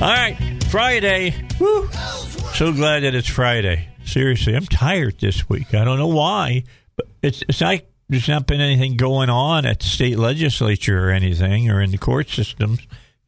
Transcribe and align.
All 0.00 0.08
right, 0.08 0.34
Friday. 0.70 1.34
Woo. 1.58 1.86
So 2.54 2.72
glad 2.72 3.00
that 3.00 3.14
it's 3.14 3.28
Friday. 3.28 3.89
Seriously, 4.10 4.54
I'm 4.54 4.66
tired 4.66 5.18
this 5.20 5.48
week. 5.48 5.72
I 5.74 5.84
don't 5.84 5.98
know 5.98 6.08
why, 6.08 6.64
but 6.96 7.06
it's 7.22 7.42
it's 7.48 7.60
like 7.60 7.88
there's 8.08 8.28
not 8.28 8.46
been 8.46 8.60
anything 8.60 8.96
going 8.96 9.30
on 9.30 9.64
at 9.66 9.80
the 9.80 9.86
state 9.86 10.18
legislature 10.18 11.08
or 11.08 11.10
anything, 11.10 11.70
or 11.70 11.80
in 11.80 11.90
the 11.92 11.98
court 11.98 12.28
systems 12.28 12.80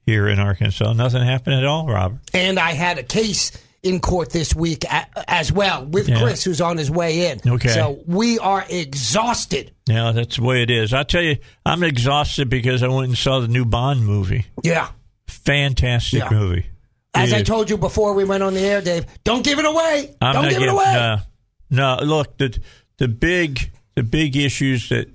here 0.05 0.27
in 0.29 0.39
Arkansas. 0.41 0.93
Nothing 0.93 1.23
happened 1.23 1.57
at 1.57 1.65
all, 1.65 1.87
Robert. 1.87 2.19
And 2.35 2.59
I 2.59 2.73
had 2.73 2.99
a 2.99 3.03
case 3.05 3.53
in 3.85 4.01
court 4.01 4.31
this 4.31 4.55
week 4.55 4.85
as 5.29 5.53
well 5.53 5.85
with 5.85 6.09
Yeah. 6.09 6.21
Chris, 6.21 6.43
who's 6.45 6.61
on 6.61 6.77
his 6.79 6.91
way 6.91 7.31
in. 7.31 7.41
Okay. 7.47 7.69
So 7.69 8.01
we 8.07 8.39
are 8.39 8.65
exhausted. 8.69 9.73
Yeah, 9.87 10.13
that's 10.13 10.37
the 10.37 10.43
way 10.43 10.63
it 10.63 10.71
is. 10.71 10.93
I 10.93 11.03
tell 11.05 11.23
you, 11.23 11.37
I'm 11.67 11.83
exhausted 11.83 12.49
because 12.49 12.83
I 12.83 12.89
went 12.89 13.09
and 13.09 13.19
saw 13.19 13.41
the 13.41 13.49
new 13.49 13.65
Bond 13.65 14.05
movie. 14.05 14.47
Yeah. 14.63 14.89
Fantastic 15.29 16.21
Yeah. 16.21 16.31
movie. 16.31 16.67
As 17.15 17.33
I 17.33 17.43
told 17.43 17.69
you 17.71 17.77
before 17.77 18.15
we 18.15 18.25
went 18.25 18.43
on 18.43 18.55
the 18.55 18.61
air, 18.61 18.81
Dave, 18.81 19.05
don't 19.25 19.45
give 19.45 19.59
it 19.59 19.67
away. 19.67 20.15
I'm 20.21 20.35
don't 20.35 20.49
give 20.49 20.63
it 20.63 20.69
away. 20.69 20.85
No, 21.71 21.97
no. 21.99 22.05
Look, 22.05 22.39
the 22.39 22.59
the 22.99 23.09
big 23.09 23.71
the 23.95 24.03
big 24.03 24.37
issues 24.37 24.89
that 24.89 25.09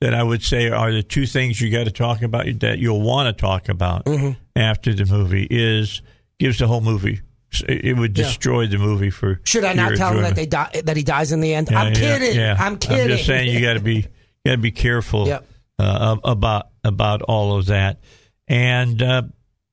that 0.00 0.14
I 0.14 0.22
would 0.22 0.42
say 0.42 0.68
are 0.70 0.92
the 0.92 1.02
two 1.02 1.26
things 1.26 1.60
you 1.60 1.70
got 1.70 1.84
to 1.84 1.90
talk 1.90 2.22
about 2.22 2.46
that 2.60 2.78
you'll 2.78 3.00
want 3.02 3.26
to 3.36 3.40
talk 3.40 3.68
about 3.68 4.04
Mm-hmm. 4.04 4.32
after 4.54 4.94
the 4.94 5.06
movie 5.06 5.46
is 5.50 6.02
gives 6.38 6.58
the 6.58 6.66
whole 6.66 6.80
movie. 6.80 7.20
It 7.68 7.96
would 7.96 8.16
Yeah. 8.18 8.24
destroy 8.24 8.66
the 8.66 8.78
movie 8.78 9.10
for. 9.10 9.40
Should 9.44 9.64
I 9.64 9.72
not 9.74 9.96
tell 9.96 10.12
him 10.12 10.22
that 10.22 10.34
they 10.36 10.46
die, 10.46 10.82
that 10.84 10.96
he 10.96 11.02
dies 11.04 11.30
in 11.32 11.40
the 11.40 11.54
end? 11.54 11.68
Yeah, 11.70 11.80
I'm 11.80 11.92
yeah, 11.92 11.98
kidding. 12.18 12.36
yeah. 12.36 12.56
I'm 12.58 12.78
kidding. 12.78 13.02
I'm 13.02 13.08
just 13.08 13.26
saying 13.26 13.52
you 13.52 13.60
got 13.60 13.74
to 13.74 13.80
be 13.80 13.94
you 13.96 14.02
got 14.46 14.52
to 14.52 14.58
be 14.58 14.72
careful 14.72 15.26
Yep. 15.28 15.46
uh, 15.78 16.16
about 16.24 16.68
about 16.84 17.22
all 17.22 17.56
of 17.56 17.66
that, 17.66 18.00
and 18.48 19.00
uh, 19.02 19.22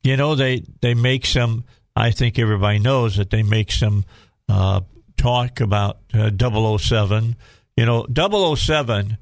you 0.03 0.17
know 0.17 0.35
they 0.35 0.63
they 0.81 0.93
make 0.93 1.25
some. 1.25 1.63
I 1.95 2.11
think 2.11 2.39
everybody 2.39 2.79
knows 2.79 3.17
that 3.17 3.29
they 3.31 3.43
make 3.43 3.71
some 3.71 4.05
uh, 4.47 4.81
talk 5.17 5.59
about 5.59 5.97
uh, 6.13 6.29
007. 6.77 7.35
You 7.75 7.85
know, 7.85 8.05
007 8.55 9.17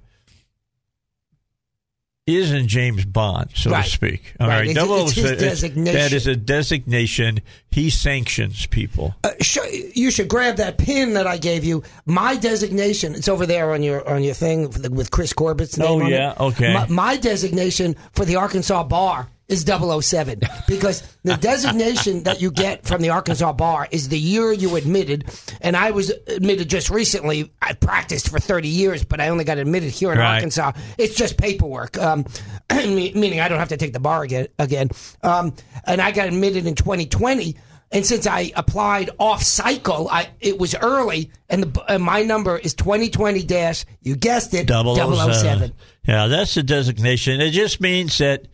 isn't 2.28 2.68
James 2.68 3.06
Bond, 3.06 3.50
so 3.56 3.72
Right. 3.72 3.84
to 3.86 3.90
speak. 3.90 4.36
All 4.40 4.48
Right. 4.48 4.60
right, 4.60 4.70
It's- 4.70 4.88
it's 4.88 5.12
his 5.14 5.40
designation. 5.40 5.94
That 6.00 6.14
is 6.14 6.28
a 6.28 6.36
designation. 6.36 7.40
He 7.72 7.90
sanctions 7.90 8.68
people. 8.68 9.16
Uh, 9.24 9.32
sh- 9.42 9.58
you 9.96 10.12
should 10.12 10.28
grab 10.28 10.58
that 10.58 10.78
pin 10.78 11.14
that 11.14 11.26
I 11.26 11.38
gave 11.38 11.66
you. 11.66 11.82
My 12.06 12.36
designation. 12.36 13.16
It's 13.16 13.28
over 13.28 13.48
there 13.48 13.72
on 13.74 13.82
your 13.82 14.08
on 14.08 14.24
your 14.24 14.36
thing 14.36 14.70
with 14.92 15.10
Chris 15.10 15.34
Corbitt's 15.34 15.78
name. 15.80 15.88
Oh, 15.90 16.02
on 16.02 16.12
yeah? 16.12 16.34
it. 16.34 16.40
Okay. 16.40 16.72
My, 16.74 16.86
my 16.88 17.18
designation 17.18 17.96
for 18.12 18.26
the 18.26 18.36
Arkansas 18.36 18.84
bar 18.84 19.28
is 19.50 19.64
007 19.66 20.40
because 20.68 21.02
the 21.24 21.36
designation 21.42 22.24
that 22.24 22.40
you 22.42 22.52
get 22.52 22.86
from 22.86 23.02
the 23.02 23.10
Arkansas 23.10 23.52
bar 23.54 23.88
is 23.92 24.08
the 24.10 24.18
year 24.20 24.54
you 24.54 24.76
admitted, 24.76 25.26
and 25.60 25.76
I 25.76 25.92
was 25.92 26.12
admitted 26.28 26.70
just 26.70 26.90
recently. 26.90 27.52
I 27.62 27.74
practiced 27.74 28.30
for 28.30 28.40
30 28.40 28.68
years, 28.70 29.04
but 29.04 29.20
I 29.20 29.30
only 29.30 29.44
got 29.44 29.58
admitted 29.58 29.92
here 29.92 30.12
in 30.14 30.20
Right. 30.20 30.36
Arkansas. 30.36 30.72
It's 30.98 31.16
just 31.16 31.38
paperwork, 31.38 31.98
um, 31.98 32.26
meaning 32.72 33.40
I 33.42 33.48
don't 33.50 33.60
have 33.60 33.70
to 33.70 33.78
take 33.78 33.94
the 33.94 34.00
bar 34.00 34.24
again. 34.24 34.48
again. 34.60 34.90
Um, 35.24 35.56
and 35.86 36.00
I 36.02 36.12
got 36.12 36.28
admitted 36.28 36.66
in 36.68 36.76
2020. 36.76 37.56
And 37.92 38.06
since 38.06 38.28
I 38.28 38.52
applied 38.56 39.10
off 39.18 39.42
cycle, 39.42 40.10
I 40.12 40.30
it 40.40 40.60
was 40.60 40.76
early, 40.76 41.32
and 41.50 41.64
the 41.64 41.84
and 41.92 42.04
my 42.04 42.22
number 42.22 42.56
is 42.56 42.76
2020 42.76 43.42
dash. 43.42 43.84
You 44.04 44.16
guessed 44.16 44.54
it, 44.54 44.68
007. 44.70 45.74
Yeah, 46.08 46.28
that's 46.28 46.54
the 46.54 46.62
designation. 46.62 47.42
It 47.42 47.50
just 47.50 47.82
means 47.82 48.16
that 48.20 48.46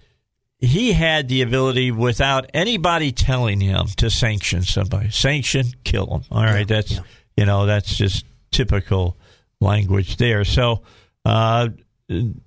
he 0.66 0.94
had 0.94 1.28
the 1.30 1.42
ability 1.42 1.92
without 1.92 2.50
anybody 2.54 3.12
telling 3.12 3.60
him 3.60 3.88
to 3.98 4.10
sanction 4.10 4.64
somebody. 4.64 5.10
Sanction, 5.12 5.68
kill 5.84 6.08
him. 6.08 6.24
All 6.32 6.44
right, 6.44 6.68
that's 6.68 7.00
you 7.38 7.46
know 7.46 7.66
that's 7.66 7.96
just 7.96 8.26
typical 8.52 9.18
language 9.62 10.18
there. 10.18 10.44
So 10.44 10.84
uh, 11.24 11.70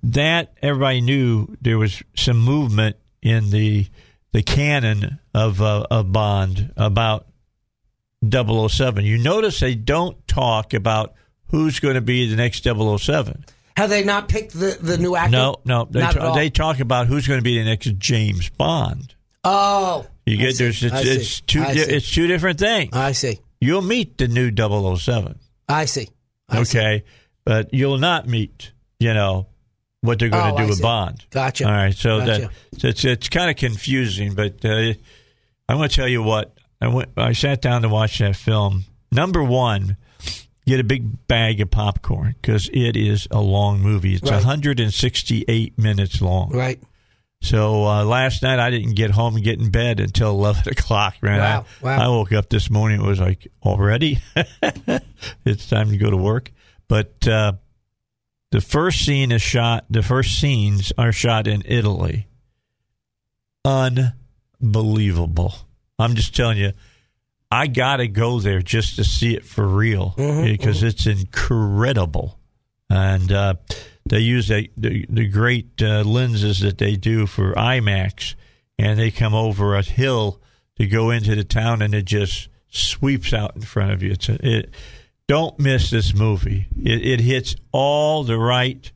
that 0.03 0.53
everybody 0.61 1.01
knew 1.01 1.55
there 1.61 1.77
was 1.77 2.01
some 2.15 2.39
movement 2.39 2.95
in 3.21 3.49
the 3.49 3.87
the 4.31 4.43
canon 4.43 5.19
of 5.33 5.61
uh, 5.61 5.85
of 5.89 6.11
Bond 6.11 6.73
about 6.77 7.27
007. 8.29 9.05
You 9.05 9.17
notice 9.17 9.59
they 9.59 9.75
don't 9.75 10.27
talk 10.27 10.73
about 10.73 11.13
who's 11.47 11.79
going 11.79 11.95
to 11.95 12.01
be 12.01 12.29
the 12.29 12.35
next 12.35 12.63
007. 12.63 13.45
Have 13.79 13.89
they 13.89 14.03
not 14.03 14.27
picked 14.27 14.51
the, 14.53 14.77
the 14.81 14.97
new 14.97 15.15
actor? 15.15 15.31
No, 15.31 15.55
no. 15.63 15.87
They, 15.89 16.01
Not 16.01 16.15
at 16.17 16.21
all. 16.21 16.35
they 16.35 16.49
talk 16.49 16.79
about 16.81 17.07
who's 17.07 17.27
going 17.27 17.39
to 17.39 17.43
be 17.43 17.57
the 17.57 17.63
next 17.63 17.97
James 17.97 18.49
Bond. 18.49 19.15
Oh, 19.45 20.05
You 20.25 20.33
I 20.33 20.37
get 20.37 20.55
see. 20.57 20.63
there's 20.65 20.83
it's, 20.83 20.93
I 20.93 21.03
see. 21.03 21.09
it's 21.09 21.41
two 21.41 21.61
I 21.61 21.73
see. 21.73 21.79
it's 21.95 22.11
two 22.11 22.27
different 22.27 22.59
things. 22.59 22.89
I 22.93 23.13
see. 23.13 23.39
You'll 23.61 23.81
meet 23.81 24.17
the 24.17 24.27
new 24.27 24.51
007, 24.55 25.39
I 25.69 25.85
see. 25.85 26.09
I 26.49 26.63
see. 26.63 26.77
okay, 26.77 27.03
but 27.45 27.73
you'll 27.73 27.97
not 27.99 28.27
meet 28.27 28.73
you 28.99 29.13
know 29.13 29.47
what 30.01 30.19
they're 30.19 30.27
going 30.29 30.45
Oh, 30.45 30.51
to 30.51 30.57
do 30.57 30.63
I 30.63 30.67
with 30.67 30.77
see. 30.77 30.83
Bond. 30.83 31.25
Gotcha. 31.29 31.65
All 31.65 31.71
right, 31.71 31.93
so 31.95 32.19
Gotcha. 32.19 32.49
that 32.73 32.79
so 32.81 32.87
it's 32.89 33.05
it's 33.05 33.29
kind 33.29 33.49
of 33.49 33.55
confusing, 33.55 34.33
but 34.35 34.63
uh, 34.65 34.93
I'm 35.69 35.77
going 35.77 35.87
to 35.87 35.95
tell 35.95 36.07
you 36.07 36.21
what 36.21 36.53
I 36.81 36.89
went. 36.89 37.11
I 37.15 37.31
sat 37.31 37.61
down 37.61 37.83
to 37.83 37.89
watch 37.89 38.19
that 38.19 38.35
film. 38.35 38.83
Number 39.11 39.41
one, 39.41 39.95
get 40.69 40.79
a 40.79 40.83
big 40.83 41.27
bag 41.27 41.59
of 41.61 41.71
popcorn 41.71 42.35
because 42.41 42.69
it 42.71 42.95
is 42.95 43.27
a 43.31 43.41
long 43.41 43.81
movie. 43.81 44.13
It's 44.13 44.23
Right. 44.23 44.33
168 44.43 45.77
minutes 45.77 46.21
long. 46.21 46.51
Right. 46.51 46.79
So 47.41 47.85
uh, 47.85 48.03
last 48.03 48.43
night 48.43 48.59
I 48.59 48.69
didn't 48.69 48.95
get 48.95 49.11
home 49.11 49.35
and 49.35 49.43
get 49.43 49.59
in 49.59 49.69
bed 49.71 49.99
until 49.99 50.29
11 50.31 50.67
o'clock. 50.73 51.15
Man, 51.21 51.39
Wow, 51.39 51.65
I, 51.81 51.85
wow. 51.85 52.05
I 52.05 52.07
woke 52.09 52.33
up 52.33 52.49
this 52.49 52.69
morning. 52.69 53.01
It 53.01 53.05
was 53.07 53.19
like 53.19 53.47
already 53.63 54.19
it's 55.45 55.67
time 55.69 55.89
to 55.89 55.97
go 55.97 56.09
to 56.09 56.17
work. 56.17 56.51
But 56.87 57.27
uh, 57.27 57.53
the 58.51 58.61
first 58.61 59.05
scene 59.05 59.31
is 59.31 59.41
shot. 59.41 59.85
The 59.89 60.01
first 60.03 60.39
scenes 60.39 60.91
are 60.97 61.11
shot 61.11 61.47
in 61.47 61.63
Italy. 61.65 62.27
Unbelievable. 64.61 65.53
I'm 65.97 66.15
just 66.15 66.35
telling 66.35 66.57
you. 66.57 66.73
I 67.51 67.67
gotta 67.67 68.07
go 68.07 68.39
there 68.39 68.61
just 68.61 68.95
to 68.97 69.03
see 69.03 69.35
it 69.35 69.45
for 69.45 69.67
real 69.67 70.13
Mm-hmm, 70.17 70.45
because 70.45 70.83
it's 70.83 71.05
incredible, 71.07 72.37
and 72.89 73.31
uh, 73.31 73.55
they 74.05 74.19
use 74.19 74.51
a, 74.51 74.69
the 74.77 75.05
the 75.09 75.27
great 75.27 75.81
uh, 75.81 76.03
lenses 76.03 76.59
that 76.59 76.77
they 76.77 76.95
do 76.95 77.25
for 77.25 77.53
IMAX, 77.53 78.35
and 78.77 78.99
they 78.99 79.11
come 79.11 79.33
over 79.33 79.75
a 79.75 79.81
hill 79.81 80.39
to 80.77 80.85
go 80.87 81.09
into 81.09 81.35
the 81.35 81.43
town, 81.43 81.81
and 81.81 81.93
it 81.95 82.05
just 82.05 82.49
sweeps 82.69 83.33
out 83.33 83.55
in 83.55 83.61
front 83.61 83.91
of 83.91 84.03
you. 84.03 84.11
It's 84.11 84.29
a, 84.29 84.37
it. 84.47 84.73
Don't 85.27 85.59
miss 85.59 85.91
this 85.91 86.13
movie. 86.15 86.67
It, 86.75 87.05
it 87.05 87.19
hits 87.19 87.55
all 87.71 88.23
the 88.23 88.39
right 88.39 88.91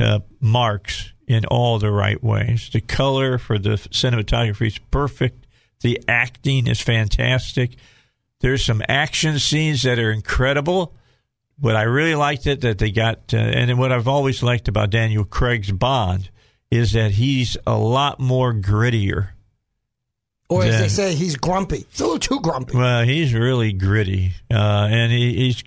uh, 0.00 0.20
marks 0.40 1.12
in 1.28 1.44
all 1.46 1.78
the 1.78 1.92
right 1.92 2.20
ways. 2.22 2.70
The 2.72 2.80
color 2.80 3.38
for 3.38 3.56
the 3.56 3.70
cinematography 3.70 4.66
is 4.66 4.78
perfect. 4.78 5.39
The 5.80 6.02
acting 6.08 6.66
is 6.66 6.80
fantastic. 6.80 7.76
There's 8.40 8.64
some 8.64 8.82
action 8.88 9.38
scenes 9.38 9.82
that 9.82 9.98
are 9.98 10.10
incredible. 10.10 10.94
What 11.58 11.76
I 11.76 11.82
really 11.82 12.14
liked 12.14 12.46
it 12.46 12.62
that 12.62 12.78
they 12.78 12.90
got, 12.90 13.34
uh, 13.34 13.36
and 13.36 13.78
what 13.78 13.92
I've 13.92 14.08
always 14.08 14.42
liked 14.42 14.68
about 14.68 14.90
Daniel 14.90 15.24
Craig's 15.24 15.70
Bond 15.72 16.30
is 16.70 16.92
that 16.92 17.12
he's 17.12 17.56
a 17.66 17.76
lot 17.76 18.18
more 18.18 18.54
grittier. 18.54 19.30
Or 20.48 20.64
as 20.64 20.72
than- 20.72 20.82
they 20.82 20.88
say, 20.88 21.14
he's 21.14 21.36
grumpy. 21.36 21.78
It's 21.90 22.00
a 22.00 22.04
little 22.04 22.18
too 22.18 22.40
grumpy. 22.40 22.76
Well, 22.76 23.04
he's 23.04 23.34
really 23.34 23.72
gritty, 23.72 24.32
uh, 24.50 24.88
and 24.90 25.12
he, 25.12 25.34
he's 25.34 25.62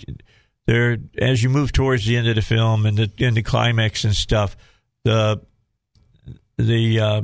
there 0.66 0.98
as 1.18 1.44
you 1.44 1.50
move 1.50 1.72
towards 1.72 2.06
the 2.06 2.18
end 2.18 2.28
of 2.28 2.36
the 2.36 2.42
film 2.42 2.86
and 2.86 2.98
the 2.98 3.08
the 3.32 3.44
climax 3.44 4.04
and 4.04 4.16
stuff. 4.16 4.58
The 5.04 5.42
the 6.58 7.00
uh, 7.00 7.22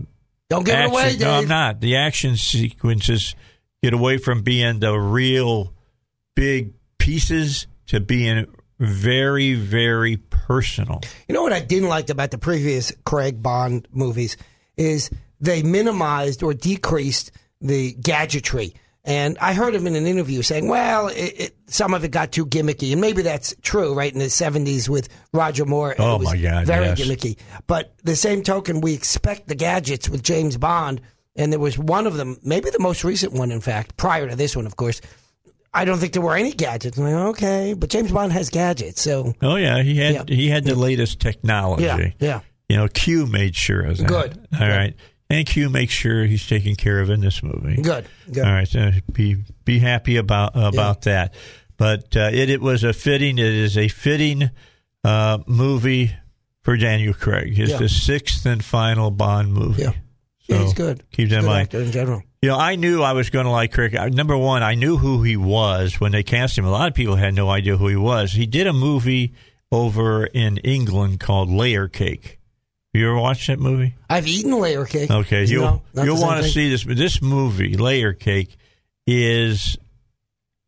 Don't 0.50 0.66
give 0.66 0.76
it 0.76 0.78
action, 0.78 0.92
away, 0.92 1.10
Dave. 1.12 1.20
no, 1.22 1.32
I'm 1.32 1.48
not. 1.48 1.80
The 1.80 1.96
action 1.98 2.36
sequences 2.36 3.36
get 3.84 3.94
away 3.94 4.18
from 4.18 4.42
being 4.42 4.80
the 4.80 4.94
real 4.98 5.74
big 6.36 6.74
pieces 6.98 7.68
to 7.88 8.00
being 8.00 8.48
very, 8.80 9.54
very 9.54 10.18
personal. 10.18 11.02
You 11.28 11.36
know 11.36 11.44
what 11.44 11.54
I 11.54 11.60
didn't 11.60 11.90
like 11.90 12.10
about 12.10 12.32
the 12.32 12.38
previous 12.38 12.92
Craig 13.06 13.44
Bond 13.44 13.88
movies 13.92 14.38
is 14.78 15.10
they 15.40 15.62
minimized 15.64 16.44
or 16.44 16.54
decreased 16.54 17.32
the 17.62 17.94
gadgetry. 17.94 18.74
And 19.06 19.38
I 19.40 19.54
heard 19.54 19.74
him 19.74 19.88
in 19.88 19.96
an 19.96 20.06
interview 20.06 20.42
saying, 20.42 20.68
"Well, 20.68 21.08
it, 21.08 21.16
it, 21.40 21.58
some 21.68 21.94
of 21.94 22.04
it 22.04 22.12
got 22.12 22.32
too 22.34 22.46
gimmicky, 22.46 22.92
and 22.92 23.00
maybe 23.00 23.22
that's 23.22 23.56
true, 23.62 23.94
right? 23.94 24.12
In 24.12 24.20
the 24.20 24.26
'70s 24.26 24.90
with 24.90 25.08
Roger 25.34 25.66
Moore, 25.66 25.96
Oh, 25.98 26.16
it 26.16 26.20
was 26.20 26.26
my 26.28 26.38
God, 26.38 26.66
very 26.68 26.88
yes. 26.88 27.00
gimmicky. 27.00 27.38
But 27.66 27.94
the 28.04 28.16
same 28.16 28.44
token, 28.44 28.82
we 28.82 28.94
expect 28.94 29.48
the 29.48 29.56
gadgets 29.56 30.10
with 30.10 30.22
James 30.22 30.58
Bond, 30.58 31.00
and 31.38 31.52
there 31.52 31.60
was 31.62 31.78
one 31.80 32.08
of 32.08 32.16
them, 32.16 32.38
maybe 32.44 32.70
the 32.72 32.80
most 32.80 33.04
recent 33.06 33.32
one, 33.34 33.52
in 33.52 33.62
fact, 33.62 33.96
prior 33.96 34.28
to 34.30 34.36
this 34.36 34.56
one, 34.56 34.66
of 34.66 34.76
course. 34.76 35.00
I 35.74 35.86
don't 35.86 36.00
think 36.00 36.14
there 36.14 36.22
were 36.24 36.36
any 36.36 36.52
gadgets. 36.52 36.98
I'm 36.98 37.04
like, 37.04 37.14
okay, 37.38 37.76
but 37.78 37.92
James 37.92 38.12
Bond 38.12 38.34
has 38.34 38.50
gadgets, 38.50 39.02
so 39.02 39.34
Oh 39.42 39.56
yeah, 39.56 39.82
he 39.84 39.96
had 39.98 40.14
Yeah. 40.30 40.36
he 40.36 40.50
had 40.50 40.66
the 40.66 40.76
latest 40.76 41.20
technology. 41.20 41.84
yeah, 41.84 42.10
yeah. 42.20 42.40
You 42.68 42.78
know, 42.78 42.88
Q 42.88 43.28
made 43.28 43.56
sure 43.56 43.82
of 43.86 43.98
that. 43.98 44.08
Good. 44.08 44.48
All 44.60 44.68
right, 44.68 44.96
and 45.30 45.46
Q 45.46 45.70
makes 45.70 45.94
sure 45.94 46.26
he's 46.26 46.48
taken 46.48 46.76
care 46.76 47.00
of 47.00 47.10
in 47.10 47.22
this 47.22 47.42
movie. 47.44 47.82
Good, 47.82 48.06
good. 48.32 48.46
All 48.46 48.52
right, 48.52 48.68
so 48.68 48.92
be 49.12 49.38
be 49.66 49.80
happy 49.80 50.18
about 50.18 50.52
about 50.56 51.04
that. 51.04 51.34
But 51.78 52.16
uh, 52.16 52.30
it 52.34 52.50
it 52.50 52.62
was 52.62 52.84
a 52.84 52.94
fitting. 52.94 53.38
It 53.38 53.46
is 53.54 53.78
a 53.78 53.88
fitting 53.88 54.50
uh, 55.04 55.40
movie 55.48 56.14
for 56.62 56.76
Daniel 56.78 57.14
Craig. 57.14 57.58
It's 57.58 57.72
Yeah. 57.72 57.78
the 57.78 57.90
sixth 57.90 58.46
and 58.46 58.64
final 58.64 59.12
Bond 59.12 59.54
movie. 59.54 59.84
Yeah. 59.84 59.92
Yeah, 60.48 60.64
he's 60.64 60.74
good. 60.74 61.04
Keep 61.12 61.30
that 61.30 61.40
in 61.40 61.46
mind. 61.46 61.74
in 61.76 61.92
general. 61.92 62.24
You 62.42 62.50
know, 62.50 62.58
I 62.58 62.76
knew 62.76 63.04
I 63.04 63.12
was 63.14 63.30
going 63.30 63.46
to 63.46 63.52
like 63.52 63.72
Craig. 63.72 63.96
Number 64.16 64.36
one, 64.36 64.64
I 64.64 64.74
knew 64.74 64.98
who 64.98 65.22
he 65.22 65.38
was 65.38 66.00
when 66.00 66.12
they 66.12 66.24
cast 66.24 66.58
him. 66.58 66.66
A 66.66 66.72
lot 66.72 66.88
of 66.88 66.96
people 66.96 67.16
had 67.18 67.36
no 67.36 67.50
idea 67.52 67.78
who 67.78 67.88
he 67.88 67.96
was. 67.96 68.32
He 68.32 68.48
did 68.48 68.66
a 68.66 68.74
movie 68.74 69.36
over 69.72 70.26
in 70.26 70.58
England 70.58 71.20
called 71.20 71.52
Layer 71.52 71.88
Cake. 71.88 72.39
You 73.00 73.08
ever 73.12 73.20
watched 73.20 73.48
that 73.48 73.60
movie? 73.60 73.96
I've 74.10 74.28
eaten 74.28 74.52
layer 74.60 74.86
cake. 74.86 75.10
Okay, 75.10 75.46
You 75.46 75.62
you'll 75.62 75.84
you'll 76.04 76.22
want 76.22 76.44
to 76.44 76.50
see 76.50 76.70
this. 76.70 76.84
This 76.84 77.22
movie, 77.22 77.78
Layer 77.78 78.12
Cake, 78.14 78.56
is 79.08 79.78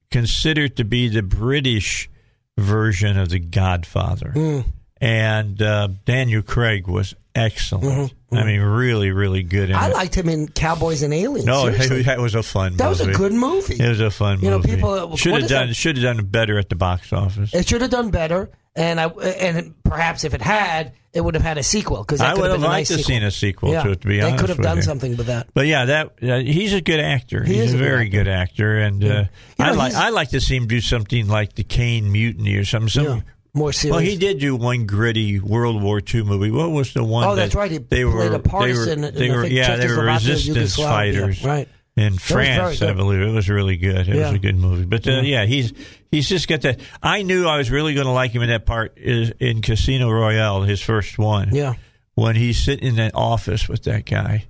considered 0.09 0.77
to 0.77 0.83
be 0.83 1.07
the 1.09 1.21
British 1.23 2.09
version 2.57 3.17
of 3.17 3.29
The 3.29 3.39
Godfather, 3.39 4.31
Hmm. 4.31 4.59
and 4.99 5.61
uh, 5.61 5.89
Daniel 6.05 6.41
Craig 6.41 6.87
was 6.87 7.15
excellent. 7.35 8.13
I 8.31 8.43
mean, 8.45 8.61
really, 8.61 9.11
really 9.11 9.43
good. 9.43 9.69
Mm-hmm, 9.69 9.79
I 9.83 9.89
it. 9.89 9.93
liked 9.93 10.15
him 10.15 10.29
in 10.29 10.47
Cowboys 10.47 11.01
and 11.03 11.13
Aliens. 11.13 11.45
No, 11.45 11.65
seriously. 11.71 12.03
that 12.03 12.19
was 12.19 12.35
a 12.35 12.43
fun. 12.43 12.77
that 12.77 12.87
was 12.87 13.01
a 13.01 13.11
good 13.11 13.33
movie. 13.33 13.75
It 13.81 13.89
was 13.89 13.99
a 13.99 14.11
fun 14.11 14.39
You 14.41 14.49
know, 14.51 14.57
movie. 14.57 14.75
people- 14.75 15.13
uh, 15.13 15.15
should 15.15 15.33
have 15.41 15.49
done 15.49 15.73
should 15.73 15.97
have 15.97 16.15
done 16.17 16.25
better 16.25 16.57
at 16.57 16.69
the 16.69 16.75
box 16.75 17.11
office. 17.11 17.53
It 17.53 17.67
should 17.67 17.81
have 17.81 17.91
done 17.91 18.09
better, 18.11 18.49
and 18.75 18.99
I 19.01 19.07
and 19.07 19.73
perhaps 19.83 20.23
if 20.23 20.33
it 20.33 20.41
had, 20.41 20.93
it 21.13 21.19
would 21.19 21.33
have 21.33 21.43
had 21.43 21.57
a 21.57 21.63
sequel 21.63 21.99
because 22.03 22.21
I 22.21 22.31
could 22.33 22.41
would 22.41 22.51
have 22.51 22.51
have 22.51 22.61
been 22.61 22.69
a 22.69 22.73
liked 22.73 22.79
nice 22.79 22.87
to 22.89 23.03
sequel. 23.03 23.07
seen 23.15 23.23
a 23.23 23.31
sequel 23.31 23.71
yeah, 23.73 23.83
to 23.83 23.89
it. 23.91 24.01
To 24.01 24.07
be 24.07 24.15
they 24.17 24.21
honest, 24.23 24.37
they 24.37 24.41
could 24.41 24.49
have 24.55 24.61
done 24.63 24.77
you. 24.77 24.83
something 24.83 25.17
with 25.17 25.27
that. 25.27 25.47
But 25.53 25.67
yeah, 25.67 25.85
that 25.85 26.13
uh, 26.23 26.37
he's 26.39 26.73
a 26.73 26.79
good 26.79 27.01
actor. 27.01 27.43
He 27.43 27.55
he's 27.55 27.73
a 27.73 27.75
a 27.75 27.79
good 27.79 27.83
very 27.85 28.05
actor. 28.05 28.17
good 28.17 28.27
actor, 28.29 28.77
and 28.77 29.03
uh, 29.03 29.07
You 29.07 29.13
know, 29.13 29.25
I 29.59 29.71
like 29.71 29.93
I 29.93 30.09
like 30.09 30.29
to 30.29 30.39
see 30.39 30.55
him 30.55 30.67
do 30.67 30.79
something 30.79 31.27
like 31.27 31.53
the 31.55 31.63
Caine 31.65 32.09
Mutiny 32.13 32.55
or 32.55 32.63
something. 32.63 32.87
Some, 32.89 33.05
Yeah, 33.05 33.21
more 33.53 33.73
serious. 33.73 33.95
Well, 33.95 34.01
he 34.01 34.17
did 34.17 34.39
do 34.39 34.55
one 34.55 34.85
gritty 34.85 35.39
World 35.39 35.81
War 35.81 36.01
II 36.01 36.23
movie. 36.23 36.51
What 36.51 36.71
was 36.71 36.93
the 36.93 37.03
one? 37.03 37.27
Oh, 37.27 37.35
that's 37.35 37.53
that 37.53 37.59
right. 37.59 37.71
He 37.71 37.77
they 37.77 38.03
played 38.03 38.31
were 38.31 38.33
a 38.33 38.39
partisan 38.39 39.01
They 39.01 39.07
in, 39.07 39.13
were, 39.13 39.19
they 39.19 39.29
were 39.31 39.45
yeah, 39.45 39.75
they 39.75 39.87
were 39.87 40.05
resistance 40.05 40.75
fighters. 40.75 41.43
Right. 41.43 41.67
in 41.97 42.17
France, 42.17 42.81
I 42.81 42.93
believe 42.93 43.21
it 43.21 43.31
was 43.31 43.49
really 43.49 43.77
good. 43.77 44.07
It 44.07 44.15
was 44.15 44.33
a 44.33 44.39
good 44.39 44.55
movie, 44.55 44.85
but 44.85 45.05
uh, 45.07 45.21
yeah, 45.21 45.45
he's 45.45 45.73
he's 46.09 46.29
just 46.29 46.47
got 46.47 46.61
that. 46.61 46.79
I 47.03 47.23
knew 47.23 47.45
I 47.45 47.57
was 47.57 47.69
really 47.69 47.93
going 47.93 48.07
to 48.07 48.13
like 48.13 48.31
him 48.31 48.41
in 48.41 48.49
that 48.49 48.65
part 48.65 48.97
is 48.97 49.31
in 49.39 49.61
Casino 49.61 50.09
Royale, 50.09 50.63
his 50.63 50.81
first 50.81 51.17
one. 51.19 51.53
Yeah. 51.53 51.75
when 52.15 52.35
he's 52.35 52.57
sitting 52.57 52.87
in 52.87 52.95
that 52.95 53.15
office 53.15 53.67
with 53.67 53.83
that 53.83 54.05
guy, 54.05 54.45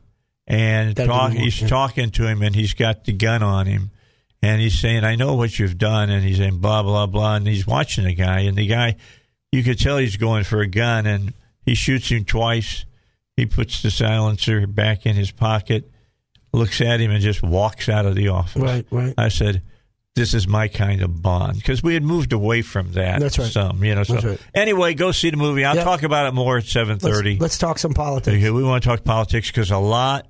and 0.48 0.96
talk, 0.96 1.32
he's 1.32 1.62
yeah. 1.62 1.68
talking 1.68 2.12
to 2.12 2.28
him, 2.28 2.42
and 2.42 2.54
he's 2.56 2.74
got 2.74 3.06
the 3.06 3.14
gun 3.14 3.42
on 3.42 3.66
him, 3.66 3.92
and 4.42 4.62
he's 4.62 4.80
saying, 4.80 5.04
"I 5.04 5.16
know 5.16 5.36
what 5.36 5.58
you've 5.60 5.78
done," 5.78 6.10
and 6.10 6.24
he's 6.24 6.38
saying 6.38 6.58
blah 6.58 6.84
blah 6.84 7.06
blah, 7.08 7.36
and 7.36 7.48
he's 7.48 7.68
watching 7.68 8.06
the 8.06 8.14
guy, 8.16 8.42
and 8.42 8.58
the 8.58 8.68
guy, 8.68 8.96
you 9.52 9.64
could 9.64 9.80
tell 9.80 9.98
he's 9.98 10.18
going 10.18 10.44
for 10.44 10.62
a 10.62 10.68
gun, 10.68 11.06
and 11.06 11.34
he 11.66 11.76
shoots 11.76 12.10
him 12.10 12.26
twice. 12.26 12.86
He 13.38 13.46
puts 13.46 13.82
the 13.82 13.92
silencer 13.92 14.68
back 14.68 15.06
in 15.06 15.16
his 15.16 15.32
pocket, 15.32 15.90
looks 16.54 16.82
at 16.82 17.00
him, 17.00 17.12
and 17.12 17.22
just 17.22 17.42
walks 17.42 17.88
out 17.90 18.06
of 18.06 18.16
the 18.16 18.28
office. 18.30 18.62
Right, 18.62 18.86
right. 18.92 19.14
I 19.18 19.30
said, 19.30 19.62
"This 20.16 20.34
is 20.34 20.48
my 20.48 20.68
kind 20.68 21.02
of 21.02 21.22
bond," 21.22 21.56
because 21.58 21.82
we 21.82 21.94
had 21.94 22.04
moved 22.04 22.34
away 22.34 22.62
from 22.62 22.92
that. 22.94 23.20
That's 23.20 23.40
right. 23.40 23.50
Some, 23.52 23.84
you 23.84 23.96
know. 23.96 24.04
So 24.04 24.14
That's 24.14 24.26
right. 24.26 24.40
anyway, 24.54 24.94
go 24.96 25.12
see 25.12 25.30
the 25.30 25.38
movie. 25.38 25.64
I'll 25.66 25.76
Yeah. 25.76 25.84
talk 25.84 26.04
about 26.04 26.28
it 26.28 26.34
more 26.34 26.58
at 26.58 26.66
seven 26.66 27.00
thirty. 27.00 27.32
Let's, 27.32 27.42
let's 27.42 27.58
talk 27.58 27.78
some 27.80 27.94
politics. 27.94 28.36
Okay, 28.38 28.50
we 28.52 28.64
want 28.64 28.84
to 28.84 28.90
talk 28.90 29.04
politics 29.04 29.48
because 29.48 29.72
a 29.72 29.78
lot 29.78 30.28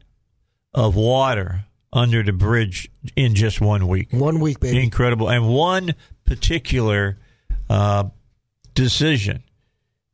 of 0.73 0.95
water 0.95 1.65
under 1.93 2.23
the 2.23 2.31
bridge 2.33 2.89
in 3.15 3.35
just 3.35 3.59
one 3.61 3.87
week. 3.87 4.11
One 4.11 4.39
week, 4.39 4.59
baby. 4.59 4.83
Incredible. 4.83 5.29
And 5.29 5.47
one 5.49 5.93
particular 6.25 7.17
uh, 7.69 8.05
decision 8.73 9.43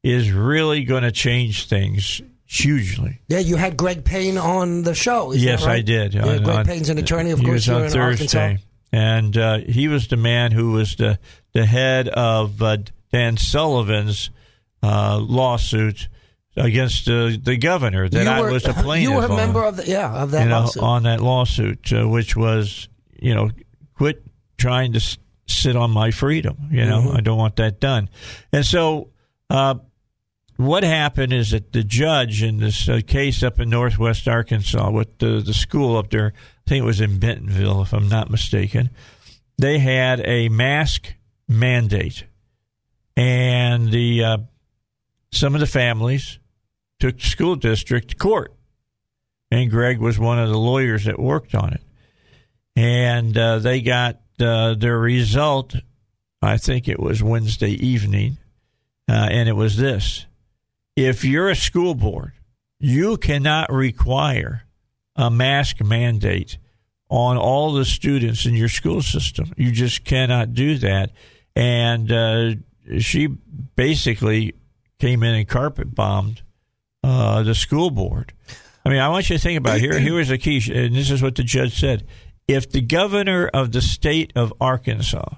is 0.04 0.32
really 0.32 0.84
going 0.84 1.04
to 1.04 1.12
change 1.12 1.68
things 1.68 2.22
hugely. 2.46 3.20
Yeah, 3.28 3.40
you 3.40 3.56
had 3.58 3.78
Greg 3.78 4.04
Payne 4.06 4.38
on 4.38 4.84
the 4.84 4.96
show. 4.96 5.34
yes, 5.34 5.66
right? 5.66 5.78
I 5.78 5.82
did. 5.82 6.14
Yeah, 6.14 6.26
On- 6.26 6.44
Greg 6.44 6.58
on- 6.60 6.66
Payne's 6.66 6.90
an 6.90 6.98
attorney, 6.98 7.32
of 7.32 7.40
he 7.40 7.46
course, 7.46 7.68
was 7.68 7.70
on 7.70 7.82
Thursday. 7.90 8.00
Arkansas. 8.40 8.64
And 8.92 9.38
uh, 9.38 9.58
he 9.60 9.88
was 9.90 10.08
the 10.08 10.16
man 10.18 10.52
who 10.54 10.72
was 10.72 10.96
the, 10.96 11.20
the 11.54 11.66
head 11.66 12.08
of 12.08 12.62
uh, 12.62 12.78
Dan 13.12 13.36
Sullivan's 13.38 14.30
uh, 14.82 15.20
lawsuit 15.22 16.08
against 16.58 17.08
uh, 17.08 17.32
the 17.42 17.58
governor 17.58 18.10
that 18.10 18.28
I 18.28 18.42
was 18.42 18.66
a 18.66 18.74
plaintiff 18.74 19.10
You 19.10 19.16
were 19.16 19.26
a 19.26 19.30
on. 19.30 19.36
member 19.38 19.64
of 19.64 19.78
the 19.78 19.86
yeah 19.88 20.12
of 20.24 20.32
that 20.32 20.44
you 20.44 20.50
know, 20.50 20.60
lawsuit. 20.62 20.84
on 20.84 21.04
that 21.04 21.22
lawsuit, 21.22 21.94
uh, 21.94 22.08
which 22.08 22.36
was, 22.36 22.90
you 23.20 23.34
know, 23.36 23.52
quit 23.96 24.24
trying 24.58 24.94
to 24.94 24.98
s- 24.98 25.18
sit 25.48 25.76
on 25.76 25.92
my 25.92 26.12
freedom. 26.12 26.58
You 26.72 26.86
know, 26.86 27.02
Mm-hmm. 27.02 27.18
I 27.18 27.22
don't 27.22 27.38
want 27.38 27.56
that 27.58 27.80
done. 27.80 28.10
And 28.52 28.66
so, 28.66 29.10
uh, 29.50 29.76
what 30.58 30.82
happened 30.84 31.34
is 31.34 31.52
that 31.52 31.72
the 31.72 31.84
judge 31.84 32.42
in 32.42 32.58
this 32.58 32.90
uh, 32.90 33.02
case 33.06 33.44
up 33.44 33.60
in 33.60 33.70
Northwest 33.70 34.28
Arkansas 34.28 34.90
with 34.90 35.20
the, 35.20 35.40
the 35.40 35.54
school 35.54 35.96
up 35.98 36.10
there, 36.10 36.34
I 36.36 36.70
think 36.70 36.82
it 36.82 36.86
was 36.86 37.00
in 37.00 37.20
Bentonville, 37.20 37.84
if 37.84 37.94
I'm 37.94 38.10
not 38.10 38.32
mistaken, 38.32 38.90
they 39.60 39.78
had 39.78 40.20
a 40.26 40.50
mask 40.50 41.14
mandate, 41.48 42.26
and 43.16 43.92
the 43.92 44.24
uh, 44.24 44.38
some 45.32 45.54
of 45.54 45.60
the 45.62 45.68
families 45.68 46.40
took 47.00 47.18
the 47.18 47.26
school 47.26 47.56
district 47.56 48.10
to 48.10 48.16
court 48.16 48.58
and 49.50 49.72
Greg 49.72 50.00
was 50.00 50.20
one 50.20 50.40
of 50.40 50.50
the 50.50 50.58
lawyers 50.58 51.06
that 51.06 51.20
worked 51.20 51.56
on 51.56 51.74
it. 51.74 51.82
And 52.76 53.38
uh, 53.38 53.60
they 53.60 53.82
got 53.82 54.20
uh, 54.40 54.76
their 54.76 55.00
result, 55.00 55.76
I 56.42 56.58
think 56.58 56.88
it 56.88 57.00
was 57.00 57.24
Wednesday 57.24 57.72
evening, 57.72 58.38
uh, 59.10 59.28
and 59.32 59.50
it 59.50 59.54
was 59.54 59.78
this. 59.78 60.26
If 60.96 61.24
you're 61.24 61.50
a 61.50 61.56
school 61.56 61.96
board, 61.96 62.34
you 62.80 63.18
cannot 63.18 63.72
require 63.72 64.64
a 65.16 65.32
mask 65.32 65.82
mandate 65.84 66.58
on 67.10 67.38
all 67.38 67.74
the 67.74 67.86
students 67.86 68.46
in 68.46 68.54
your 68.54 68.70
school 68.70 69.02
system. 69.02 69.54
You 69.56 69.72
just 69.72 70.04
cannot 70.04 70.54
do 70.54 70.78
that. 70.80 71.12
And 71.56 72.12
uh, 72.12 72.52
she 73.00 73.28
basically 73.76 74.54
came 75.00 75.24
in 75.24 75.34
and 75.34 75.48
carpet 75.48 75.96
bombed 75.96 76.44
uh, 77.08 77.44
the 77.44 77.56
school 77.56 77.90
board. 77.90 78.34
I 78.86 78.90
mean, 78.90 79.00
I 79.00 79.10
want 79.10 79.30
you 79.30 79.38
to 79.38 79.42
think 79.42 79.58
about 79.58 79.78
it. 79.78 79.82
here. 79.82 80.00
Here 80.00 80.14
was 80.14 80.30
the 80.30 80.38
key, 80.38 80.62
and 80.74 80.96
this 80.96 81.10
is 81.10 81.22
what 81.22 81.36
the 81.36 81.44
judge 81.44 81.80
said: 81.80 82.06
If 82.48 82.70
the 82.72 82.82
governor 82.82 83.48
of 83.48 83.72
the 83.72 83.82
state 83.82 84.34
of 84.36 84.54
Arkansas 84.60 85.36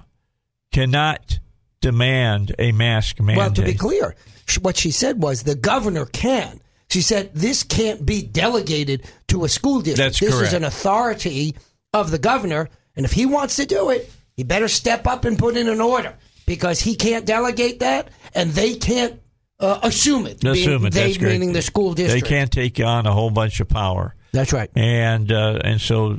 cannot 0.72 1.38
demand 1.80 2.54
a 2.58 2.72
mask 2.72 3.20
mandate, 3.20 3.36
well, 3.36 3.52
to 3.52 3.62
be 3.62 3.74
clear, 3.74 4.14
what 4.60 4.76
she 4.76 4.90
said 4.90 5.22
was 5.22 5.42
the 5.44 5.54
governor 5.54 6.06
can. 6.06 6.60
She 6.88 7.02
said 7.02 7.32
this 7.34 7.62
can't 7.62 8.04
be 8.04 8.22
delegated 8.22 9.04
to 9.28 9.44
a 9.44 9.48
school 9.48 9.80
district. 9.80 9.98
That's 9.98 10.20
this 10.20 10.40
is 10.40 10.52
an 10.52 10.64
authority 10.64 11.54
of 11.92 12.10
the 12.10 12.18
governor, 12.18 12.68
and 12.96 13.04
if 13.06 13.12
he 13.12 13.26
wants 13.26 13.56
to 13.56 13.66
do 13.66 13.90
it, 13.90 14.10
he 14.36 14.42
better 14.42 14.68
step 14.68 15.06
up 15.06 15.24
and 15.24 15.38
put 15.38 15.56
in 15.56 15.68
an 15.68 15.80
order 15.80 16.14
because 16.46 16.80
he 16.80 16.96
can't 16.96 17.26
delegate 17.26 17.78
that, 17.80 18.08
and 18.34 18.50
they 18.50 18.74
can't 18.74 19.19
uh, 19.60 19.78
assume 19.82 20.26
it. 20.26 20.42
assume 20.44 20.82
being- 20.82 20.86
it. 20.86 20.92
They 20.94 21.06
That's 21.06 21.18
great. 21.18 21.32
meaning 21.32 21.52
the 21.52 21.62
school 21.62 21.94
district. 21.94 22.24
they 22.24 22.28
can't 22.28 22.50
take 22.50 22.80
on 22.80 23.06
a 23.06 23.12
whole 23.12 23.30
bunch 23.30 23.60
of 23.60 23.68
power, 23.68 24.14
That's 24.32 24.52
right. 24.52 24.70
and 24.74 25.30
uh, 25.30 25.58
and 25.62 25.80
so 25.80 26.18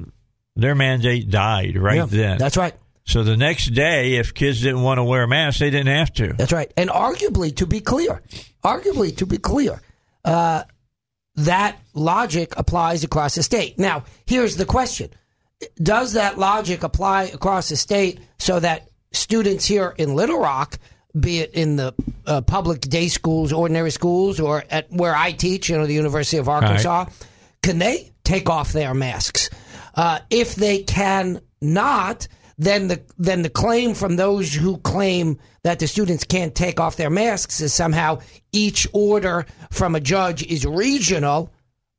their 0.55 0.75
mandate 0.75 1.29
died 1.29 1.77
right 1.77 1.95
Yeah, 1.97 2.05
then. 2.05 2.37
That's 2.37 2.57
right. 2.57 2.73
so 3.05 3.23
the 3.23 3.37
next 3.37 3.67
day, 3.73 4.15
if 4.15 4.33
kids 4.33 4.61
didn't 4.61 4.81
want 4.83 4.97
to 4.99 5.03
wear 5.03 5.23
a 5.23 5.27
mask, 5.27 5.59
they 5.59 5.69
didn't 5.69 5.95
have 5.95 6.13
to. 6.13 6.33
That's 6.33 6.51
right. 6.53 6.71
And 6.77 6.89
arguably, 6.89 7.55
to 7.57 7.65
be 7.65 7.79
clear, 7.79 8.21
arguably, 8.63 9.15
to 9.17 9.25
be 9.25 9.37
clear, 9.37 9.81
uh, 10.25 10.63
that 11.35 11.77
logic 11.93 12.53
applies 12.57 13.03
across 13.03 13.35
the 13.35 13.43
state. 13.43 13.79
Now, 13.79 14.03
here's 14.25 14.57
the 14.57 14.65
question 14.65 15.09
Does 15.81 16.13
that 16.13 16.37
logic 16.37 16.83
apply 16.83 17.23
across 17.23 17.69
the 17.69 17.77
state 17.77 18.19
so 18.37 18.59
that 18.59 18.89
students 19.13 19.65
here 19.65 19.93
in 19.97 20.15
Little 20.15 20.39
Rock, 20.39 20.77
be 21.19 21.39
it 21.39 21.53
in 21.53 21.75
the 21.75 21.93
uh, 22.25 22.41
public 22.41 22.81
day 22.81 23.07
schools, 23.07 23.51
ordinary 23.51 23.91
schools, 23.91 24.39
or 24.39 24.63
at 24.69 24.91
where 24.91 25.15
I 25.15 25.31
teach, 25.31 25.69
you 25.69 25.77
know, 25.77 25.85
the 25.85 25.93
University 25.93 26.37
of 26.37 26.47
Arkansas, 26.49 27.05
can 27.61 27.77
they 27.79 28.11
take 28.23 28.49
off 28.49 28.71
their 28.71 28.93
masks? 28.93 29.49
Uh, 29.95 30.19
if 30.29 30.55
they 30.55 30.83
can 30.83 31.41
not, 31.61 32.27
then 32.57 32.87
the 32.87 33.01
then 33.17 33.41
the 33.41 33.49
claim 33.49 33.93
from 33.93 34.15
those 34.15 34.53
who 34.53 34.77
claim 34.77 35.39
that 35.63 35.79
the 35.79 35.87
students 35.87 36.23
can't 36.23 36.55
take 36.55 36.79
off 36.79 36.95
their 36.95 37.09
masks 37.09 37.61
is 37.61 37.73
somehow 37.73 38.19
each 38.51 38.87
order 38.93 39.45
from 39.69 39.95
a 39.95 39.99
judge 39.99 40.43
is 40.43 40.65
regional, 40.65 41.51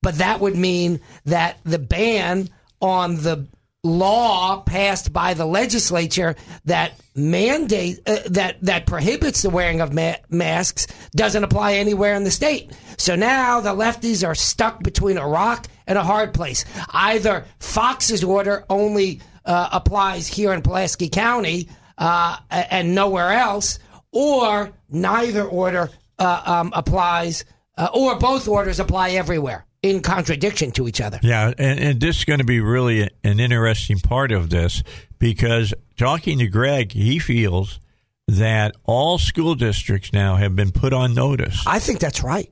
but 0.02 0.16
that 0.19 0.40
would 0.40 0.57
mean 0.57 1.00
that 1.25 1.59
the 1.64 1.78
ban 1.78 2.49
on 2.81 3.16
the 3.16 3.47
law 3.85 4.61
passed 4.61 5.12
by 5.12 5.35
the 5.35 5.45
legislature 5.45 6.37
that 6.65 6.93
mandate 7.17 7.99
uh, 8.07 8.19
that 8.27 8.57
that 8.62 8.87
prohibits 8.87 9.43
the 9.43 9.51
wearing 9.51 9.81
of 9.81 9.93
ma- 9.93 10.15
masks 10.31 10.87
doesn't 11.17 11.43
apply 11.43 11.75
anywhere 11.75 12.15
in 12.15 12.23
the 12.23 12.31
state. 12.31 12.73
So 12.97 13.17
now 13.17 13.61
the 13.61 13.75
lefties 13.75 14.27
are 14.27 14.37
stuck 14.37 14.83
between 14.83 15.19
a 15.19 15.27
rock 15.27 15.67
and 15.87 15.99
a 15.99 16.05
hard 16.05 16.33
place. 16.33 16.65
Either 16.93 17.45
Fox's 17.59 18.23
order 18.23 18.65
only 18.71 19.21
uh, 19.45 19.71
applies 19.73 20.29
here 20.29 20.53
in 20.53 20.62
Pulaski 20.62 21.09
County 21.09 21.69
uh, 21.99 22.37
and 22.51 22.95
nowhere 22.95 23.33
else, 23.33 23.81
or 24.12 24.71
neither 24.91 25.43
order 25.43 25.91
uh, 26.21 26.43
um, 26.47 26.73
applies, 26.75 27.45
uh, 27.77 27.89
or 27.93 28.17
both 28.17 28.47
orders 28.47 28.79
apply 28.79 29.11
everywhere 29.11 29.67
in 29.83 30.01
contradiction 30.01 30.71
to 30.73 30.89
each 30.89 31.01
other. 31.01 31.19
Yeah, 31.23 31.53
and, 31.59 31.81
and 31.81 32.01
this 32.01 32.19
is 32.19 32.25
going 32.25 32.39
to 32.39 32.45
be 32.45 32.61
really 32.61 33.11
an 33.25 33.41
interesting 33.41 33.99
part 33.99 34.33
of 34.33 34.51
this 34.51 34.83
because 35.19 35.75
talking 35.97 36.39
to 36.39 36.47
Greg, 36.47 36.93
he 36.93 37.19
feels 37.19 37.81
that 38.29 38.75
all 38.85 39.19
school 39.19 39.55
districts 39.55 40.12
now 40.12 40.37
have 40.37 40.55
been 40.55 40.71
put 40.71 40.93
on 40.93 41.15
notice. 41.15 41.65
I 41.67 41.81
think 41.81 41.99
that's 41.99 42.23
right. 42.23 42.51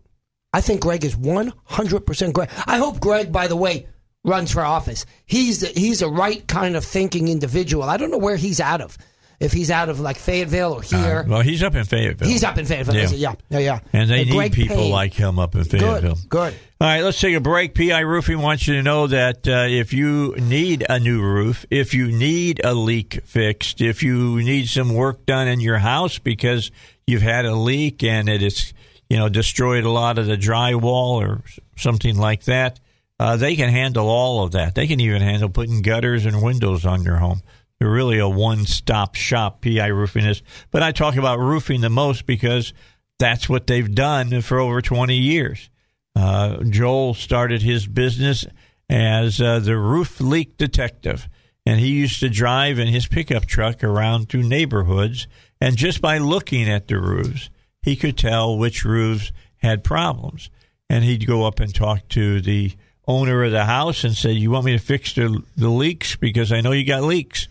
I 0.52 0.60
think 0.60 0.80
Greg 0.80 1.04
is 1.04 1.14
100% 1.14 2.32
Greg. 2.32 2.50
I 2.66 2.78
hope 2.78 3.00
Greg, 3.00 3.30
by 3.30 3.46
the 3.46 3.56
way, 3.56 3.86
runs 4.24 4.50
for 4.52 4.62
office. 4.62 5.06
He's 5.24 5.60
the, 5.60 5.68
he's 5.68 6.02
a 6.02 6.08
right 6.08 6.46
kind 6.48 6.76
of 6.76 6.84
thinking 6.84 7.28
individual. 7.28 7.84
I 7.84 7.96
don't 7.96 8.10
know 8.10 8.18
where 8.18 8.36
he's 8.36 8.60
out 8.60 8.80
of. 8.80 8.98
If 9.40 9.52
he's 9.52 9.70
out 9.70 9.88
of 9.88 10.00
like 10.00 10.18
Fayetteville 10.18 10.74
or 10.74 10.82
here. 10.82 11.24
Uh, 11.26 11.30
well, 11.30 11.40
he's 11.40 11.62
up 11.62 11.74
in 11.74 11.84
Fayetteville. 11.84 12.28
he's 12.28 12.44
up 12.44 12.58
in 12.58 12.66
Fayetteville. 12.66 12.94
Yeah. 12.94 13.08
Yeah, 13.10 13.34
yeah, 13.48 13.58
yeah. 13.58 13.80
and 13.94 14.10
they 14.10 14.24
need 14.24 14.34
Greg 14.34 14.52
people 14.52 14.76
Payne. 14.76 14.92
like 14.92 15.14
him 15.14 15.38
up 15.38 15.54
in 15.54 15.64
Fayetteville. 15.64 16.16
Good, 16.16 16.28
good. 16.28 16.54
All 16.80 16.88
right, 16.88 17.02
let's 17.02 17.20
take 17.20 17.34
a 17.34 17.40
break. 17.40 17.74
PI 17.74 18.00
Roofing 18.00 18.40
wants 18.40 18.66
you 18.66 18.74
to 18.74 18.82
know 18.82 19.06
that 19.06 19.46
uh, 19.48 19.66
if 19.68 19.92
you 19.92 20.34
need 20.36 20.84
a 20.88 20.98
new 20.98 21.22
roof, 21.22 21.64
if 21.70 21.94
you 21.94 22.10
need 22.10 22.60
a 22.64 22.74
leak 22.74 23.20
fixed, 23.24 23.80
if 23.80 24.02
you 24.02 24.42
need 24.42 24.68
some 24.68 24.94
work 24.94 25.24
done 25.26 25.46
in 25.48 25.60
your 25.60 25.78
house 25.78 26.18
because 26.18 26.70
you've 27.06 27.22
had 27.22 27.44
a 27.44 27.54
leak 27.54 28.02
and 28.02 28.28
it 28.28 28.40
it 28.40 28.46
is, 28.46 28.72
you 29.08 29.18
know, 29.18 29.28
destroyed 29.28 29.84
a 29.84 29.90
lot 29.90 30.18
of 30.18 30.26
the 30.26 30.36
drywall 30.36 31.20
or 31.20 31.42
something 31.76 32.16
like 32.16 32.44
that, 32.44 32.80
uh, 33.18 33.36
they 33.36 33.56
can 33.56 33.68
handle 33.68 34.08
all 34.08 34.42
of 34.44 34.52
that. 34.52 34.74
They 34.74 34.86
can 34.86 35.00
even 35.00 35.20
handle 35.20 35.48
putting 35.48 35.82
gutters 35.82 36.24
and 36.26 36.42
windows 36.42 36.86
on 36.86 37.02
your 37.02 37.16
home. 37.16 37.42
Really 37.80 38.18
a 38.18 38.28
one-stop 38.28 39.14
shop. 39.14 39.62
PI 39.62 39.86
Roofing 39.86 40.26
is, 40.26 40.42
but 40.70 40.82
I 40.82 40.92
talk 40.92 41.16
about 41.16 41.38
roofing 41.38 41.80
the 41.80 41.88
most 41.88 42.26
because 42.26 42.74
that's 43.18 43.48
what 43.48 43.66
they've 43.66 43.94
done 43.94 44.42
for 44.42 44.58
over 44.58 44.82
20 44.82 45.16
years. 45.16 45.70
Uh, 46.14 46.62
Joel 46.64 47.14
started 47.14 47.62
his 47.62 47.86
business 47.86 48.44
as 48.90 49.40
uh, 49.40 49.60
the 49.60 49.78
roof 49.78 50.20
leak 50.20 50.58
detective, 50.58 51.28
and 51.64 51.80
he 51.80 51.88
used 51.88 52.20
to 52.20 52.28
drive 52.28 52.78
in 52.78 52.88
his 52.88 53.06
pickup 53.06 53.46
truck 53.46 53.82
around 53.82 54.28
to 54.30 54.42
neighborhoods, 54.42 55.26
and 55.60 55.76
just 55.76 56.02
by 56.02 56.18
looking 56.18 56.68
at 56.68 56.88
the 56.88 57.00
roofs, 57.00 57.48
he 57.82 57.96
could 57.96 58.18
tell 58.18 58.58
which 58.58 58.84
roofs 58.84 59.32
had 59.58 59.84
problems. 59.84 60.50
And 60.88 61.04
he'd 61.04 61.26
go 61.26 61.46
up 61.46 61.60
and 61.60 61.72
talk 61.72 62.08
to 62.08 62.40
the 62.40 62.72
owner 63.06 63.44
of 63.44 63.52
the 63.52 63.64
house 63.64 64.02
and 64.02 64.14
say, 64.14 64.32
"You 64.32 64.50
want 64.50 64.64
me 64.64 64.72
to 64.72 64.78
fix 64.78 65.12
the 65.14 65.40
the 65.56 65.68
leaks 65.68 66.16
because 66.16 66.50
I 66.50 66.60
know 66.60 66.72
you 66.72 66.84
got 66.84 67.04
leaks." 67.04 67.46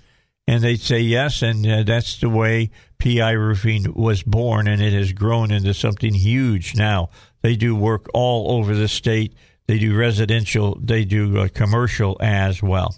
And 0.50 0.64
they'd 0.64 0.82
say 0.82 1.02
yes, 1.02 1.44
and 1.44 1.64
uh, 1.68 1.84
that's 1.84 2.20
the 2.20 2.28
way 2.28 2.72
PI 2.98 3.34
Roofing 3.34 3.94
was 3.94 4.24
born, 4.24 4.68
and 4.68 4.82
it 4.82 4.94
has 4.94 5.14
grown 5.14 5.52
into 5.52 5.76
something 5.76 6.12
huge 6.12 6.76
now. 6.76 7.12
They 7.44 7.56
do 7.56 7.76
work 7.76 8.08
all 8.16 8.58
over 8.58 8.74
the 8.74 8.88
state. 8.88 9.36
They 9.68 9.78
do 9.78 9.96
residential, 9.96 10.76
they 10.82 11.06
do 11.06 11.38
uh, 11.38 11.50
commercial 11.54 12.18
as 12.20 12.64
well. 12.64 12.96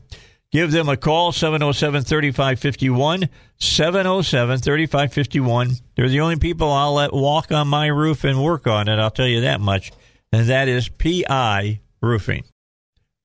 Give 0.53 0.71
them 0.71 0.87
a 0.87 0.95
call, 0.95 1.33
707 1.33 2.03
3551. 2.03 3.27
707 3.57 4.57
3551. 4.59 5.71
They're 5.95 6.07
the 6.07 6.21
only 6.21 6.37
people 6.37 6.71
I'll 6.71 6.93
let 6.93 7.11
walk 7.11 7.51
on 7.51 7.67
my 7.67 7.87
roof 7.87 8.23
and 8.23 8.41
work 8.41 8.65
on 8.65 8.87
it, 8.87 8.97
I'll 8.97 9.11
tell 9.11 9.27
you 9.27 9.41
that 9.41 9.59
much. 9.59 9.91
And 10.31 10.47
that 10.47 10.69
is 10.69 10.87
PI 10.87 11.81
Roofing. 12.01 12.45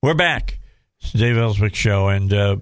We're 0.03 0.15
back. 0.15 0.59
It's 0.99 1.13
the 1.13 1.19
Dave 1.19 1.37
Elswick 1.37 1.75
Show, 1.75 2.09
and 2.09 2.33
uh, 2.33 2.57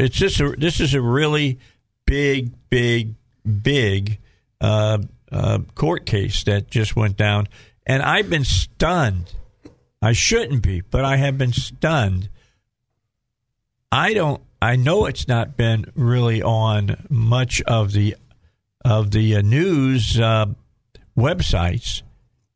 it's 0.00 0.16
just 0.16 0.40
a, 0.40 0.54
this 0.56 0.80
is 0.80 0.94
a 0.94 1.00
really 1.00 1.58
big, 2.06 2.52
big, 2.70 3.14
big 3.62 4.18
uh, 4.60 4.98
uh, 5.30 5.58
court 5.74 6.06
case 6.06 6.42
that 6.44 6.70
just 6.70 6.96
went 6.96 7.16
down, 7.16 7.48
and 7.86 8.02
I've 8.02 8.30
been 8.30 8.44
stunned. 8.44 9.34
I 10.02 10.12
shouldn't 10.12 10.62
be, 10.62 10.80
but 10.80 11.04
I 11.04 11.16
have 11.16 11.36
been 11.36 11.52
stunned. 11.52 12.30
I 13.92 14.14
don't. 14.14 14.42
I 14.62 14.76
know 14.76 15.06
it's 15.06 15.28
not 15.28 15.56
been 15.56 15.86
really 15.94 16.42
on 16.42 17.06
much 17.08 17.60
of 17.62 17.92
the 17.92 18.16
of 18.84 19.10
the 19.10 19.36
uh, 19.36 19.42
news 19.42 20.18
uh, 20.18 20.46
websites 21.16 22.02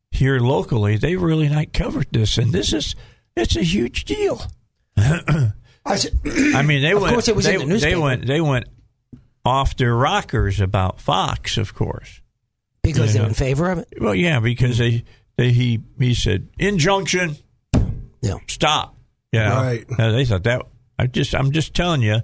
here 0.09 0.39
locally. 0.39 0.97
They 0.97 1.15
really 1.15 1.49
not 1.49 1.73
covered 1.73 2.07
this, 2.11 2.39
and 2.39 2.51
this 2.51 2.73
is 2.73 2.95
it's 3.35 3.55
a 3.55 3.63
huge 3.63 4.05
deal. 4.05 4.41
I, 5.85 5.93
s- 5.93 6.07
I 6.55 6.61
mean, 6.63 6.81
they 6.81 6.93
Of 6.95 7.01
went. 7.01 7.13
course 7.13 7.27
it 7.27 7.35
was 7.35 7.45
in 7.45 7.59
they, 7.69 7.75
the 7.75 7.79
they 7.79 7.95
went. 7.95 8.25
They 8.25 8.41
went 8.41 8.65
off 9.45 9.77
their 9.77 9.95
rockers 9.95 10.59
about 10.59 10.99
Fox, 10.99 11.57
of 11.57 11.73
course. 11.75 12.21
because 12.83 13.13
they're 13.13 13.25
in 13.27 13.33
favor 13.35 13.69
of 13.69 13.79
it. 13.79 13.87
Well, 14.01 14.15
yeah, 14.15 14.39
because 14.39 14.77
they, 14.79 15.03
they 15.37 15.51
he 15.51 15.81
he 15.99 16.13
said 16.15 16.47
injunction, 16.57 17.37
Yeah. 18.21 18.35
stop. 18.47 18.95
Yeah. 19.31 19.49
know, 19.49 19.55
Right. 19.55 19.85
Uh, 19.99 20.11
they 20.11 20.25
thought 20.25 20.43
that. 20.43 20.63
I 20.97 21.07
just 21.07 21.35
I'm 21.35 21.51
just 21.51 21.73
telling 21.75 22.01
you, 22.01 22.21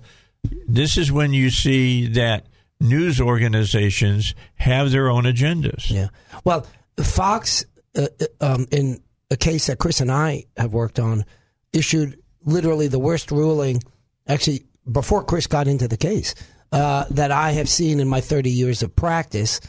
this 0.67 0.97
is 0.97 1.11
when 1.11 1.33
you 1.33 1.49
see 1.51 2.07
that 2.13 2.47
news 2.79 3.21
organizations 3.21 4.33
have 4.55 4.91
their 4.91 5.09
own 5.09 5.25
agendas. 5.25 5.91
Yeah. 5.91 6.07
Well, 6.43 6.65
Fox, 7.03 7.65
uh, 7.95 8.07
uh, 8.19 8.25
um, 8.55 8.67
in 8.71 9.01
a 9.29 9.37
case 9.37 9.67
that 9.67 9.77
Chris 9.77 10.01
and 10.01 10.11
I 10.11 10.45
have 10.57 10.73
worked 10.73 10.99
on, 10.99 11.25
issued 11.73 12.17
literally 12.43 12.87
the 12.87 12.99
worst 12.99 13.31
ruling, 13.31 13.83
actually, 14.27 14.65
before 14.89 15.23
Chris 15.23 15.47
got 15.47 15.67
into 15.67 15.87
the 15.87 15.97
case, 15.97 16.35
uh, 16.71 17.05
that 17.11 17.31
I 17.31 17.51
have 17.51 17.69
seen 17.69 17.99
in 17.99 18.07
my 18.07 18.21
30 18.21 18.49
years 18.49 18.83
of 18.83 18.95
practice. 18.95 19.61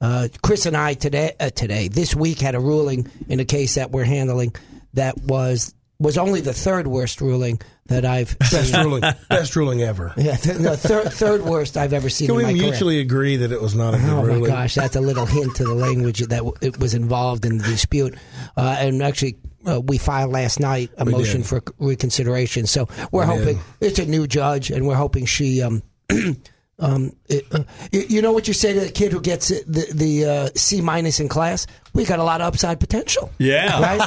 Uh, 0.00 0.28
Chris 0.42 0.66
and 0.66 0.76
I 0.76 0.94
today, 0.94 1.34
uh, 1.40 1.50
today, 1.50 1.88
this 1.88 2.14
week, 2.14 2.40
had 2.40 2.54
a 2.54 2.60
ruling 2.60 3.10
in 3.28 3.40
a 3.40 3.44
case 3.44 3.74
that 3.74 3.90
we're 3.90 4.04
handling 4.04 4.54
that 4.94 5.18
was 5.18 5.74
was 6.00 6.18
only 6.18 6.40
the 6.40 6.52
third 6.52 6.86
worst 6.88 7.20
ruling 7.20 7.60
that 7.86 8.04
I've 8.04 8.36
Best 8.38 8.72
seen. 8.72 8.84
ruling, 8.84 9.02
best 9.28 9.54
ruling 9.54 9.82
ever. 9.82 10.12
Yeah, 10.16 10.36
th- 10.36 10.58
no, 10.58 10.74
third, 10.74 11.12
third 11.12 11.42
worst 11.42 11.76
I've 11.76 11.92
ever 11.92 12.08
seen 12.08 12.26
Can 12.28 12.34
in 12.34 12.36
we 12.38 12.42
my 12.44 12.52
career. 12.58 12.62
mutually 12.70 12.98
agree 13.00 13.36
that 13.36 13.52
it 13.52 13.60
was 13.60 13.74
not 13.76 13.94
a 13.94 13.98
good 13.98 14.08
Oh 14.10 14.22
ruling? 14.22 14.40
my 14.42 14.46
gosh, 14.48 14.74
that's 14.74 14.96
a 14.96 15.00
little 15.00 15.26
hint 15.26 15.56
to 15.56 15.64
the 15.64 15.74
language 15.74 16.20
that 16.20 16.38
w- 16.38 16.54
it 16.62 16.78
was 16.80 16.94
involved 16.94 17.44
in 17.44 17.58
the 17.58 17.64
dispute. 17.64 18.14
Uh, 18.56 18.76
and 18.78 19.02
actually, 19.02 19.36
uh, 19.68 19.80
we 19.80 19.98
filed 19.98 20.32
last 20.32 20.58
night 20.58 20.90
a 20.96 21.04
We 21.04 21.12
motion 21.12 21.42
did. 21.42 21.46
for 21.48 21.62
reconsideration. 21.78 22.66
So 22.66 22.88
we're 23.12 23.26
We 23.28 23.36
hoping 23.38 23.56
did. 23.80 23.90
it's 23.90 23.98
a 23.98 24.06
new 24.06 24.26
judge, 24.26 24.70
and 24.70 24.86
we're 24.86 24.94
hoping 24.96 25.26
she. 25.26 25.60
Um, 25.62 25.82
um, 26.80 27.12
it, 27.28 27.44
uh, 27.52 27.62
you, 27.92 28.00
you 28.08 28.22
know 28.22 28.32
what 28.32 28.48
you 28.48 28.54
say 28.54 28.72
to 28.72 28.80
the 28.80 28.90
kid 28.90 29.12
who 29.12 29.20
gets 29.20 29.48
the 29.48 29.86
the 29.94 30.24
uh, 30.24 30.48
C 30.54 30.80
minus 30.80 31.20
in 31.20 31.28
class? 31.28 31.66
We 31.92 32.04
got 32.04 32.18
a 32.18 32.24
lot 32.24 32.40
of 32.40 32.46
upside 32.46 32.80
potential. 32.80 33.30
Yeah. 33.38 33.80
right. 33.80 34.00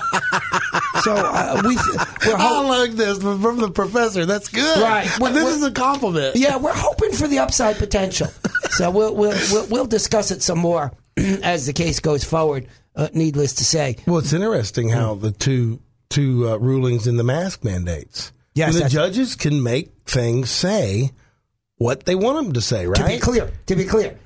so 1.03 1.13
uh, 1.15 1.61
we 1.65 1.75
we're 2.25 2.35
I 2.37 2.61
like 2.61 2.91
this 2.91 3.17
from 3.21 3.57
the 3.57 3.69
professor. 3.71 4.25
That's 4.25 4.49
good. 4.49 4.81
Right. 4.81 5.09
Well, 5.19 5.33
this 5.33 5.43
We're- 5.43 5.55
is 5.55 5.63
a 5.63 5.71
compliment. 5.71 6.35
Yeah, 6.35 6.57
we're 6.57 6.73
hoping 6.73 7.11
for 7.11 7.27
the 7.27 7.39
upside 7.39 7.77
potential. 7.77 8.27
So 8.71 8.89
we'll 8.89 9.15
we'll 9.15 9.37
we'll, 9.51 9.67
we'll 9.67 9.85
discuss 9.85 10.31
it 10.31 10.41
some 10.41 10.59
more 10.59 10.91
as 11.17 11.65
the 11.65 11.73
case 11.73 11.99
goes 11.99 12.23
forward. 12.23 12.67
Uh, 12.95 13.07
needless 13.13 13.53
to 13.53 13.65
say, 13.65 13.95
Well, 14.05 14.19
it's 14.19 14.33
interesting 14.33 14.89
how 14.89 15.15
the 15.15 15.31
two 15.31 15.79
two 16.09 16.47
uh, 16.47 16.57
rulings 16.57 17.07
in 17.07 17.17
the 17.17 17.23
mask 17.23 17.63
mandates 17.63 18.31
Yes, 18.53 18.67
And 18.67 18.75
the 18.75 18.79
that's- 18.81 18.91
judges 18.93 19.35
can 19.35 19.63
make 19.63 19.91
things 20.05 20.51
say 20.51 21.09
what 21.77 22.05
they 22.05 22.15
want 22.15 22.37
them 22.43 22.53
to 22.53 22.61
say, 22.61 22.87
right? 22.87 22.95
To 22.97 23.05
be 23.05 23.17
clear, 23.19 23.51
to 23.67 23.75
be 23.75 23.85
clear, 23.85 24.17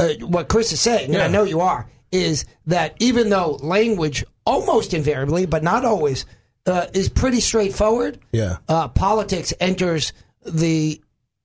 uh, 0.00 0.08
what 0.20 0.48
Chris 0.48 0.72
is 0.72 0.80
saying, 0.80 1.14
and 1.14 1.22
I 1.22 1.28
know 1.28 1.44
you 1.44 1.60
are, 1.60 1.86
is 2.12 2.44
that 2.66 2.94
even 2.98 3.28
though 3.30 3.58
language 3.62 4.24
almost 4.44 4.94
invariably, 4.94 5.46
but 5.46 5.62
not 5.62 5.84
always, 5.84 6.26
uh, 6.66 6.86
is 6.94 7.08
pretty 7.08 7.40
straightforward, 7.40 8.18
Yeah. 8.32 8.58
uh, 8.68 8.88
politics 8.88 9.52
enters 9.60 10.12
the 10.44 11.00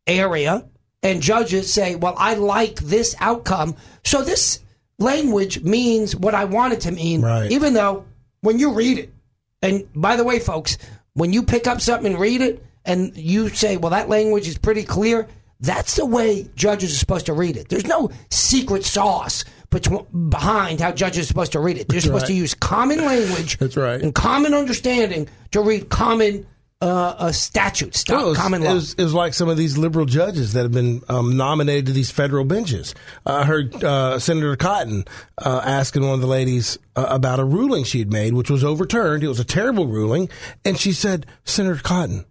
area, 0.08 0.66
and 1.04 1.22
judges 1.22 1.72
say, 1.72 1.96
"Well, 1.96 2.16
I 2.18 2.36
like 2.36 2.76
this 2.80 3.16
outcome, 3.20 3.76
so 4.04 4.24
this 4.24 4.60
language 5.00 5.62
means 5.64 6.16
what 6.16 6.36
I 6.36 6.46
want 6.46 6.74
it 6.74 6.82
to 6.82 6.92
mean." 6.92 7.22
Right. 7.22 7.52
Even 7.52 7.74
though 7.74 8.06
when 8.42 8.60
you 8.60 8.72
read 8.74 8.98
it, 9.00 9.14
and 9.62 9.88
by 9.96 10.16
the 10.16 10.24
way, 10.24 10.40
folks, 10.40 10.78
when 11.14 11.34
you 11.34 11.44
pick 11.44 11.68
up 11.68 11.82
something 11.82 12.14
and 12.14 12.22
read 12.22 12.42
it, 12.42 12.64
and 12.86 13.16
you 13.16 13.50
say, 13.50 13.78
"Well, 13.78 13.92
that 13.92 14.10
language 14.10 14.48
is 14.48 14.58
pretty 14.58 14.84
clear," 14.84 15.28
that's 15.62 15.96
the 15.96 16.06
way 16.06 16.48
judges 16.56 16.94
are 16.94 16.98
supposed 16.98 17.28
to 17.28 17.34
read 17.34 17.56
it. 17.58 17.70
There's 17.70 17.86
no 17.86 18.10
secret 18.30 18.84
sauce 18.84 19.46
between, 19.70 20.06
behind 20.30 20.80
how 20.82 20.92
judges 20.92 21.26
are 21.26 21.28
supposed 21.28 21.52
to 21.54 21.60
read 21.60 21.78
it. 21.78 21.88
They're 21.88 22.02
supposed 22.02 22.26
to 22.28 22.34
use 22.34 22.54
common 22.54 23.06
language 23.06 23.58
That's 23.58 23.78
right. 23.78 24.02
and 24.02 24.14
common 24.14 24.54
understanding 24.54 25.30
to 25.52 25.62
read 25.62 25.90
common 25.90 26.46
uh, 26.82 27.16
uh, 27.20 27.32
statutes, 27.32 28.00
sta- 28.00 28.16
Well, 28.16 28.26
it 28.26 28.30
was, 28.30 28.38
common 28.40 28.64
it 28.64 28.66
law. 28.66 28.74
was- 28.74 28.96
it 28.96 29.04
was 29.04 29.14
like 29.14 29.36
some 29.36 29.48
of 29.50 29.56
these 29.56 29.78
liberal 29.78 30.08
judges 30.08 30.54
that 30.54 30.64
have 30.64 30.72
been 30.72 31.04
um, 31.10 31.38
nominated 31.38 31.86
to 31.86 31.92
these 31.92 32.10
federal 32.10 32.44
benches. 32.44 32.96
I 33.24 33.46
heard 33.46 33.84
uh, 33.84 34.18
Senator 34.18 34.56
Cotton 34.56 35.06
uh, 35.38 35.62
asking 35.64 36.04
one 36.04 36.16
of 36.16 36.22
the 36.22 36.28
ladies 36.28 36.80
uh, 36.96 37.06
about 37.08 37.40
a 37.40 37.46
ruling 37.46 37.84
she 37.84 38.00
had 38.00 38.12
made, 38.12 38.34
which 38.34 38.50
was 38.50 38.64
overturned. 38.64 39.24
It 39.24 39.28
was 39.28 39.40
a 39.40 39.44
terrible 39.46 39.86
ruling. 39.86 40.28
And 40.66 40.76
she 40.80 40.92
said, 40.92 41.28
Senator 41.46 41.80
Cotton, 41.84 42.26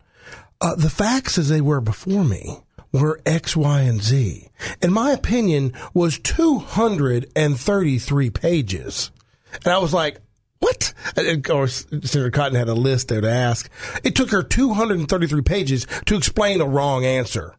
uh, 0.61 0.75
the 0.75 0.91
facts 0.91 1.39
as 1.39 1.49
they 1.49 1.61
were 1.61 1.81
before 1.81 2.25
me 2.25 2.59
were 2.93 3.21
X, 3.25 3.57
Y, 3.57 3.81
and 3.81 4.03
Z. 4.03 4.49
And 4.83 4.93
my 4.93 5.13
opinion 5.13 5.73
was 5.95 6.19
233 6.19 8.31
pages. 8.31 9.13
And 9.65 9.73
I 9.73 9.79
was 9.79 9.95
like, 9.95 10.21
what? 10.59 10.93
And 11.17 11.27
of 11.27 11.43
course, 11.43 11.87
Senator 12.03 12.31
Cotton 12.31 12.57
had 12.57 12.69
a 12.69 12.75
list 12.75 13.09
there 13.09 13.23
to 13.23 13.31
ask. 13.31 13.71
It 14.05 14.15
took 14.15 14.31
her 14.31 14.43
233 14.43 15.41
pages 15.43 15.87
to 16.07 16.17
explain 16.17 16.61
a 16.61 16.67
wrong 16.67 17.05
answer. 17.05 17.55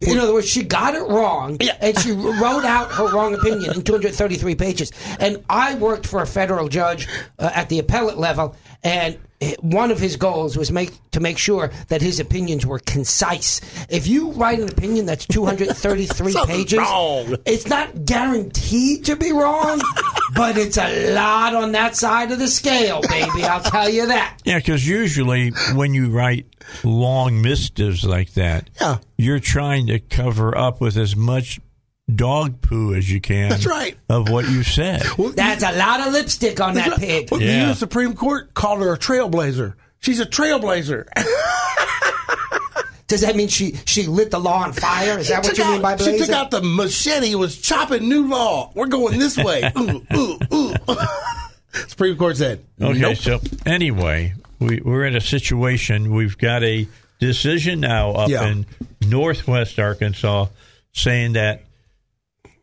In 0.00 0.18
other 0.18 0.32
words, 0.32 0.48
she 0.48 0.62
got 0.62 0.94
it 0.94 1.02
wrong, 1.08 1.58
and 1.80 1.98
she 1.98 2.12
wrote 2.12 2.64
out 2.64 2.92
her 2.92 3.12
wrong 3.12 3.34
opinion 3.34 3.74
in 3.74 3.82
233 3.82 4.54
pages. 4.54 4.92
And 5.18 5.44
I 5.50 5.74
worked 5.74 6.06
for 6.06 6.22
a 6.22 6.26
federal 6.26 6.68
judge 6.68 7.08
uh, 7.40 7.50
at 7.52 7.68
the 7.68 7.80
appellate 7.80 8.16
level, 8.16 8.54
and 8.84 9.18
one 9.60 9.90
of 9.92 10.00
his 10.00 10.16
goals 10.16 10.56
was 10.56 10.72
make 10.72 10.90
to 11.12 11.20
make 11.20 11.38
sure 11.38 11.70
that 11.88 12.02
his 12.02 12.18
opinions 12.18 12.66
were 12.66 12.80
concise. 12.80 13.60
If 13.88 14.06
you 14.08 14.32
write 14.32 14.58
an 14.58 14.68
opinion 14.68 15.06
that's 15.06 15.26
233 15.28 16.34
pages, 16.46 16.78
wrong. 16.78 17.36
it's 17.46 17.66
not 17.68 18.04
guaranteed 18.04 19.04
to 19.06 19.16
be 19.16 19.32
wrong, 19.32 19.80
but 20.34 20.56
it's 20.58 20.76
a 20.76 21.12
lot 21.14 21.54
on 21.54 21.72
that 21.72 21.94
side 21.96 22.32
of 22.32 22.38
the 22.40 22.48
scale, 22.48 23.00
baby. 23.08 23.44
I'll 23.44 23.62
tell 23.62 23.88
you 23.88 24.06
that. 24.06 24.38
Yeah, 24.44 24.58
because 24.58 24.86
usually 24.86 25.50
when 25.74 25.94
you 25.94 26.10
write 26.10 26.46
long 26.84 27.40
missives 27.40 28.04
like 28.04 28.34
that, 28.34 28.68
Yeah. 28.80 28.98
you're 29.16 29.40
trying 29.40 29.86
to 29.86 29.98
cover 30.00 30.56
up 30.56 30.80
with 30.80 30.96
as 30.96 31.14
much 31.16 31.60
dog 32.12 32.60
poo 32.62 32.94
as 32.94 33.10
you 33.10 33.20
can. 33.20 33.50
That's 33.50 33.66
right. 33.66 33.96
Of 34.08 34.28
what 34.30 34.48
you 34.48 34.62
said. 34.62 35.02
That's 35.34 35.62
a 35.62 35.72
lot 35.76 36.00
of 36.06 36.12
lipstick 36.12 36.60
on 36.60 36.74
that 36.74 36.98
pig. 36.98 37.30
Well, 37.30 37.40
The 37.40 37.46
U.S. 37.46 37.78
Supreme 37.78 38.14
Court 38.14 38.54
called 38.54 38.80
her 38.80 38.92
a 38.94 38.98
trailblazer. 38.98 39.74
She's 40.00 40.20
a 40.20 40.26
trailblazer. 40.26 41.06
Does 43.08 43.22
that 43.22 43.36
mean 43.36 43.48
she 43.48 43.72
she 43.86 44.06
lit 44.06 44.30
the 44.30 44.38
law 44.38 44.64
on 44.64 44.74
fire? 44.74 45.18
Is 45.18 45.28
that 45.28 45.42
what 45.42 45.54
Took 45.56 45.64
you 45.64 45.72
mean 45.72 45.80
by 45.82 45.92
out- 45.92 45.98
blazing? 45.98 46.18
She 46.18 46.26
took 46.26 46.34
out 46.34 46.50
the 46.50 46.60
machete, 46.62 47.34
was 47.36 47.58
chopping 47.58 48.06
new 48.06 48.28
law. 48.28 48.70
We're 48.74 48.86
going 48.86 49.18
this 49.18 49.38
way. 49.38 49.62
ooh, 49.78 50.02
ooh, 50.14 50.38
ooh. 50.52 50.74
Supreme 51.88 52.18
Court 52.18 52.36
said, 52.36 52.62
Okay, 52.80 52.98
nope. 52.98 53.16
so 53.16 53.40
anyway, 53.64 54.34
we, 54.58 54.82
we're 54.84 55.06
in 55.06 55.16
a 55.16 55.22
situation. 55.22 56.12
We've 56.14 56.36
got 56.36 56.62
a 56.62 56.86
decision 57.18 57.80
now 57.80 58.10
up 58.12 58.28
Yeah. 58.28 58.46
in 58.46 58.66
northwest 59.06 59.78
Arkansas 59.78 60.46
saying 60.92 61.32
that 61.32 61.62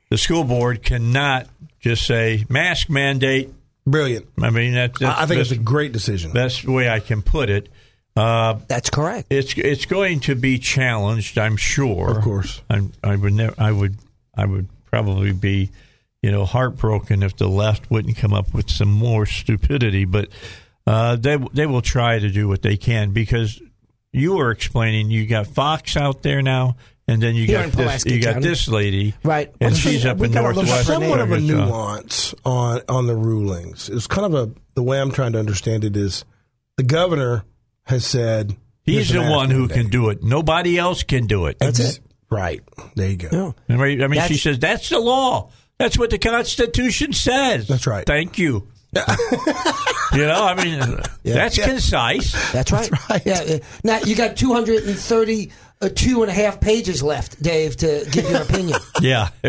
the 0.09 0.17
school 0.17 0.43
board 0.43 0.83
cannot 0.83 1.47
just 1.79 2.05
say 2.05 2.45
mask 2.49 2.89
mandate. 2.89 3.49
Brilliant. 3.87 4.25
I 4.41 4.49
mean, 4.49 4.73
that, 4.73 4.93
that's 4.99 5.19
I 5.19 5.23
I 5.23 5.25
think 5.27 5.41
it's 5.41 5.51
a 5.51 5.57
great 5.57 5.91
decision. 5.91 6.31
best 6.31 6.65
way 6.65 6.89
I 6.89 6.99
can 6.99 7.21
put 7.21 7.49
it. 7.49 7.69
Uh, 8.17 8.59
That's 8.69 8.89
correct. 8.89 9.27
it's 9.29 9.57
it's 9.57 9.85
going 9.85 10.21
to 10.21 10.35
be 10.35 10.57
challenged, 10.57 11.37
I'm 11.37 11.57
sure. 11.57 12.17
Of 12.17 12.23
course. 12.23 12.61
I'm, 12.69 12.93
I 13.03 13.15
would 13.15 13.33
never. 13.33 13.53
I 13.57 13.71
would. 13.71 13.97
I 14.33 14.45
would 14.45 14.67
probably 14.85 15.33
be, 15.33 15.69
you 16.23 16.31
know, 16.31 16.45
heartbroken 16.45 17.23
if 17.23 17.35
the 17.35 17.47
left 17.49 17.91
wouldn't 17.91 18.15
come 18.17 18.33
up 18.33 18.53
with 18.53 18.69
some 18.69 18.89
more 18.89 19.25
stupidity. 19.25 20.05
But 20.05 20.29
uh, 20.87 21.17
they 21.17 21.37
they 21.53 21.65
will 21.65 21.81
try 21.81 22.17
to 22.17 22.29
do 22.29 22.47
what 22.47 22.61
they 22.61 22.77
can 22.77 23.11
because 23.11 23.61
you 24.13 24.35
were 24.35 24.49
explaining 24.51 25.11
you 25.11 25.27
got 25.27 25.47
Fox 25.47 25.97
out 25.97 26.23
there 26.23 26.41
now, 26.41 26.77
and 27.07 27.21
then 27.21 27.35
you 27.35 27.45
Here 27.45 27.61
got 27.61 27.65
this 27.67 27.75
Pulaski 27.75 28.13
you 28.13 28.21
got 28.21 28.33
County. 28.33 28.47
this 28.47 28.67
lady, 28.67 29.13
Right. 29.23 29.49
And 29.61 29.71
Well, 29.71 29.79
she's 29.79 30.05
up 30.05 30.17
we 30.17 30.27
in 30.27 30.33
gotta 30.33 30.47
look 30.49 30.57
up 30.57 30.65
northwest. 30.65 30.87
her 30.87 30.93
somewhat 30.93 31.19
of 31.21 31.31
a 31.31 31.39
nuance 31.39 32.33
on 32.45 32.81
on 32.89 33.07
the 33.07 33.15
rulings. 33.15 33.89
It's 33.89 34.07
kind 34.07 34.25
of 34.25 34.33
a 34.33 34.53
the 34.75 34.83
way 34.83 34.99
I'm 34.99 35.11
trying 35.11 35.33
to 35.33 35.39
understand 35.39 35.83
it 35.83 35.95
is 35.95 36.25
the 36.77 36.83
governor 36.83 37.43
has 37.83 38.05
said 38.05 38.55
He's 38.83 39.09
the 39.09 39.21
one 39.23 39.49
who 39.49 39.61
mandate. 39.61 39.77
can 39.77 39.89
do 39.89 40.09
it. 40.09 40.23
Nobody 40.23 40.77
else 40.77 41.03
can 41.03 41.25
do 41.27 41.45
it. 41.47 41.57
That's 41.59 41.79
it. 41.79 41.99
Right 42.29 42.61
there, 42.95 43.09
you 43.09 43.17
go. 43.17 43.55
I 43.69 43.75
mean, 43.77 44.03
I 44.03 44.07
mean, 44.07 44.21
she 44.27 44.35
says 44.37 44.59
that's 44.59 44.89
the 44.89 44.99
law. 44.99 45.51
That's 45.77 45.97
what 45.97 46.09
the 46.09 46.17
Constitution 46.17 47.13
says. 47.13 47.67
That's 47.67 47.85
right. 47.87 48.05
Thank 48.05 48.37
you. 48.37 48.67
you 48.95 50.25
know, 50.25 50.45
I 50.45 50.55
mean, 50.63 50.79
that's 51.23 51.57
Yeah. 51.57 51.67
concise. 51.67 52.31
That's 52.51 52.71
right. 52.71 52.89
right. 53.09 53.21
Yeah. 53.25 53.43
yeah. 53.43 53.57
Now 53.83 53.99
you 53.99 54.15
got 54.15 54.37
232 54.37 55.51
uh, 55.51 55.64
Uh, 55.85 55.89
two 55.93 56.21
and 56.23 56.31
a 56.31 56.33
half 56.33 56.59
pages 56.59 57.03
left, 57.03 57.41
Dave, 57.41 57.77
to 57.77 58.05
give 58.11 58.29
your 58.29 58.41
opinion. 58.41 58.79
Yeah. 59.01 59.29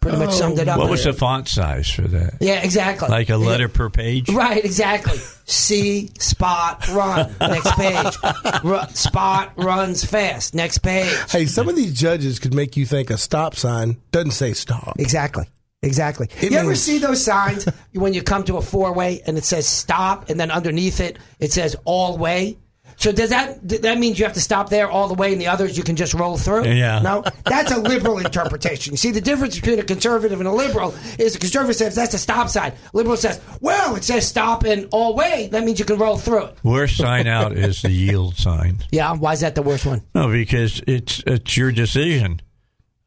Pretty 0.00 0.18
much 0.18 0.32
summed 0.32 0.58
it 0.58 0.66
up. 0.68 0.78
what 0.78 0.90
was 0.90 1.04
the 1.04 1.12
font 1.12 1.46
size 1.46 1.88
for 1.88 2.02
that? 2.02 2.38
Yeah, 2.40 2.62
exactly. 2.62 3.08
Like 3.08 3.30
a 3.30 3.36
letter 3.36 3.68
per 3.68 3.88
page? 3.88 4.28
Right, 4.28 4.64
exactly. 4.64 5.16
See, 5.44 6.10
spot, 6.18 6.88
run. 6.88 7.32
Next 7.40 7.70
page. 7.76 8.16
Ru- 8.64 8.80
spot 8.94 9.52
runs 9.56 10.04
fast. 10.04 10.54
Next 10.54 10.78
page. 10.78 11.14
Hey, 11.30 11.46
some 11.46 11.68
of 11.68 11.76
these 11.76 11.92
judges 11.98 12.40
could 12.40 12.54
make 12.54 12.76
you 12.76 12.84
think 12.84 13.10
a 13.10 13.18
stop 13.18 13.54
sign 13.54 13.98
doesn't 14.10 14.32
say 14.32 14.54
stop. 14.54 14.94
Exactly. 14.98 15.44
Exactly. 15.82 16.28
It 16.40 16.52
you 16.52 16.58
ever 16.58 16.76
see 16.76 16.98
those 16.98 17.24
signs 17.24 17.66
when 17.92 18.14
you 18.14 18.22
come 18.22 18.44
to 18.44 18.56
a 18.56 18.62
four 18.62 18.92
way 18.92 19.20
and 19.26 19.36
it 19.36 19.44
says 19.44 19.66
stop 19.66 20.30
and 20.30 20.38
then 20.38 20.50
underneath 20.50 21.00
it 21.00 21.18
it 21.40 21.52
says 21.52 21.76
all 21.84 22.18
way? 22.18 22.56
So 23.02 23.10
does 23.10 23.30
that 23.30 23.68
that 23.82 23.98
means 23.98 24.16
you 24.20 24.24
have 24.26 24.34
to 24.34 24.40
stop 24.40 24.70
there 24.70 24.88
all 24.88 25.08
the 25.08 25.14
way 25.14 25.32
and 25.32 25.40
the 25.40 25.48
others 25.48 25.76
you 25.76 25.82
can 25.82 25.96
just 25.96 26.14
roll 26.14 26.36
through? 26.38 26.66
Yeah. 26.66 27.00
No, 27.02 27.24
that's 27.44 27.72
a 27.72 27.78
liberal 27.78 28.18
interpretation. 28.18 28.92
You 28.92 28.96
see, 28.96 29.10
the 29.10 29.20
difference 29.20 29.56
between 29.56 29.80
a 29.80 29.82
conservative 29.82 30.38
and 30.38 30.46
a 30.48 30.52
liberal 30.52 30.94
is 31.18 31.34
a 31.34 31.40
conservative 31.40 31.74
says 31.74 31.96
that's 31.96 32.14
a 32.14 32.18
stop 32.18 32.48
sign. 32.48 32.72
Liberal 32.92 33.16
says, 33.16 33.40
well, 33.60 33.96
it 33.96 34.04
says 34.04 34.28
stop 34.28 34.62
and 34.62 34.86
all 34.92 35.16
way. 35.16 35.48
That 35.50 35.64
means 35.64 35.80
you 35.80 35.84
can 35.84 35.98
roll 35.98 36.16
through 36.16 36.44
it. 36.44 36.58
Worst 36.62 36.96
sign 36.96 37.26
out 37.26 37.50
is 37.58 37.82
the 37.82 37.90
yield 37.90 38.36
sign. 38.36 38.78
Yeah. 38.92 39.14
Why 39.14 39.32
is 39.32 39.40
that 39.40 39.56
the 39.56 39.62
worst 39.62 39.84
one? 39.84 40.02
No, 40.14 40.30
because 40.30 40.80
it's 40.86 41.24
it's 41.26 41.56
your 41.56 41.72
decision. 41.72 42.40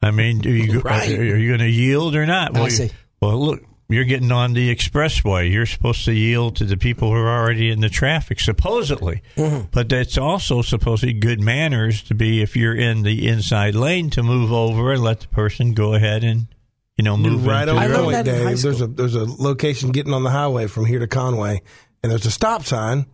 I 0.02 0.10
mean, 0.10 0.46
are 0.46 0.50
you, 0.50 0.80
Right. 0.80 1.08
are 1.18 1.36
you 1.38 1.48
going 1.48 1.60
to 1.60 1.70
yield 1.70 2.14
or 2.16 2.26
not? 2.26 2.52
Well, 2.52 2.68
see. 2.68 2.90
well, 3.22 3.40
look, 3.40 3.62
you're 3.88 4.04
getting 4.04 4.32
on 4.32 4.52
the 4.52 4.74
expressway. 4.74 5.50
You're 5.50 5.66
supposed 5.66 6.04
to 6.06 6.12
yield 6.12 6.56
to 6.56 6.64
the 6.64 6.76
people 6.76 7.08
who 7.10 7.16
are 7.16 7.40
already 7.42 7.70
in 7.70 7.80
the 7.80 7.88
traffic, 7.88 8.40
supposedly. 8.40 9.22
Mm-hmm. 9.36 9.66
But 9.70 9.92
it's 9.92 10.18
also 10.18 10.62
supposed 10.62 11.02
to 11.02 11.06
be 11.06 11.12
good 11.12 11.40
manners 11.40 12.02
to 12.04 12.14
be, 12.14 12.42
if 12.42 12.56
you're 12.56 12.74
in 12.74 13.02
the 13.02 13.28
inside 13.28 13.74
lane, 13.74 14.10
to 14.10 14.22
move 14.22 14.52
over 14.52 14.92
and 14.92 15.02
let 15.02 15.20
the 15.20 15.28
person 15.28 15.72
go 15.72 15.94
ahead 15.94 16.24
and, 16.24 16.48
you 16.96 17.04
know, 17.04 17.16
You're 17.16 17.30
move 17.30 17.46
right 17.46 17.68
over. 17.68 17.78
on 17.78 17.84
I 17.84 17.88
the 17.88 17.94
the 17.94 18.02
learned 18.02 18.26
that 18.26 18.28
in 18.28 18.42
high 18.42 18.50
Dave. 18.54 18.62
There's 18.62 18.80
a 18.80 18.86
there's 18.86 19.14
a 19.14 19.24
location 19.24 19.92
getting 19.92 20.12
on 20.14 20.24
the 20.24 20.30
highway 20.30 20.66
from 20.66 20.84
here 20.86 20.98
to 20.98 21.06
Conway, 21.06 21.62
and 22.02 22.10
there's 22.10 22.26
a 22.26 22.30
stop 22.30 22.64
sign 22.64 23.06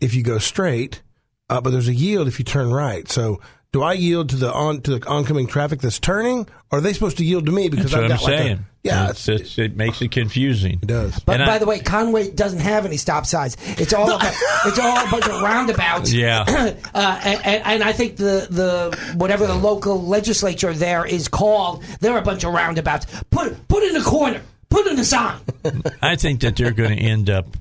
if 0.00 0.14
you 0.14 0.22
go 0.22 0.38
straight, 0.38 1.02
uh, 1.50 1.60
but 1.60 1.70
there's 1.70 1.88
a 1.88 1.94
yield 1.94 2.28
if 2.28 2.38
you 2.38 2.44
turn 2.44 2.72
right. 2.72 3.08
So. 3.08 3.40
Do 3.74 3.82
I 3.82 3.94
yield 3.94 4.28
to 4.28 4.36
the 4.36 4.52
on 4.52 4.82
to 4.82 5.00
the 5.00 5.08
oncoming 5.08 5.48
traffic 5.48 5.80
that's 5.80 5.98
turning, 5.98 6.46
or 6.70 6.78
are 6.78 6.80
they 6.80 6.92
supposed 6.92 7.16
to 7.16 7.24
yield 7.24 7.46
to 7.46 7.50
me 7.52 7.68
because 7.68 7.90
That's 7.90 7.94
I've 7.96 8.02
I'm 8.04 8.08
like 8.10 8.20
saying. 8.20 8.58
a 8.58 8.64
yeah? 8.84 9.10
It's, 9.10 9.28
it's, 9.28 9.58
it 9.58 9.74
makes 9.76 10.00
it 10.00 10.12
confusing. 10.12 10.74
it 10.80 10.86
does. 10.86 11.18
But 11.18 11.40
And 11.40 11.46
by 11.48 11.54
I- 11.54 11.58
the 11.58 11.66
way, 11.66 11.80
Conway 11.80 12.30
doesn't 12.30 12.60
have 12.60 12.86
any 12.86 12.96
stop 12.98 13.26
signs. 13.26 13.56
It's 13.76 13.92
all 13.92 14.08
about, 14.14 14.32
it's 14.66 14.78
all 14.78 15.04
a 15.04 15.10
bunch 15.10 15.26
of 15.26 15.42
roundabouts. 15.42 16.12
Yeah. 16.12 16.44
uh, 16.94 17.20
and, 17.24 17.44
and- 17.44 17.62
and 17.66 17.82
I 17.82 17.90
think 17.90 18.16
the 18.16 18.46
the 18.48 18.96
whatever 19.16 19.44
the 19.48 19.56
local 19.56 20.00
legislature 20.06 20.72
there 20.72 21.04
is 21.04 21.26
called, 21.26 21.82
they're 21.98 22.16
a 22.16 22.22
bunch 22.22 22.44
of 22.44 22.52
roundabouts. 22.52 23.06
Put 23.32 23.66
put 23.66 23.82
in 23.82 23.96
a 23.96 24.04
corner. 24.04 24.40
Put 24.68 24.86
in 24.86 24.96
a 25.00 25.04
sign. 25.04 25.40
I 26.00 26.14
think 26.14 26.42
that 26.42 26.54
they're 26.54 26.70
going 26.70 26.96
to 26.96 27.02
end 27.02 27.28
up 27.28 27.56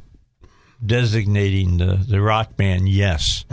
designating 0.85 1.77
the, 1.77 1.95
the 2.07 2.21
rock 2.21 2.55
band 2.57 2.89
Yes 2.89 3.45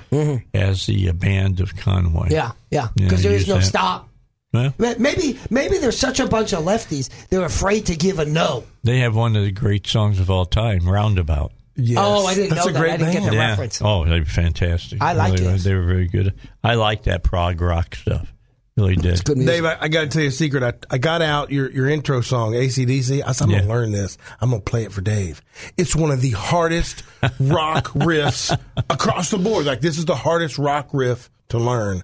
as 0.55 0.87
the 0.87 1.09
uh, 1.09 1.13
band 1.13 1.61
of 1.61 1.77
Conway. 1.77 2.29
Mm-hmm. 2.29 2.33
Yeah, 2.33 2.53
yeah. 2.71 2.89
Yeah, 2.97 3.05
Because 3.05 3.23
there 3.23 3.33
is 3.33 3.47
no 3.49 3.57
that. 3.57 3.63
stop. 3.65 4.09
Well, 4.53 4.75
Maybe 4.79 5.39
maybe 5.49 5.79
there's 5.79 5.97
such 5.99 6.19
a 6.19 6.27
bunch 6.27 6.53
of 6.53 6.65
lefties 6.65 7.09
they're 7.29 7.45
afraid 7.45 7.87
to 7.87 7.95
give 7.97 8.19
a 8.19 8.25
no. 8.25 8.65
they 8.83 8.99
have 8.99 9.15
one 9.15 9.37
of 9.37 9.45
the 9.45 9.53
great 9.53 9.87
songs 9.87 10.19
of 10.19 10.29
all 10.29 10.45
time, 10.45 10.89
Roundabout. 10.89 11.53
Yes. 11.77 11.99
Oh, 12.01 12.27
I 12.27 12.35
didn't 12.35 12.51
That's 12.51 12.67
know 12.67 12.71
a 12.71 12.73
that. 12.75 12.79
great 12.81 12.93
I 12.95 12.97
didn't 12.97 13.13
get 13.13 13.23
band. 13.23 13.33
the 13.33 13.39
reference. 13.39 13.81
Oh, 13.81 14.05
they're 14.05 14.25
fantastic. 14.25 15.01
I 15.01 15.13
like 15.13 15.37
they, 15.37 15.45
were- 15.45 15.51
Yes. 15.53 15.63
they 15.65 15.75
were 15.75 15.85
very 15.87 16.09
good. 16.09 16.35
I 16.65 16.75
like 16.75 17.05
that 17.05 17.23
prog 17.23 17.61
rock 17.61 17.95
stuff. 17.95 18.35
Really 18.81 18.97
did. 18.97 19.25
Good 19.25 19.37
music. 19.39 19.55
Dave, 19.55 19.65
I, 19.65 19.77
I 19.83 19.89
got 19.89 20.01
to 20.03 20.07
tell 20.09 20.23
you 20.23 20.29
a 20.29 20.33
secret. 20.33 20.63
I, 20.63 20.73
I 20.95 20.99
got 20.99 21.23
out 21.23 21.51
your, 21.53 21.71
your 21.71 21.89
intro 21.89 22.21
song, 22.23 22.53
ACDC. 22.53 23.23
I 23.27 23.33
said, 23.33 23.45
I'm 23.45 23.51
Yeah. 23.51 23.57
going 23.59 23.69
to 23.69 23.75
learn 23.75 23.93
this. 23.93 24.17
I'm 24.41 24.51
going 24.51 24.63
to 24.63 24.71
play 24.71 24.85
it 24.85 24.93
for 24.93 25.01
Dave. 25.01 25.43
It's 25.77 25.95
one 25.95 26.11
of 26.11 26.21
the 26.21 26.31
hardest 26.31 27.03
rock 27.41 27.89
riffs 27.89 28.59
across 28.89 29.31
the 29.31 29.39
board. 29.39 29.67
Like, 29.67 29.81
this 29.81 29.99
is 29.99 30.07
the 30.07 30.15
hardest 30.17 30.59
rock 30.59 30.89
riff 30.93 31.31
to 31.51 31.59
learn. 31.59 32.03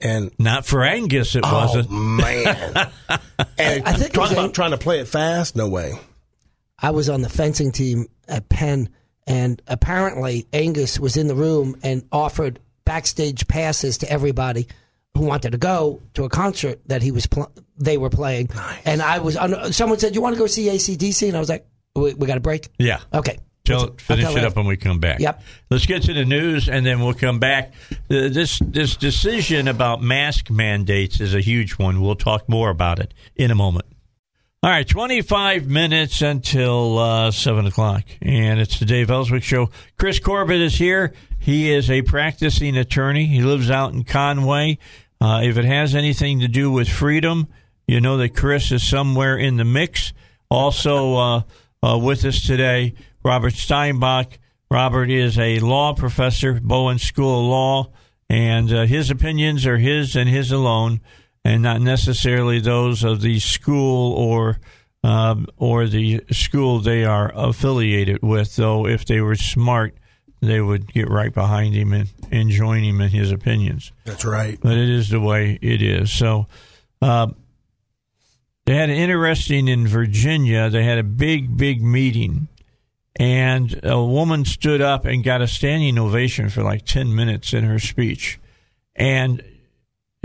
And, 0.00 0.30
Not 0.38 0.66
for 0.66 0.82
Angus, 0.82 1.36
it 1.36 1.42
oh, 1.46 1.52
wasn't. 1.52 1.90
man. 1.90 2.90
and 3.58 3.84
I 3.86 3.92
think 3.92 4.10
it 4.10 4.12
talk 4.14 4.22
was 4.22 4.32
about 4.32 4.54
trying 4.54 4.72
to 4.72 4.78
play 4.78 5.00
it 5.00 5.08
fast. 5.08 5.56
No 5.56 5.68
way. 5.68 5.94
I 6.78 6.90
was 6.90 7.08
on 7.08 7.22
the 7.22 7.28
fencing 7.30 7.72
team 7.72 8.06
at 8.28 8.48
Penn, 8.48 8.90
and 9.26 9.60
apparently 9.66 10.46
Angus 10.52 11.00
was 11.00 11.16
in 11.16 11.26
the 11.28 11.34
room 11.34 11.76
and 11.82 12.06
offered 12.12 12.60
backstage 12.84 13.48
passes 13.48 13.98
to 13.98 14.10
everybody 14.10 14.68
who 15.16 15.24
wanted 15.24 15.52
to 15.52 15.58
go 15.58 16.00
to 16.14 16.24
a 16.24 16.28
concert 16.28 16.80
that 16.86 17.02
he 17.02 17.10
was 17.10 17.26
pl- 17.26 17.50
they 17.78 17.98
were 17.98 18.10
playing. 18.10 18.50
And 18.84 19.02
I 19.02 19.18
was 19.18 19.36
on, 19.36 19.72
someone 19.72 19.98
said, 19.98 20.14
"You 20.14 20.20
want 20.20 20.34
to 20.34 20.38
go 20.38 20.46
see 20.46 20.66
ACDC?" 20.66 21.28
And 21.28 21.36
I 21.36 21.40
was 21.40 21.48
like, 21.48 21.66
"We, 21.94 22.14
we 22.14 22.26
got 22.26 22.36
a 22.36 22.40
break." 22.40 22.68
Yeah. 22.78 23.00
Okay. 23.12 23.38
Tell, 23.64 23.94
finish 23.98 24.36
it 24.36 24.44
up 24.44 24.54
when 24.54 24.66
we 24.66 24.76
come 24.76 25.00
back. 25.00 25.18
Yep. 25.18 25.42
Let's 25.70 25.86
get 25.86 26.02
to 26.04 26.14
the 26.14 26.24
news, 26.24 26.68
and 26.68 26.86
then 26.86 27.00
we'll 27.00 27.14
come 27.14 27.40
back. 27.40 27.74
This 28.06 28.60
this 28.60 28.96
decision 28.96 29.66
about 29.66 30.00
mask 30.02 30.50
mandates 30.50 31.20
is 31.20 31.34
a 31.34 31.40
huge 31.40 31.72
one. 31.72 32.00
We'll 32.00 32.14
talk 32.14 32.48
more 32.48 32.70
about 32.70 33.00
it 33.00 33.12
in 33.34 33.50
a 33.50 33.56
moment. 33.56 33.86
All 34.62 34.70
right, 34.70 34.88
25 34.88 35.68
minutes 35.68 36.22
until 36.22 36.98
uh, 36.98 37.30
7 37.30 37.66
o'clock, 37.66 38.02
and 38.20 38.58
it's 38.58 38.80
the 38.80 38.84
Dave 38.84 39.10
Elswick 39.10 39.44
Show. 39.44 39.70
Chris 39.96 40.18
Corbitt 40.18 40.60
is 40.60 40.74
here. 40.74 41.12
He 41.38 41.70
is 41.70 41.88
a 41.90 42.02
practicing 42.02 42.76
attorney. 42.76 43.26
He 43.26 43.42
lives 43.42 43.70
out 43.70 43.92
in 43.92 44.02
Conway. 44.02 44.78
Uh, 45.20 45.40
if 45.42 45.56
it 45.56 45.64
has 45.64 45.94
anything 45.94 46.40
to 46.40 46.48
do 46.48 46.70
with 46.70 46.88
freedom, 46.88 47.48
you 47.86 48.00
know 48.00 48.16
that 48.18 48.36
Chris 48.36 48.72
is 48.72 48.86
somewhere 48.86 49.36
in 49.36 49.56
the 49.56 49.64
mix. 49.64 50.12
Also 50.50 51.14
uh, 51.14 51.42
uh, 51.82 51.98
with 51.98 52.24
us 52.24 52.42
today, 52.44 52.94
Robert 53.24 53.54
Steinbuch. 53.54 54.38
Robert 54.70 55.10
is 55.10 55.38
a 55.38 55.60
law 55.60 55.94
professor, 55.94 56.60
Bowen 56.60 56.98
School 56.98 57.40
of 57.40 57.46
Law, 57.46 57.92
and 58.28 58.72
uh, 58.72 58.84
his 58.84 59.10
opinions 59.10 59.64
are 59.64 59.78
his 59.78 60.16
and 60.16 60.28
his 60.28 60.50
alone, 60.50 61.00
and 61.44 61.62
not 61.62 61.80
necessarily 61.80 62.58
those 62.58 63.04
of 63.04 63.20
the 63.20 63.38
school 63.38 64.12
or 64.12 64.58
um, 65.04 65.46
or 65.56 65.86
the 65.86 66.24
school 66.32 66.80
they 66.80 67.04
are 67.04 67.30
affiliated 67.36 68.22
with. 68.22 68.56
Though, 68.56 68.86
if 68.86 69.04
they 69.04 69.20
were 69.20 69.36
smart, 69.36 69.96
they 70.40 70.60
would 70.60 70.92
get 70.92 71.08
right 71.08 71.32
behind 71.32 71.74
him 71.74 71.92
and, 71.92 72.08
and 72.30 72.50
join 72.50 72.82
him 72.82 73.00
in 73.00 73.10
his 73.10 73.32
opinions 73.32 73.92
That's 74.04 74.24
right. 74.24 74.58
but 74.60 74.72
it 74.76 74.88
is 74.88 75.08
the 75.08 75.20
way 75.20 75.58
it 75.62 75.82
is. 75.82 76.12
So, 76.12 76.46
uh, 77.02 77.28
they 78.64 78.74
had 78.74 78.90
an 78.90 78.96
interesting 78.96 79.68
in 79.68 79.86
Virginia. 79.86 80.68
They 80.68 80.82
had 80.82 80.98
a 80.98 81.04
big, 81.04 81.56
big 81.56 81.82
meeting, 81.82 82.48
and 83.14 83.78
a 83.84 84.02
woman 84.02 84.44
stood 84.44 84.80
up 84.80 85.04
and 85.04 85.22
got 85.22 85.40
a 85.40 85.46
standing 85.46 85.96
ovation 85.98 86.48
for 86.50 86.64
like 86.64 86.84
ten 86.84 87.14
minutes 87.14 87.54
in 87.54 87.62
her 87.62 87.78
speech. 87.78 88.40
And 88.96 89.40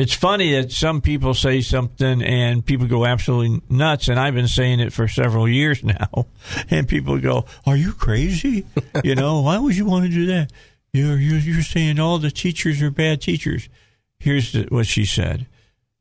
it's 0.02 0.16
funny 0.16 0.54
that 0.54 0.72
some 0.72 1.00
people 1.00 1.36
say 1.36 1.62
something 1.62 2.24
and 2.24 2.66
people 2.66 2.88
go 2.88 3.06
absolutely 3.06 3.62
nuts, 3.70 4.08
and 4.08 4.20
I've 4.20 4.34
been 4.34 4.48
saying 4.48 4.80
it 4.80 4.92
for 4.92 5.08
several 5.08 5.48
years 5.48 5.84
now, 5.84 6.26
and 6.72 6.88
people 6.88 7.20
go, 7.20 7.46
"Are 7.68 7.78
you 7.78 7.94
crazy? 7.94 8.66
you 9.04 9.14
know, 9.14 9.42
why 9.42 9.60
would 9.60 9.78
you 9.78 9.86
want 9.86 10.06
to 10.06 10.12
do 10.12 10.26
that? 10.26 10.52
You're 10.92 11.18
you're, 11.18 11.38
you're 11.38 11.62
saying 11.62 12.00
all 12.00 12.18
the 12.18 12.32
teachers 12.32 12.82
are 12.82 12.90
bad 12.90 13.22
teachers." 13.22 13.70
Here's 14.18 14.54
the, 14.54 14.64
what 14.70 14.88
she 14.88 15.06
said. 15.06 15.46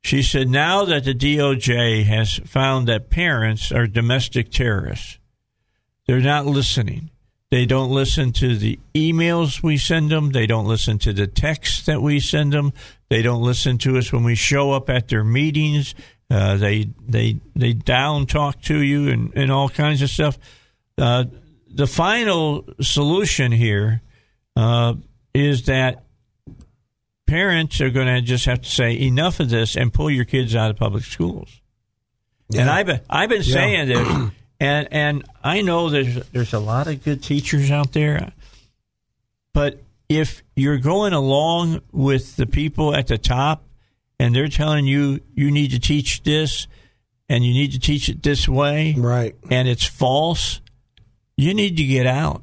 She 0.03 0.23
said, 0.23 0.49
"Now 0.49 0.87
that 0.87 1.05
the 1.05 1.15
DOJ 1.15 2.05
has 2.05 2.39
found 2.47 2.89
that 2.89 3.11
parents 3.11 3.71
are 3.71 3.87
domestic 3.87 4.51
terrorists, 4.51 5.19
they're 6.07 6.21
not 6.21 6.47
listening." 6.47 7.11
They 7.51 7.67
don't 7.67 7.91
listen 7.91 8.33
to 8.35 8.57
the 8.57 8.79
emails 8.95 9.63
we 9.63 9.77
send 9.77 10.11
them. 10.11 10.31
They 10.31 10.47
don't 10.47 10.67
listen 10.67 10.99
to 11.01 11.13
the 11.13 11.27
texts 11.27 11.85
that 11.87 12.01
we 12.01 12.21
send 12.21 12.53
them. 12.53 12.73
They 13.09 13.23
don't 13.23 13.43
listen 13.43 13.77
to 13.79 13.99
us 13.99 14.13
when 14.13 14.23
we 14.23 14.37
show 14.37 14.73
up 14.73 14.89
at 14.89 15.09
their 15.09 15.25
meetings. 15.25 15.95
Uh, 16.31 16.57
they 16.57 16.91
they 17.09 17.41
they 17.57 17.73
down 17.73 18.27
talk 18.27 18.63
to 18.63 18.81
you 18.81 19.09
and, 19.09 19.33
and 19.35 19.51
all 19.51 19.69
kinds 19.69 20.01
of 20.01 20.11
stuff. 20.11 20.39
Uh, 20.97 21.25
the 21.69 21.89
final 21.89 22.69
solution 22.81 23.51
here 23.51 24.01
uh, 24.55 24.95
is 25.35 25.65
that 25.67 26.05
parents 27.27 27.81
are 27.81 27.91
going 27.91 28.07
to 28.07 28.21
just 28.21 28.45
have 28.45 28.61
to 28.63 28.69
say 28.69 28.97
enough 28.99 29.41
of 29.41 29.51
this 29.51 29.77
and 29.77 29.93
pull 29.93 30.11
your 30.11 30.25
kids 30.25 30.55
out 30.55 30.71
of 30.71 30.77
public 30.77 31.05
schools. 31.05 31.61
And 32.57 32.69
I've 32.69 32.87
been 32.87 33.01
I've 33.09 33.29
been 33.29 33.43
saying 33.43 33.89
this, 33.89 34.31
and 34.61 34.89
and 34.93 35.25
I 35.43 35.63
know 35.63 35.89
there's 35.89 36.17
there's 36.31 36.53
a 36.53 36.59
lot 36.61 36.87
of 36.87 37.03
good 37.03 37.23
teachers 37.23 37.71
out 37.71 37.93
there, 37.93 38.33
but 39.53 39.83
if 40.09 40.43
you're 40.55 40.79
going 40.79 41.13
along 41.13 41.81
with 41.93 42.37
the 42.37 42.47
people 42.47 42.95
at 42.95 43.07
the 43.07 43.19
top, 43.19 43.65
and 44.19 44.35
they're 44.35 44.49
telling 44.49 44.85
you 44.87 45.21
you 45.35 45.51
need 45.51 45.71
to 45.71 45.79
teach 45.81 46.23
this, 46.23 46.67
and 47.29 47.45
you 47.45 47.53
need 47.55 47.73
to 47.73 47.79
teach 47.81 48.09
it 48.09 48.23
this 48.23 48.49
way, 48.49 48.95
Right. 48.97 49.35
and 49.51 49.67
it's 49.69 49.85
false, 49.87 50.61
you 51.37 51.55
need 51.55 51.77
to 51.79 51.85
get 51.85 52.07
out. 52.07 52.43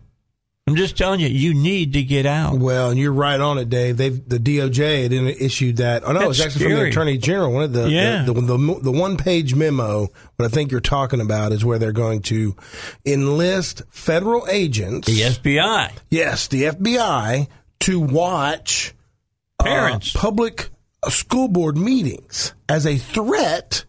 I'm 0.67 0.75
just 0.75 0.97
telling 0.97 1.21
you, 1.21 1.27
you 1.27 1.53
need 1.53 1.93
to 1.93 2.03
get 2.03 2.25
out. 2.25 2.58
Well, 2.60 2.89
and 2.89 2.99
you're 2.99 3.13
right 3.13 3.39
on 3.39 3.58
it, 3.58 3.69
Dave. 3.69 3.95
They've 3.95 4.27
the 4.27 4.38
DOJ 4.38 5.03
had 5.03 5.13
in- 5.13 5.27
issued 5.27 5.77
that. 5.77 6.03
Oh 6.06 6.12
no, 6.12 6.19
That's 6.19 6.39
it's 6.39 6.45
actually 6.47 6.65
from 6.65 6.73
the. 6.73 6.86
Attorney 6.89 7.17
General. 7.17 7.53
One 7.53 7.63
of 7.63 7.71
the 7.73 7.89
Yeah. 7.89 8.23
the, 8.23 8.34
the, 8.34 8.41
the, 8.41 8.80
the 8.84 8.91
one 8.91 9.15
page 9.15 9.56
memo. 9.56 10.08
What 10.36 10.45
I 10.45 10.49
think 10.49 10.71
you're 10.71 10.82
talking 10.82 11.21
about 11.21 11.53
is 11.53 11.63
where 11.63 11.80
they're 11.80 11.93
going 11.93 12.21
to 12.23 12.56
enlist 13.06 13.82
federal 13.89 14.45
agents. 14.49 15.08
The 15.08 15.21
FBI, 15.21 15.91
Yes, 16.10 16.47
the 16.47 16.63
FBI 16.63 17.47
to 17.82 17.99
watch 17.99 18.93
uh, 19.60 19.63
parents. 19.63 20.12
public 20.13 20.69
uh, 21.03 21.10
school 21.10 21.47
board 21.47 21.77
meetings 21.77 22.53
as 22.67 22.86
a 22.86 22.97
threat 22.97 23.86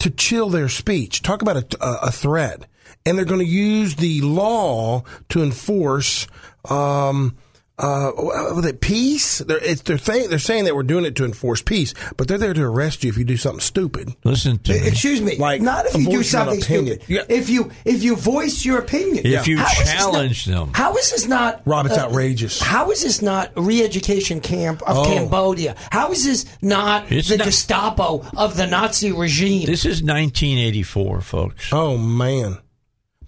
to 0.00 0.10
chill 0.10 0.50
their 0.50 0.68
speech. 0.68 1.22
Talk 1.22 1.40
about 1.42 1.56
a, 1.56 1.84
a, 1.84 1.92
a 2.08 2.12
threat. 2.12 2.66
And 3.08 3.16
they're 3.18 3.24
going 3.24 3.40
to 3.40 3.46
use 3.46 3.96
the 3.96 4.20
law 4.20 5.02
to 5.30 5.42
enforce, 5.42 6.26
um, 6.68 7.36
uh, 7.80 8.10
was 8.16 8.66
it 8.66 8.80
peace? 8.80 9.38
They're, 9.38 9.58
it's, 9.64 9.82
they're, 9.82 9.98
th- 9.98 10.28
they're 10.28 10.40
saying 10.40 10.64
that 10.64 10.74
we're 10.74 10.82
doing 10.82 11.04
it 11.04 11.14
to 11.16 11.24
enforce 11.24 11.62
peace, 11.62 11.94
but 12.16 12.26
they're 12.26 12.36
there 12.36 12.52
to 12.52 12.62
arrest 12.64 13.04
you 13.04 13.08
if 13.10 13.16
you 13.16 13.22
do 13.24 13.36
something 13.36 13.60
stupid. 13.60 14.08
Listen 14.24 14.58
to 14.58 14.72
me. 14.72 14.86
Excuse 14.88 15.22
me. 15.22 15.36
Like, 15.36 15.62
not 15.62 15.86
if 15.86 15.94
you 15.94 16.10
do 16.10 16.24
something 16.24 16.60
opinion. 16.60 16.98
stupid. 17.00 17.08
Yeah. 17.08 17.22
If 17.36 17.48
you 17.48 17.70
if 17.84 18.02
you 18.02 18.16
voice 18.16 18.64
your 18.64 18.78
opinion. 18.80 19.24
If 19.24 19.46
you 19.46 19.58
How 19.58 19.70
is 19.70 19.78
this 19.78 19.92
challenge 19.92 20.48
not- 20.48 20.58
them. 20.64 20.74
How 20.74 20.96
is 20.96 21.10
this 21.12 21.28
not? 21.28 21.62
Rob, 21.66 21.86
it's 21.86 21.96
uh, 21.96 22.06
outrageous. 22.06 22.60
How 22.60 22.90
is 22.90 23.02
this 23.04 23.22
not 23.22 23.52
re-education 23.56 24.40
camp 24.40 24.82
of 24.82 24.96
Oh. 24.98 25.04
Cambodia? 25.04 25.76
How 25.92 26.10
is 26.10 26.24
this 26.24 26.46
not 26.60 27.10
It's 27.12 27.28
the 27.28 27.36
not- 27.36 27.44
Gestapo 27.46 28.24
of 28.36 28.56
the 28.56 28.66
Nazi 28.66 29.12
regime? 29.12 29.66
This 29.66 29.84
is 29.84 30.02
1984, 30.02 31.20
folks. 31.20 31.72
Oh, 31.72 31.96
man. 31.96 32.58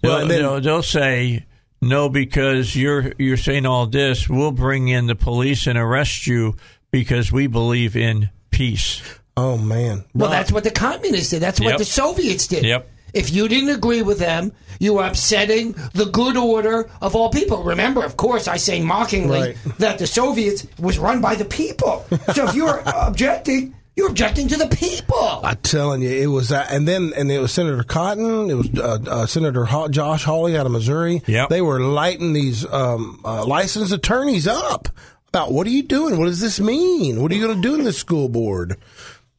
They'll, 0.01 0.11
Well, 0.11 0.27
then- 0.27 0.41
they'll, 0.41 0.61
they'll 0.61 0.83
say 0.83 1.45
no 1.81 2.09
because 2.09 2.75
you're 2.75 3.13
you're 3.17 3.37
saying 3.37 3.65
all 3.65 3.87
this. 3.87 4.29
We'll 4.29 4.51
bring 4.51 4.87
in 4.87 5.07
the 5.07 5.15
police 5.15 5.67
and 5.67 5.77
arrest 5.77 6.27
you 6.27 6.55
because 6.91 7.31
we 7.31 7.47
believe 7.47 7.95
in 7.95 8.29
peace. 8.51 9.01
Oh, 9.37 9.57
man. 9.57 10.03
well, 10.13 10.29
Rob, 10.29 10.31
that's 10.31 10.51
what 10.51 10.63
the 10.65 10.71
communists 10.71 11.29
did. 11.29 11.41
That's 11.41 11.59
what 11.59 11.69
Yep. 11.69 11.77
the 11.79 11.85
Soviets 11.85 12.47
did. 12.47 12.65
Yep. 12.65 12.89
If 13.13 13.31
you 13.33 13.47
didn't 13.47 13.69
agree 13.69 14.01
with 14.01 14.19
them, 14.19 14.51
you 14.79 14.93
were 14.95 15.03
upsetting 15.05 15.73
the 15.93 16.05
good 16.05 16.35
order 16.37 16.89
of 17.01 17.15
all 17.15 17.29
people. 17.29 17.63
Remember, 17.63 18.03
of 18.03 18.17
course, 18.17 18.47
I 18.47 18.57
say 18.57 18.81
mockingly 18.81 19.39
Right. 19.39 19.57
that 19.79 19.97
the 19.99 20.07
Soviets 20.07 20.67
was 20.79 20.97
run 20.99 21.21
by 21.21 21.35
the 21.35 21.45
people. 21.45 22.05
So 22.33 22.47
if 22.47 22.55
you're 22.55 22.81
objecting, 22.85 23.73
you're 23.95 24.09
objecting 24.09 24.47
to 24.49 24.57
the 24.57 24.67
people. 24.67 25.41
I'm 25.43 25.57
telling 25.57 26.01
you, 26.01 26.09
it 26.09 26.27
was, 26.27 26.51
uh, 26.51 26.65
and 26.69 26.87
then 26.87 27.11
and 27.15 27.31
it 27.31 27.39
was 27.39 27.51
Senator 27.51 27.83
Cotton, 27.83 28.49
it 28.49 28.53
was 28.55 28.69
uh, 28.79 28.99
uh, 29.07 29.25
Senator 29.25 29.65
Ho- 29.65 29.87
Josh 29.89 30.23
Hawley 30.23 30.57
out 30.57 30.65
of 30.65 30.71
Missouri. 30.71 31.21
Yep. 31.27 31.49
they 31.49 31.61
were 31.61 31.79
lighting 31.81 32.33
these 32.33 32.65
um, 32.71 33.19
uh, 33.25 33.45
licensed 33.45 33.91
attorneys 33.93 34.47
up 34.47 34.87
about 35.27 35.51
what 35.51 35.65
are 35.67 35.71
you 35.71 35.83
doing? 35.83 36.17
What 36.17 36.25
does 36.25 36.39
this 36.41 36.59
mean? 36.59 37.21
What 37.21 37.31
are 37.31 37.35
you 37.35 37.45
going 37.45 37.61
to 37.61 37.67
do 37.67 37.75
in 37.75 37.83
this 37.83 37.97
school 37.97 38.27
board? 38.29 38.77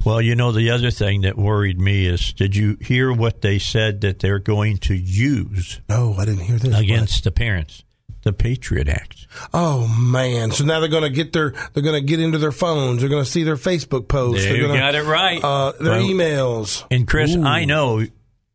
Well, 0.04 0.20
you 0.20 0.34
know 0.34 0.50
the 0.50 0.70
other 0.70 0.90
thing 0.90 1.20
that 1.20 1.38
worried 1.38 1.78
me 1.80 2.06
is 2.06 2.32
did 2.32 2.56
you 2.56 2.76
hear 2.80 3.12
what 3.12 3.40
they 3.42 3.58
said 3.60 4.00
that 4.00 4.18
they're 4.18 4.40
going 4.40 4.78
to 4.78 4.94
use 4.94 5.80
No, 5.88 6.14
I 6.18 6.24
didn't 6.24 6.40
hear 6.44 6.56
this. 6.56 6.76
against 6.78 7.22
the 7.24 7.30
parents? 7.30 7.84
The 8.22 8.32
Patriot 8.32 8.88
Act. 8.88 9.26
Oh 9.52 9.86
man! 9.88 10.50
So 10.50 10.64
now 10.64 10.80
they're 10.80 10.88
going 10.88 11.02
to 11.04 11.10
get 11.10 11.32
their 11.32 11.50
they're 11.72 11.82
going 11.82 12.00
to 12.00 12.06
get 12.06 12.20
into 12.20 12.38
their 12.38 12.52
phones. 12.52 13.00
They're 13.00 13.08
going 13.08 13.24
to 13.24 13.30
see 13.30 13.42
their 13.42 13.56
Facebook 13.56 14.08
posts. 14.08 14.44
Gonna, 14.46 14.68
got 14.68 14.94
it 14.94 15.04
right. 15.04 15.42
Uh, 15.42 15.72
their 15.72 15.92
Well, 15.92 16.02
emails. 16.02 16.84
And 16.90 17.06
Chris, 17.06 17.34
Ooh. 17.34 17.44
I 17.44 17.64
know 17.64 18.04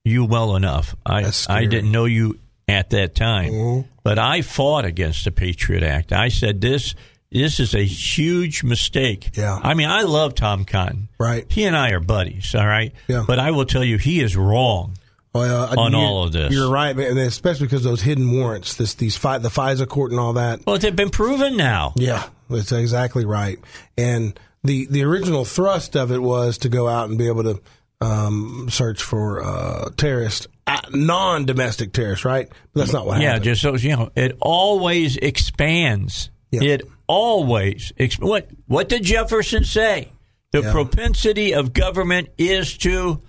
you 0.04 0.26
well 0.26 0.56
enough. 0.56 0.96
I. 1.06 1.32
I 1.50 1.66
didn't 1.66 1.92
know 1.92 2.06
you 2.06 2.40
at 2.68 2.90
that 2.92 3.16
time, 3.16 3.86
but 4.04 4.20
I 4.20 4.42
fought 4.42 4.86
against 4.86 5.24
the 5.26 5.32
Patriot 5.32 5.84
Act. 5.84 6.12
I 6.12 6.28
said 6.28 6.62
this 6.62 6.96
this 7.32 7.60
is 7.60 7.76
a 7.76 7.84
huge 7.84 8.64
mistake. 8.64 9.32
Yeah. 9.36 9.60
I 9.62 9.74
mean, 9.74 9.90
I 9.90 10.04
love 10.04 10.34
Tom 10.36 10.64
Cotton. 10.66 11.10
Right. 11.20 11.46
He 11.52 11.66
and 11.66 11.76
I 11.76 11.92
are 11.92 12.00
buddies. 12.00 12.56
All 12.56 12.66
right. 12.66 12.94
Yeah. 13.08 13.26
But 13.28 13.40
I 13.40 13.52
will 13.52 13.66
tell 13.66 13.84
you, 13.84 13.98
he 13.98 14.22
is 14.22 14.36
wrong. 14.38 14.98
Well, 15.38 15.64
uh, 15.72 15.76
on 15.82 15.96
all 15.96 16.24
of 16.24 16.32
this. 16.32 16.54
You're 16.54 16.70
right, 16.72 16.98
and 16.98 17.18
especially 17.20 17.68
because 17.68 17.84
those 17.84 18.02
hidden 18.02 18.32
warrants, 18.32 18.76
this 18.76 18.94
these 18.96 19.16
fi- 19.18 19.38
the 19.38 19.50
FISA 19.50 19.88
court 19.88 20.12
and 20.12 20.20
all 20.20 20.34
that. 20.34 20.66
Well, 20.66 20.78
they've 20.78 20.96
been 20.96 21.10
proven 21.10 21.58
now. 21.58 21.94
Yeah, 21.96 22.24
that's 22.50 22.72
exactly 22.72 23.26
right. 23.26 23.60
And 23.98 24.40
the 24.64 24.88
the 24.88 25.04
original 25.04 25.46
thrust 25.46 25.96
of 25.96 26.12
it 26.12 26.22
was 26.22 26.58
to 26.60 26.70
go 26.70 26.88
out 26.88 27.10
and 27.10 27.18
be 27.18 27.28
able 27.28 27.44
to 27.44 27.62
um, 28.02 28.68
search 28.70 29.02
for 29.02 29.44
uh, 29.44 29.90
terrorists, 29.98 30.48
uh, 30.68 30.80
non 30.92 31.46
domestic 31.46 31.94
terrorists, 31.94 32.26
right? 32.26 32.48
But 32.74 32.80
that's 32.82 32.94
not 32.94 33.06
what 33.08 33.20
Yeah, 33.22 33.28
happened. 33.30 33.44
just 33.46 33.62
so 33.62 33.76
you 33.76 33.96
know, 33.96 34.12
it 34.16 34.38
always 34.42 35.18
expands. 35.18 36.30
Yeah. 36.52 36.64
It 36.64 36.82
always 37.08 37.92
exp- 38.00 38.22
what 38.24 38.50
what 38.68 38.90
did 38.90 39.04
Jefferson 39.04 39.64
say? 39.64 40.10
The 40.52 40.62
Yeah. 40.62 40.72
propensity 40.72 41.54
of 41.54 41.74
government 41.74 42.30
is 42.38 42.78
to 42.80 43.22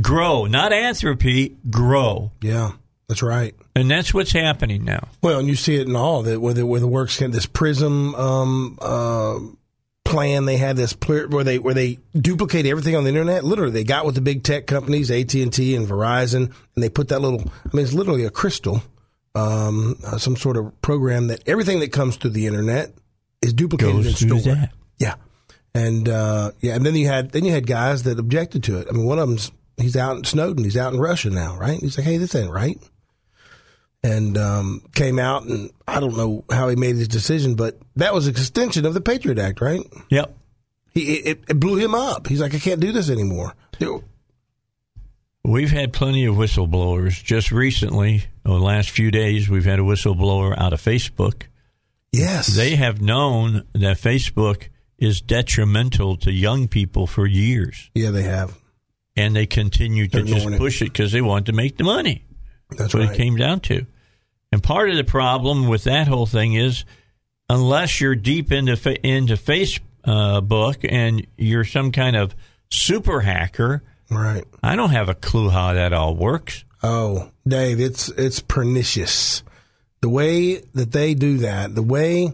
grow, 0.00 0.46
not 0.46 0.72
anthropy, 0.72 1.56
grow, 1.70 2.32
yeah, 2.42 2.72
that's 3.08 3.22
right. 3.22 3.54
and 3.74 3.90
that's 3.90 4.12
what's 4.12 4.32
happening 4.32 4.84
now. 4.84 5.08
Well, 5.22 5.38
and 5.38 5.48
you 5.48 5.56
see 5.56 5.76
it 5.76 5.86
in 5.86 5.96
all 5.96 6.22
that 6.22 6.40
where 6.40 6.54
the, 6.54 6.66
where 6.66 6.80
the 6.80 6.88
works 6.88 7.18
can 7.18 7.30
this 7.30 7.46
prism 7.46 8.14
um, 8.14 8.78
uh, 8.80 9.38
plan 10.04 10.46
they 10.46 10.56
had 10.56 10.76
this 10.76 10.94
pl- 10.94 11.28
where 11.28 11.44
they 11.44 11.58
where 11.58 11.74
they 11.74 11.98
duplicate 12.18 12.66
everything 12.66 12.96
on 12.96 13.04
the 13.04 13.10
internet. 13.10 13.44
Literally, 13.44 13.72
they 13.72 13.84
got 13.84 14.06
with 14.06 14.14
the 14.14 14.20
big 14.20 14.42
tech 14.42 14.66
companies, 14.66 15.10
AT 15.10 15.34
and 15.34 15.52
T 15.52 15.74
and 15.74 15.86
Verizon, 15.86 16.52
and 16.74 16.84
they 16.84 16.88
put 16.88 17.08
that 17.08 17.20
little. 17.20 17.40
I 17.40 17.76
mean, 17.76 17.84
it's 17.84 17.94
literally 17.94 18.24
a 18.24 18.30
crystal, 18.30 18.82
um, 19.34 19.98
uh, 20.04 20.18
some 20.18 20.36
sort 20.36 20.56
of 20.56 20.80
program 20.82 21.28
that 21.28 21.46
everything 21.46 21.80
that 21.80 21.92
comes 21.92 22.16
through 22.16 22.30
the 22.30 22.46
internet 22.46 22.94
is 23.42 23.52
duplicated 23.52 23.96
Goes 23.96 24.22
and 24.22 24.42
stored. 24.42 24.70
Yeah, 24.98 25.14
and 25.74 26.08
uh, 26.08 26.52
yeah, 26.60 26.74
and 26.74 26.84
then 26.84 26.94
you 26.94 27.06
had 27.06 27.30
then 27.30 27.44
you 27.44 27.52
had 27.52 27.66
guys 27.66 28.04
that 28.04 28.18
objected 28.18 28.64
to 28.64 28.78
it. 28.78 28.88
I 28.88 28.92
mean, 28.92 29.04
one 29.04 29.18
of 29.18 29.28
them's 29.28 29.52
he's 29.80 29.96
out 29.96 30.16
in 30.16 30.24
Snowden. 30.24 30.64
He's 30.64 30.76
out 30.76 30.92
in 30.92 31.00
Russia 31.00 31.30
now, 31.30 31.56
right? 31.56 31.78
He's 31.80 31.96
like, 31.96 32.06
hey, 32.06 32.16
this 32.18 32.34
ain't 32.34 32.50
right 32.50 32.78
and 34.02 34.38
um, 34.38 34.82
came 34.94 35.18
out 35.18 35.44
and 35.44 35.70
I 35.86 36.00
don't 36.00 36.16
know 36.16 36.44
how 36.50 36.68
he 36.68 36.76
made 36.76 36.96
his 36.96 37.08
decision, 37.08 37.54
but 37.54 37.78
that 37.96 38.14
was 38.14 38.26
an 38.26 38.32
extension 38.32 38.86
of 38.86 38.94
the 38.94 39.00
Patriot 39.00 39.38
Act, 39.38 39.60
right? 39.60 39.80
Yep. 40.10 40.36
He 40.94 41.14
it, 41.14 41.44
it 41.48 41.60
blew 41.60 41.76
him 41.76 41.94
up. 41.94 42.26
He's 42.26 42.40
like, 42.40 42.54
I 42.54 42.58
can't 42.58 42.80
do 42.80 42.92
this 42.92 43.10
anymore. 43.10 43.54
We've 45.44 45.70
had 45.70 45.92
plenty 45.92 46.26
of 46.26 46.34
whistleblowers. 46.34 47.22
Just 47.22 47.52
recently, 47.52 48.24
the 48.42 48.52
last 48.52 48.90
few 48.90 49.10
days, 49.10 49.48
we've 49.48 49.64
had 49.64 49.78
a 49.78 49.82
whistleblower 49.82 50.56
out 50.58 50.72
of 50.72 50.80
Facebook. 50.80 51.44
Yes, 52.12 52.46
They 52.46 52.76
have 52.76 53.02
known 53.02 53.64
that 53.74 53.98
Facebook 53.98 54.68
is 54.98 55.20
detrimental 55.20 56.16
to 56.16 56.32
young 56.32 56.66
people 56.66 57.06
for 57.06 57.26
years, 57.26 57.90
yeah 57.94 58.10
they 58.10 58.22
have. 58.22 58.56
And 59.18 59.34
they 59.36 59.46
continue 59.46 60.08
to 60.08 60.22
just 60.22 60.46
push 60.56 60.82
it 60.82 60.86
because 60.92 61.12
they 61.12 61.20
want 61.20 61.46
to 61.46 61.52
make 61.52 61.76
the 61.76 61.84
money. 61.84 62.24
That's 62.70 62.82
That's 62.82 62.94
what 62.94 63.04
right. 63.04 63.14
it 63.14 63.16
came 63.16 63.36
down 63.36 63.60
to. 63.60 63.86
And 64.52 64.62
part 64.62 64.90
of 64.90 64.96
the 64.96 65.04
problem 65.04 65.68
with 65.68 65.84
that 65.84 66.08
whole 66.08 66.26
thing 66.26 66.54
is, 66.54 66.84
unless 67.48 68.00
you're 68.00 68.14
deep 68.14 68.52
into 68.52 68.76
fa- 68.76 69.04
into 69.06 69.34
Facebook 69.34 70.84
uh, 70.84 70.88
and 70.88 71.26
you're 71.36 71.64
some 71.64 71.92
kind 71.92 72.16
of 72.16 72.34
super 72.70 73.20
hacker, 73.20 73.82
Right. 74.10 74.44
I 74.62 74.76
don't 74.76 74.90
have 74.90 75.08
a 75.08 75.14
clue 75.14 75.50
how 75.50 75.74
that 75.74 75.92
all 75.92 76.14
works. 76.14 76.64
Oh, 76.82 77.30
Dave, 77.46 77.80
it's 77.80 78.08
it's 78.10 78.40
pernicious. 78.40 79.42
The 80.00 80.08
way 80.08 80.56
that 80.74 80.92
they 80.92 81.14
do 81.14 81.38
that, 81.38 81.74
the 81.74 81.82
way 81.82 82.32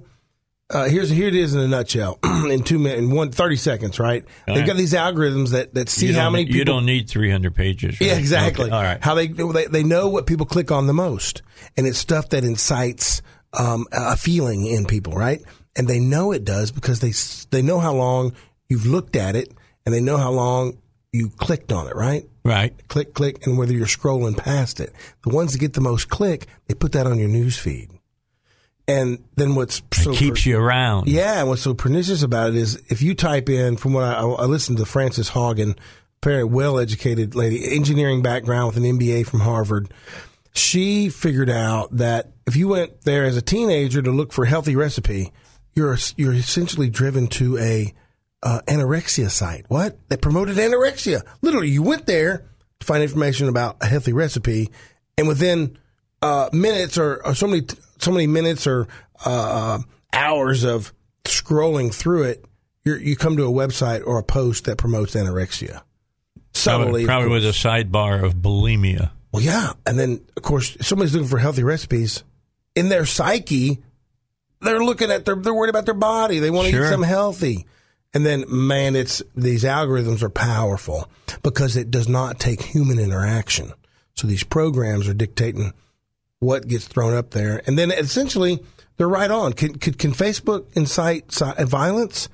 uh, 0.71 0.89
here's 0.89 1.11
here 1.11 1.29
it 1.29 1.35
is 1.35 1.55
in 1.55 1.61
a 1.61 1.69
nutshell. 1.69 2.19
in 2.25 2.63
two 2.63 2.79
minutes, 2.79 3.01
in 3.01 3.11
one 3.11 3.31
thirty 3.31 3.57
seconds, 3.57 3.99
right? 3.99 4.25
They've 4.47 4.57
right. 4.57 4.67
got 4.67 4.77
these 4.77 4.95
algorithms 4.95 5.51
that 5.51 5.75
that 5.75 5.89
see 5.89 6.13
how 6.13 6.31
many 6.31 6.47
people 6.47 6.59
you 6.59 6.65
don't 6.65 6.87
need 6.87 7.09
300 7.09 7.55
pages. 7.55 8.01
right? 8.01 8.09
Yeah, 8.09 8.17
exactly. 8.17 8.67
Okay, 8.67 8.75
All 8.75 8.83
right. 8.83 9.03
How 9.03 9.15
they, 9.15 9.27
they 9.29 9.67
they 9.67 9.83
know 9.83 10.09
what 10.09 10.27
people 10.27 10.47
click 10.47 10.73
on 10.73 10.87
the 10.87 10.95
most, 10.95 11.43
and 11.77 11.87
it's 11.87 11.99
stuff 11.99 12.31
that 12.31 12.45
incites 12.45 13.21
um, 13.53 13.87
a 13.93 14.17
feeling 14.17 14.67
in 14.67 14.87
people, 14.87 15.13
right? 15.13 15.41
And 15.77 15.87
they 15.87 16.01
know 16.01 16.33
it 16.33 16.45
does 16.45 16.71
because 16.71 17.01
they 17.01 17.13
they 17.51 17.63
know 17.63 17.79
how 17.79 17.93
long 17.93 18.33
you've 18.69 18.87
looked 18.87 19.17
at 19.17 19.37
it, 19.37 19.53
and 19.85 19.95
they 19.95 20.01
know 20.01 20.17
how 20.17 20.31
long 20.31 20.79
you 21.13 21.29
clicked 21.29 21.73
on 21.73 21.87
it, 21.87 21.95
right? 21.95 22.29
Right. 22.43 22.75
Click, 22.89 23.15
click, 23.15 23.47
and 23.47 23.57
whether 23.57 23.73
you're 23.73 23.87
scrolling 23.87 24.37
past 24.37 24.81
it. 24.81 24.93
The 25.25 25.35
ones 25.35 25.53
that 25.53 25.61
get 25.61 25.75
the 25.75 25.81
most 25.81 26.09
click, 26.09 26.47
they 26.67 26.75
put 26.75 26.93
that 26.93 27.07
on 27.07 27.19
your 27.19 27.29
news 27.29 27.57
feed. 27.59 27.91
And 28.87 29.25
then 29.37 29.55
what's 29.55 29.81
so 29.93 30.13
it 30.13 30.17
keeps 30.17 30.45
per- 30.45 30.51
you 30.51 30.59
around. 30.59 31.09
yeah, 31.09 31.41
and 31.41 31.49
what's 31.49 31.63
so 31.63 31.73
pernicious 31.73 32.23
about 32.23 32.51
it 32.51 32.57
is 32.57 32.83
if 32.89 33.01
you 33.01 33.15
type 33.15 33.49
in, 33.49 33.77
from 33.79 33.95
what 33.95 34.05
I, 34.05 34.21
I 34.21 34.45
listened 34.45 34.77
to 34.79 34.85
Frances 34.85 35.31
Haugen, 35.31 35.79
very 36.23 36.45
well 36.45 36.79
educated 36.79 37.35
lady, 37.35 37.75
engineering 37.75 38.23
background 38.23 38.69
with 38.69 38.77
an 38.77 38.99
MBA 38.99 39.27
from 39.27 39.41
Harvard. 39.41 39.93
She 40.53 41.09
figured 41.09 41.51
out 41.51 41.97
that 41.97 42.33
if 42.47 42.57
you 42.57 42.69
went 42.69 43.03
there 43.03 43.25
as 43.25 43.37
a 43.37 43.43
teenager 43.43 44.03
to 44.03 44.11
look 44.11 44.33
for 44.33 44.45
a 44.45 44.49
healthy 44.49 44.77
recipe, 44.77 45.33
you're 45.75 45.97
you're 46.17 46.35
essentially 46.35 46.91
driven 46.91 47.27
to 47.29 47.59
a 47.59 47.93
uh, 48.43 48.61
anorexia 48.67 49.31
site. 49.31 49.65
What? 49.69 49.99
They 50.09 50.17
promoted 50.17 50.57
anorexia. 50.57 51.23
Literally, 51.43 51.71
you 51.71 51.83
went 51.83 52.07
there 52.07 52.45
to 52.81 52.87
find 52.87 53.03
information 53.03 53.49
about 53.49 53.79
a 53.81 53.87
healthy 53.87 54.13
recipe, 54.13 54.71
and 55.17 55.27
within 55.27 55.79
uh, 56.23 56.51
minutes 56.53 56.97
or, 56.99 57.25
or 57.25 57.35
so 57.35 57.47
many 57.47 57.63
so 57.99 58.11
many 58.11 58.27
minutes 58.27 58.67
or 58.67 58.89
uh, 59.25 59.79
hours 60.13 60.65
of 60.65 60.93
scrolling 61.25 61.93
through 61.95 62.25
it, 62.25 62.45
you're, 62.85 62.99
you 62.99 63.17
come 63.17 63.37
to 63.37 63.45
a 63.45 63.51
website 63.53 64.07
or 64.07 64.19
a 64.19 64.23
post 64.23 64.65
that 64.65 64.77
promotes 64.79 65.15
anorexia. 65.15 65.83
Probably, 66.53 66.53
Subtly, 66.53 67.03
of 67.03 67.07
probably 67.09 67.29
with 67.31 67.45
a 67.47 67.49
sidebar 67.49 68.23
of 68.23 68.35
bulimia. 68.37 69.11
Well, 69.33 69.43
yeah, 69.43 69.73
and 69.87 69.99
then 69.99 70.25
of 70.37 70.43
course, 70.43 70.77
somebody's 70.81 71.13
looking 71.15 71.29
for 71.29 71.39
healthy 71.39 71.65
recipes. 71.65 72.23
In 72.77 72.89
their 72.89 73.07
psyche, 73.07 73.83
they're 74.61 74.83
looking 74.85 75.11
at 75.11 75.25
their, 75.25 75.35
they're 75.35 75.55
worried 75.55 75.71
about 75.71 75.85
their 75.87 75.95
body. 75.95 76.39
They 76.39 76.51
want 76.51 76.67
to 76.67 76.73
Sure. 76.73 76.87
eat 76.87 76.91
something 76.91 77.09
healthy. 77.09 77.67
And 78.13 78.25
then, 78.25 78.45
man, 78.49 78.95
it's 78.95 79.23
these 79.35 79.65
algorithms 79.65 80.23
are 80.23 80.31
powerful 80.31 81.09
because 81.43 81.77
it 81.77 81.91
does 81.91 82.09
not 82.09 82.39
take 82.39 82.63
human 82.63 83.01
interaction. 83.01 83.73
So 84.15 84.29
these 84.29 84.45
programs 84.45 85.09
are 85.09 85.15
dictating 85.15 85.73
what 86.45 86.69
gets 86.69 86.87
thrown 86.87 87.15
up 87.15 87.31
there, 87.31 87.63
and 87.67 87.79
then 87.79 87.91
essentially 87.91 88.63
they're 88.97 89.09
right 89.09 89.31
on. 89.31 89.53
Can 89.53 89.77
can, 89.79 89.95
can 89.95 90.13
Facebook 90.13 90.67
incite 90.77 91.33
violence? 91.67 92.29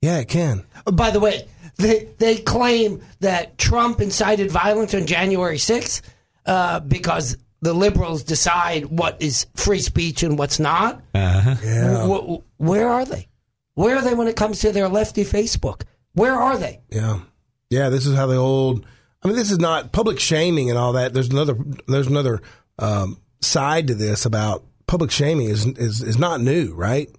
Yeah, 0.00 0.18
it 0.18 0.28
can. 0.28 0.64
By 0.92 1.10
the 1.10 1.20
way, 1.20 1.46
they 1.76 2.08
they 2.18 2.36
claim 2.38 3.02
that 3.20 3.56
Trump 3.58 4.00
incited 4.00 4.50
violence 4.50 4.94
on 4.94 5.06
January 5.06 5.56
6th 5.58 6.02
uh, 6.46 6.80
because 6.80 7.36
the 7.60 7.72
liberals 7.72 8.24
decide 8.24 8.86
what 8.86 9.22
is 9.22 9.46
free 9.54 9.78
speech 9.78 10.22
and 10.24 10.36
what's 10.36 10.58
not. 10.58 11.00
Uh-huh. 11.14 11.54
Yeah, 11.64 12.06
Wh- 12.06 12.40
wh- 12.40 12.60
where 12.60 12.88
are 12.88 13.04
they? 13.04 13.28
Where 13.74 13.96
are 13.96 14.02
they 14.02 14.14
when 14.14 14.26
it 14.26 14.36
comes 14.36 14.58
to 14.60 14.72
their 14.72 14.88
lefty 14.88 15.24
Facebook? 15.24 15.82
Where 16.14 16.34
are 16.34 16.58
they? 16.58 16.80
Yeah, 16.90 17.20
yeah. 17.70 17.88
This 17.88 18.06
is 18.06 18.16
how 18.16 18.26
the 18.26 18.36
old. 18.36 18.84
I 19.22 19.28
mean, 19.28 19.36
this 19.36 19.52
is 19.52 19.60
not 19.60 19.92
public 19.92 20.18
shaming 20.18 20.68
and 20.68 20.78
all 20.78 20.94
that. 20.94 21.14
There's 21.14 21.28
another. 21.30 21.56
There's 21.86 22.08
another 22.08 22.42
um, 22.80 23.18
side 23.42 23.88
to 23.88 23.94
this 23.94 24.24
about 24.24 24.64
public 24.86 25.10
shaming 25.10 25.48
is 25.48 25.66
is 25.66 26.02
is 26.02 26.18
not 26.18 26.40
new, 26.40 26.72
right? 26.74 27.10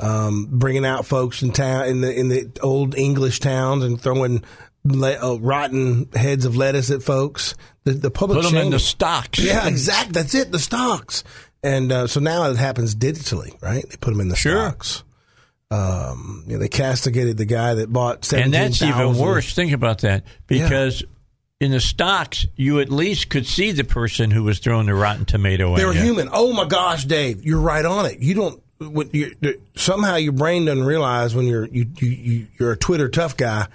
Um, 0.00 0.46
bringing 0.50 0.84
out 0.86 1.06
folks 1.06 1.42
in 1.42 1.52
town 1.52 1.86
in 1.86 2.00
the 2.00 2.12
in 2.14 2.28
the 2.28 2.50
old 2.62 2.96
English 2.96 3.40
towns 3.40 3.82
and 3.84 4.00
throwing 4.00 4.44
le- 4.84 5.14
uh, 5.34 5.36
rotten 5.38 6.08
heads 6.14 6.44
of 6.44 6.56
lettuce 6.56 6.90
at 6.90 7.02
folks. 7.02 7.54
The, 7.84 7.92
the 7.94 8.10
public 8.10 8.36
Put 8.38 8.42
them 8.44 8.54
in 8.54 8.58
shaming. 8.60 8.70
the 8.72 8.78
stocks. 8.78 9.38
Yeah, 9.40 9.66
exactly. 9.66 10.12
That's 10.12 10.34
it. 10.34 10.52
The 10.52 10.58
stocks. 10.58 11.24
And 11.64 11.90
uh, 11.90 12.06
so 12.06 12.20
now 12.20 12.48
it 12.50 12.56
happens 12.56 12.94
digitally, 12.94 13.60
right? 13.60 13.84
They 13.88 13.96
put 13.96 14.12
them 14.12 14.20
in 14.20 14.28
the 14.28 14.36
Sure. 14.36 14.52
stocks. 14.68 15.02
Um, 15.70 16.44
you 16.46 16.52
know, 16.54 16.60
they 16.60 16.68
castigated 16.68 17.36
the 17.36 17.44
guy 17.44 17.74
that 17.74 17.92
bought 17.92 18.32
And 18.32 18.54
that's 18.54 18.80
even 18.80 19.16
worse. 19.18 19.52
Think 19.54 19.72
about 19.72 19.98
that. 20.02 20.24
Because 20.46 21.02
in 21.60 21.72
the 21.72 21.80
stocks, 21.80 22.46
you 22.56 22.80
at 22.80 22.88
least 22.88 23.30
could 23.30 23.46
see 23.46 23.72
the 23.72 23.84
person 23.84 24.30
who 24.30 24.44
was 24.44 24.58
throwing 24.58 24.86
the 24.86 24.94
rotten 24.94 25.24
tomato 25.24 25.66
at 25.66 25.70
you. 25.70 25.76
They 25.76 25.84
were 25.86 25.94
you. 25.94 26.02
human. 26.02 26.28
Oh 26.32 26.52
my 26.52 26.66
gosh, 26.66 27.04
Dave, 27.04 27.44
you're 27.44 27.60
right 27.60 27.84
on 27.84 28.06
it. 28.06 28.20
You 28.20 28.34
don't. 28.34 28.62
You 29.12 29.34
somehow 29.74 30.16
your 30.16 30.32
brain 30.32 30.66
doesn't 30.66 30.84
realize 30.84 31.34
when 31.34 31.46
you're 31.46 31.66
you, 31.66 31.86
you, 31.96 32.08
you 32.08 32.46
you're 32.60 32.72
a 32.72 32.76
Twitter 32.76 33.08
tough 33.08 33.36
guy, 33.36 33.66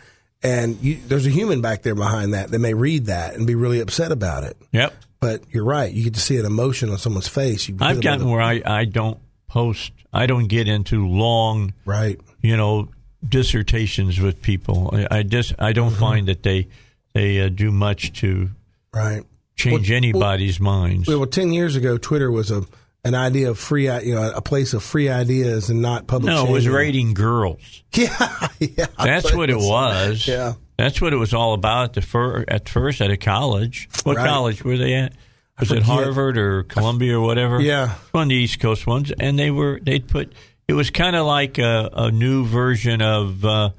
and 0.41 0.81
you, 0.81 0.97
there's 1.07 1.25
a 1.25 1.29
human 1.29 1.59
back 1.59 1.81
there 1.81 1.95
behind 1.95 2.33
that 2.33 2.51
that 2.51 2.59
may 2.59 2.73
read 2.73 3.07
that 3.07 3.35
and 3.35 3.45
be 3.45 3.55
really 3.55 3.81
upset 3.81 4.13
about 4.13 4.43
it. 4.43 4.55
Yep. 4.71 4.93
But 5.19 5.41
you're 5.51 5.65
right. 5.65 5.91
You 5.91 6.05
get 6.05 6.13
to 6.13 6.21
see 6.21 6.37
an 6.37 6.45
emotion 6.45 6.89
on 6.89 6.97
someone's 6.97 7.27
face. 7.27 7.67
You 7.67 7.77
I've 7.81 8.01
gotten 8.01 8.29
where 8.29 8.41
I, 8.41 8.61
I 8.65 8.85
don't 8.85 9.19
post, 9.47 9.91
I 10.13 10.25
don't 10.25 10.47
get 10.47 10.67
into 10.67 11.07
long, 11.07 11.73
right. 11.85 12.19
you 12.41 12.55
know, 12.55 12.89
dissertations 13.27 14.19
with 14.19 14.41
people. 14.41 14.89
I, 14.93 15.19
I 15.19 15.23
just 15.23 15.53
I 15.59 15.73
don't 15.73 15.91
mm-hmm. 15.91 15.99
find 15.99 16.27
that 16.27 16.43
they 16.43 16.67
they 17.13 17.39
uh, 17.41 17.49
do 17.49 17.71
much 17.71 18.13
to 18.21 18.49
Right. 18.93 19.23
change 19.56 19.89
Well- 19.89 19.97
anybody's 19.97 20.60
minds. 20.60 21.08
Well, 21.08 21.26
ten 21.26 21.52
years 21.54 21.76
ago, 21.76 21.97
Twitter 21.97 22.32
was 22.32 22.52
a 22.52 22.63
an 23.06 23.15
idea 23.15 23.49
of 23.49 23.60
free, 23.60 23.91
you 24.06 24.15
know, 24.15 24.32
a 24.34 24.41
place 24.41 24.73
of 24.73 24.82
free 24.82 25.10
ideas 25.10 25.69
and 25.69 25.82
not 25.82 26.08
public. 26.08 26.34
no, 26.34 26.45
it 26.45 26.52
was 26.52 26.67
rating 26.69 27.13
girls. 27.13 27.60
Yeah, 27.93 28.47
yeah. 28.60 28.86
That's 28.97 29.34
what 29.34 29.49
it 29.49 29.58
was. 29.58 30.26
Yeah. 30.28 30.54
That's 30.78 30.99
what 31.02 31.12
it 31.13 31.17
was 31.17 31.34
all 31.34 31.54
about 31.54 31.84
at 31.89 31.93
the 31.93 32.02
fir- 32.02 32.45
at 32.47 32.67
first 32.69 33.02
at 33.02 33.12
a 33.12 33.17
college. 33.17 33.89
What 34.04 34.15
Right. 34.17 34.26
college 34.28 34.63
were 34.63 34.78
they 34.78 34.93
at? 34.95 35.13
Was 35.60 35.71
it. 35.71 35.84
Harvard 35.84 36.38
or 36.38 36.63
Columbia 36.63 37.17
or 37.17 37.21
whatever? 37.21 37.62
Yeah. 37.62 37.93
one 38.12 38.23
of 38.23 38.30
the 38.30 38.36
East 38.36 38.60
Coast 38.62 38.88
ones, 38.88 39.12
and 39.12 39.38
they 39.38 39.52
were 39.52 39.80
they'd 39.84 40.08
put. 40.08 40.32
It 40.67 40.73
was 40.73 40.89
kind 40.89 41.15
of 41.17 41.26
like 41.28 41.58
a, 41.60 41.89
a 41.93 42.10
new 42.10 42.45
version 42.45 43.02
of 43.02 43.43
uh, 43.45 43.71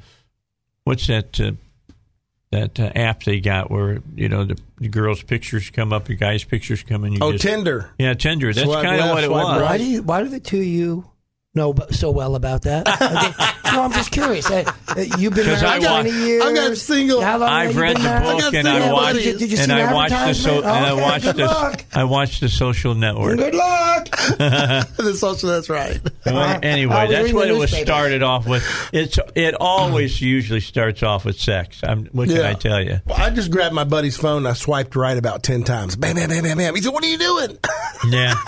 what's 0.85 1.07
that 1.09 1.41
uh, 1.41 1.53
that 2.55 2.81
uh, 2.81 2.91
app 2.95 3.23
they 3.25 3.41
got 3.41 3.71
where 3.71 4.01
you 4.15 4.29
know 4.29 4.45
the, 4.45 4.59
the 4.79 4.89
girls' 4.89 5.23
pictures 5.23 5.71
come 5.71 5.93
up, 5.93 6.07
the 6.07 6.15
guys' 6.15 6.45
pictures 6.45 6.83
come, 6.83 7.05
and 7.05 7.15
you 7.15 7.21
Oh, 7.23 7.33
just, 7.33 7.45
Tinder. 7.45 7.91
yeah, 7.99 8.15
Tinder. 8.15 8.53
That's 8.53 8.67
kind 8.67 9.01
of 9.01 9.11
what 9.11 9.25
it 9.25 9.27
swipe 9.29 9.45
was. 9.45 9.61
right. 9.61 9.71
Why 9.71 9.79
do 9.79 9.85
you? 9.85 10.03
Why 10.03 10.23
do 10.23 10.29
the 10.29 10.41
two 10.41 10.59
of 10.59 10.65
you 10.65 11.11
know 11.55 11.73
b- 11.73 11.83
so 11.91 12.11
well 12.11 12.35
about 12.37 12.63
that? 12.63 12.87
Okay. 13.65 13.77
no, 13.77 13.83
I'm 13.83 13.93
just 13.93 14.11
curious. 14.13 14.49
Uh, 14.51 14.65
you've 15.19 15.35
been 15.35 15.47
married 15.47 15.65
I 15.65 15.79
wa- 15.81 16.03
20 16.03 16.11
years. 16.11 16.43
I 16.45 16.55
got 16.55 16.77
single. 16.77 17.21
How 17.21 17.39
long 17.39 17.49
I've 17.49 17.67
have 17.69 17.75
you 17.75 17.83
read 17.83 17.95
been 17.95 18.03
the 18.05 18.09
married? 18.09 18.25
book 18.31 18.41
got 18.41 18.55
and 18.55 18.69
I 18.69 18.73
single 18.79 18.93
watched 18.95 19.15
buddies. 19.17 19.37
Did 19.39 19.51
you 19.51 19.57
see 19.57 19.63
and 19.63 19.71
the 19.73 19.75
I 19.77 19.93
watched 19.93 20.11
the 20.15 20.35
so 20.35 20.51
advertisement? 20.59 20.77
and 20.77 20.87
I 20.87 20.93
watched 21.03 21.25
good 21.25 21.37
the 21.37 21.45
luck. 21.47 21.85
I 21.93 22.05
watched 22.05 22.41
the 22.41 22.49
Social 22.49 22.95
Network. 22.95 23.39
Good 23.39 23.55
luck. 23.55 24.05
the 24.11 25.17
social. 25.19 25.49
That's 25.51 25.69
right. 25.69 26.01
Well, 26.25 26.37
Uh, 26.39 26.59
anyway, 26.63 26.95
I 26.95 27.05
was 27.07 27.17
that's 27.17 27.33
what 27.33 27.49
it 27.49 27.57
was 27.57 27.71
started 27.77 28.23
off 28.23 28.47
with. 28.47 28.65
It's 28.93 29.19
it 29.35 29.55
always 29.55 30.21
usually 30.21 30.61
starts 30.61 31.03
off 31.03 31.25
with 31.25 31.39
sex. 31.41 31.81
I'm, 31.83 32.07
what 32.07 32.29
can 32.29 32.43
I 32.43 32.55
tell 32.55 32.81
you? 32.83 33.01
Well, 33.07 33.21
I 33.21 33.31
just 33.31 33.51
grabbed 33.51 33.75
my 33.75 33.85
buddy's 33.85 34.17
phone. 34.17 34.39
and 34.39 34.49
I 34.49 34.53
swiped 34.53 34.95
right 34.95 35.17
about 35.19 35.43
ten 35.43 35.65
times. 35.65 35.97
Bam, 35.97 36.15
bam, 36.17 36.29
bam, 36.29 36.43
bam, 36.45 36.59
bam. 36.59 36.75
He 36.77 36.83
said, 36.83 36.93
"What 36.93 37.03
are 37.03 37.09
you 37.09 37.19
doing?" 37.19 37.59
Yeah. 38.09 38.35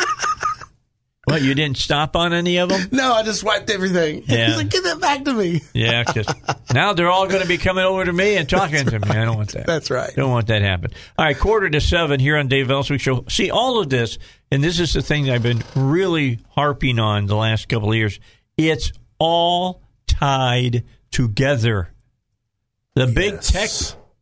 Well, 1.27 1.43
you 1.43 1.55
didn't 1.55 1.77
stop 1.79 2.15
on 2.15 2.33
any 2.33 2.59
of 2.59 2.69
them? 2.69 2.89
no, 2.93 3.13
I 3.13 3.25
just 3.25 3.43
wiped 3.43 3.69
everything. 3.71 4.23
Yeah. 4.29 4.47
He's 4.47 4.57
like, 4.57 4.71
"Get 4.71 4.85
that 4.85 5.01
back 5.01 5.25
to 5.25 5.35
me." 5.35 5.61
Yeah, 5.75 6.05
because 6.05 6.27
now 6.73 6.93
they're 6.93 7.11
all 7.11 7.27
going 7.27 7.43
to 7.43 7.49
be 7.49 7.59
coming 7.59 7.85
over 7.85 8.05
to 8.05 8.13
me 8.13 8.37
and 8.37 8.49
talking 8.49 8.85
to 8.87 8.99
me. 9.01 9.09
I 9.09 9.25
don't 9.25 9.37
want 9.37 9.53
that. 9.53 9.67
That's 9.67 9.91
right. 9.91 10.13
Don't 10.15 10.31
want 10.31 10.47
that 10.47 10.61
to 10.61 10.65
happen. 10.65 10.93
All 11.19 11.25
right, 11.25 11.37
quarter 11.39 11.69
to 11.69 11.81
seven 11.81 12.21
here 12.21 12.37
on 12.37 12.47
Dave 12.49 12.71
Elswick 12.71 13.01
Show. 13.01 13.25
See, 13.29 13.51
all 13.51 13.81
of 13.81 13.89
this, 13.91 14.19
and 14.53 14.63
this 14.63 14.79
is 14.79 14.93
the 14.93 15.03
thing 15.03 15.29
I've 15.31 15.43
been 15.43 15.63
really 15.75 16.39
harping 16.51 16.99
on 17.01 17.27
the 17.27 17.37
last 17.37 17.69
couple 17.69 17.91
of 17.91 17.97
years. 17.97 18.21
It's 18.57 18.93
all 19.19 19.83
tied 20.07 20.85
together. 21.11 21.93
The 22.95 23.07
big 23.09 23.41
tech 23.41 23.71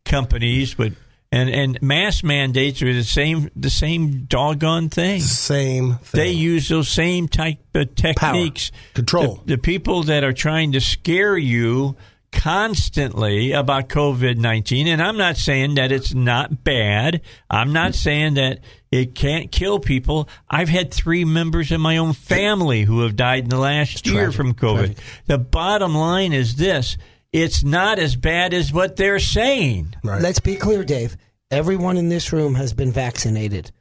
companies 0.03 0.77
would 0.77 0.95
and 1.35 1.49
and 1.49 1.81
mass 1.81 2.23
mandates 2.23 2.81
are 2.81 2.93
the 2.93 3.03
same 3.03 3.49
the 3.55 3.69
same 3.69 4.23
doggone 4.23 4.89
thing. 4.89 5.19
Same 5.19 5.95
thing. 5.95 6.17
They 6.17 6.31
use 6.31 6.69
those 6.69 6.87
same 6.87 7.27
type 7.27 7.59
of 7.73 7.93
techniques. 7.95 8.71
Control. 8.93 9.41
The, 9.45 9.55
the 9.55 9.61
people 9.61 10.03
that 10.03 10.23
are 10.23 10.33
trying 10.33 10.71
to 10.71 10.81
scare 10.81 11.37
you 11.37 11.97
constantly 12.31 13.51
about 13.51 13.89
COVID 13.89 14.37
19, 14.37 14.87
and 14.87 15.01
I'm 15.01 15.17
not 15.17 15.35
saying 15.35 15.75
that 15.75 15.91
it's 15.91 16.13
not 16.13 16.63
bad. 16.63 17.21
I'm 17.49 17.73
not 17.73 17.95
saying 17.95 18.35
that 18.35 18.59
it 18.89 19.13
can't 19.13 19.51
kill 19.51 19.79
people. 19.79 20.29
I've 20.49 20.69
had 20.69 20.93
three 20.93 21.25
members 21.25 21.69
of 21.73 21.81
my 21.81 21.97
own 21.97 22.13
family 22.13 22.83
who 22.83 23.01
have 23.01 23.17
died 23.17 23.43
in 23.43 23.49
the 23.49 23.59
last 23.59 24.07
year 24.07 24.31
from 24.31 24.53
COVID. 24.53 24.97
The 25.25 25.37
bottom 25.37 25.95
line 25.95 26.31
is 26.31 26.55
this 26.55 26.97
it's 27.33 27.65
not 27.65 27.99
as 27.99 28.15
bad 28.15 28.53
as 28.53 28.71
what 28.71 28.95
they're 28.95 29.19
saying. 29.19 29.93
Right. 30.01 30.21
Let's 30.21 30.39
be 30.39 30.55
clear, 30.55 30.85
Dave. 30.85 31.17
Everyone 31.51 31.97
in 31.97 32.09
this 32.09 32.33
room 32.33 32.55
has 32.55 32.73
been 32.73 32.91
vaccinated. 32.91 33.71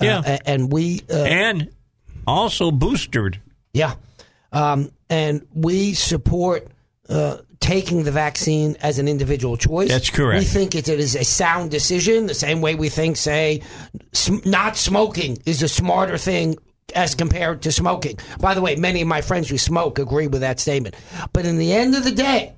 Uh, 0.00 0.04
Yeah. 0.04 0.22
a- 0.24 0.48
and 0.48 0.72
we 0.72 1.02
uh, 1.10 1.16
And 1.22 1.70
also 2.26 2.70
boosted. 2.70 3.40
Yeah. 3.72 3.94
Um, 4.52 4.90
and 5.08 5.46
we 5.54 5.94
support 5.94 6.68
uh, 7.08 7.38
taking 7.60 8.04
the 8.04 8.10
vaccine 8.12 8.76
as 8.80 8.98
an 8.98 9.08
individual 9.08 9.56
choice. 9.56 9.88
That's 9.88 10.10
correct. 10.10 10.40
We 10.40 10.44
think 10.44 10.74
it, 10.74 10.88
it 10.88 10.98
is 11.00 11.14
a 11.14 11.24
sound 11.24 11.70
decision, 11.70 12.26
the 12.26 12.34
same 12.34 12.60
way 12.60 12.74
we 12.74 12.88
think, 12.88 13.16
say, 13.16 13.62
sm- 14.12 14.38
not 14.44 14.76
smoking 14.76 15.38
is 15.46 15.62
a 15.62 15.68
smarter 15.68 16.18
thing 16.18 16.56
as 16.94 17.14
compared 17.14 17.62
to 17.62 17.72
smoking. 17.72 18.18
By 18.40 18.54
the 18.54 18.60
way, 18.60 18.76
many 18.76 19.00
of 19.02 19.08
my 19.08 19.20
friends 19.22 19.48
who 19.48 19.56
smoke 19.58 19.98
agree 19.98 20.26
with 20.26 20.40
that 20.42 20.60
statement. 20.60 20.96
But 21.32 21.46
in 21.46 21.56
the 21.58 21.72
end 21.72 21.94
of 21.94 22.04
the 22.04 22.12
day, 22.12 22.54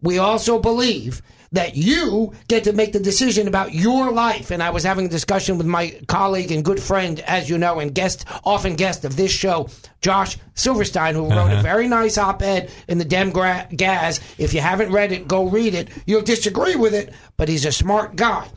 we 0.00 0.18
also 0.18 0.58
believe 0.58 1.22
that 1.52 1.76
you 1.76 2.32
get 2.48 2.64
to 2.64 2.72
make 2.72 2.92
the 2.92 3.00
decision 3.00 3.48
about 3.48 3.72
your 3.74 4.12
life. 4.12 4.50
And 4.50 4.62
I 4.62 4.70
was 4.70 4.84
having 4.84 5.06
a 5.06 5.08
discussion 5.08 5.58
with 5.58 5.66
my 5.66 5.98
colleague 6.06 6.52
and 6.52 6.64
good 6.64 6.80
friend, 6.82 7.20
as 7.20 7.48
you 7.48 7.58
know, 7.58 7.78
and 7.78 7.94
guest, 7.94 8.24
often 8.44 8.76
guest 8.76 9.04
of 9.04 9.16
this 9.16 9.32
show, 9.32 9.68
Josh 10.00 10.36
Silverstein, 10.54 11.14
who 11.14 11.28
wrote 11.30 11.50
a 11.52 11.62
very 11.62 11.88
nice 11.88 12.18
op-ed 12.18 12.70
in 12.88 12.98
the 12.98 13.04
Dem 13.04 13.30
Gra- 13.30 13.66
Gaz. 13.74 14.20
If 14.38 14.52
you 14.54 14.60
haven't 14.60 14.92
read 14.92 15.12
it, 15.12 15.26
go 15.26 15.48
read 15.48 15.74
it. 15.74 15.88
You'll 16.06 16.22
disagree 16.22 16.76
with 16.76 16.94
it, 16.94 17.12
but 17.36 17.48
he's 17.48 17.64
a 17.64 17.72
smart 17.72 18.16
guy. 18.16 18.48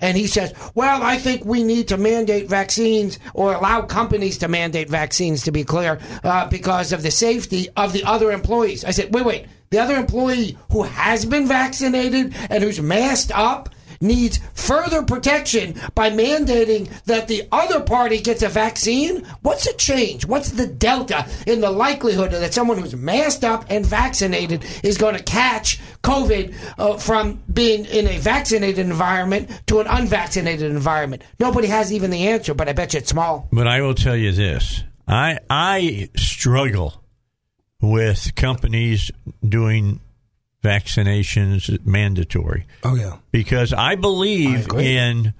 And 0.00 0.16
he 0.16 0.26
says, 0.26 0.52
well, 0.74 1.02
I 1.02 1.18
think 1.18 1.44
we 1.44 1.64
need 1.64 1.88
to 1.88 1.96
mandate 1.96 2.48
vaccines 2.48 3.18
or 3.34 3.54
allow 3.54 3.82
companies 3.82 4.38
to 4.38 4.48
mandate 4.48 4.88
vaccines, 4.88 5.42
to 5.44 5.50
be 5.50 5.64
clear, 5.64 5.98
uh, 6.22 6.46
because 6.48 6.92
of 6.92 7.02
the 7.02 7.10
safety 7.10 7.68
of 7.76 7.92
the 7.92 8.04
other 8.04 8.30
employees. 8.30 8.84
I 8.84 8.92
said, 8.92 9.12
wait, 9.12 9.24
wait. 9.24 9.46
The 9.70 9.78
other 9.78 9.96
employee 9.96 10.56
who 10.72 10.82
has 10.82 11.24
been 11.24 11.46
vaccinated 11.46 12.34
and 12.50 12.62
who's 12.62 12.80
masked 12.80 13.32
up 13.34 13.68
needs 14.00 14.38
further 14.54 15.02
protection 15.02 15.74
by 15.94 16.10
mandating 16.10 16.88
that 17.04 17.28
the 17.28 17.48
other 17.50 17.80
party 17.80 18.20
gets 18.20 18.42
a 18.42 18.48
vaccine? 18.48 19.24
What's 19.42 19.66
the 19.66 19.76
change? 19.76 20.26
What's 20.26 20.50
the 20.52 20.66
delta 20.66 21.26
in 21.46 21.60
the 21.60 21.70
likelihood 21.70 22.30
that 22.30 22.54
someone 22.54 22.78
who's 22.78 22.96
masked 22.96 23.44
up 23.44 23.66
and 23.68 23.84
vaccinated 23.84 24.64
is 24.82 24.98
going 24.98 25.16
to 25.16 25.22
catch 25.22 25.80
COVID 26.02 26.54
uh, 26.78 26.96
from 26.96 27.42
being 27.52 27.84
in 27.86 28.06
a 28.06 28.18
vaccinated 28.18 28.86
environment 28.86 29.50
to 29.66 29.80
an 29.80 29.86
unvaccinated 29.86 30.70
environment? 30.70 31.22
Nobody 31.38 31.68
has 31.68 31.92
even 31.92 32.10
the 32.10 32.28
answer, 32.28 32.54
but 32.54 32.68
I 32.68 32.72
bet 32.72 32.94
you 32.94 32.98
it's 32.98 33.10
small. 33.10 33.48
But 33.52 33.66
I 33.66 33.80
will 33.82 33.94
tell 33.94 34.16
you 34.16 34.32
this: 34.32 34.82
I 35.06 35.38
I 35.50 36.08
struggle 36.16 37.02
with 37.80 38.34
companies 38.34 39.10
doing 39.46 40.00
vaccinations 40.64 41.84
mandatory 41.86 42.66
oh 42.82 42.94
yeah. 42.96 43.16
because 43.30 43.72
I 43.72 43.94
believe 43.94 44.66
agree. 44.66 44.96
in 44.96 45.32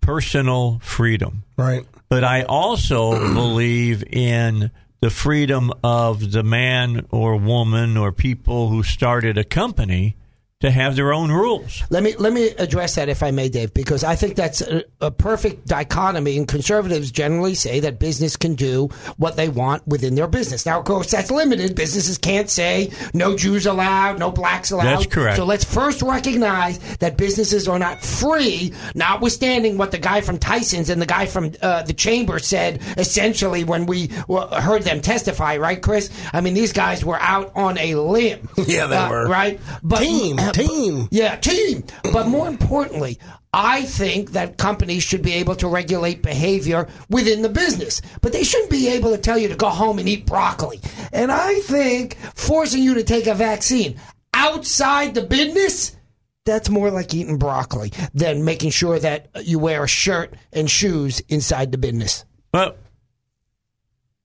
personal 0.00 0.78
freedom, 0.82 1.42
Right. 1.56 1.84
but 2.08 2.24
I 2.24 2.42
also 2.44 3.10
believe 3.34 4.04
in 4.04 4.70
the 5.00 5.10
freedom 5.10 5.72
of 5.84 6.32
the 6.32 6.42
man 6.42 7.06
or 7.10 7.36
woman 7.36 7.96
or 7.96 8.12
people 8.12 8.68
who 8.68 8.82
started 8.82 9.36
a 9.38 9.44
company 9.44 10.16
to 10.60 10.70
have 10.72 10.96
their 10.96 11.12
own 11.12 11.30
rules. 11.30 11.84
Let 11.88 12.02
me 12.02 12.16
let 12.16 12.32
me 12.32 12.48
address 12.48 12.96
that 12.96 13.08
if 13.08 13.22
I 13.22 13.30
may, 13.30 13.48
Dave, 13.48 13.72
because 13.72 14.02
I 14.02 14.16
think 14.16 14.34
that's 14.34 14.60
a, 14.60 14.82
a 15.00 15.08
perfect 15.10 15.68
dichotomy. 15.68 16.36
And 16.36 16.48
conservatives 16.48 17.12
generally 17.12 17.54
say 17.54 17.78
that 17.80 18.00
business 18.00 18.36
can 18.36 18.56
do 18.56 18.88
what 19.18 19.36
they 19.36 19.48
want 19.48 19.86
within 19.86 20.16
their 20.16 20.26
business. 20.26 20.66
Now, 20.66 20.80
of 20.80 20.84
course, 20.84 21.12
that's 21.12 21.30
limited. 21.30 21.76
Businesses 21.76 22.18
can't 22.18 22.50
say 22.50 22.90
no 23.14 23.36
Jews 23.36 23.66
allowed, 23.66 24.18
no 24.18 24.32
blacks 24.32 24.72
allowed. 24.72 24.86
That's 24.86 25.06
correct. 25.06 25.36
So 25.36 25.44
let's 25.44 25.62
first 25.62 26.02
recognize 26.02 26.78
that 26.96 27.16
businesses 27.16 27.68
are 27.68 27.78
not 27.78 28.02
free, 28.02 28.72
notwithstanding 28.96 29.78
what 29.78 29.92
the 29.92 29.98
guy 29.98 30.22
from 30.22 30.38
Tyson's 30.38 30.90
and 30.90 31.00
the 31.00 31.06
guy 31.06 31.26
from 31.26 31.52
uh, 31.62 31.82
the 31.84 31.92
chamber 31.92 32.40
said. 32.40 32.82
Essentially, 32.96 33.62
when 33.62 33.86
we 33.86 34.08
heard 34.08 34.82
them 34.82 35.02
testify, 35.02 35.56
right, 35.56 35.80
Chris? 35.80 36.10
I 36.32 36.40
mean, 36.40 36.54
these 36.54 36.72
guys 36.72 37.04
were 37.04 37.20
out 37.20 37.52
on 37.54 37.78
a 37.78 37.94
limb. 37.94 38.48
Yeah, 38.68 38.86
they 38.86 38.96
Uh, 38.96 39.08
were. 39.10 39.28
right. 39.28 39.60
But 39.82 40.00
Team, 40.00 40.36
team. 40.54 41.08
yeah, 41.10 41.36
team. 41.36 41.84
But 42.12 42.26
more 42.26 42.48
importantly, 42.48 43.18
I 43.52 43.82
think 43.82 44.32
that 44.32 44.58
companies 44.58 45.02
should 45.02 45.22
be 45.22 45.34
able 45.34 45.56
to 45.56 45.68
regulate 45.68 46.22
behavior 46.22 46.86
within 47.08 47.42
the 47.42 47.48
business, 47.48 48.02
but 48.20 48.32
they 48.32 48.44
shouldn't 48.44 48.70
be 48.70 48.88
able 48.88 49.10
to 49.10 49.18
tell 49.18 49.38
you 49.38 49.48
to 49.48 49.56
go 49.56 49.68
home 49.68 49.98
and 49.98 50.08
eat 50.08 50.26
broccoli. 50.26 50.80
And 51.12 51.32
I 51.32 51.60
think 51.60 52.16
forcing 52.34 52.82
you 52.82 52.94
to 52.94 53.04
take 53.04 53.26
a 53.26 53.34
vaccine 53.34 53.98
outside 54.34 55.14
the 55.14 55.22
business. 55.22 55.96
That's 56.44 56.70
more 56.70 56.90
like 56.90 57.12
eating 57.12 57.36
broccoli 57.36 57.92
than 58.14 58.44
making 58.44 58.70
sure 58.70 58.98
that 58.98 59.28
you 59.44 59.58
wear 59.58 59.84
a 59.84 59.88
shirt 59.88 60.34
and 60.52 60.70
shoes 60.70 61.20
inside 61.28 61.72
the 61.72 61.78
business. 61.78 62.24
Well, 62.54 62.74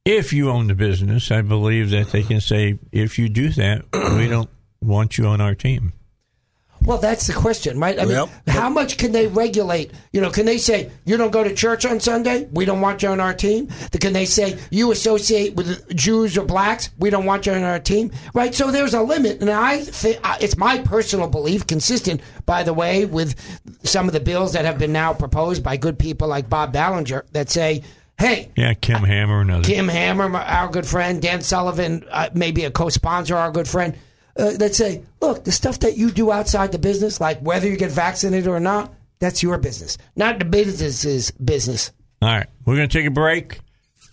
if 0.05 0.31
you 0.31 0.49
own 0.49 0.67
the 0.67 0.75
business, 0.75 1.31
I 1.31 1.41
believe 1.41 1.89
that 1.89 2.11
they 2.11 2.23
can 2.23 2.41
say, 2.41 2.79
if 2.91 3.19
you 3.19 3.29
do 3.29 3.49
that, 3.49 3.85
we 4.17 4.27
don't 4.27 4.49
want 4.81 5.17
you 5.17 5.25
on 5.25 5.41
our 5.41 5.55
team. 5.55 5.93
Well, 6.85 6.97
that's 6.97 7.27
the 7.27 7.33
question, 7.33 7.79
right? 7.79 7.99
I 7.99 8.03
mean, 8.05 8.15
Yep. 8.15 8.29
how 8.49 8.69
much 8.69 8.97
can 8.97 9.11
they 9.11 9.27
regulate? 9.27 9.91
You 10.11 10.21
know, 10.21 10.29
can 10.29 10.45
they 10.45 10.57
say 10.57 10.89
you 11.05 11.17
don't 11.17 11.31
go 11.31 11.43
to 11.43 11.53
church 11.53 11.85
on 11.85 11.99
Sunday? 11.99 12.47
We 12.51 12.65
don't 12.65 12.81
want 12.81 13.01
you 13.03 13.09
on 13.09 13.19
our 13.19 13.33
team. 13.33 13.69
Can 13.99 14.13
they 14.13 14.25
say 14.25 14.57
you 14.69 14.91
associate 14.91 15.55
with 15.55 15.95
Jews 15.95 16.37
or 16.37 16.45
blacks? 16.45 16.89
We 16.99 17.09
don't 17.09 17.25
want 17.25 17.45
you 17.45 17.53
on 17.53 17.63
our 17.63 17.79
team, 17.79 18.11
right? 18.33 18.53
So 18.53 18.71
there's 18.71 18.93
a 18.93 19.01
limit, 19.01 19.41
and 19.41 19.49
I 19.49 19.79
think 19.79 20.19
it's 20.41 20.57
my 20.57 20.79
personal 20.79 21.27
belief, 21.27 21.65
consistent, 21.67 22.21
by 22.45 22.63
the 22.63 22.73
way, 22.73 23.05
with 23.05 23.35
some 23.83 24.07
of 24.07 24.13
the 24.13 24.19
bills 24.19 24.53
that 24.53 24.65
have 24.65 24.77
been 24.77 24.91
now 24.93 25.13
proposed 25.13 25.63
by 25.63 25.77
good 25.77 25.97
people 25.97 26.27
like 26.27 26.49
Bob 26.49 26.73
Ballinger 26.73 27.25
that 27.31 27.49
say, 27.49 27.81
"Hey, 28.17 28.49
Yeah, 28.55 28.73
Kim 28.73 29.03
Hammer 29.03 29.41
and 29.41 29.51
others. 29.51 29.65
Kim 29.67 29.87
Hammer, 29.87 30.35
our 30.35 30.67
good 30.69 30.85
friend, 30.85 31.21
Dan 31.21 31.41
Sullivan, 31.41 32.03
uh, 32.11 32.29
maybe 32.33 32.63
a 32.65 32.71
co-sponsor, 32.71 33.35
our 33.35 33.51
good 33.51 33.67
friend, 33.67 33.93
uh, 34.37 34.51
that 34.57 34.75
say, 34.75 35.03
look, 35.21 35.43
the 35.43 35.51
stuff 35.51 35.79
that 35.79 35.97
you 35.97 36.11
do 36.11 36.31
outside 36.31 36.71
the 36.71 36.79
business, 36.79 37.19
like 37.21 37.39
whether 37.39 37.67
you 37.67 37.77
get 37.77 37.91
vaccinated 37.91 38.47
or 38.47 38.59
not, 38.59 38.93
that's 39.19 39.41
your 39.43 39.57
business, 39.57 39.97
not 40.15 40.39
the 40.39 40.45
business's 40.45 41.31
business. 41.31 41.91
All 42.21 42.29
right, 42.29 42.47
we're 42.65 42.75
going 42.75 42.89
to 42.89 42.97
take 42.97 43.07
a 43.07 43.11
break. 43.11 43.59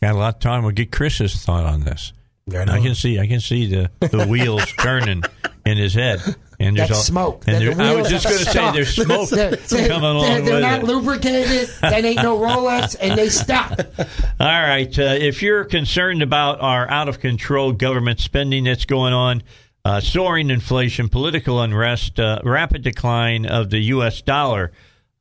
Got 0.03 0.14
a 0.14 0.18
lot 0.18 0.35
of 0.37 0.41
time. 0.41 0.62
We'll 0.62 0.73
get 0.73 0.91
Chris's 0.93 1.35
thought 1.45 1.64
on 1.66 1.81
this. 1.81 2.12
Right 2.47 2.68
I 2.68 2.81
can 2.81 2.95
see, 2.95 3.18
I 3.21 3.27
can 3.27 3.41
see 3.41 3.66
the, 3.66 3.91
the 4.01 4.27
wheels 4.29 4.64
turning 4.79 5.23
in 5.64 5.77
his 5.79 5.95
head. 5.95 6.21
And 6.59 6.77
there's 6.77 6.89
That's 6.89 6.99
all- 6.99 7.05
smoke. 7.05 7.45
And 7.47 7.62
there, 7.62 7.75
the 7.75 7.83
I 7.83 7.95
was 7.95 8.09
just 8.11 8.27
going 8.27 8.39
to 8.39 8.45
say 8.45 8.73
there's 8.73 8.95
smoke 8.95 9.29
They're, 9.31 9.51
they're- 9.57 9.89
coming 9.89 10.11
along 10.11 10.23
they're- 10.25 10.41
they're 10.43 10.55
with 10.55 10.62
not 10.62 10.81
it. 10.81 10.85
lubricated. 10.87 11.68
That 11.81 12.05
ain't 12.05 12.23
no 12.23 12.39
Rolex, 12.39 12.97
and 13.01 13.16
they 13.18 13.29
stop. 13.29 13.79
All 13.99 14.47
right. 14.47 14.99
Uh, 14.99 15.03
if 15.18 15.43
you're 15.43 15.64
concerned 15.64 16.23
about 16.23 16.61
our 16.61 16.91
out 16.91 17.09
of 17.09 17.21
control 17.21 17.73
government 17.73 18.21
spending 18.21 18.64
that's 18.64 18.85
going 18.85 19.12
on, 19.12 19.43
uh, 19.85 20.01
soaring 20.01 20.51
inflation, 20.51 21.09
political 21.09 21.61
unrest, 21.61 22.20
uh, 22.20 22.41
rapid 22.45 22.83
decline 22.83 23.47
of 23.47 23.70
the 23.70 23.78
U.S. 23.78 24.20
dollar, 24.22 24.72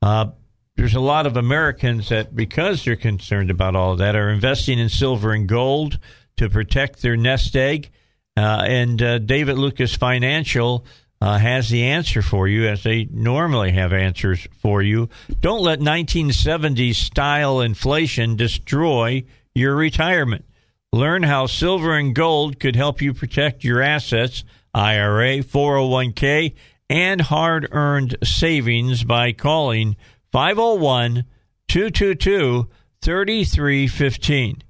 uh, 0.02 0.28
there's 0.76 0.96
a 0.96 1.00
lot 1.00 1.26
of 1.26 1.36
Americans 1.36 2.10
that, 2.10 2.36
because 2.36 2.86
they're 2.86 2.96
concerned 2.96 3.52
about 3.52 3.76
all 3.76 3.98
that, 3.98 4.16
are 4.16 4.30
investing 4.30 4.80
in 4.80 4.90
silver 4.90 5.34
and 5.34 5.48
gold 5.48 6.00
to 6.38 6.50
protect 6.50 7.02
their 7.02 7.18
nest 7.18 7.56
egg. 7.56 7.90
Uh, 8.38 8.64
and 8.66 9.02
uh, 9.02 9.18
David 9.20 9.58
Lucas 9.58 9.96
Financial 9.96 10.86
uh, 11.22 11.38
has 11.38 11.70
the 11.70 11.84
answer 11.84 12.22
for 12.22 12.48
you, 12.48 12.66
as 12.68 12.84
they 12.84 13.06
normally 13.12 13.72
have 13.72 13.92
answers 13.92 14.48
for 14.62 14.82
you. 14.82 15.10
Don't 15.42 15.62
let 15.62 15.80
1970s 15.80 16.96
style 16.96 17.60
inflation 17.60 18.38
destroy 18.38 19.26
your 19.54 19.76
retirement. 19.76 20.46
Learn 20.92 21.24
how 21.24 21.46
silver 21.46 21.96
and 21.96 22.16
gold 22.16 22.60
could 22.60 22.76
help 22.76 23.00
you 23.02 23.14
protect 23.14 23.64
your 23.64 23.82
assets, 23.82 24.44
IRA, 24.74 25.40
401k, 25.40 26.56
and 26.90 27.22
hard 27.22 27.68
earned 27.72 28.18
savings 28.24 29.04
by 29.04 29.32
calling 29.32 29.96
501 30.32 31.26
222 31.68 32.70
3315. 33.02 34.64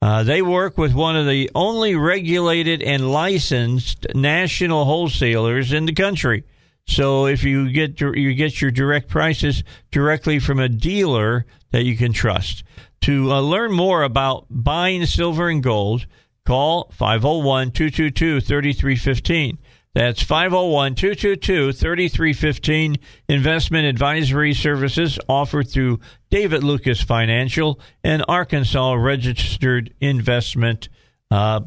Uh, 0.00 0.22
they 0.22 0.40
work 0.40 0.78
with 0.78 0.94
one 0.94 1.16
of 1.16 1.26
the 1.26 1.50
only 1.54 1.94
regulated 1.94 2.82
and 2.82 3.10
licensed 3.10 4.06
national 4.14 4.86
wholesalers 4.86 5.72
in 5.72 5.84
the 5.84 5.92
country. 5.92 6.44
So 6.86 7.26
if 7.26 7.44
you 7.44 7.70
get 7.70 8.00
you 8.00 8.32
get 8.32 8.62
your 8.62 8.70
direct 8.70 9.08
prices 9.08 9.62
directly 9.90 10.38
from 10.38 10.58
a 10.58 10.68
dealer 10.68 11.44
that 11.72 11.84
you 11.84 11.96
can 11.96 12.14
trust. 12.14 12.64
To 13.02 13.32
uh, 13.32 13.40
learn 13.40 13.70
more 13.72 14.02
about 14.02 14.46
buying 14.50 15.06
silver 15.06 15.48
and 15.48 15.62
gold, 15.62 16.06
call 16.44 16.92
501-222-3315. 16.98 19.58
That's 19.94 20.22
501-222-3315. 20.22 22.98
Investment 23.28 23.86
advisory 23.86 24.54
services 24.54 25.18
offered 25.28 25.68
through 25.68 25.98
David 26.30 26.62
Lucas 26.62 27.02
Financial, 27.02 27.80
an 28.04 28.22
Arkansas 28.22 28.92
registered 28.92 29.92
investment 30.00 30.88
uh, 31.30 31.60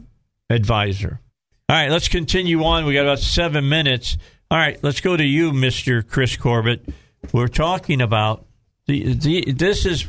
advisor. 0.49 1.19
All 1.67 1.75
right, 1.75 1.89
let's 1.89 2.07
continue 2.09 2.63
on. 2.63 2.85
We 2.85 2.93
got 2.93 3.05
about 3.05 3.19
seven 3.19 3.67
minutes. 3.69 4.17
All 4.49 4.57
right, 4.57 4.81
let's 4.83 5.01
go 5.01 5.15
to 5.15 5.23
you, 5.23 5.53
Mister 5.53 6.01
Chris 6.01 6.35
Corbitt. 6.35 6.91
We're 7.31 7.47
talking 7.47 8.01
about 8.01 8.45
the, 8.87 9.13
the 9.13 9.51
this 9.51 9.85
is 9.85 10.07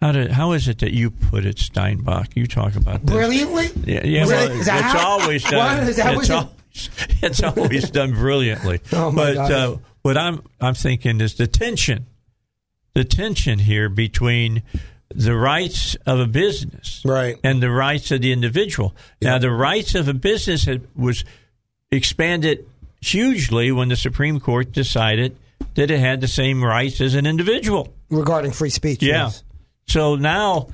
how 0.00 0.12
did 0.12 0.30
how 0.30 0.52
is 0.52 0.68
it 0.68 0.78
that 0.80 0.92
you 0.92 1.10
put 1.10 1.44
it, 1.44 1.56
Steinbuch? 1.56 2.28
You 2.34 2.46
talk 2.46 2.74
about 2.76 3.02
this. 3.04 3.14
Brilliantly? 3.14 3.68
Yeah, 3.84 4.04
yeah 4.04 4.26
well, 4.26 4.48
that- 4.48 4.56
is 4.56 4.66
that 4.66 4.84
it's 4.84 5.00
how- 5.00 5.08
always 5.08 5.44
done. 5.44 5.88
It's, 5.88 6.00
always, 6.00 6.30
it's 7.22 7.42
always 7.42 7.90
done 7.90 8.12
brilliantly. 8.12 8.80
Oh, 8.92 9.10
my 9.10 9.34
but. 9.34 9.50
Uh, 9.52 9.76
what 10.02 10.16
I'm 10.16 10.42
I'm 10.60 10.74
thinking 10.74 11.20
is 11.20 11.34
the 11.34 11.46
tension, 11.46 12.06
the 12.94 13.04
tension 13.04 13.58
here 13.58 13.88
between 13.90 14.62
the 15.14 15.36
rights 15.36 15.94
of 16.06 16.20
a 16.20 16.26
business 16.26 17.02
Right. 17.04 17.36
and 17.44 17.62
the 17.62 17.70
rights 17.70 18.10
of 18.12 18.22
the 18.22 18.32
individual. 18.32 18.94
Now, 19.20 19.38
the 19.38 19.50
rights 19.50 19.94
of 19.96 20.06
a 20.08 20.14
business 20.14 20.64
had, 20.64 20.86
was 20.96 21.24
expanded 21.90 22.64
hugely 23.00 23.72
when 23.72 23.88
the 23.88 23.96
Supreme 23.96 24.38
Court 24.40 24.72
decided 24.72 25.36
that 25.74 25.90
it 25.90 25.98
had 26.00 26.20
the 26.20 26.28
same 26.28 26.62
rights 26.62 27.00
as 27.00 27.14
an 27.14 27.26
individual. 27.26 27.92
Regarding 28.08 28.52
free 28.52 28.70
speech. 28.70 29.02
Yeah. 29.02 29.24
yes. 29.24 29.42
So 29.90 30.14
now, 30.14 30.68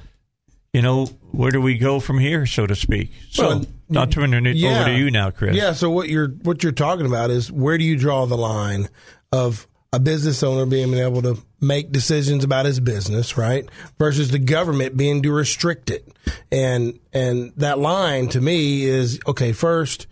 you 0.73 0.83
know, 0.83 1.07
where 1.33 1.51
do 1.51 1.61
we 1.61 1.79
go 1.79 2.01
from 2.01 2.19
here, 2.19 2.45
so 2.45 2.67
to 2.67 2.75
speak? 2.75 3.11
So 3.31 3.49
Well, 3.49 3.67
I'll 4.01 4.07
turn 4.07 4.35
it 4.35 4.57
Yeah. 4.57 4.81
over 4.81 4.91
to 4.91 4.97
you 4.97 5.11
now, 5.11 5.31
Chris. 5.31 5.57
Yeah. 5.57 5.73
So 5.73 5.91
what 5.91 6.09
you're 6.11 6.29
what 6.43 6.63
you're 6.63 6.73
talking 6.73 7.07
about 7.07 7.31
is 7.31 7.51
where 7.51 7.79
do 7.79 7.85
you 7.85 7.97
draw 7.97 8.27
the 8.27 8.37
line 8.37 8.89
of 9.33 9.67
a 9.93 9.99
business 9.99 10.43
owner 10.43 10.67
being 10.67 10.93
able 10.95 11.23
to 11.23 11.39
make 11.61 11.93
decisions 11.93 12.45
about 12.45 12.67
his 12.67 12.79
business, 12.81 13.39
right, 13.39 13.67
versus 13.99 14.31
the 14.31 14.39
government 14.39 14.97
being 14.99 15.23
to 15.23 15.33
restrict 15.33 15.89
it, 15.91 16.07
and 16.53 16.99
and 17.13 17.53
that 17.57 17.79
line 17.79 18.29
to 18.29 18.41
me 18.43 18.85
is 18.85 19.19
okay. 19.27 19.53
First, 19.53 20.07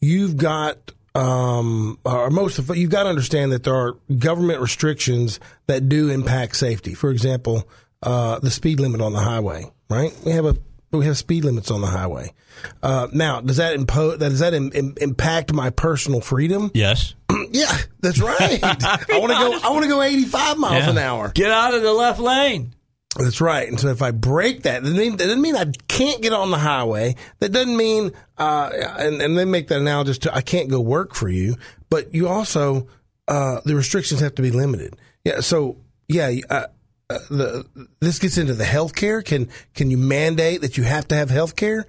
you've 0.00 0.36
got. 0.36 0.92
Um, 1.14 1.98
or 2.06 2.30
most 2.30 2.58
of 2.58 2.74
you've 2.74 2.90
got 2.90 3.02
to 3.02 3.10
understand 3.10 3.52
that 3.52 3.64
there 3.64 3.74
are 3.74 3.98
government 4.18 4.60
restrictions 4.62 5.38
that 5.66 5.86
do 5.90 6.08
impact 6.08 6.56
safety. 6.56 6.94
For 6.94 7.10
example, 7.10 7.68
uh, 8.02 8.38
the 8.40 8.50
speed 8.50 8.80
limit 8.80 9.00
on 9.00 9.12
the 9.12 9.20
highway, 9.20 9.64
right? 9.90 10.12
We 10.24 10.32
have 10.32 10.44
a 10.46 10.56
we 10.90 11.06
have 11.06 11.16
speed 11.16 11.44
limits 11.44 11.70
on 11.70 11.80
the 11.80 11.86
highway. 11.86 12.34
Uh, 12.82 13.08
now, 13.12 13.40
does 13.40 13.56
that 13.56 13.74
impose? 13.74 14.18
That 14.18 14.28
does 14.28 14.40
that 14.40 14.52
im- 14.54 14.72
im- 14.74 14.94
impact 15.00 15.52
my 15.52 15.70
personal 15.70 16.20
freedom? 16.20 16.70
Yes. 16.74 17.14
Yeah, 17.50 17.70
that's 18.00 18.18
right. 18.18 18.60
I 18.62 19.18
want 19.18 19.30
to 19.32 19.38
go. 19.38 19.58
I 19.62 19.70
want 19.72 19.82
to 19.82 19.88
go 19.90 20.00
85 20.00 20.56
miles 20.58 20.84
Yeah. 20.84 20.90
an 20.90 20.98
hour. 20.98 21.28
Get 21.34 21.50
out 21.50 21.74
of 21.74 21.82
the 21.82 21.92
left 21.92 22.18
lane. 22.18 22.74
That's 23.18 23.42
right. 23.42 23.68
And 23.68 23.78
so 23.78 23.88
if 23.88 24.00
I 24.00 24.10
break 24.10 24.62
that, 24.62 24.82
that 24.82 24.88
doesn't 24.88 24.96
mean, 24.96 25.16
that 25.18 25.24
doesn't 25.24 25.42
mean 25.42 25.56
I 25.56 25.66
can't 25.86 26.22
get 26.22 26.32
on 26.32 26.50
the 26.50 26.56
highway. 26.56 27.14
That 27.40 27.52
doesn't 27.52 27.76
mean, 27.76 28.12
uh, 28.38 28.70
and, 28.98 29.20
and 29.20 29.36
they 29.36 29.44
make 29.44 29.68
that 29.68 29.80
analogy 29.80 30.14
to 30.14 30.34
I 30.34 30.40
can't 30.40 30.70
go 30.70 30.80
work 30.80 31.14
for 31.14 31.28
you. 31.28 31.56
But 31.90 32.14
you 32.14 32.26
also, 32.26 32.86
uh, 33.28 33.60
the 33.66 33.76
restrictions 33.76 34.20
have 34.20 34.34
to 34.36 34.42
be 34.42 34.50
limited. 34.50 34.96
Yeah. 35.24 35.40
So 35.40 35.76
yeah, 36.08 36.32
uh, 36.48 36.66
the 37.30 37.88
this 38.00 38.18
gets 38.18 38.38
into 38.38 38.54
the 38.54 38.64
healthcare. 38.64 39.24
Can 39.24 39.48
can 39.74 39.90
you 39.90 39.98
mandate 39.98 40.60
that 40.62 40.76
you 40.76 40.84
have 40.84 41.08
to 41.08 41.14
have 41.14 41.30
health 41.30 41.56
care? 41.56 41.86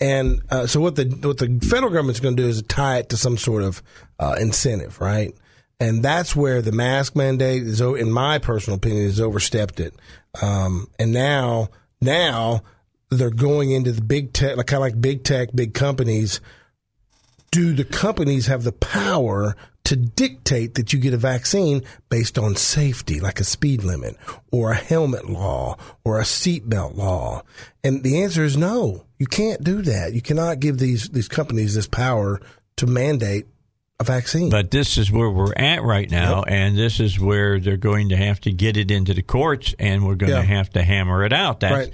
And 0.00 0.40
uh, 0.50 0.66
so 0.66 0.80
what 0.80 0.96
the 0.96 1.04
what 1.04 1.38
the 1.38 1.58
federal 1.68 1.92
government's 1.92 2.20
going 2.20 2.36
to 2.36 2.42
do 2.42 2.48
is 2.48 2.62
tie 2.62 2.98
it 2.98 3.10
to 3.10 3.16
some 3.16 3.36
sort 3.36 3.62
of 3.62 3.82
uh, 4.18 4.36
incentive, 4.40 5.00
right? 5.00 5.34
And 5.78 6.02
that's 6.02 6.36
where 6.36 6.60
the 6.60 6.72
mask 6.72 7.16
mandate 7.16 7.62
is, 7.62 7.80
in 7.80 8.10
my 8.10 8.38
personal 8.38 8.76
opinion, 8.76 9.04
has 9.04 9.18
overstepped 9.18 9.80
it. 9.80 9.94
Um, 10.42 10.88
and 10.98 11.10
now, 11.10 11.70
now 12.02 12.62
they're 13.08 13.30
going 13.30 13.70
into 13.70 13.92
the 13.92 14.02
big 14.02 14.34
tech, 14.34 14.58
like 14.58 14.66
kind 14.66 14.76
of 14.76 14.82
like 14.82 15.00
big 15.00 15.24
tech, 15.24 15.48
big 15.54 15.72
companies. 15.72 16.40
Do 17.50 17.72
the 17.72 17.84
companies 17.84 18.46
have 18.46 18.62
the 18.62 18.72
power 18.72 19.56
to 19.84 19.96
dictate 19.96 20.74
that 20.74 20.92
you 20.92 20.98
get 20.98 21.14
a 21.14 21.18
vaccine 21.18 21.82
based 22.10 22.38
on 22.38 22.54
safety, 22.56 23.18
like 23.20 23.40
a 23.40 23.44
speed 23.44 23.82
limit 23.82 24.16
or 24.52 24.70
a 24.72 24.76
helmet 24.76 25.28
law 25.28 25.76
or 26.04 26.18
a 26.20 26.24
seatbelt 26.24 26.96
law? 26.96 27.42
And 27.82 28.02
the 28.02 28.22
answer 28.22 28.44
is 28.44 28.56
no. 28.56 29.04
You 29.18 29.26
can't 29.26 29.64
do 29.64 29.82
that. 29.82 30.12
You 30.12 30.22
cannot 30.22 30.60
give 30.60 30.78
these 30.78 31.08
these 31.08 31.28
companies 31.28 31.74
this 31.74 31.86
power 31.88 32.40
to 32.76 32.86
mandate 32.86 33.46
a 33.98 34.04
vaccine. 34.04 34.48
But 34.48 34.70
this 34.70 34.96
is 34.96 35.10
where 35.12 35.28
we're 35.28 35.52
at 35.54 35.82
right 35.82 36.10
now, 36.10 36.42
and 36.44 36.76
this 36.78 37.00
is 37.00 37.20
where 37.20 37.60
they're 37.60 37.76
going 37.76 38.08
to 38.10 38.16
have 38.16 38.40
to 38.42 38.50
get 38.52 38.78
it 38.78 38.90
into 38.90 39.12
the 39.12 39.22
courts, 39.22 39.74
and 39.78 40.06
we're 40.06 40.14
going 40.14 40.32
Yeah. 40.32 40.40
to 40.40 40.46
have 40.46 40.70
to 40.70 40.82
hammer 40.82 41.22
it 41.24 41.34
out. 41.34 41.60
That's 41.60 41.74
Right. 41.88 41.92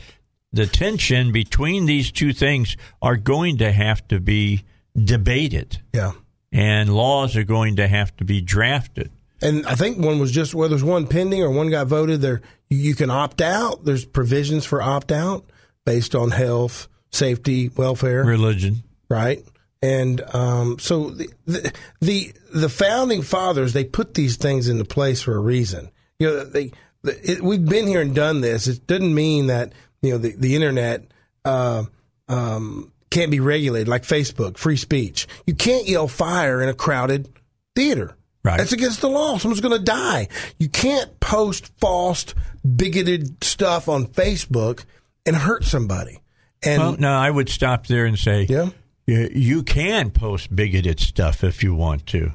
the 0.52 0.66
tension 0.68 1.32
between 1.32 1.86
these 1.86 2.12
two 2.12 2.32
things 2.32 2.76
are 3.02 3.16
going 3.16 3.58
to 3.58 3.72
have 3.72 4.06
to 4.08 4.20
be 4.20 4.62
debated, 4.96 5.78
yeah. 5.92 6.12
And 6.56 6.94
laws 6.94 7.36
are 7.36 7.44
going 7.44 7.76
to 7.76 7.86
have 7.86 8.16
to 8.16 8.24
be 8.24 8.40
drafted. 8.40 9.10
And 9.42 9.66
I 9.66 9.74
think 9.74 9.98
one 9.98 10.18
was 10.18 10.32
just 10.32 10.54
whether 10.54 10.70
there's 10.70 10.82
one 10.82 11.06
pending 11.06 11.42
or 11.42 11.50
one 11.50 11.68
got 11.68 11.86
voted. 11.86 12.22
There, 12.22 12.40
you 12.70 12.78
you 12.78 12.94
can 12.94 13.10
opt 13.10 13.42
out. 13.42 13.84
There's 13.84 14.06
provisions 14.06 14.64
for 14.64 14.80
opt 14.80 15.12
out 15.12 15.44
based 15.84 16.14
on 16.14 16.30
health, 16.30 16.88
safety, 17.12 17.68
welfare, 17.68 18.24
Religion. 18.24 18.82
right? 19.10 19.44
And 19.82 20.22
um, 20.34 20.78
so 20.78 21.10
the, 21.10 21.28
the 21.44 21.72
the 22.00 22.32
the 22.54 22.68
founding 22.70 23.20
fathers 23.20 23.74
they 23.74 23.84
put 23.84 24.14
these 24.14 24.36
things 24.38 24.68
into 24.68 24.86
place 24.86 25.20
for 25.20 25.36
a 25.36 25.40
reason. 25.40 25.90
You 26.18 26.28
know, 26.28 26.44
they 26.44 26.72
it, 27.04 27.42
we've 27.42 27.64
been 27.64 27.86
here 27.86 28.00
and 28.00 28.14
done 28.14 28.40
this. 28.40 28.66
It 28.66 28.86
doesn't 28.86 29.14
mean 29.14 29.48
that 29.48 29.74
you 30.00 30.12
know 30.12 30.18
the 30.18 30.34
the 30.34 30.54
internet. 30.54 31.04
Uh, 31.44 31.84
um, 32.28 32.90
can't 33.10 33.30
be 33.30 33.40
regulated 33.40 33.88
like 33.88 34.02
Facebook, 34.02 34.58
free 34.58 34.76
speech. 34.76 35.26
You 35.46 35.54
can't 35.54 35.86
yell 35.88 36.08
fire 36.08 36.60
in 36.62 36.68
a 36.68 36.74
crowded 36.74 37.28
theater. 37.74 38.16
Right. 38.42 38.58
That's 38.58 38.72
against 38.72 39.00
the 39.00 39.08
law. 39.08 39.38
Someone's 39.38 39.60
going 39.60 39.76
to 39.76 39.84
die. 39.84 40.28
You 40.58 40.68
can't 40.68 41.18
post 41.18 41.72
false, 41.78 42.26
bigoted 42.64 43.42
stuff 43.42 43.88
on 43.88 44.06
Facebook 44.06 44.84
and 45.24 45.34
hurt 45.34 45.64
somebody. 45.64 46.20
And 46.62 46.80
well, 46.80 46.96
no, 46.96 47.12
I 47.12 47.28
would 47.30 47.48
stop 47.48 47.86
there 47.88 48.06
and 48.06 48.16
say, 48.18 48.46
Yeah. 48.48 48.70
you, 49.06 49.28
you 49.32 49.62
can 49.64 50.10
post 50.10 50.54
bigoted 50.54 51.00
stuff 51.00 51.42
if 51.42 51.64
you 51.64 51.74
want 51.74 52.06
to, 52.06 52.32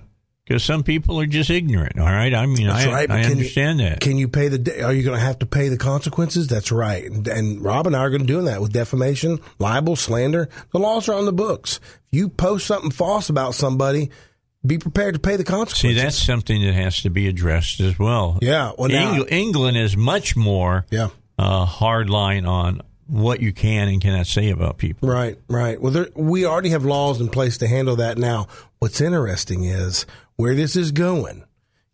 because 0.52 0.64
some 0.66 0.84
people 0.84 1.20
are 1.20 1.26
just 1.26 1.50
ignorant. 1.50 1.98
All 2.00 2.06
right, 2.06 2.34
I 2.34 2.46
mean, 2.46 2.68
That's 2.68 2.86
I, 2.86 2.92
right. 2.92 3.10
I 3.12 3.22
can 3.22 3.30
you- 3.30 3.36
understand 3.38 3.80
that. 3.80 4.00
Can 4.02 4.18
you 4.18 4.28
pay 4.28 4.50
the? 4.50 4.84
Are 4.84 4.94
you 4.94 5.04
going 5.04 5.18
to 5.18 5.24
have 5.26 5.40
to 5.40 5.46
pay 5.46 5.70
the 5.70 5.78
consequences? 5.78 6.48
That's 6.48 6.72
right. 6.72 7.06
And, 7.06 7.28
and 7.28 7.62
Rob 7.64 7.88
and 7.88 7.96
I 7.96 8.00
are 8.00 8.10
going 8.10 8.22
to 8.22 8.28
do 8.28 8.42
that 8.44 8.62
with 8.62 8.74
defamation, 8.74 9.40
libel, 9.60 9.96
slander. 9.96 10.50
The 10.72 10.80
laws 10.80 11.08
are 11.08 11.14
on 11.14 11.26
the 11.26 11.34
books. 11.34 11.80
If 12.12 12.18
you 12.20 12.28
post 12.30 12.68
something 12.68 12.92
false 12.92 13.30
about 13.30 13.56
somebody, 13.56 14.12
be 14.66 14.78
prepared 14.78 15.14
to 15.14 15.20
pay 15.20 15.38
the 15.38 15.44
consequences. 15.44 15.80
See, 15.82 15.94
that's 15.94 16.18
something 16.18 16.62
that 16.64 16.74
has 16.74 17.02
to 17.04 17.10
be 17.10 17.28
addressed 17.28 17.80
as 17.80 17.98
well. 17.98 18.38
Yeah, 18.42 18.74
well, 18.78 18.90
now- 18.90 19.14
Engl- 19.16 19.32
England 19.32 19.78
is 19.78 19.96
much 19.96 20.36
more 20.36 20.86
Yeah. 20.92 21.08
uh, 21.40 21.66
hard 21.66 22.10
line 22.10 22.46
on 22.46 22.82
what 23.08 23.42
you 23.42 23.52
can 23.54 23.88
and 23.88 24.02
cannot 24.02 24.28
say 24.28 24.50
about 24.50 24.78
people. 24.78 25.10
Right, 25.10 25.38
right. 25.48 25.82
Well, 25.82 25.92
there, 25.92 26.08
we 26.16 26.46
already 26.46 26.70
have 26.70 26.86
laws 26.86 27.20
in 27.22 27.30
place 27.30 27.58
to 27.60 27.68
handle 27.68 27.96
that 27.98 28.18
now. 28.18 28.48
What's 28.80 29.02
interesting 29.02 29.66
is 29.66 30.06
where 30.38 30.56
this 30.56 30.76
is 30.76 30.92
going 30.92 31.44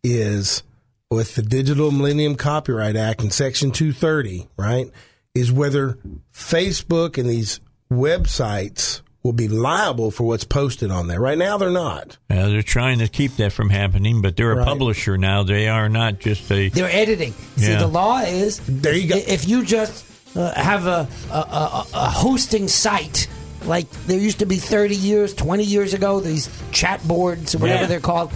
is 0.04 0.64
with 1.10 1.36
the 1.36 1.42
Digital 1.42 1.92
Millennium 1.92 2.36
Copyright 2.36 2.96
Act 2.96 3.22
in 3.24 3.32
Section 3.32 3.72
230, 3.72 4.48
right? 4.58 4.90
Is 5.34 5.52
whether 5.52 5.98
Facebook 6.34 7.18
and 7.18 7.30
these 7.30 7.60
websites 7.92 9.02
will 9.24 9.34
be 9.34 9.48
liable 9.48 10.10
for 10.12 10.24
what's 10.24 10.44
posted 10.46 10.90
on 10.90 11.08
there. 11.08 11.20
Right 11.20 11.38
now, 11.38 11.58
they're 11.58 11.70
not. 11.70 12.18
Uh, 12.30 12.48
they're 12.48 12.62
trying 12.62 13.00
to 13.00 13.08
keep 13.08 13.36
that 13.38 13.52
from 13.52 13.70
happening, 13.70 14.22
but 14.22 14.38
they're 14.38 14.54
a 14.54 14.58
Right. 14.58 14.66
publisher 14.68 15.18
now. 15.18 15.44
They 15.44 15.68
are 15.68 15.90
not 15.90 16.20
just 16.20 16.50
a. 16.52 16.70
They're 16.70 16.90
editing. 16.90 17.34
See, 17.58 17.76
the 17.76 17.88
law 17.88 18.20
is 18.20 18.62
There 18.68 18.96
you 18.96 19.10
go. 19.10 19.16
If 19.18 19.48
you 19.48 19.66
just 19.66 20.06
uh, 20.38 20.54
have 20.56 20.86
a, 20.88 21.08
a, 21.32 21.36
a, 21.38 21.86
a 21.94 22.10
hosting 22.10 22.68
site, 22.68 23.28
like 23.66 23.90
there 24.06 24.20
used 24.20 24.40
to 24.40 24.46
be 24.46 24.58
30 24.58 24.96
years, 24.96 25.34
20 25.34 25.64
years 25.64 25.94
ago, 25.94 26.20
these 26.20 26.50
chat 26.72 27.06
boards 27.08 27.56
or 27.56 27.58
whatever 27.58 27.82
Yeah. 27.82 27.88
they're 27.88 28.00
called, 28.00 28.32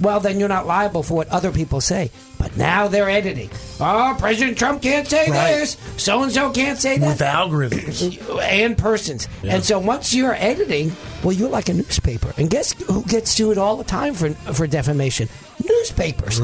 well, 0.00 0.20
then 0.20 0.38
you're 0.38 0.48
not 0.50 0.66
liable 0.66 1.02
for 1.02 1.14
what 1.14 1.28
other 1.28 1.50
people 1.50 1.80
say. 1.80 2.10
But 2.38 2.54
now 2.58 2.86
they're 2.86 3.08
editing. 3.08 3.48
Oh, 3.80 4.14
President 4.18 4.58
Trump 4.58 4.82
can't 4.82 5.08
say 5.08 5.30
Right. 5.30 5.54
this. 5.54 5.78
So 5.96 6.22
and 6.22 6.30
so 6.30 6.50
can't 6.50 6.78
say 6.78 6.98
that. 6.98 7.06
With 7.06 7.20
algorithms. 7.20 8.40
and 8.42 8.76
persons. 8.76 9.26
And 9.42 9.64
so 9.64 9.78
once 9.78 10.14
you're 10.14 10.34
editing, 10.34 10.92
well, 11.24 11.32
you're 11.32 11.48
like 11.48 11.70
a 11.70 11.74
newspaper. 11.74 12.34
And 12.36 12.50
guess 12.50 12.74
who 12.82 13.02
gets 13.04 13.30
sued 13.30 13.56
all 13.56 13.76
the 13.76 13.84
time 13.84 14.12
for 14.12 14.30
for 14.52 14.66
defamation? 14.66 15.30
Newspapers, 15.64 16.38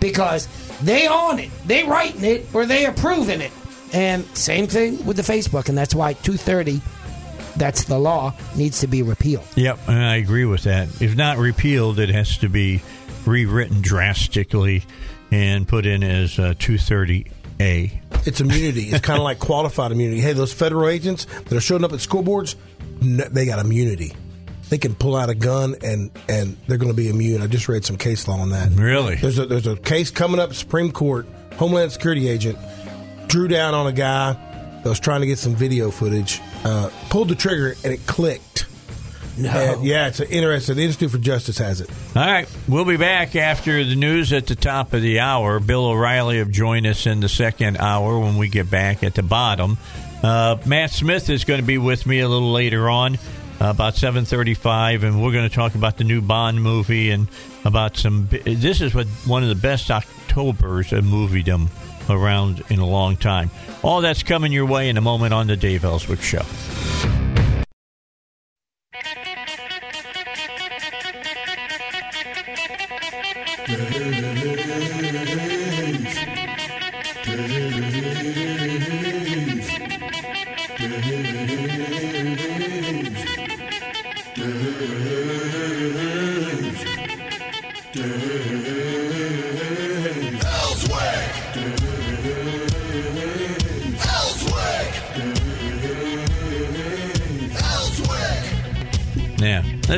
because 0.00 0.48
they 0.82 1.06
own 1.06 1.38
it, 1.38 1.50
they 1.66 1.84
writing 1.84 2.24
it, 2.24 2.46
or 2.52 2.66
they 2.66 2.84
approving 2.86 3.40
it. 3.40 3.52
And 3.92 4.24
same 4.36 4.66
thing 4.66 5.04
with 5.06 5.16
the 5.16 5.22
Facebook, 5.22 5.68
and 5.68 5.76
that's 5.76 5.94
why 5.94 6.14
230. 6.14 6.80
That's 7.56 7.84
the 7.84 7.98
law 7.98 8.34
needs 8.54 8.80
to 8.80 8.86
be 8.86 9.02
repealed. 9.02 9.46
Yep, 9.54 9.78
and 9.88 9.98
I 9.98 10.16
agree 10.16 10.44
with 10.44 10.64
that. 10.64 10.88
If 11.00 11.16
not 11.16 11.38
repealed, 11.38 11.98
it 11.98 12.10
has 12.10 12.36
to 12.38 12.50
be 12.50 12.82
rewritten 13.24 13.80
drastically 13.80 14.84
and 15.30 15.66
put 15.66 15.86
in 15.86 16.02
as 16.02 16.38
uh, 16.38 16.54
230A. 16.58 18.26
It's 18.26 18.40
immunity. 18.40 18.82
It's 18.90 19.00
kind 19.00 19.18
of 19.18 19.24
like 19.24 19.38
qualified 19.40 19.92
immunity. 19.92 20.20
Hey, 20.20 20.32
those 20.34 20.52
federal 20.52 20.88
agents 20.88 21.24
that 21.24 21.52
are 21.52 21.60
showing 21.60 21.84
up 21.84 21.92
at 21.92 22.00
school 22.00 22.22
boards, 22.22 22.56
no, 23.00 23.24
they 23.24 23.46
got 23.46 23.58
immunity. 23.58 24.14
They 24.68 24.78
can 24.78 24.94
pull 24.94 25.14
out 25.14 25.30
a 25.30 25.34
gun 25.34 25.76
and 25.82 26.10
and 26.28 26.56
they're 26.66 26.78
going 26.78 26.90
to 26.90 26.96
be 26.96 27.08
immune. 27.08 27.40
I 27.40 27.46
just 27.46 27.68
read 27.68 27.84
some 27.84 27.96
case 27.96 28.26
law 28.26 28.40
on 28.40 28.50
that. 28.50 28.72
Really? 28.72 29.14
There's 29.14 29.38
a 29.38 29.46
there's 29.46 29.66
a 29.66 29.76
case 29.76 30.10
coming 30.10 30.40
up 30.40 30.54
Supreme 30.54 30.90
Court. 30.90 31.26
Homeland 31.54 31.92
Security 31.92 32.28
agent 32.28 32.58
drew 33.28 33.48
down 33.48 33.74
on 33.74 33.86
a 33.86 33.92
guy 33.92 34.32
that 34.82 34.88
was 34.88 35.00
trying 35.00 35.20
to 35.20 35.26
get 35.26 35.38
some 35.38 35.54
video 35.54 35.90
footage. 35.90 36.40
Uh, 36.64 36.90
pulled 37.10 37.28
the 37.28 37.34
trigger 37.34 37.74
and 37.84 37.92
it 37.92 38.06
clicked. 38.06 38.66
No. 39.38 39.50
And 39.50 39.84
yeah, 39.84 40.06
it's 40.08 40.20
an 40.20 40.28
interesting. 40.30 40.76
The 40.76 40.84
Institute 40.84 41.10
for 41.10 41.18
Justice 41.18 41.58
has 41.58 41.82
it. 41.82 41.90
All 42.14 42.24
right, 42.24 42.48
we'll 42.66 42.86
be 42.86 42.96
back 42.96 43.36
after 43.36 43.84
the 43.84 43.94
news 43.94 44.32
at 44.32 44.46
the 44.46 44.54
top 44.54 44.94
of 44.94 45.02
the 45.02 45.20
hour. 45.20 45.60
Bill 45.60 45.84
O'Reilly 45.84 46.38
will 46.38 46.50
join 46.50 46.86
us 46.86 47.06
in 47.06 47.20
the 47.20 47.28
second 47.28 47.76
hour 47.76 48.18
when 48.18 48.38
we 48.38 48.48
get 48.48 48.70
back 48.70 49.02
at 49.02 49.14
the 49.14 49.22
bottom. 49.22 49.76
Uh, 50.22 50.56
Matt 50.64 50.90
Smith 50.90 51.28
is 51.28 51.44
going 51.44 51.60
to 51.60 51.66
be 51.66 51.76
with 51.76 52.06
me 52.06 52.20
a 52.20 52.28
little 52.28 52.50
later 52.50 52.88
on, 52.88 53.16
uh, 53.60 53.68
about 53.68 53.96
seven 53.96 54.24
thirty-five, 54.24 55.04
and 55.04 55.22
we're 55.22 55.32
going 55.32 55.48
to 55.48 55.54
talk 55.54 55.74
about 55.74 55.98
the 55.98 56.04
new 56.04 56.22
Bond 56.22 56.62
movie 56.62 57.10
and 57.10 57.28
about 57.66 57.98
some. 57.98 58.28
This 58.30 58.80
is 58.80 58.94
what 58.94 59.06
one 59.26 59.42
of 59.42 59.50
the 59.50 59.54
best 59.54 59.90
October's 59.90 60.94
of 60.94 61.04
moviedom 61.04 61.68
around 62.10 62.62
in 62.68 62.78
a 62.78 62.86
long 62.86 63.16
time. 63.16 63.50
All 63.82 64.00
that's 64.00 64.22
coming 64.22 64.52
your 64.52 64.66
way 64.66 64.88
in 64.88 64.96
a 64.96 65.00
moment 65.00 65.34
on 65.34 65.46
the 65.46 65.56
Dave 65.56 65.84
Elswick 65.84 66.20
Show. 66.20 66.42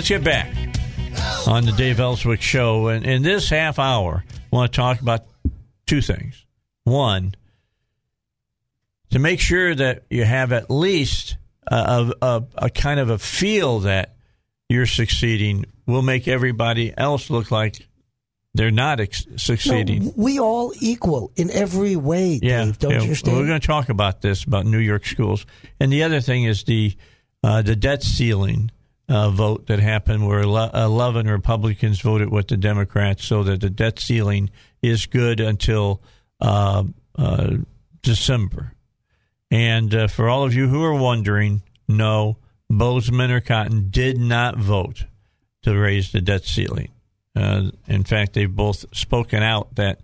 Get 0.09 0.25
back 0.25 0.51
on 1.47 1.67
the 1.67 1.75
Dave 1.77 2.01
Elswick 2.01 2.41
Show. 2.41 2.89
And 2.89 3.05
in 3.05 3.23
this 3.23 3.51
half 3.51 3.79
hour, 3.79 4.25
I 4.27 4.57
want 4.57 4.73
to 4.73 4.77
talk 4.77 5.03
about 5.03 5.27
two 5.87 6.01
things. 6.01 6.47
One, 6.85 7.35
to 9.11 9.19
make 9.19 9.39
sure 9.39 9.75
that 9.75 10.05
you 10.09 10.25
have 10.25 10.51
at 10.53 10.71
least 10.71 11.37
a, 11.67 12.11
a, 12.23 12.45
a 12.57 12.71
kind 12.71 13.01
of 13.01 13.11
a 13.11 13.19
feel 13.19 13.81
that 13.81 14.15
you're 14.71 14.87
succeeding 14.87 15.67
will 15.85 16.01
make 16.01 16.27
everybody 16.27 16.95
else 16.97 17.29
look 17.29 17.51
like 17.51 17.87
they're 18.55 18.71
not 18.71 19.01
ex- 19.01 19.27
succeeding. 19.37 20.07
No, 20.07 20.13
we 20.17 20.41
all 20.41 20.73
equal 20.81 21.33
in 21.37 21.51
every 21.51 21.97
way, 21.97 22.41
Yeah, 22.43 22.65
Dave. 22.65 22.79
Don't 22.79 22.91
yeah. 22.93 22.97
you 22.97 23.03
understand? 23.03 23.37
We're 23.37 23.47
going 23.47 23.61
to 23.61 23.67
talk 23.67 23.91
about 23.91 24.23
this 24.23 24.43
about 24.45 24.65
New 24.65 24.79
York 24.79 25.05
schools, 25.05 25.45
and 25.79 25.93
the 25.93 26.03
other 26.03 26.23
thing 26.23 26.45
is 26.45 26.65
the 26.65 26.97
uh, 27.45 27.61
the 27.61 27.77
debt 27.77 28.03
ceiling 28.03 28.71
uh, 29.09 29.31
vote 29.31 29.67
that 29.67 29.81
happened, 29.81 30.27
where 30.27 30.43
eleven 30.43 31.27
Republicans 31.27 32.01
voted 32.01 32.31
with 32.31 32.49
the 32.49 32.57
Democrats, 32.57 33.25
so 33.25 33.43
that 33.45 33.61
the 33.61 33.71
debt 33.71 33.99
ceiling 33.99 34.51
is 34.83 35.07
good 35.07 35.41
until 35.41 36.03
uh, 36.41 36.85
uh, 37.17 37.57
December. 38.03 38.75
And 39.51 39.95
uh, 39.95 40.09
for 40.09 40.29
all 40.29 40.45
of 40.45 40.55
you 40.55 40.69
who 40.69 40.85
are 40.85 40.95
wondering, 40.95 41.63
no, 41.89 42.37
Boozman 42.71 43.31
or 43.31 43.41
Cotton 43.41 43.89
did 43.91 44.19
not 44.19 44.59
vote 44.59 45.07
to 45.63 45.77
raise 45.77 46.13
the 46.13 46.21
debt 46.21 46.45
ceiling. 46.45 46.91
Uh, 47.35 47.71
in 47.87 48.05
fact, 48.05 48.35
they've 48.35 48.55
both 48.55 48.85
spoken 48.95 49.43
out 49.43 49.75
that 49.77 50.01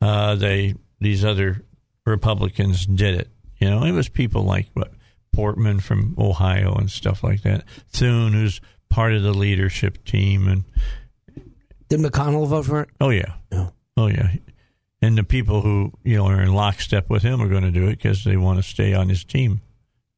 uh, 0.00 0.34
they 0.34 0.74
these 1.00 1.24
other 1.24 1.64
Republicans 2.04 2.86
did 2.86 3.14
it. 3.14 3.28
You 3.58 3.70
know, 3.70 3.84
it 3.84 3.92
was 3.92 4.08
people 4.08 4.42
like 4.42 4.68
what 4.74 4.92
Portman 5.32 5.80
from 5.80 6.14
Ohio 6.18 6.74
and 6.74 6.90
stuff 6.90 7.22
like 7.24 7.42
that. 7.42 7.64
Thune, 7.90 8.32
who's 8.32 8.60
part 8.90 9.12
of 9.14 9.22
the 9.22 9.32
leadership 9.32 10.04
team, 10.04 10.46
and 10.48 10.64
Did 11.88 12.00
McConnell 12.00 12.46
vote 12.46 12.66
for 12.66 12.82
it? 12.82 12.88
oh 13.00 13.10
yeah, 13.10 13.34
No. 13.50 13.72
oh 13.96 14.06
yeah, 14.08 14.34
and 15.00 15.16
the 15.16 15.24
people 15.24 15.62
who 15.62 15.92
you 16.04 16.16
know 16.16 16.26
are 16.26 16.40
in 16.42 16.52
lockstep 16.54 17.08
with 17.10 17.22
him 17.22 17.40
are 17.40 17.48
going 17.48 17.62
to 17.64 17.70
do 17.70 17.86
it 17.88 17.96
because 17.96 18.24
they 18.24 18.36
want 18.36 18.58
to 18.58 18.62
stay 18.62 18.92
on 18.94 19.08
his 19.08 19.24
team. 19.24 19.60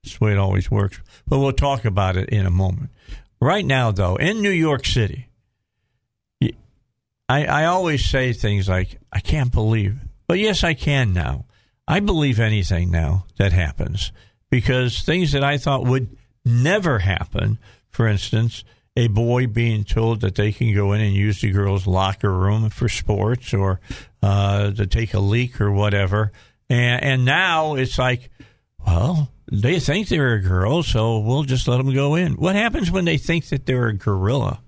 That's 0.02 0.18
the 0.18 0.24
way 0.24 0.32
it 0.32 0.38
always 0.38 0.70
works. 0.70 1.00
But 1.26 1.38
we'll 1.38 1.52
talk 1.52 1.84
about 1.84 2.16
it 2.16 2.28
in 2.28 2.44
a 2.46 2.50
moment. 2.50 2.90
Right 3.40 3.64
now, 3.64 3.90
though, 3.90 4.16
in 4.16 4.42
New 4.42 4.50
York 4.50 4.84
City, 4.86 5.28
I 7.28 7.64
always 7.64 8.04
say 8.04 8.32
things 8.34 8.68
like, 8.68 8.98
I 9.12 9.20
can't 9.20 9.50
believe. 9.50 9.98
But 10.26 10.38
yes, 10.38 10.62
I 10.62 10.74
can 10.74 11.12
now. 11.14 11.46
I 11.88 12.00
believe 12.00 12.38
anything 12.38 12.90
now 12.90 13.26
that 13.38 13.52
happens 13.52 14.12
because 14.54 15.02
things 15.02 15.32
that 15.32 15.42
I 15.42 15.58
thought 15.58 15.84
would 15.84 16.16
never 16.44 17.00
happen, 17.00 17.58
for 17.90 18.06
instance, 18.06 18.62
a 18.96 19.08
boy 19.08 19.48
being 19.48 19.82
told 19.82 20.20
that 20.20 20.36
they 20.36 20.52
can 20.52 20.72
go 20.72 20.92
in 20.92 21.00
and 21.00 21.12
use 21.12 21.40
the 21.40 21.50
girls' 21.50 21.88
locker 21.88 22.32
room 22.32 22.70
for 22.70 22.88
sports 22.88 23.52
or 23.52 23.80
uh, 24.22 24.70
to 24.70 24.86
take 24.86 25.12
a 25.12 25.18
leak 25.18 25.60
or 25.60 25.72
whatever. 25.72 26.30
And, 26.70 27.02
and 27.02 27.24
now 27.24 27.74
it's 27.74 27.98
like, 27.98 28.30
well, 28.86 29.32
they 29.50 29.80
think 29.80 30.06
they're 30.06 30.34
a 30.34 30.40
girl, 30.40 30.84
so 30.84 31.18
we'll 31.18 31.42
just 31.42 31.66
let 31.66 31.78
them 31.78 31.92
go 31.92 32.14
in. 32.14 32.34
What 32.34 32.54
happens 32.54 32.92
when 32.92 33.06
they 33.06 33.18
think 33.18 33.48
that 33.48 33.66
they're 33.66 33.88
a 33.88 33.92
gorilla? 33.92 34.60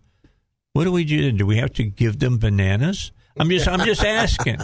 What 0.73 0.83
do 0.83 0.91
we 0.91 1.05
do? 1.05 1.31
Do 1.31 1.47
we 1.47 1.59
have 1.59 1.75
to 1.75 1.85
give 1.85 2.19
them 2.19 2.39
bananas? 2.39 3.13
I'm 3.39 3.49
just, 3.51 3.69
I'm 3.69 3.85
just 3.85 4.03
asking. 4.03 4.59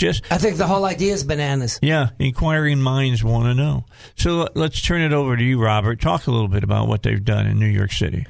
Just 0.00 0.24
I 0.32 0.38
think 0.38 0.56
the 0.56 0.66
whole 0.66 0.86
idea 0.86 1.12
is 1.12 1.24
bananas. 1.24 1.78
yeah, 1.82 2.08
inquiring 2.18 2.80
minds 2.80 3.22
want 3.22 3.44
to 3.44 3.54
know. 3.54 3.84
So 4.16 4.48
let's 4.54 4.80
turn 4.80 5.02
it 5.02 5.12
over 5.12 5.36
to 5.36 5.44
you, 5.44 5.62
Robert. 5.62 6.00
Talk 6.00 6.26
a 6.26 6.30
little 6.30 6.48
bit 6.48 6.64
about 6.64 6.88
what 6.88 7.02
they've 7.02 7.22
done 7.22 7.46
in 7.46 7.58
New 7.58 7.66
York 7.66 7.92
City. 7.92 8.26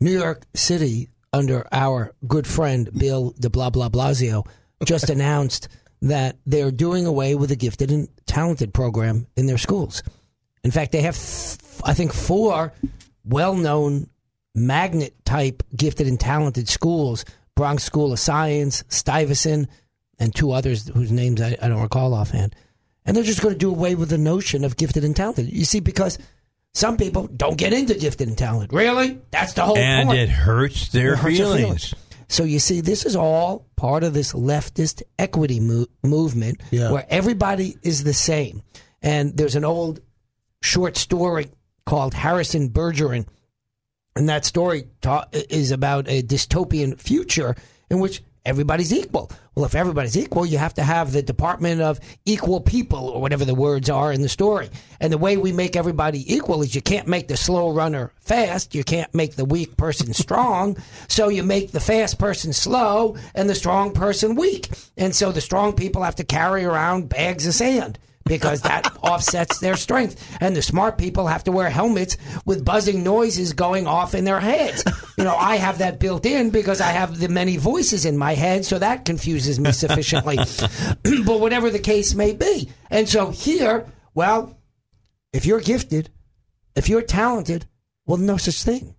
New 0.00 0.12
York 0.12 0.42
City, 0.52 1.08
under 1.32 1.66
our 1.72 2.12
good 2.28 2.46
friend 2.46 2.90
Bill 2.92 3.34
de 3.40 3.48
Blah 3.48 3.70
Blah 3.70 3.88
Blasio, 3.88 4.46
just 4.84 5.08
announced 5.16 5.68
that 6.02 6.36
they're 6.44 6.70
doing 6.70 7.06
away 7.06 7.34
with 7.34 7.48
the 7.48 7.56
gifted 7.56 7.90
and 7.90 8.06
talented 8.26 8.74
program 8.74 9.26
in 9.34 9.46
their 9.46 9.56
schools. 9.56 10.02
In 10.62 10.72
fact, 10.72 10.92
they 10.92 11.00
have, 11.00 11.16
I 11.84 11.94
think, 11.94 12.12
four 12.12 12.74
well 13.24 13.56
known 13.56 14.10
magnet 14.54 15.14
type 15.24 15.62
gifted 15.74 16.06
and 16.06 16.20
talented 16.20 16.68
schools 16.68 17.24
Bronx 17.54 17.84
School 17.84 18.12
of 18.12 18.18
Science, 18.18 18.84
Stuyvesant, 18.88 19.70
and 20.18 20.34
two 20.34 20.52
others 20.52 20.88
whose 20.88 21.10
names 21.12 21.40
I, 21.40 21.56
I 21.60 21.68
don't 21.68 21.82
recall 21.82 22.14
offhand. 22.14 22.54
And 23.04 23.16
they're 23.16 23.24
just 23.24 23.42
going 23.42 23.54
to 23.54 23.58
do 23.58 23.70
away 23.70 23.94
with 23.94 24.08
the 24.10 24.18
notion 24.18 24.64
of 24.64 24.76
gifted 24.76 25.04
and 25.04 25.14
talented. 25.14 25.52
You 25.52 25.64
see, 25.64 25.80
because 25.80 26.18
some 26.72 26.96
people 26.96 27.26
don't 27.28 27.58
get 27.58 27.72
into 27.72 27.94
gifted 27.94 28.28
and 28.28 28.38
talented. 28.38 28.72
Really? 28.72 29.20
That's 29.30 29.52
the 29.52 29.62
whole 29.62 29.76
and 29.76 30.08
point. 30.08 30.20
it 30.20 30.28
hurts 30.30 30.88
their 30.88 31.12
It 31.12 31.18
hurts 31.18 31.38
their 31.38 31.46
feelings. 31.56 31.94
So 32.28 32.44
you 32.44 32.58
see, 32.58 32.80
this 32.80 33.04
is 33.04 33.14
all 33.14 33.66
part 33.76 34.02
of 34.02 34.14
this 34.14 34.32
leftist 34.32 35.02
equity 35.18 35.60
mo- 35.60 35.86
movement 36.02 36.62
Yeah. 36.70 36.90
where 36.90 37.06
everybody 37.10 37.76
is 37.82 38.02
the 38.04 38.14
same. 38.14 38.62
And 39.02 39.36
there's 39.36 39.54
an 39.56 39.64
old 39.64 40.00
short 40.62 40.96
story 40.96 41.48
called 41.84 42.14
Harrison 42.14 42.70
Bergeron, 42.70 43.26
and 44.16 44.28
that 44.30 44.46
story 44.46 44.84
ta- 45.02 45.26
is 45.32 45.70
about 45.70 46.08
a 46.08 46.22
dystopian 46.22 46.98
future 46.98 47.54
in 47.90 48.00
which 48.00 48.22
everybody's 48.44 48.92
equal. 48.92 49.30
Well, 49.54 49.64
if 49.64 49.74
everybody's 49.74 50.16
equal, 50.16 50.44
you 50.44 50.58
have 50.58 50.74
to 50.74 50.82
have 50.82 51.12
the 51.12 51.22
Department 51.22 51.80
of 51.80 52.00
Equal 52.24 52.60
People, 52.60 53.08
or 53.08 53.20
whatever 53.20 53.44
the 53.44 53.54
words 53.54 53.88
are 53.88 54.12
in 54.12 54.22
the 54.22 54.28
story. 54.28 54.68
And 55.00 55.12
the 55.12 55.18
way 55.18 55.36
we 55.36 55.52
make 55.52 55.76
everybody 55.76 56.34
equal 56.34 56.62
is 56.62 56.74
you 56.74 56.82
can't 56.82 57.06
make 57.06 57.28
the 57.28 57.36
slow 57.36 57.70
runner 57.70 58.12
fast, 58.20 58.74
you 58.74 58.84
can't 58.84 59.14
make 59.14 59.36
the 59.36 59.44
weak 59.44 59.76
person 59.76 60.12
strong, 60.14 60.76
so 61.08 61.28
you 61.28 61.42
make 61.42 61.72
the 61.72 61.80
fast 61.80 62.18
person 62.18 62.52
slow 62.52 63.16
and 63.34 63.48
the 63.48 63.54
strong 63.54 63.92
person 63.92 64.34
weak. 64.34 64.68
And 64.96 65.14
so 65.14 65.32
the 65.32 65.40
strong 65.40 65.74
people 65.74 66.02
have 66.02 66.16
to 66.16 66.24
carry 66.24 66.64
around 66.64 67.08
bags 67.08 67.46
of 67.46 67.54
sand 67.54 67.98
because 68.24 68.62
that 68.62 68.86
offsets 69.02 69.60
their 69.60 69.76
strength. 69.76 70.36
And 70.40 70.56
the 70.56 70.62
smart 70.62 70.98
people 70.98 71.26
have 71.26 71.44
to 71.44 71.52
wear 71.52 71.70
helmets 71.70 72.16
with 72.44 72.64
buzzing 72.64 73.02
noises 73.02 73.52
going 73.52 73.86
off 73.86 74.14
in 74.14 74.24
their 74.24 74.40
heads. 74.40 74.84
You 75.16 75.24
know, 75.24 75.36
I 75.36 75.56
have 75.56 75.78
that 75.78 76.00
built 76.00 76.26
in 76.26 76.50
because 76.50 76.80
I 76.80 76.88
have 76.88 77.18
the 77.18 77.28
many 77.28 77.56
voices 77.56 78.04
in 78.04 78.16
my 78.16 78.34
head, 78.34 78.64
so 78.64 78.78
that 78.78 79.04
confuses 79.04 79.60
me 79.60 79.72
sufficiently. 79.72 80.38
but 81.24 81.40
whatever 81.40 81.70
the 81.70 81.78
case 81.78 82.14
may 82.14 82.32
be. 82.32 82.70
And 82.90 83.08
so 83.08 83.30
here, 83.30 83.86
well, 84.14 84.58
if 85.32 85.46
you're 85.46 85.60
gifted, 85.60 86.10
if 86.76 86.88
you're 86.88 87.02
talented, 87.02 87.66
well, 88.06 88.18
no 88.18 88.36
such 88.36 88.62
thing. 88.62 88.94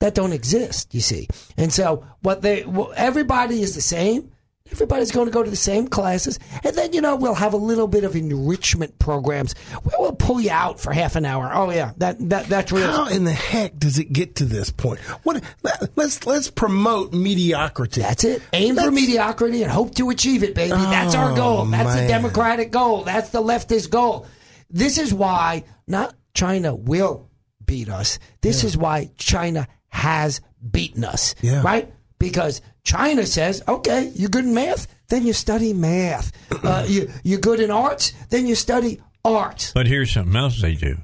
That 0.00 0.14
don't 0.14 0.32
exist, 0.32 0.94
you 0.94 1.00
see. 1.00 1.26
And 1.56 1.72
so 1.72 2.06
what 2.20 2.42
they, 2.42 2.64
well, 2.64 2.92
everybody 2.96 3.62
is 3.62 3.74
the 3.74 3.80
same. 3.80 4.30
Everybody's 4.72 5.10
going 5.10 5.26
to 5.26 5.32
go 5.32 5.42
to 5.42 5.50
the 5.50 5.56
same 5.56 5.88
classes, 5.88 6.38
and 6.64 6.76
then 6.76 6.92
you 6.92 7.00
know 7.00 7.16
we'll 7.16 7.34
have 7.34 7.52
a 7.54 7.56
little 7.58 7.88
bit 7.88 8.04
of 8.04 8.14
enrichment 8.14 8.98
programs 8.98 9.54
where 9.82 9.94
we'll 9.98 10.12
pull 10.12 10.40
you 10.40 10.50
out 10.50 10.78
for 10.80 10.92
half 10.92 11.16
an 11.16 11.24
hour. 11.24 11.50
Oh 11.52 11.70
yeah, 11.70 11.92
that 11.98 12.16
that 12.28 12.46
that's 12.46 12.70
real. 12.70 12.86
How 12.90 13.08
in 13.08 13.24
the 13.24 13.32
heck 13.32 13.78
does 13.78 13.98
it 13.98 14.12
get 14.12 14.36
to 14.36 14.44
this 14.44 14.70
point? 14.70 15.00
What? 15.24 15.42
let- 15.62 15.78
Let's 15.96 16.26
let's 16.26 16.50
promote 16.50 17.12
mediocrity. 17.12 18.00
That's 18.02 18.22
it. 18.24 18.42
Aim 18.52 18.76
for 18.76 18.90
mediocrity 18.90 19.62
and 19.62 19.70
hope 19.72 19.94
to 19.96 20.10
achieve 20.10 20.42
it, 20.42 20.54
baby. 20.54 20.70
That's 20.70 21.14
our 21.14 21.32
Oh, 21.32 21.36
goal. 21.36 21.64
That's 21.66 21.94
the 22.00 22.06
democratic 22.08 22.70
goal. 22.70 23.02
That's 23.02 23.30
the 23.30 23.42
leftist 23.42 23.90
goal. 23.90 24.26
This 24.70 24.98
is 24.98 25.12
why 25.12 25.64
not 25.86 26.14
China 26.34 26.74
will 26.74 27.28
beat 27.64 27.88
us. 27.88 28.18
This 28.42 28.64
is 28.64 28.76
why 28.76 29.10
China 29.18 29.66
has 29.88 30.40
beaten 30.70 31.04
us. 31.04 31.34
Yeah. 31.42 31.62
Right? 31.62 31.92
Because 32.18 32.60
China 32.84 33.24
says, 33.26 33.62
okay, 33.68 34.10
you're 34.14 34.28
good 34.30 34.44
in 34.44 34.54
math, 34.54 34.86
then 35.08 35.24
you 35.26 35.32
study 35.32 35.72
math. 35.72 36.32
Uh, 36.64 36.84
you, 36.88 37.10
you're 37.22 37.38
good 37.40 37.60
in 37.60 37.70
arts, 37.70 38.12
then 38.30 38.46
you 38.46 38.54
study 38.54 39.00
arts. 39.24 39.72
But 39.72 39.86
here's 39.86 40.10
something 40.12 40.34
else 40.36 40.60
they 40.60 40.74
do. 40.74 40.96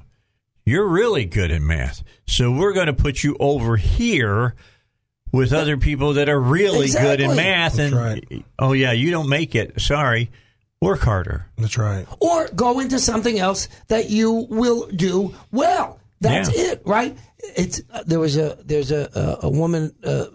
You're 0.65 0.87
really 0.87 1.25
good 1.25 1.51
in 1.51 1.65
math, 1.67 2.03
so 2.27 2.51
we're 2.51 2.73
going 2.73 2.87
to 2.87 2.93
put 2.93 3.23
you 3.23 3.37
over 3.39 3.77
here 3.77 4.55
with 5.31 5.53
other 5.53 5.77
people 5.77 6.13
that 6.13 6.27
are 6.27 6.39
really 6.39 6.87
good 6.89 7.19
in 7.21 7.31
Exactly. 7.31 7.35
math. 7.35 7.79
And 7.79 7.93
right. 7.95 8.45
oh 8.57 8.73
yeah, 8.73 8.91
you 8.91 9.11
don't 9.11 9.29
make 9.29 9.53
it. 9.53 9.79
Sorry, 9.79 10.31
work 10.81 11.01
harder. 11.01 11.45
That's 11.57 11.77
right. 11.77 12.07
or 12.19 12.47
go 12.47 12.79
into 12.79 12.97
something 12.97 13.37
else 13.37 13.67
that 13.89 14.09
you 14.09 14.47
will 14.49 14.87
do 14.87 15.35
well. 15.51 15.99
That's 16.19 16.55
Yeah. 16.57 16.71
it, 16.71 16.81
right? 16.85 17.15
It's 17.55 17.81
uh, 17.93 18.01
there 18.07 18.19
was 18.19 18.35
a 18.37 18.57
there's 18.65 18.91
a 18.91 19.07
a, 19.43 19.45
a 19.45 19.49
woman. 19.49 19.93
Uh, 20.03 20.25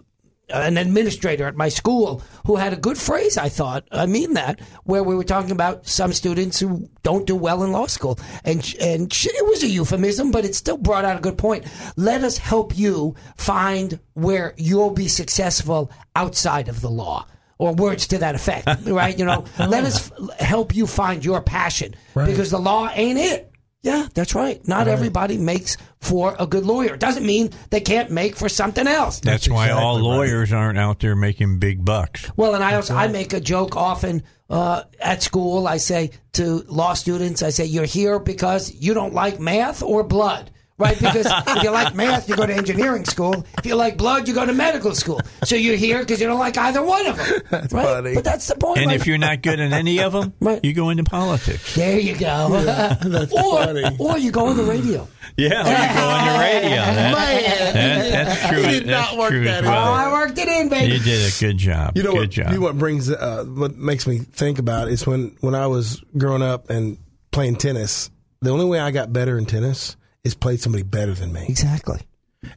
Uh, 0.53 0.59
an 0.61 0.77
administrator 0.77 1.47
at 1.47 1.55
my 1.55 1.69
school 1.69 2.21
who 2.45 2.55
had 2.55 2.73
a 2.73 2.75
good 2.77 2.97
phrase, 2.97 3.37
I 3.37 3.49
thought. 3.49 3.87
I 3.91 4.05
mean 4.05 4.33
that, 4.33 4.59
where 4.83 5.03
we 5.03 5.15
were 5.15 5.23
talking 5.23 5.51
about 5.51 5.87
some 5.87 6.13
students 6.13 6.59
who 6.59 6.89
don't 7.03 7.25
do 7.25 7.35
well 7.35 7.63
in 7.63 7.71
law 7.71 7.87
school, 7.87 8.19
and 8.43 8.59
and 8.79 9.11
sh- 9.11 9.27
it 9.27 9.45
was 9.47 9.63
a 9.63 9.67
euphemism, 9.67 10.31
but 10.31 10.45
it 10.45 10.55
still 10.55 10.77
brought 10.77 11.05
out 11.05 11.17
a 11.17 11.21
good 11.21 11.37
point. 11.37 11.65
Let 11.95 12.23
us 12.23 12.37
help 12.37 12.77
you 12.77 13.15
find 13.37 13.99
where 14.13 14.53
you'll 14.57 14.91
be 14.91 15.07
successful 15.07 15.91
outside 16.15 16.67
of 16.67 16.81
the 16.81 16.89
law 16.89 17.25
or 17.57 17.73
words 17.73 18.07
to 18.07 18.17
that 18.19 18.33
effect, 18.35 18.67
right? 18.85 19.17
You 19.17 19.25
know, 19.25 19.45
let 19.59 19.83
us 19.83 20.11
f- 20.11 20.39
help 20.39 20.75
you 20.75 20.87
find 20.87 21.23
your 21.23 21.41
passion 21.41 21.95
because 22.25 22.49
the 22.51 22.59
law 22.59 22.89
ain't 22.93 23.19
it. 23.19 23.50
Yeah, 23.83 24.07
that's 24.13 24.35
right. 24.35 24.65
Not 24.67 24.87
everybody 24.87 25.39
makes 25.39 25.75
for 25.99 26.35
a 26.37 26.45
good 26.45 26.65
lawyer. 26.65 26.97
Doesn't 26.97 27.25
mean 27.25 27.49
they 27.71 27.79
can't 27.79 28.11
make 28.11 28.35
for 28.35 28.47
something 28.47 28.87
else. 28.87 29.19
That's, 29.19 29.49
why 29.49 29.65
exactly 29.65 29.83
all 29.83 29.95
right. 29.95 30.03
lawyers 30.03 30.53
aren't 30.53 30.77
out 30.77 30.99
there 30.99 31.15
making 31.15 31.57
big 31.57 31.83
bucks. 31.83 32.29
Well, 32.37 32.53
and 32.53 32.63
I 32.63 32.75
also 32.75 32.93
I 32.95 33.07
make 33.07 33.33
a 33.33 33.39
joke 33.39 33.75
often 33.75 34.21
uh, 34.51 34.83
at 34.99 35.23
school. 35.23 35.67
I 35.67 35.77
say 35.77 36.11
to 36.33 36.63
law 36.67 36.93
students, 36.93 37.41
I 37.41 37.49
say, 37.49 37.65
"You're 37.65 37.85
here 37.85 38.19
because 38.19 38.71
you 38.71 38.93
don't 38.93 39.15
like 39.15 39.39
math 39.39 39.81
or 39.81 40.03
blood." 40.03 40.51
Right, 40.81 40.97
because 40.97 41.27
if 41.47 41.63
you 41.63 41.69
like 41.69 41.93
math, 41.95 42.27
you 42.27 42.35
go 42.35 42.45
to 42.47 42.53
engineering 42.53 43.05
school. 43.05 43.45
If 43.59 43.65
you 43.65 43.75
like 43.75 43.97
blood, 43.97 44.27
you 44.27 44.33
go 44.33 44.45
to 44.45 44.53
medical 44.53 44.95
school. 44.95 45.21
So 45.43 45.55
you're 45.55 45.75
here 45.75 45.99
because 45.99 46.19
you 46.19 46.25
don't 46.27 46.39
like 46.39 46.57
either 46.57 46.81
one 46.83 47.05
of 47.05 47.17
them. 47.17 47.41
That's 47.51 47.71
right? 47.73 47.85
funny. 47.85 48.15
But 48.15 48.23
that's 48.23 48.47
the 48.47 48.55
point. 48.55 48.79
And 48.79 48.87
right? 48.87 48.95
if 48.99 49.05
you're 49.05 49.17
not 49.19 49.41
good 49.43 49.59
in 49.59 49.73
any 49.73 49.99
of 50.01 50.13
them, 50.13 50.33
Right. 50.41 50.59
you 50.63 50.73
go 50.73 50.89
into 50.89 51.03
politics. 51.03 51.75
there, 51.75 51.99
you 51.99 52.17
go. 52.17 52.49
That's 52.63 53.31
or, 53.31 53.91
or 53.99 54.17
you 54.17 54.31
go 54.31 54.47
on 54.47 54.57
the 54.57 54.63
radio. 54.63 55.07
Yeah, 55.37 55.61
or 55.65 55.69
you 55.69 55.99
go 55.99 56.07
on 56.09 56.25
the 56.33 56.39
radio. 56.39 56.69
That- 56.71 57.73
that- 57.73 58.11
that's 58.11 58.49
true. 58.49 58.57
It 58.59 58.71
did 58.71 58.87
that's 58.87 59.09
not 59.11 59.19
work 59.19 59.29
true 59.29 59.43
that 59.45 59.63
as 59.63 59.69
Oh. 59.69 59.73
I 59.73 60.11
worked 60.11 60.37
it 60.37 60.47
in, 60.47 60.69
baby. 60.69 60.93
You 60.93 60.99
did 60.99 61.31
a 61.33 61.39
good 61.39 61.57
job. 61.57 61.95
You 61.95 62.03
know 62.03 62.11
good 62.11 62.19
what? 62.21 62.29
job. 62.31 62.47
You 62.49 62.55
know 62.55 62.61
what 62.65 62.77
brings 62.77 63.09
uh, 63.09 63.45
what 63.47 63.75
makes 63.77 64.07
me 64.07 64.17
think 64.19 64.59
about 64.59 64.87
is 64.89 65.05
when 65.05 65.35
when 65.41 65.55
I 65.55 65.67
was 65.67 66.01
growing 66.17 66.41
up 66.41 66.69
and 66.69 66.97
playing 67.31 67.57
tennis. 67.57 68.09
The 68.41 68.49
only 68.49 68.65
way 68.65 68.79
I 68.79 68.89
got 68.91 69.13
better 69.13 69.37
in 69.37 69.45
tennis 69.45 69.95
is 70.23 70.35
played 70.35 70.59
somebody 70.59 70.83
better 70.83 71.13
than 71.13 71.33
me. 71.33 71.45
Exactly. 71.47 71.99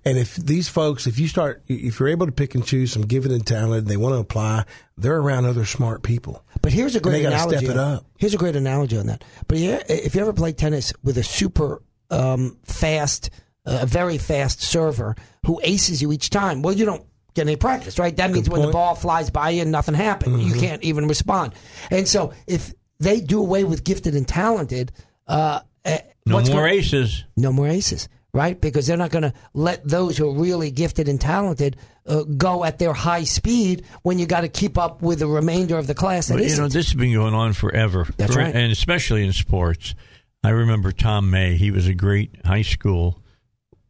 And 0.04 0.16
if 0.16 0.36
these 0.36 0.68
folks, 0.68 1.06
if 1.06 1.18
you 1.18 1.28
start, 1.28 1.62
if 1.68 2.00
you're 2.00 2.08
able 2.08 2.26
to 2.26 2.32
pick 2.32 2.54
and 2.54 2.64
choose 2.64 2.92
some 2.92 3.02
gifted 3.02 3.32
and 3.32 3.46
talented, 3.46 3.86
they 3.86 3.98
want 3.98 4.14
to 4.14 4.18
apply, 4.18 4.64
they're 4.96 5.18
around 5.18 5.44
other 5.44 5.66
smart 5.66 6.02
people. 6.02 6.42
But 6.62 6.72
here's 6.72 6.96
a 6.96 7.00
great 7.00 7.22
they 7.22 7.26
analogy. 7.26 7.58
step 7.58 7.70
it 7.70 7.76
up. 7.76 8.06
Here's 8.18 8.32
a 8.32 8.38
great 8.38 8.56
analogy 8.56 8.96
on 8.96 9.06
that. 9.06 9.24
But 9.46 9.58
yeah, 9.58 9.82
if 9.88 10.14
you 10.14 10.22
ever 10.22 10.32
played 10.32 10.56
tennis 10.56 10.92
with 11.02 11.18
a 11.18 11.22
super 11.22 11.82
um, 12.10 12.56
fast, 12.64 13.28
a 13.66 13.84
very 13.84 14.16
fast 14.16 14.62
server 14.62 15.16
who 15.44 15.60
aces 15.62 16.00
you 16.00 16.12
each 16.12 16.30
time, 16.30 16.62
well, 16.62 16.74
you 16.74 16.86
don't 16.86 17.04
get 17.34 17.42
any 17.42 17.56
practice, 17.56 17.98
right? 17.98 18.16
That 18.16 18.30
means 18.30 18.48
when 18.48 18.62
the. 18.62 18.68
Mm-hmm. 18.68 18.72
ball 18.72 18.94
flies 18.94 19.28
by 19.28 19.50
you, 19.50 19.62
and 19.62 19.72
nothing 19.72 19.94
happened. 19.94 20.42
You 20.42 20.54
can't 20.54 20.82
even 20.82 21.08
respond. 21.08 21.52
And 21.90 22.08
so 22.08 22.32
if 22.46 22.72
they 23.00 23.20
do 23.20 23.40
away 23.40 23.64
with 23.64 23.84
gifted 23.84 24.14
and 24.14 24.26
talented, 24.26 24.92
uh, 25.26 25.60
uh, 25.84 25.98
no 26.26 26.36
what's 26.36 26.48
more 26.50 26.60
gonna- 26.62 26.72
aces. 26.74 27.24
no 27.36 27.52
more 27.52 27.68
aces, 27.68 28.08
right? 28.32 28.60
Because 28.60 28.86
they're 28.86 28.96
not 28.96 29.10
going 29.10 29.22
to 29.22 29.32
let 29.52 29.86
those 29.86 30.16
who 30.16 30.28
are 30.30 30.34
really 30.38 30.70
gifted 30.70 31.08
and 31.08 31.20
talented 31.20 31.76
uh, 32.06 32.22
go 32.22 32.64
at 32.64 32.78
their 32.78 32.92
high 32.92 33.24
speed 33.24 33.84
when 34.02 34.18
you 34.18 34.26
got 34.26 34.42
to 34.42 34.48
keep 34.48 34.76
up 34.78 35.02
with 35.02 35.18
the 35.20 35.26
remainder 35.26 35.78
of 35.78 35.86
the 35.86 35.94
class. 35.94 36.28
That 36.28 36.34
But, 36.38 36.44
you 36.44 36.56
know, 36.56 36.68
this 36.68 36.86
has 36.86 36.94
been 36.94 37.12
going 37.14 37.34
on 37.34 37.52
forever. 37.52 38.06
That's 38.16 38.34
For- 38.34 38.40
right. 38.40 38.54
And 38.54 38.70
especially 38.72 39.24
in 39.24 39.32
sports. 39.32 39.94
I 40.42 40.50
remember 40.50 40.92
Tom 40.92 41.30
May. 41.30 41.56
He 41.56 41.70
was 41.70 41.86
a 41.86 41.94
great 41.94 42.30
high 42.44 42.60
school 42.62 43.18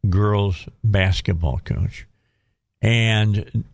girls 0.09 0.67
basketball 0.83 1.59
coach. 1.65 2.05
and 2.81 3.65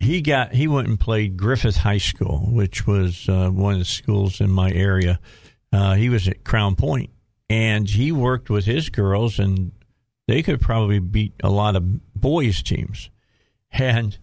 he 0.00 0.20
got 0.22 0.54
he 0.54 0.68
went 0.68 0.86
and 0.88 0.98
played 0.98 1.36
Griffith 1.36 1.76
High 1.78 1.98
School, 1.98 2.38
which 2.50 2.86
was 2.86 3.28
uh, 3.28 3.50
one 3.50 3.72
of 3.74 3.78
the 3.80 3.84
schools 3.84 4.40
in 4.40 4.50
my 4.50 4.70
area. 4.70 5.18
Uh, 5.72 5.94
he 5.94 6.08
was 6.08 6.28
at 6.28 6.44
Crown 6.44 6.76
Point, 6.76 7.10
and 7.50 7.88
he 7.88 8.12
worked 8.12 8.50
with 8.50 8.64
his 8.64 8.88
girls, 8.90 9.38
and 9.38 9.72
they 10.26 10.42
could 10.42 10.60
probably 10.60 10.98
beat 10.98 11.32
a 11.42 11.50
lot 11.50 11.76
of 11.76 12.14
boys 12.14 12.62
teams. 12.62 13.10
And 13.72 14.16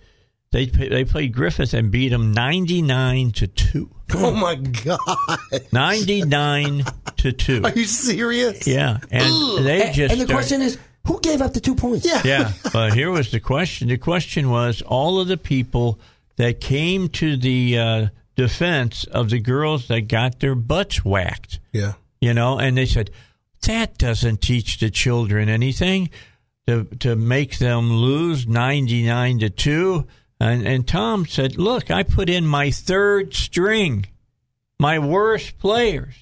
they 0.51 0.65
they 0.65 1.03
played 1.05 1.33
Griffith 1.33 1.73
and 1.73 1.91
beat 1.91 2.09
them 2.09 2.31
ninety 2.31 2.81
nine 2.81 3.31
to 3.33 3.47
two. 3.47 3.89
Oh 4.13 4.31
my 4.31 4.53
god! 4.53 4.99
Ninety 5.73 6.21
nine 6.21 6.83
to 7.17 7.31
two. 7.31 7.61
Are 7.63 7.71
you 7.71 7.85
serious? 7.85 8.67
Yeah, 8.67 8.99
and 9.09 9.65
they 9.65 9.91
just 9.91 10.11
and 10.11 10.21
the 10.21 10.25
start- 10.25 10.29
question 10.29 10.61
is, 10.61 10.77
who 11.07 11.19
gave 11.21 11.41
up 11.41 11.53
the 11.55 11.59
two 11.59 11.73
points? 11.73 12.05
Yeah. 12.05 12.21
yeah, 12.23 12.51
but 12.71 12.93
here 12.93 13.09
was 13.09 13.31
the 13.31 13.39
question. 13.39 13.87
The 13.87 13.97
question 13.97 14.51
was 14.51 14.83
all 14.83 15.19
of 15.19 15.27
the 15.27 15.37
people 15.37 15.99
that 16.35 16.61
came 16.61 17.09
to 17.09 17.35
the 17.35 17.79
uh, 17.79 18.07
defense 18.35 19.05
of 19.05 19.31
the 19.31 19.39
girls 19.39 19.87
that 19.87 20.01
got 20.01 20.39
their 20.39 20.53
butts 20.55 21.03
whacked, 21.03 21.59
Yeah. 21.73 21.93
You 22.25 22.33
know, 22.33 22.57
and 22.57 22.75
they 22.75 22.87
said 22.87 23.11
that 23.67 23.99
doesn't 23.99 24.41
teach 24.41 24.79
the 24.79 24.89
children 24.89 25.47
anything 25.47 26.09
to 26.65 26.85
to 26.99 27.15
make 27.15 27.59
them 27.59 27.93
lose 27.93 28.47
ninety 28.47 29.05
nine 29.05 29.37
to 29.39 29.49
two. 29.49 30.07
And 30.39 30.67
and 30.67 30.87
Tom 30.87 31.27
said, 31.27 31.57
"Look, 31.57 31.91
I 31.91 32.01
put 32.01 32.27
in 32.29 32.45
my 32.47 32.71
third 32.71 33.35
string, 33.35 34.07
my 34.79 34.97
worst 34.97 35.59
players. 35.59 36.15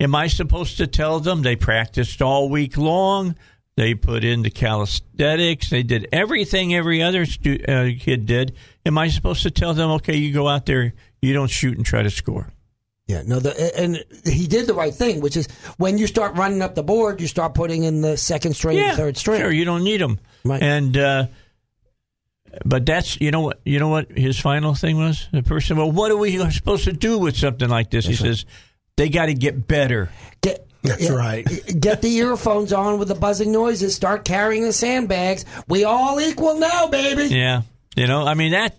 Am 0.00 0.14
I 0.14 0.26
supposed 0.26 0.78
to 0.78 0.86
tell 0.86 1.20
them 1.20 1.42
they 1.42 1.56
practiced 1.56 2.20
all 2.20 2.48
week 2.48 2.76
long? 2.76 3.36
They 3.76 3.94
put 3.94 4.24
in 4.24 4.42
the 4.42 4.50
calisthenics. 4.50 5.70
They 5.70 5.84
did 5.84 6.08
everything 6.10 6.74
every 6.74 7.02
other 7.02 7.24
stu- 7.24 7.64
uh, 7.68 7.90
kid 7.98 8.26
did. 8.26 8.56
Am 8.84 8.98
I 8.98 9.08
supposed 9.08 9.42
to 9.44 9.50
tell 9.50 9.74
them, 9.74 9.90
okay, 9.92 10.16
you 10.16 10.32
go 10.32 10.48
out 10.48 10.66
there, 10.66 10.92
you 11.22 11.32
don't 11.32 11.50
shoot 11.50 11.76
and 11.76 11.86
try 11.86 12.02
to 12.02 12.10
score? 12.10 12.52
Yeah, 13.10 13.22
no, 13.26 13.40
the, 13.40 13.76
and 13.76 14.04
he 14.24 14.46
did 14.46 14.68
the 14.68 14.74
right 14.74 14.94
thing, 14.94 15.20
which 15.20 15.36
is 15.36 15.48
when 15.78 15.98
you 15.98 16.06
start 16.06 16.36
running 16.36 16.62
up 16.62 16.76
the 16.76 16.84
board, 16.84 17.20
you 17.20 17.26
start 17.26 17.54
putting 17.54 17.82
in 17.82 18.02
the 18.02 18.16
second 18.16 18.54
string, 18.54 18.78
and 18.78 18.96
third 18.96 19.16
string. 19.16 19.40
Sure, 19.40 19.50
you 19.50 19.64
don't 19.64 19.82
need 19.82 20.00
them. 20.00 20.20
Right. 20.44 20.62
And 20.62 20.96
uh, 20.96 21.26
but 22.64 22.86
that's 22.86 23.20
you 23.20 23.32
know 23.32 23.40
what 23.40 23.60
you 23.64 23.80
know 23.80 23.88
what 23.88 24.12
his 24.12 24.38
final 24.38 24.74
thing 24.74 24.96
was. 24.96 25.28
The 25.32 25.42
person, 25.42 25.76
well, 25.76 25.90
what 25.90 26.12
are 26.12 26.16
we 26.16 26.38
supposed 26.50 26.84
to 26.84 26.92
do 26.92 27.18
with 27.18 27.36
something 27.36 27.68
like 27.68 27.90
this? 27.90 28.06
he 28.06 28.14
says 28.14 28.46
they 28.96 29.08
got 29.08 29.26
to 29.26 29.34
get 29.34 29.66
better. 29.66 30.10
Get, 30.40 30.68
That's 30.82 31.08
yeah, 31.08 31.12
right. 31.12 31.46
Get 31.80 32.02
the 32.02 32.14
earphones 32.14 32.72
on 32.72 33.00
with 33.00 33.08
the 33.08 33.16
buzzing 33.16 33.50
noises. 33.50 33.96
Start 33.96 34.24
carrying 34.24 34.62
the 34.62 34.72
sandbags. 34.72 35.44
We 35.66 35.82
all 35.82 36.20
equal 36.20 36.58
now, 36.58 36.86
baby. 36.86 37.34
Yeah, 37.34 37.62
you 37.96 38.06
know, 38.06 38.24
I 38.24 38.34
mean 38.34 38.52
that 38.52 38.76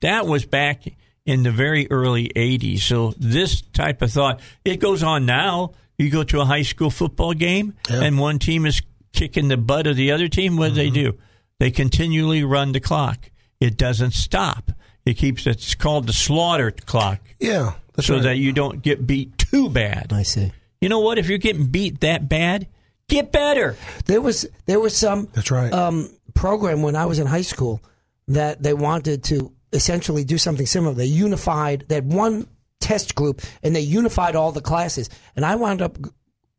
that 0.00 0.26
was 0.26 0.46
back 0.46 0.82
in 1.26 1.42
the 1.42 1.50
very 1.50 1.86
early 1.90 2.30
'80s. 2.34 2.80
So 2.80 3.12
this 3.18 3.60
type 3.60 4.00
of 4.02 4.10
thought 4.12 4.40
it 4.64 4.76
goes 4.78 5.02
on 5.02 5.26
now. 5.26 5.72
You 5.98 6.10
go 6.10 6.22
to 6.24 6.40
a 6.40 6.44
high 6.44 6.62
school 6.62 6.90
football 6.90 7.34
game, 7.34 7.74
Yeah. 7.90 8.02
and 8.02 8.18
one 8.18 8.38
team 8.38 8.64
is 8.66 8.80
kicking 9.12 9.48
the 9.48 9.56
butt 9.56 9.86
of 9.86 9.96
the 9.96 10.12
other 10.12 10.28
team. 10.28 10.56
What 10.56 10.68
do 10.68 10.74
they 10.74 10.90
do? 10.90 11.14
They 11.58 11.70
continually 11.70 12.44
run 12.44 12.72
the 12.72 12.80
clock. 12.80 13.30
It 13.60 13.76
doesn't 13.78 14.12
stop. 14.12 14.70
It 15.06 15.14
keeps. 15.14 15.46
It's 15.46 15.74
called 15.74 16.06
the 16.06 16.12
slaughter 16.12 16.70
clock, 16.70 17.20
Yeah. 17.40 17.72
That's 17.94 18.08
so 18.08 18.14
right. 18.16 18.22
that 18.24 18.36
you 18.36 18.52
don't 18.52 18.82
get 18.82 19.06
beat 19.06 19.38
too 19.38 19.70
bad. 19.70 20.12
I 20.12 20.22
see. 20.22 20.52
You 20.82 20.90
know 20.90 21.00
what? 21.00 21.16
If 21.18 21.28
you're 21.28 21.38
getting 21.38 21.66
beat 21.68 22.00
that 22.00 22.28
bad, 22.28 22.66
get 23.08 23.32
better. 23.32 23.76
There 24.04 24.20
was 24.20 24.46
there 24.66 24.78
was 24.80 24.94
some 24.94 25.28
That's 25.32 25.50
right. 25.50 25.72
um, 25.72 26.10
program 26.34 26.82
when 26.82 26.94
I 26.94 27.06
was 27.06 27.18
in 27.18 27.26
high 27.26 27.40
school 27.42 27.80
that 28.28 28.62
they 28.62 28.74
wanted 28.74 29.24
to 29.24 29.50
essentially 29.72 30.24
do 30.24 30.38
something 30.38 30.66
similar. 30.66 30.94
They 30.94 31.06
unified. 31.06 31.86
Had 31.90 32.12
one 32.12 32.48
test 32.80 33.14
group 33.14 33.42
and 33.62 33.74
they 33.74 33.80
unified 33.80 34.36
all 34.36 34.52
the 34.52 34.60
classes. 34.60 35.10
And 35.34 35.44
I 35.44 35.56
wound 35.56 35.82
up 35.82 35.98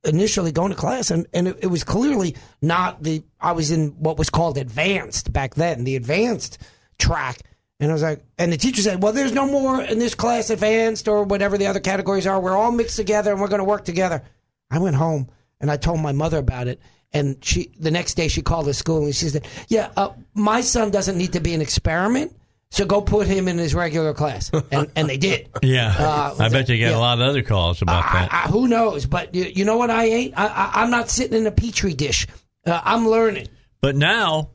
initially 0.03 0.51
going 0.51 0.71
to 0.71 0.77
class 0.77 1.11
and, 1.11 1.27
and 1.33 1.47
it, 1.47 1.59
it 1.63 1.67
was 1.67 1.83
clearly 1.83 2.35
not 2.61 3.03
the 3.03 3.23
I 3.39 3.51
was 3.51 3.71
in 3.71 3.89
what 3.99 4.17
was 4.17 4.29
called 4.29 4.57
advanced 4.57 5.31
back 5.33 5.55
then, 5.55 5.83
the 5.83 5.95
advanced 5.95 6.59
track. 6.97 7.39
And 7.79 7.91
I 7.91 7.93
was 7.93 8.01
like, 8.01 8.23
and 8.39 8.51
the 8.51 8.57
teacher 8.57 8.81
said, 8.81 9.03
"Well, 9.03 9.13
there's 9.13 9.33
no 9.33 9.45
more 9.45 9.81
in 9.83 9.99
this 9.99 10.15
class 10.15 10.49
advanced 10.49 11.07
or 11.07 11.23
whatever 11.23 11.59
the 11.59 11.67
other 11.67 11.79
categories 11.79 12.25
are. 12.25 12.39
We're 12.39 12.57
all 12.57 12.71
mixed 12.71 12.95
together 12.95 13.31
and 13.31 13.39
we're 13.39 13.49
going 13.49 13.59
to 13.59 13.65
work 13.65 13.85
together." 13.85 14.23
I 14.71 14.79
went 14.79 14.95
home 14.95 15.29
and 15.61 15.69
I 15.69 15.77
told 15.77 16.01
my 16.01 16.11
mother 16.11 16.39
about 16.39 16.67
it. 16.67 16.81
And 17.13 17.37
she, 17.43 17.71
the 17.79 17.91
next 17.91 18.15
day, 18.15 18.27
she 18.27 18.41
called 18.41 18.65
the 18.65 18.73
school 18.73 19.05
and 19.05 19.15
she 19.15 19.29
said, 19.29 19.47
"Yeah, 19.67 19.91
uh, 19.95 20.09
my 20.33 20.61
son 20.61 20.89
doesn't 20.89 21.17
need 21.17 21.33
to 21.33 21.39
be 21.39 21.53
an 21.53 21.61
experiment, 21.61 22.35
so 22.71 22.85
go 22.85 23.01
put 23.01 23.27
him 23.27 23.47
in 23.47 23.57
his 23.57 23.73
regular 23.75 24.13
class." 24.13 24.51
And 24.71 24.91
and 24.95 25.09
they 25.09 25.17
did. 25.17 25.49
Yeah, 25.61 25.93
Uh, 25.97 26.35
I 26.39 26.49
bet 26.49 26.69
you 26.69 26.77
get 26.77 26.91
yeah. 26.91 26.97
a 26.97 26.99
lot 26.99 27.19
of 27.21 27.27
other 27.27 27.41
calls 27.43 27.81
about 27.81 28.03
that. 28.13 28.33
I, 28.33 28.43
I, 28.45 28.47
who 28.47 28.67
knows? 28.67 29.05
But 29.05 29.33
you, 29.35 29.45
you 29.45 29.65
know 29.65 29.77
what? 29.77 29.89
I 29.89 30.05
ain't. 30.05 30.33
I, 30.37 30.47
I, 30.47 30.71
I'm 30.83 30.89
not 30.91 31.09
sitting 31.09 31.37
in 31.37 31.47
a 31.47 31.51
petri 31.51 31.93
dish. 31.93 32.27
Uh, 32.65 32.79
I'm 32.83 33.07
learning. 33.07 33.47
But 33.81 33.95
now, 33.95 34.49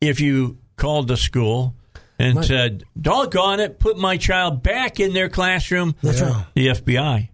if 0.00 0.20
you 0.20 0.58
called 0.76 1.08
the 1.08 1.16
school 1.16 1.74
and 2.18 2.44
said, 2.44 2.84
"Doggone 3.00 3.60
it, 3.60 3.78
put 3.78 3.98
my 3.98 4.16
child 4.16 4.62
back 4.62 5.00
in 5.00 5.12
their 5.12 5.28
classroom," 5.28 5.94
That's 6.02 6.20
right. 6.20 6.46
the 6.54 6.68
FBI. 6.68 7.28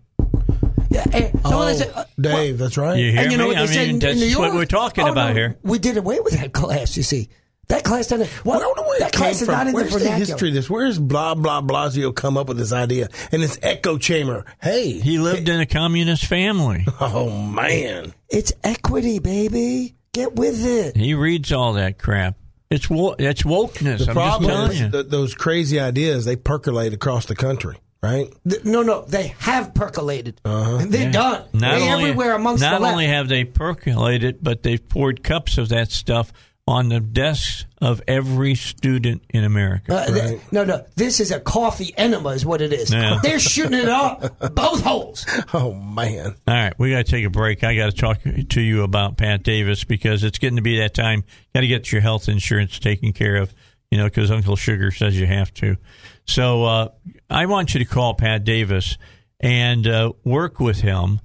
Yeah, 0.91 1.05
and, 1.13 1.35
no, 1.35 1.41
oh, 1.45 1.65
they 1.67 1.75
said, 1.75 1.93
uh, 1.95 2.05
Dave, 2.19 2.57
that's 2.57 2.79
right. 2.79 2.99
You 2.99 3.11
hear 3.13 3.21
and 3.21 3.31
you 3.33 3.37
know 3.37 3.45
me? 3.45 3.49
what 3.55 3.57
they 3.57 3.63
I 3.65 3.67
said 3.67 3.87
mean, 3.89 3.91
in, 3.97 3.99
that's 3.99 4.15
in 4.15 4.21
New 4.21 4.27
York? 4.27 4.41
what 4.41 4.55
we're 4.55 4.65
talking 4.65 5.05
Oh, 5.05 5.13
about 5.13 5.29
no, 5.31 5.35
here. 5.35 5.59
We 5.63 5.79
did 5.79 5.99
away 5.99 6.19
with 6.21 6.33
that 6.41 6.53
class. 6.55 6.97
You 6.97 7.03
see, 7.03 7.29
that 7.69 7.85
class 7.85 8.07
doesn't. 8.09 8.29
What, 8.45 8.57
I 8.57 8.61
don't 8.61 8.77
know 8.77 8.83
where 8.85 8.99
that 9.01 9.09
it 9.09 9.13
came 9.13 9.21
class 9.23 9.41
is 9.41 9.47
from. 9.47 9.55
not 9.55 9.67
in 9.69 9.75
Where's 9.75 9.93
the 9.93 9.99
the, 10.01 10.11
history 10.11 10.49
of 10.49 10.55
this? 10.55 10.69
Where's 10.71 10.99
blah 10.99 11.35
blah 11.35 11.61
Blasio 11.63 12.15
come 12.15 12.37
up 12.37 12.49
with 12.49 12.57
this 12.59 12.73
idea 12.73 13.09
and 13.33 13.43
this 13.43 13.59
echo 13.63 13.99
chamber? 13.99 14.45
Hey, 14.63 14.93
He 14.93 15.19
lived 15.19 15.49
in 15.49 15.61
a 15.61 15.67
communist 15.67 16.25
family. 16.27 16.87
oh 17.01 17.31
man, 17.31 18.15
It's 18.29 18.53
equity, 18.65 19.19
baby. 19.19 19.95
Get 20.13 20.35
with 20.35 20.65
it. 20.65 20.97
He 20.97 21.15
reads 21.15 21.53
all 21.53 21.75
that 21.75 21.99
crap. 21.99 22.37
It's 22.71 22.89
wo- 22.91 23.15
it's 23.19 23.43
wokeness. 23.45 23.99
the 24.05 24.09
I'm 24.09 24.15
problem 24.15 24.49
just 24.51 24.55
telling 24.57 24.73
is 24.73 24.81
you. 24.81 24.89
that 24.91 25.11
those 25.11 25.35
crazy 25.35 25.79
ideas 25.81 26.25
they 26.25 26.37
percolate 26.37 26.93
across 26.93 27.25
the 27.27 27.35
country, 27.37 27.77
right? 28.03 28.27
Th- 28.49 28.65
No, 28.65 28.83
no, 28.83 29.03
they 29.07 29.29
have 29.39 29.73
percolated. 29.75 30.41
Uh-huh. 30.45 30.77
And 30.77 30.93
They're 30.93 31.11
done. 31.13 31.45
not 31.53 31.79
They're 31.79 31.93
only, 31.95 32.05
everywhere 32.11 32.35
amongst 32.35 32.63
not 32.63 32.75
the 32.79 32.81
left. 32.81 32.93
only 32.93 33.07
have 33.07 33.29
they 33.29 33.45
percolated, 33.45 34.39
but 34.43 34.63
they've 34.63 34.87
poured 34.87 35.23
cups 35.23 35.57
of 35.59 35.69
that 35.71 35.91
stuff 35.91 36.31
on 36.69 36.91
the 36.91 37.01
desks 37.01 37.65
of 37.81 38.03
every 38.07 38.55
student 38.55 39.23
in 39.31 39.43
America. 39.43 39.95
Uh, 39.95 40.07
th- 40.07 40.41
no, 40.53 40.65
no. 40.67 40.85
This 40.97 41.19
is 41.19 41.31
a 41.31 41.41
coffee 41.41 41.95
enema, 41.97 42.29
is 42.31 42.45
what 42.45 42.61
it 42.61 42.75
is. 42.75 42.93
Yeah. 42.93 43.21
They're 43.23 43.39
shooting 43.39 43.79
it 43.79 43.89
up 43.89 44.39
both 44.55 44.83
holes. 44.83 45.25
Oh 45.55 45.73
man, 45.73 46.35
All 46.47 46.55
right, 46.55 46.79
we 46.79 46.91
got 46.91 47.07
to 47.07 47.11
take 47.11 47.25
a 47.25 47.31
break. 47.31 47.65
I 47.65 47.75
got 47.75 47.87
to 47.87 47.97
talk 47.97 48.19
to 48.23 48.61
you 48.61 48.83
about 48.83 49.17
Pat 49.17 49.43
Davis 49.43 49.85
because 49.85 50.23
it's 50.25 50.39
getting 50.39 50.57
to 50.57 50.63
be 50.63 50.79
that 50.81 50.93
time. 50.93 51.25
Got 51.55 51.63
to 51.63 51.69
get 51.69 51.91
your 51.91 52.03
health 52.03 52.29
insurance 52.29 52.79
taken 52.79 53.15
care 53.15 53.37
of, 53.37 53.55
you 53.91 53.97
know, 53.97 54.05
because 54.05 54.31
Uncle 54.31 54.57
Sugar 54.57 54.91
says 54.91 55.19
you 55.19 55.27
have 55.27 55.55
to. 55.55 55.79
So 56.27 56.65
uh, 56.65 56.89
I 57.31 57.47
want 57.47 57.73
you 57.73 57.79
to 57.79 57.87
call 57.87 58.13
Pat 58.13 58.45
Davis 58.45 58.99
and 59.41 59.87
uh, 59.89 60.13
work 60.23 60.61
with 60.61 60.83
him 60.83 61.21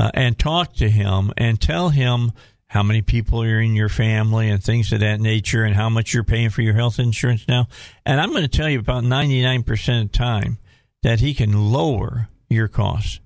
uh, 0.00 0.10
and 0.14 0.38
talk 0.38 0.72
to 0.76 0.88
him 0.88 1.34
and 1.36 1.60
tell 1.60 1.90
him 1.90 2.32
how 2.68 2.82
many 2.82 3.02
people 3.02 3.42
are 3.42 3.60
in 3.60 3.74
your 3.74 3.88
family 3.88 4.48
and 4.50 4.62
things 4.62 4.92
of 4.92 5.00
that 5.00 5.20
nature 5.20 5.64
and 5.64 5.74
how 5.74 5.88
much 5.88 6.12
you're 6.12 6.24
paying 6.24 6.50
for 6.50 6.62
your 6.62 6.74
health 6.74 6.98
insurance 6.98 7.46
now. 7.48 7.68
And 8.04 8.20
I'm 8.20 8.30
going 8.30 8.42
to 8.42 8.48
tell 8.48 8.68
you 8.68 8.78
about 8.78 9.04
99% 9.04 10.02
of 10.02 10.10
the 10.10 10.18
time 10.18 10.58
that 11.02 11.20
he 11.20 11.32
can 11.32 11.72
lower 11.72 12.28
your 12.48 12.68
costs 12.68 13.20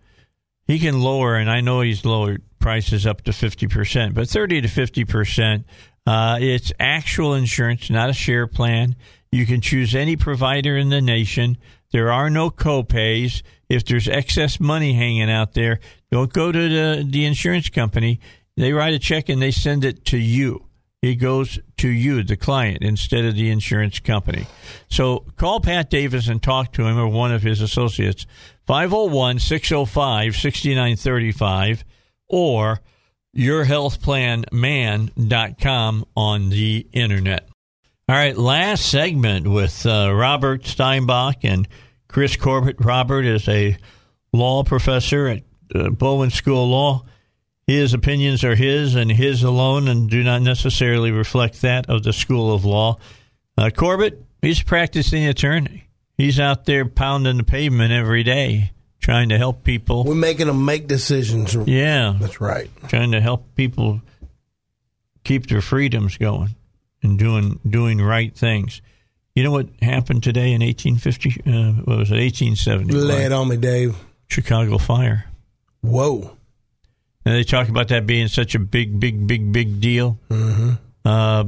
he 0.71 0.79
can 0.79 1.01
lower, 1.01 1.35
and 1.35 1.51
I 1.51 1.61
know 1.61 1.81
he's 1.81 2.05
lowered 2.05 2.43
prices 2.61 3.05
up 3.05 3.23
to 3.23 3.33
50%, 3.33 4.15
but 4.15 4.29
30 4.29 4.61
to 4.61 4.69
50%. 4.69 5.65
Uh, 6.07 6.39
it's 6.41 6.73
actual 6.79 7.35
insurance, 7.35 7.91
not 7.91 8.09
a 8.09 8.13
share 8.13 8.47
plan. 8.47 8.95
You 9.33 9.47
can 9.47 9.61
choose 9.61 9.97
any 9.97 10.17
provider 10.17 10.77
in 10.77 10.89
the 10.89 11.01
nation. 11.01 11.59
There 11.91 12.13
are 12.13 12.31
no 12.31 12.51
copays. 12.51 13.43
If 13.69 13.85
there's 13.85 14.09
excess 14.09 14.61
money 14.61 14.93
hanging 14.93 15.29
out 15.31 15.55
there, 15.55 15.81
don't 16.13 16.33
go 16.33 16.53
to 16.53 16.69
the, 16.69 17.05
the 17.05 17.25
insurance 17.25 17.69
company. 17.69 18.21
They 18.61 18.73
write 18.73 18.95
a 18.95 18.99
check 18.99 19.29
and 19.29 19.41
they 19.41 19.51
send 19.51 19.85
it 19.85 20.05
to 20.07 20.19
you. 20.19 20.67
It 21.03 21.15
goes 21.15 21.59
to 21.79 21.89
you, 21.89 22.23
the 22.23 22.37
client, 22.37 22.83
instead 22.83 23.25
of 23.25 23.35
the 23.35 23.51
insurance 23.51 24.01
company. 24.01 24.47
So 24.91 25.25
call 25.37 25.61
Pat 25.61 25.89
Davis 25.89 26.29
and 26.29 26.43
talk 26.43 26.75
to 26.75 26.85
him 26.85 26.99
or 26.99 27.09
one 27.09 27.33
of 27.33 27.43
his 27.43 27.63
associates. 27.63 28.27
501 28.67 29.39
605 29.39 30.37
6935 30.37 31.85
or 32.29 32.81
yourhealthplanman.com 33.35 36.05
on 36.15 36.51
the 36.51 36.87
internet. 36.93 37.49
All 38.11 38.17
right, 38.17 38.37
last 38.37 38.91
segment 38.91 39.49
with 39.49 39.87
uh, 39.87 40.13
Robert 40.13 40.65
Steinbuch 40.65 41.37
and 41.45 41.67
Chris 42.09 42.37
Corbitt. 42.37 42.85
Robert 42.85 43.25
is 43.25 43.49
a 43.49 43.79
law 44.35 44.65
professor 44.65 45.29
at 45.29 45.45
uh, 45.75 45.89
Bowen 45.89 46.29
School 46.29 46.65
of 46.65 46.71
Law. 46.71 47.07
His 47.71 47.95
opinions 47.95 48.43
are 48.43 48.57
his 48.57 48.97
and 48.97 49.13
his 49.13 49.45
alone 49.45 49.87
and 49.87 50.11
do 50.11 50.25
not 50.25 50.43
necessarily 50.43 51.13
reflect 51.13 51.63
that 51.63 51.89
of 51.89 52.03
the 52.03 52.13
School 52.13 52.53
of 52.53 52.65
Law. 52.65 52.99
Uh, 53.57 53.71
Corbitt, 53.73 54.19
he's 54.43 54.61
a 54.61 54.65
practicing 54.65 55.25
attorney. 55.25 55.85
He's 56.17 56.41
out 56.41 56.65
there 56.65 56.85
pounding 56.85 57.37
the 57.37 57.45
pavement 57.45 57.93
every 57.93 58.25
day, 58.25 58.73
trying 58.99 59.29
to 59.29 59.39
help 59.39 59.63
people. 59.63 60.03
We're 60.03 60.17
making 60.17 60.49
them 60.49 60.65
make 60.65 60.89
decisions. 60.89 61.55
Yeah, 61.55 62.17
That's 62.19 62.41
right. 62.41 62.69
trying 62.89 63.13
to 63.13 63.21
help 63.21 63.55
people 63.55 64.03
keep 65.23 65.47
their 65.47 65.61
freedoms 65.63 66.19
going 66.19 66.57
and 67.05 67.21
doing 67.21 67.61
doing 67.69 68.01
right 68.01 68.35
things. 68.37 68.83
You 69.37 69.45
know 69.45 69.53
what 69.53 69.69
happened 69.81 70.25
today 70.25 70.55
in 70.55 70.61
1850? 70.61 71.43
Uh, 71.47 71.73
what 71.85 71.99
was 71.99 72.11
it? 72.11 72.17
1870. 72.17 72.95
Lay 72.95 73.27
it 73.27 73.33
on 73.33 73.47
me, 73.47 73.57
Dave. 73.57 73.97
Chicago 74.27 74.77
fire. 74.77 75.27
Whoa. 75.83 76.37
And 77.25 77.35
they 77.35 77.45
talk 77.45 77.69
about 77.69 77.89
that 77.89 78.07
being 78.07 78.29
such 78.29 78.55
a 78.55 78.59
big, 78.59 78.99
big, 78.99 79.27
big, 79.27 79.53
big 79.53 79.81
deal. 79.81 80.19
Mm-hmm. 80.31 80.71
Uh, 81.05 81.45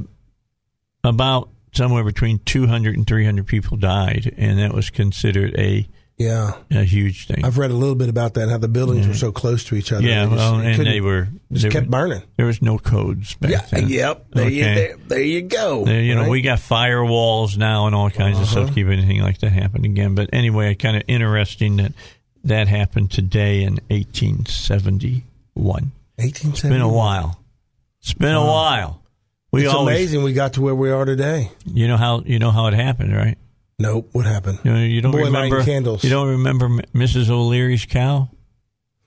about 1.04 1.48
somewhere 1.72 2.04
between 2.04 2.38
200 2.40 2.94
and 2.96 3.06
300 3.06 3.46
people 3.46 3.76
died, 3.76 4.34
and 4.36 4.58
that 4.58 4.74
was 4.74 4.90
considered 4.90 5.54
a, 5.58 5.88
Yeah. 6.18 6.52
a 6.70 6.84
huge 6.84 7.26
thing. 7.26 7.42
I've 7.44 7.56
read 7.56 7.70
a 7.70 7.74
little 7.74 7.94
bit 7.94 8.10
about 8.10 8.34
that, 8.34 8.50
how 8.50 8.58
the 8.58 8.68
buildings 8.68 9.08
were 9.08 9.14
so 9.14 9.32
close 9.32 9.64
to 9.64 9.74
each 9.74 9.90
other. 9.92 10.06
yeah, 10.06 10.26
They 10.26 10.30
just- 10.36 10.52
well, 10.52 10.60
and 10.60 10.86
they 10.86 11.00
were 11.00 11.28
just 11.50 11.62
they 11.64 11.70
kept 11.70 11.86
were- 11.86 11.90
burning. 11.90 12.22
There 12.36 12.44
was 12.46 12.60
no 12.60 12.76
codes 12.78 13.34
back 13.36 13.50
Yeah, 13.50 13.62
then. 13.70 13.88
yep. 13.88 14.26
There, 14.32 14.50
you, 14.50 14.62
Okay. 14.62 14.74
there, 14.74 14.96
there 15.08 15.22
you 15.22 15.42
go. 15.42 15.84
There, 15.86 16.02
you 16.02 16.14
know, 16.14 16.28
we 16.28 16.42
got 16.42 16.58
firewalls 16.58 17.56
now 17.56 17.86
and 17.86 17.94
all 17.96 18.10
kinds 18.10 18.36
of 18.36 18.42
Uh-huh. 18.44 18.52
stuff 18.52 18.68
to 18.68 18.74
keep 18.74 18.86
anything 18.88 19.22
like 19.22 19.38
that 19.38 19.50
happen 19.52 19.84
again. 19.86 20.14
But 20.14 20.28
anyway, 20.34 20.74
kind 20.74 20.96
of 20.98 21.02
interesting 21.08 21.76
that 21.78 21.94
that 22.44 22.68
happened 22.68 23.10
today 23.10 23.62
in 23.64 23.80
1871. 23.90 25.22
1871. 25.55 26.53
It's 26.55 26.62
been 26.62 26.80
a 26.80 26.88
while. 26.88 27.40
It's 28.00 28.14
been 28.14 28.34
a 28.34 28.40
while. 28.44 29.03
We 29.53 29.64
It's 29.64 29.74
always, 29.74 29.96
amazing 29.96 30.22
we 30.22 30.32
got 30.32 30.55
to 30.55 30.62
where 30.62 30.74
we 30.74 30.90
are 30.90 31.05
today. 31.05 31.50
you 31.66 31.86
know 31.86 31.96
how 31.98 32.22
you 32.24 32.38
know 32.38 32.50
how 32.50 32.66
it 32.68 32.74
happened, 32.74 33.14
right? 33.14 33.36
Nope. 33.78 34.09
What 34.12 34.24
happened? 34.26 34.61
You, 34.64 34.72
know, 34.72 34.82
you 34.82 35.00
don't 35.00 35.12
Boy 35.12 35.24
remember 35.24 35.62
candles. 35.64 36.03
You 36.05 36.11
don't 36.11 36.28
remember 36.28 36.68
Mrs. 36.94 37.28
O'Leary's 37.30 37.84
cow? 37.84 38.30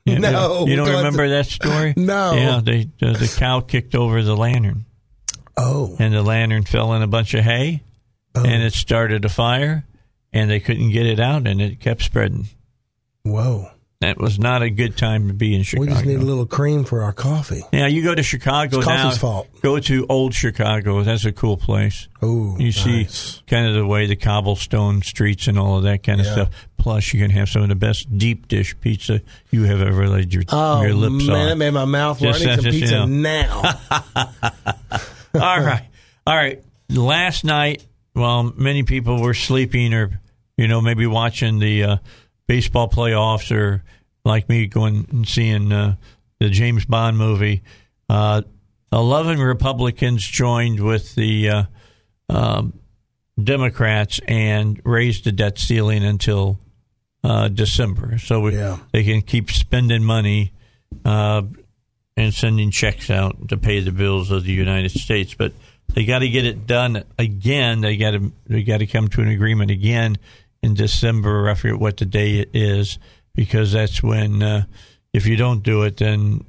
You- 0.05 0.19
No, 0.19 0.65
you 0.67 0.75
don't 0.75 0.85
don't- 0.85 0.97
remember 1.03 1.29
that 1.29 1.47
story? 1.47 1.93
No. 1.97 2.33
Yeah, 2.33 2.61
they 2.63 2.89
the, 2.99 3.13
the 3.13 3.33
cow 3.39 3.59
kicked 3.61 3.95
over 3.95 4.21
the 4.21 4.35
lantern, 4.37 4.85
Oh. 5.57 5.95
and 5.99 6.13
the 6.13 6.21
lantern 6.21 6.63
fell 6.63 6.93
in 6.93 7.01
a 7.01 7.07
bunch 7.07 7.33
of 7.33 7.43
hay, 7.43 7.81
Oh. 8.35 8.43
and 8.45 8.61
it 8.61 8.73
started 8.73 9.25
a 9.25 9.29
fire, 9.29 9.85
and 10.31 10.49
they 10.51 10.59
couldn't 10.59 10.91
get 10.91 11.05
it 11.07 11.19
out, 11.19 11.47
and 11.47 11.59
it 11.61 11.79
kept 11.79 12.03
spreading. 12.03 12.47
Whoa. 13.23 13.69
That 14.05 14.19
was 14.19 14.37
not 14.37 14.61
a 14.61 14.69
good 14.69 14.95
time 14.97 15.29
to 15.29 15.33
be 15.33 15.55
in 15.55 15.63
Chicago. 15.63 15.87
We 15.87 15.93
just 15.93 16.05
need 16.05 16.19
a 16.19 16.23
little 16.23 16.45
cream 16.45 16.83
for 16.83 17.01
our 17.01 17.11
coffee. 17.11 17.63
yeah, 17.73 17.87
you 17.87 18.03
go 18.03 18.13
to 18.13 18.21
Chicago 18.21 18.77
It's 18.77 18.87
now. 18.87 19.03
coffee's 19.03 19.17
fault. 19.17 19.47
Go 19.63 19.79
to 19.79 20.05
old 20.07 20.35
Chicago. 20.35 21.01
That's 21.01 21.25
a 21.25 21.31
cool 21.31 21.57
place. 21.57 22.07
Oh, 22.21 22.55
You 22.59 22.71
see 22.71 23.01
nice. 23.03 23.41
kind 23.47 23.67
of 23.67 23.73
the 23.73 23.85
way 23.85 24.05
the 24.05 24.15
cobblestone 24.15 25.01
streets 25.01 25.47
and 25.47 25.57
all 25.57 25.77
of 25.77 25.83
that 25.85 26.03
kind 26.03 26.19
of 26.21 26.27
Yeah. 26.27 26.33
stuff. 26.33 26.49
Plus, 26.77 27.13
you 27.13 27.19
can 27.19 27.31
have 27.31 27.49
some 27.49 27.63
of 27.63 27.69
the 27.69 27.75
best 27.75 28.15
deep 28.15 28.47
dish 28.47 28.75
pizza 28.79 29.21
you 29.49 29.63
have 29.63 29.81
ever 29.81 30.07
laid 30.07 30.31
your, 30.31 30.43
Oh, 30.49 30.83
your 30.83 30.93
lips 30.93 31.25
man, 31.25 31.35
on. 31.35 31.47
that 31.49 31.55
made 31.57 31.71
my 31.71 31.85
mouth 31.85 32.19
Just- 32.19 32.41
need 32.41 32.53
some 32.53 32.63
just, 32.63 32.75
you 32.77 32.81
pizza 32.81 32.95
know. 32.99 33.05
now. 33.07 33.79
all 35.33 35.59
right, 35.61 35.87
all 36.27 36.35
right. 36.35 36.63
Last 36.89 37.43
night, 37.43 37.83
while 38.13 38.43
many 38.55 38.83
people 38.83 39.19
were 39.21 39.33
sleeping 39.33 39.93
or 39.95 40.19
you 40.57 40.67
know 40.67 40.79
maybe 40.81 41.07
watching 41.07 41.57
the 41.59 41.83
uh, 41.83 41.97
baseball 42.47 42.87
playoffs 42.87 43.51
or 43.55 43.83
like 44.25 44.49
me 44.49 44.67
going 44.67 45.07
and 45.11 45.27
seeing 45.27 45.71
uh, 45.71 45.95
the 46.39 46.49
James 46.49 46.85
Bond 46.85 47.17
movie, 47.17 47.61
uh, 48.09 48.41
eleven 48.91 49.39
Republicans 49.39 50.25
joined 50.25 50.79
with 50.79 51.15
the 51.15 51.49
uh, 51.49 51.63
um, 52.29 52.73
Democrats 53.41 54.19
and 54.27 54.81
raised 54.85 55.25
the 55.25 55.31
debt 55.31 55.57
ceiling 55.59 56.03
until 56.03 56.59
uh, 57.23 57.47
December, 57.47 58.17
so 58.17 58.39
we, 58.39 58.55
Yeah. 58.55 58.77
they 58.91 59.03
can 59.03 59.21
keep 59.21 59.49
spending 59.51 60.03
money 60.03 60.53
uh, 61.03 61.41
and 62.15 62.33
sending 62.33 62.71
checks 62.71 63.09
out 63.09 63.49
to 63.49 63.57
pay 63.57 63.79
the 63.79 63.91
bills 63.91 64.31
of 64.31 64.43
the 64.43 64.53
United 64.53 64.91
States. 64.91 65.33
But 65.33 65.53
they 65.93 66.05
got 66.05 66.19
to 66.19 66.29
get 66.29 66.45
it 66.45 66.65
done 66.67 67.03
again. 67.17 67.81
They 67.81 67.97
got 67.97 68.11
to 68.11 68.31
they 68.47 68.63
got 68.63 68.77
to 68.77 68.87
come 68.87 69.07
to 69.09 69.21
an 69.21 69.27
agreement 69.27 69.71
again 69.71 70.17
in 70.63 70.73
December. 70.75 71.49
I 71.49 71.55
forget 71.55 71.79
what 71.79 71.97
the 71.97 72.05
day 72.05 72.35
it 72.39 72.51
is 72.53 72.97
because 73.35 73.71
that's 73.71 74.01
when 74.01 74.41
uh, 74.41 74.65
if 75.13 75.27
you 75.27 75.35
don't 75.35 75.63
do 75.63 75.83
it, 75.83 75.97
then 75.97 76.43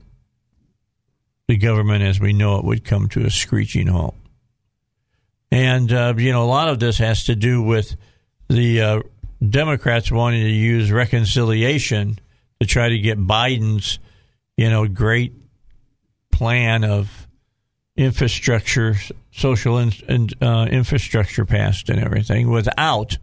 the 1.48 1.56
government, 1.56 2.02
as 2.02 2.18
we 2.18 2.32
know 2.32 2.58
it, 2.58 2.64
would 2.64 2.84
come 2.84 3.08
to 3.10 3.24
a 3.24 3.30
screeching 3.30 3.88
halt. 3.88 4.14
And 5.50 5.92
uh, 5.92 6.14
you 6.16 6.32
know, 6.32 6.44
a 6.44 6.46
lot 6.46 6.68
of 6.68 6.78
this 6.78 6.98
has 6.98 7.24
to 7.24 7.36
do 7.36 7.62
with 7.62 7.96
the 8.48 8.80
uh, 8.80 9.02
Democrats 9.46 10.10
wanting 10.10 10.42
to 10.42 10.50
use 10.50 10.90
reconciliation 10.90 12.18
to 12.60 12.66
try 12.66 12.88
to 12.88 12.98
get 12.98 13.18
Biden's, 13.18 13.98
you 14.56 14.70
know, 14.70 14.86
great 14.86 15.34
plan 16.32 16.84
of 16.84 17.26
infrastructure, 17.96 18.94
social 19.30 19.78
in, 19.78 19.92
in, 20.08 20.28
uh, 20.40 20.66
infrastructure 20.70 21.44
passed 21.44 21.88
and 21.88 22.00
everything 22.00 22.50
without 22.50 23.18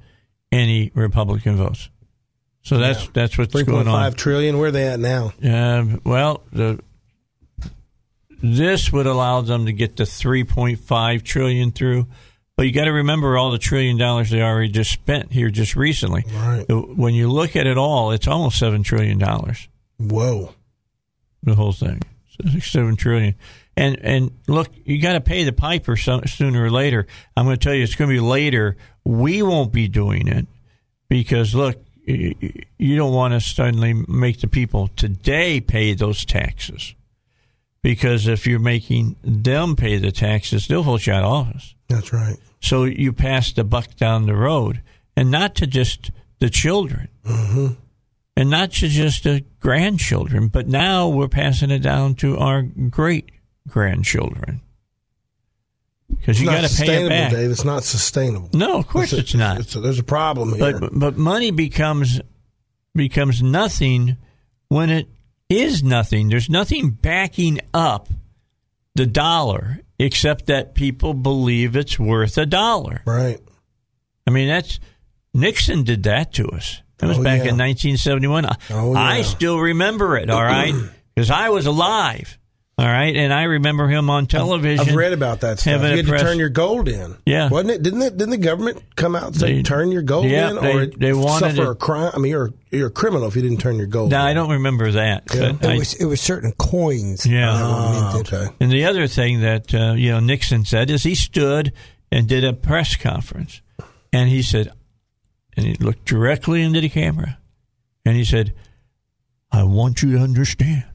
any 0.52 0.92
Republican 0.96 1.58
votes. 1.58 1.90
So 2.64 2.78
that's 2.78 3.08
that's 3.10 3.38
what's 3.38 3.52
Three 3.52 3.64
going 3.64 3.80
point 3.80 3.90
on. 3.90 3.94
five 3.94 4.16
trillion. 4.16 4.58
Where 4.58 4.70
are 4.70 4.72
they 4.72 4.88
at 4.88 5.00
now? 5.00 5.34
Um, 5.44 6.02
well, 6.06 6.44
the 6.52 6.80
this 8.42 8.92
would 8.92 9.06
allow 9.06 9.42
them 9.42 9.68
to 9.68 9.74
get 9.74 9.96
the 9.96 10.04
3.5 10.04 11.24
trillion 11.24 11.72
through, 11.72 12.08
but 12.58 12.66
you 12.66 12.74
got 12.74 12.86
to 12.86 12.92
remember 12.92 13.38
all 13.38 13.52
the 13.52 13.58
trillion 13.58 13.98
dollars 13.98 14.30
they 14.30 14.42
already 14.42 14.68
just 14.68 14.92
spent 14.92 15.32
here 15.32 15.50
just 15.50 15.78
recently. 15.78 16.26
Right. 16.34 16.66
When 16.70 17.14
you 17.14 17.32
look 17.32 17.56
at 17.56 17.68
it 17.68 17.78
all, 17.78 18.12
it's 18.12 18.28
almost 18.28 18.60
seven 18.60 18.84
trillion 18.84 19.18
dollars. 19.18 19.70
Whoa. 19.98 20.54
The 21.44 21.56
whole 21.56 21.74
thing, 21.74 22.02
seven 22.62 22.96
trillion. 22.96 23.36
And 23.76 23.98
and 24.02 24.32
look, 24.48 24.70
you 24.86 25.02
got 25.02 25.14
to 25.14 25.22
pay 25.22 25.44
the 25.44 25.52
piper 25.52 25.96
so, 25.98 26.22
sooner 26.26 26.64
or 26.64 26.70
later. 26.72 27.08
I'm 27.36 27.46
going 27.46 27.58
to 27.58 27.64
tell 27.64 27.74
you, 27.74 27.84
it's 27.84 27.96
going 27.96 28.10
to 28.10 28.16
be 28.16 28.22
later. 28.22 28.78
We 29.04 29.42
won't 29.42 29.74
be 29.74 29.88
doing 29.88 30.28
it 30.28 30.48
because 31.10 31.54
look, 31.56 31.83
you 32.06 32.96
don't 32.96 33.14
want 33.14 33.34
to 33.34 33.42
suddenly 33.42 33.94
make 33.94 34.42
the 34.42 34.48
people 34.48 34.90
today 34.90 35.62
pay 35.62 35.94
those 35.94 36.26
taxes. 36.26 36.96
Because 37.82 38.28
if 38.28 38.48
you're 38.48 38.60
making 38.60 39.18
them 39.24 39.76
pay 39.76 39.98
the 39.98 40.12
taxes, 40.12 40.68
they'll 40.68 40.84
hold 40.84 41.06
you 41.06 41.14
out 41.14 41.24
of 41.24 41.32
office. 41.32 41.76
That's 41.90 42.14
right. 42.14 42.38
So 42.62 42.86
you 42.86 43.12
pass 43.12 43.52
the 43.52 43.66
buck 43.66 43.96
down 43.98 44.26
the 44.26 44.36
road, 44.36 44.82
and 45.18 45.30
not 45.30 45.56
to 45.56 45.68
just 45.68 46.12
the 46.40 46.50
children, 46.50 47.10
mm-hmm. 47.26 47.74
and 48.38 48.50
not 48.50 48.72
to 48.74 48.88
just 48.88 49.26
the 49.26 49.44
grandchildren, 49.60 50.48
but 50.48 50.68
now 50.68 51.10
we're 51.10 51.28
passing 51.28 51.72
it 51.72 51.80
down 51.80 52.16
to 52.16 52.38
our 52.38 52.62
great 52.62 53.32
grandchildren. 53.68 54.62
Because 56.24 56.40
you 56.40 56.46
got 56.48 56.54
to 56.56 56.60
pay 56.62 56.66
it 56.66 56.70
sustainable, 56.70 57.10
back. 57.10 57.32
Dave. 57.34 57.52
It's 57.52 57.66
not 57.66 57.84
sustainable. 57.84 58.50
No, 58.54 58.78
of 58.78 58.88
course 58.88 59.12
it's, 59.12 59.34
not. 59.34 59.60
It's- 59.60 59.74
there's 59.74 60.00
a 60.00 60.04
problem 60.04 60.54
here. 60.56 60.80
but 60.80 60.98
but 60.98 61.18
money 61.18 61.52
becomes 61.52 62.22
becomes 62.96 63.44
nothing 63.44 64.16
when 64.70 64.90
it 64.90 65.10
is 65.50 65.84
nothing. 65.84 66.30
There's 66.30 66.50
nothing 66.50 66.92
backing 66.92 67.60
up 67.74 68.08
the 68.96 69.06
dollar 69.06 69.80
except 70.00 70.46
that 70.46 70.76
people 70.76 71.14
believe 71.14 71.76
it's 71.76 72.00
worth 72.00 72.38
a 72.38 72.46
dollar. 72.46 73.02
right. 73.06 73.40
I 74.26 74.32
mean, 74.32 74.48
that's 74.48 74.80
Nixon 75.34 75.84
did 75.84 76.04
that 76.04 76.32
to 76.36 76.48
us. 76.50 76.82
That 77.00 77.08
was 77.08 77.18
Oh, 77.20 77.24
back 77.24 77.40
yeah. 77.44 77.50
in 77.52 77.58
1971. 77.58 78.46
Oh, 78.70 78.96
I 78.96 79.24
still 79.24 79.60
remember 79.60 80.16
it, 80.16 80.30
all 80.30 80.42
right, 80.42 80.74
because 81.16 81.30
I 81.30 81.50
was 81.50 81.66
alive, 81.66 82.38
all 82.76 82.88
right, 82.88 83.16
and 83.16 83.32
I 83.32 83.44
remember 83.44 83.88
him 83.88 84.10
on 84.10 84.26
television. 84.26 84.90
I've 84.90 84.96
read 84.96 85.14
about 85.14 85.42
that 85.42 85.60
stuff. 85.60 85.82
You 85.82 85.88
a 85.88 85.96
had 85.96 86.06
to 86.08 86.18
turn 86.18 86.40
your 86.40 86.50
gold 86.50 86.88
in. 86.88 87.16
Yeah. 87.26 87.50
wasn't 87.50 87.72
it? 87.72 87.84
Didn't 87.84 88.02
it? 88.02 88.18
Didn't 88.18 88.32
the 88.32 88.38
government 88.38 88.82
come 88.96 89.16
out 89.16 89.28
and 89.28 89.36
say 89.36 89.54
They- 89.58 89.62
turn 89.62 89.92
your 89.92 90.02
gold 90.02 90.26
yeah, 90.26 90.50
in, 90.50 90.56
they- 90.56 90.74
or 90.76 90.86
they 90.88 91.14
wanted 91.14 91.56
suffer 91.56 91.70
it- 91.70 91.72
a 91.72 91.76
crime? 91.76 92.12
I 92.16 92.18
mean, 92.18 92.32
you're 92.32 92.52
you're 92.72 92.88
a 92.88 92.92
criminal 92.92 93.28
if 93.28 93.36
you 93.36 93.44
didn't 93.44 93.60
turn 93.60 93.76
your 93.78 93.86
gold. 93.86 94.10
Now 94.10 94.22
in. 94.24 94.28
I 94.32 94.34
don't 94.34 94.50
remember 94.50 94.92
that. 94.92 95.24
Yeah. 95.34 95.52
It 95.52 95.64
I- 95.66 95.78
was 95.78 95.94
it 95.94 96.06
was 96.06 96.20
certain 96.20 96.52
coins. 96.54 97.26
Yeah. 97.28 97.46
that 97.46 97.62
were 97.64 97.70
Ah, 97.70 98.12
minted. 98.16 98.34
okay. 98.34 98.56
And 98.60 98.72
the 98.72 98.86
other 98.86 99.06
thing 99.08 99.42
that 99.42 99.74
uh, 99.74 99.94
you 99.94 100.10
know 100.12 100.20
Nixon 100.20 100.66
said 100.66 100.90
is 100.90 101.04
he 101.04 101.14
stood 101.16 101.74
and 102.12 102.28
did 102.28 102.44
a 102.44 102.54
press 102.54 102.96
conference, 102.96 103.62
and 104.12 104.30
he 104.30 104.42
said, 104.42 104.72
and 105.56 105.68
he 105.68 105.76
looked 105.76 106.06
directly 106.06 106.64
into 106.64 106.82
the 106.82 106.90
camera, 106.90 107.38
and 108.04 108.16
he 108.16 108.26
said, 108.26 108.54
"I 109.52 109.62
want 109.64 110.02
you 110.02 110.14
to 110.14 110.18
understand 110.24 110.86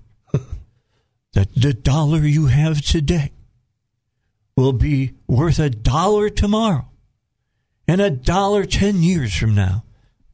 that 1.39 1.55
the 1.55 1.73
dollar 1.73 2.27
you 2.27 2.47
have 2.47 2.83
today 2.83 3.31
will 4.57 4.73
be 4.73 5.13
worth 5.29 5.61
a 5.61 5.71
dollar 5.71 6.29
tomorrow, 6.29 6.89
and 7.87 8.01
a 8.01 8.11
dollar 8.11 8.65
ten 8.65 9.05
years 9.05 9.37
from 9.37 9.55
now." 9.55 9.85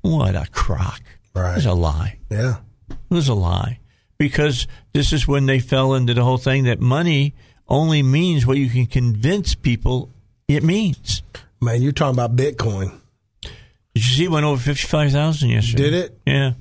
What 0.00 0.34
a 0.34 0.46
crock! 0.50 1.02
Right. 1.34 1.52
It 1.52 1.56
was 1.56 1.66
a 1.66 1.74
lie. 1.74 2.18
Yeah. 2.30 2.56
It 2.88 2.96
was 3.10 3.28
a 3.28 3.34
lie 3.34 3.80
because 4.16 4.66
this 4.94 5.12
is 5.12 5.28
when 5.28 5.44
they 5.44 5.58
fell 5.58 5.92
into 5.92 6.14
the 6.14 6.24
whole 6.24 6.38
thing 6.38 6.64
that 6.64 6.80
money 6.80 7.34
only 7.68 8.02
means 8.02 8.46
what 8.46 8.56
you 8.56 8.70
can 8.70 8.86
convince 8.86 9.54
people 9.54 10.08
it 10.48 10.62
means. 10.62 11.22
Man, 11.60 11.82
you're 11.82 11.92
talking 11.92 12.18
about 12.18 12.34
Bitcoin. 12.34 12.98
Did 13.42 13.52
you 13.94 14.02
see 14.02 14.24
it 14.24 14.30
went 14.30 14.46
over 14.46 14.60
fifty 14.60 14.86
five 14.86 15.12
thousand 15.12 15.50
yesterday? 15.50 15.82
Did 15.82 15.94
it? 15.94 16.18
Yeah. 16.26 16.52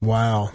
Wow. 0.00 0.50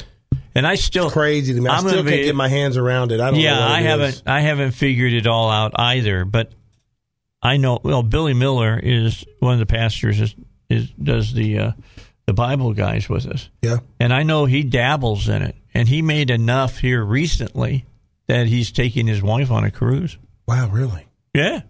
And 0.59 0.67
I 0.67 0.75
still 0.75 1.09
Crazy 1.09 1.53
to 1.53 1.61
me. 1.61 1.69
I 1.69 1.77
I'm 1.77 1.87
still 1.87 2.03
can't 2.03 2.07
be- 2.07 2.23
get 2.23 2.35
my 2.35 2.49
hands 2.49 2.75
around 2.75 3.13
it. 3.13 3.21
I 3.21 3.31
don't 3.31 3.39
yeah, 3.39 3.65
I 3.65 3.79
haven't 3.79 4.15
is. 4.15 4.23
I 4.25 4.41
haven't 4.41 4.71
figured 4.71 5.13
it 5.13 5.25
all 5.25 5.49
out 5.49 5.71
either, 5.79 6.25
but 6.25 6.51
I 7.41 7.55
know 7.55 7.79
well 7.81 8.03
Billy 8.03 8.33
Miller 8.33 8.77
is 8.77 9.23
one 9.39 9.53
of 9.53 9.59
the 9.59 9.65
pastors 9.65 10.19
is, 10.19 10.35
is 10.69 10.89
does 10.91 11.33
the 11.33 11.59
uh, 11.59 11.71
the 12.25 12.33
Bible 12.33 12.73
guys 12.73 13.07
with 13.07 13.25
us. 13.25 13.49
Yeah. 13.61 13.77
And 14.01 14.13
I 14.13 14.23
know 14.23 14.43
he 14.43 14.63
dabbles 14.63 15.29
in 15.29 15.43
it 15.43 15.55
and 15.73 15.87
he 15.87 16.01
made 16.01 16.29
enough 16.29 16.77
here 16.77 17.05
recently 17.05 17.85
that 18.27 18.47
he's 18.47 18.73
taking 18.73 19.07
his 19.07 19.21
wife 19.21 19.51
on 19.51 19.63
a 19.63 19.71
cruise. 19.71 20.17
Wow, 20.45 20.67
really? 20.67 21.07
Yeah. 21.33 21.61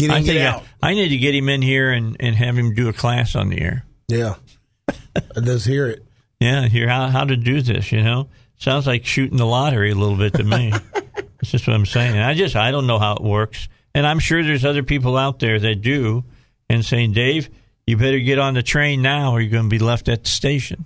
Get 0.00 0.10
in, 0.10 0.16
I 0.16 0.20
get 0.22 0.36
out. 0.38 0.64
I, 0.82 0.90
I 0.90 0.94
need 0.94 1.10
to 1.10 1.16
get 1.16 1.32
him 1.32 1.48
in 1.48 1.62
here 1.62 1.92
and, 1.92 2.16
and 2.18 2.34
have 2.34 2.58
him 2.58 2.74
do 2.74 2.88
a 2.88 2.92
class 2.92 3.36
on 3.36 3.50
the 3.50 3.60
air. 3.60 3.86
Yeah. 4.08 4.34
I 4.90 5.40
does 5.40 5.64
hear 5.64 5.86
it. 5.86 6.04
Yeah, 6.42 6.66
hear 6.66 6.88
how 6.88 7.06
how 7.06 7.22
to 7.22 7.36
do 7.36 7.62
this, 7.62 7.92
you 7.92 8.02
know? 8.02 8.28
Sounds 8.58 8.84
like 8.84 9.06
shooting 9.06 9.36
the 9.36 9.46
lottery 9.46 9.92
a 9.92 9.94
little 9.94 10.16
bit 10.16 10.34
to 10.34 10.42
me. 10.42 10.70
That's 11.14 11.52
just 11.52 11.68
what 11.68 11.74
I'm 11.74 11.86
saying. 11.86 12.18
I 12.18 12.34
just 12.34 12.56
I 12.56 12.72
don't 12.72 12.88
know 12.88 12.98
how 12.98 13.14
it 13.14 13.22
works. 13.22 13.68
And 13.94 14.04
I'm 14.04 14.18
sure 14.18 14.42
there's 14.42 14.64
other 14.64 14.82
people 14.82 15.16
out 15.16 15.38
there 15.38 15.60
that 15.60 15.82
do 15.82 16.24
and 16.68 16.84
saying, 16.84 17.12
Dave, 17.12 17.48
you 17.86 17.96
better 17.96 18.18
get 18.18 18.40
on 18.40 18.54
the 18.54 18.62
train 18.64 19.02
now 19.02 19.30
or 19.30 19.40
you're 19.40 19.52
gonna 19.52 19.68
be 19.68 19.78
left 19.78 20.08
at 20.08 20.24
the 20.24 20.30
station. 20.30 20.84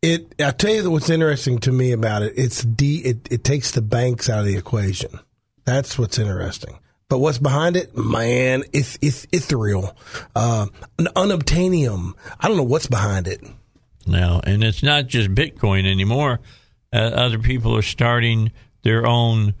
It. 0.00 0.32
I 0.40 0.52
tell 0.52 0.72
you 0.72 0.88
what's 0.92 1.10
interesting 1.10 1.58
to 1.60 1.72
me 1.72 1.90
about 1.90 2.22
it. 2.22 2.34
It's 2.36 2.62
de. 2.62 2.98
It, 2.98 3.32
it 3.32 3.42
takes 3.42 3.72
the 3.72 3.82
banks 3.82 4.30
out 4.30 4.38
of 4.38 4.44
the 4.44 4.56
equation. 4.56 5.18
That's 5.64 5.98
what's 5.98 6.20
interesting. 6.20 6.78
But 7.08 7.18
what's 7.18 7.38
behind 7.38 7.76
it, 7.76 7.96
man? 7.96 8.62
It's 8.72 8.96
it's 9.02 9.26
ethereal, 9.32 9.96
uh, 10.36 10.68
an 11.00 11.06
unobtainium. 11.16 12.14
I 12.38 12.46
don't 12.46 12.56
know 12.56 12.62
what's 12.62 12.86
behind 12.86 13.26
it. 13.26 13.42
Now, 14.06 14.40
and 14.44 14.62
it's 14.64 14.82
not 14.82 15.06
just 15.06 15.30
Bitcoin 15.34 15.90
anymore. 15.90 16.40
Uh, 16.92 16.96
other 16.98 17.38
people 17.38 17.76
are 17.76 17.82
starting 17.82 18.50
their 18.82 19.06
own, 19.06 19.54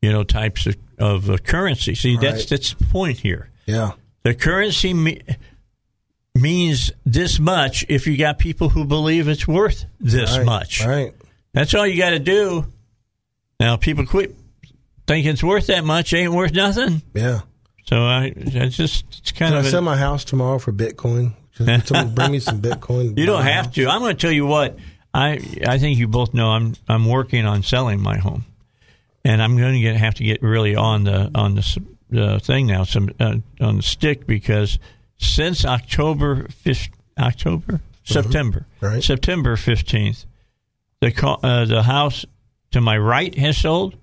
you 0.00 0.10
know, 0.12 0.24
types 0.24 0.66
of, 0.66 0.76
of 0.98 1.30
uh, 1.30 1.36
currency. 1.38 1.94
See, 1.94 2.16
that's 2.16 2.40
Right. 2.40 2.48
that's 2.48 2.74
the 2.74 2.84
point 2.86 3.18
here. 3.18 3.50
Yeah. 3.66 3.92
The 4.24 4.34
currency 4.34 4.92
me- 4.94 5.20
means 6.34 6.90
this 7.04 7.38
much 7.38 7.84
if 7.88 8.06
you 8.06 8.16
got 8.16 8.38
people 8.38 8.68
who 8.70 8.84
believe 8.84 9.28
it's 9.28 9.46
worth 9.46 9.84
this 10.00 10.36
Right, 10.38 10.46
much. 10.46 10.84
Right. 10.84 11.12
That's 11.52 11.74
all 11.74 11.86
you 11.86 11.98
got 11.98 12.10
to 12.10 12.18
do. 12.18 12.66
Now, 13.60 13.76
people 13.76 14.06
quit 14.06 14.34
thinking 15.06 15.32
it's 15.32 15.42
worth 15.44 15.66
that 15.66 15.84
much. 15.84 16.12
Ain't 16.14 16.32
worth 16.32 16.54
nothing. 16.54 17.02
Yeah. 17.14 17.40
So 17.84 17.96
I, 18.04 18.32
it's 18.36 18.76
just 18.76 19.04
it's 19.18 19.32
kind 19.32 19.50
Can 19.50 19.56
I 19.58 19.60
of. 19.60 19.66
sell 19.66 19.80
a- 19.80 19.82
my 19.82 19.96
house 19.96 20.24
tomorrow 20.24 20.58
for 20.58 20.72
Bitcoin? 20.72 21.34
Someone 21.54 22.14
bring 22.14 22.32
me 22.32 22.38
some 22.40 22.60
Bitcoin. 22.60 23.18
you 23.18 23.26
don't 23.26 23.42
have 23.42 23.66
house. 23.66 23.74
to. 23.74 23.88
I'm 23.88 24.00
going 24.00 24.16
to 24.16 24.20
tell 24.20 24.32
you 24.32 24.46
what. 24.46 24.78
I 25.14 25.40
I 25.66 25.78
think 25.78 25.98
you 25.98 26.08
both 26.08 26.32
know 26.32 26.50
I'm 26.50 26.74
I'm 26.88 27.06
working 27.06 27.44
on 27.44 27.62
selling 27.62 28.00
my 28.00 28.16
home, 28.16 28.44
and 29.24 29.42
I'm 29.42 29.56
going 29.58 29.74
to 29.74 29.80
get 29.80 29.96
have 29.96 30.14
to 30.14 30.24
get 30.24 30.42
really 30.42 30.74
on 30.74 31.04
the 31.04 31.30
on 31.34 31.54
the, 31.54 31.82
the 32.08 32.40
thing 32.40 32.66
now, 32.66 32.84
some 32.84 33.10
uh, 33.20 33.36
on 33.60 33.76
the 33.76 33.82
stick 33.82 34.26
because 34.26 34.78
since 35.18 35.64
October 35.66 36.48
fifth, 36.48 36.88
October 37.18 37.80
September 38.04 38.66
Right. 38.80 39.02
September 39.04 39.56
fifteenth, 39.56 40.24
the 41.00 41.12
uh, 41.42 41.66
the 41.66 41.82
house 41.82 42.24
to 42.70 42.80
my 42.80 42.96
right 42.96 43.34
has 43.36 43.58
sold, 43.58 43.96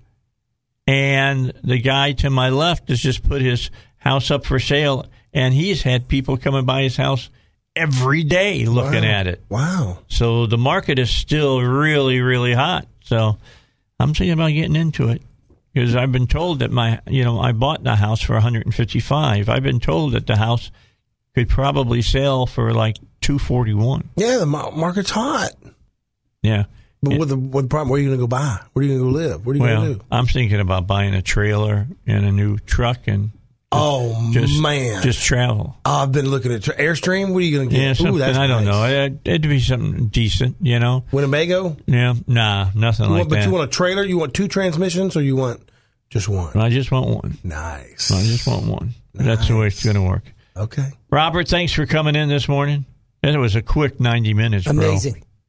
and 0.86 1.52
the 1.64 1.78
guy 1.78 2.12
to 2.12 2.30
my 2.30 2.50
left 2.50 2.88
has 2.88 3.00
just 3.00 3.22
put 3.28 3.42
his 3.42 3.70
house 3.98 4.30
up 4.30 4.46
for 4.46 4.60
sale, 4.60 5.06
and 5.34 5.54
he's 5.54 5.82
had 5.82 6.08
people 6.08 6.36
coming 6.36 6.64
by 6.64 6.82
his 6.82 6.96
house 6.96 7.30
every 7.76 8.24
day 8.24 8.64
looking 8.66 9.02
Wow. 9.02 9.08
at 9.08 9.26
it. 9.26 9.44
Wow. 9.48 9.98
So 10.08 10.46
the 10.46 10.58
market 10.58 10.98
is 10.98 11.10
still 11.10 11.60
really, 11.62 12.20
really 12.20 12.52
hot. 12.52 12.86
So 13.04 13.38
I'm 13.98 14.14
thinking 14.14 14.32
about 14.32 14.48
getting 14.52 14.76
into 14.76 15.08
it 15.08 15.22
because 15.72 15.94
I've 15.96 16.12
been 16.12 16.26
told 16.26 16.60
that 16.60 16.70
my, 16.70 17.00
you 17.06 17.24
know, 17.24 17.40
I 17.40 17.52
bought 17.52 17.82
the 17.84 17.96
house 17.96 18.20
for 18.20 18.34
155. 18.34 19.48
I've 19.48 19.62
been 19.62 19.80
told 19.80 20.12
that 20.12 20.26
the 20.26 20.36
house 20.36 20.70
could 21.34 21.48
probably 21.48 22.02
sell 22.02 22.46
for 22.46 22.72
like 22.72 22.96
241. 23.20 24.10
Yeah, 24.16 24.38
the 24.38 24.46
market's 24.46 25.10
hot. 25.10 25.50
Yeah. 26.42 26.64
But 27.02 27.18
with 27.18 27.28
the 27.30 27.36
the 27.36 27.66
problem, 27.68 27.88
where 27.88 27.98
are 27.98 28.02
you 28.02 28.08
going 28.08 28.18
to 28.18 28.22
go 28.24 28.26
buy? 28.26 28.58
Where 28.74 28.82
are 28.84 28.86
you 28.86 28.98
going 28.98 29.12
to 29.14 29.18
go 29.18 29.18
live? 29.28 29.46
What 29.46 29.52
are 29.52 29.58
you 29.58 29.64
going 29.64 29.92
to 29.92 29.94
do? 29.94 30.04
I'm 30.10 30.26
thinking 30.26 30.60
about 30.60 30.86
buying 30.86 31.14
a 31.14 31.22
trailer 31.22 31.86
and 32.06 32.26
a 32.26 32.32
new 32.32 32.58
truck 32.58 33.06
and 33.06 33.30
Oh 33.72 34.30
just 34.32 34.60
man, 34.60 35.00
just 35.02 35.22
travel. 35.24 35.76
I've 35.84 36.10
been 36.10 36.28
looking 36.28 36.52
at 36.52 36.64
tra- 36.64 36.76
Airstream. 36.76 37.32
What 37.32 37.38
are 37.38 37.40
you 37.42 37.56
going 37.56 37.68
to 37.68 37.74
get? 37.74 37.82
Yeah, 37.82 37.92
something 37.92 38.14
Ooh, 38.16 38.18
that's 38.18 38.36
I 38.36 38.46
don't 38.48 38.64
nice. 38.64 38.74
know. 38.74 39.04
It, 39.04 39.12
it'd 39.24 39.42
be 39.42 39.60
something 39.60 40.08
decent, 40.08 40.56
you 40.60 40.80
know. 40.80 41.04
Winnebago. 41.12 41.76
Yeah, 41.86 42.14
nah, 42.26 42.70
nothing 42.74 43.06
You 43.06 43.12
like 43.12 43.18
want, 43.20 43.30
but 43.30 43.36
that. 43.36 43.46
you 43.46 43.52
want 43.52 43.64
a 43.64 43.72
trailer? 43.72 44.02
You 44.02 44.18
want 44.18 44.34
two 44.34 44.48
transmissions, 44.48 45.16
or 45.16 45.22
you 45.22 45.36
want 45.36 45.70
just 46.08 46.28
one? 46.28 46.56
I 46.56 46.68
just 46.70 46.90
want 46.90 47.10
one. 47.10 47.38
Nice. 47.44 48.10
I 48.10 48.22
just 48.24 48.44
want 48.46 48.66
one. 48.66 48.94
That's 49.14 49.46
the 49.46 49.56
way 49.56 49.68
it's 49.68 49.84
going 49.84 49.94
to 49.96 50.02
work. 50.02 50.24
Okay. 50.56 50.88
Robert, 51.10 51.46
thanks 51.46 51.72
for 51.72 51.86
coming 51.86 52.16
in 52.16 52.28
this 52.28 52.48
morning. 52.48 52.86
That 53.22 53.38
was 53.38 53.54
a 53.54 53.62
quick 53.62 54.00
90 54.00 54.34
minutes, 54.34 54.64
bro. 54.70 54.96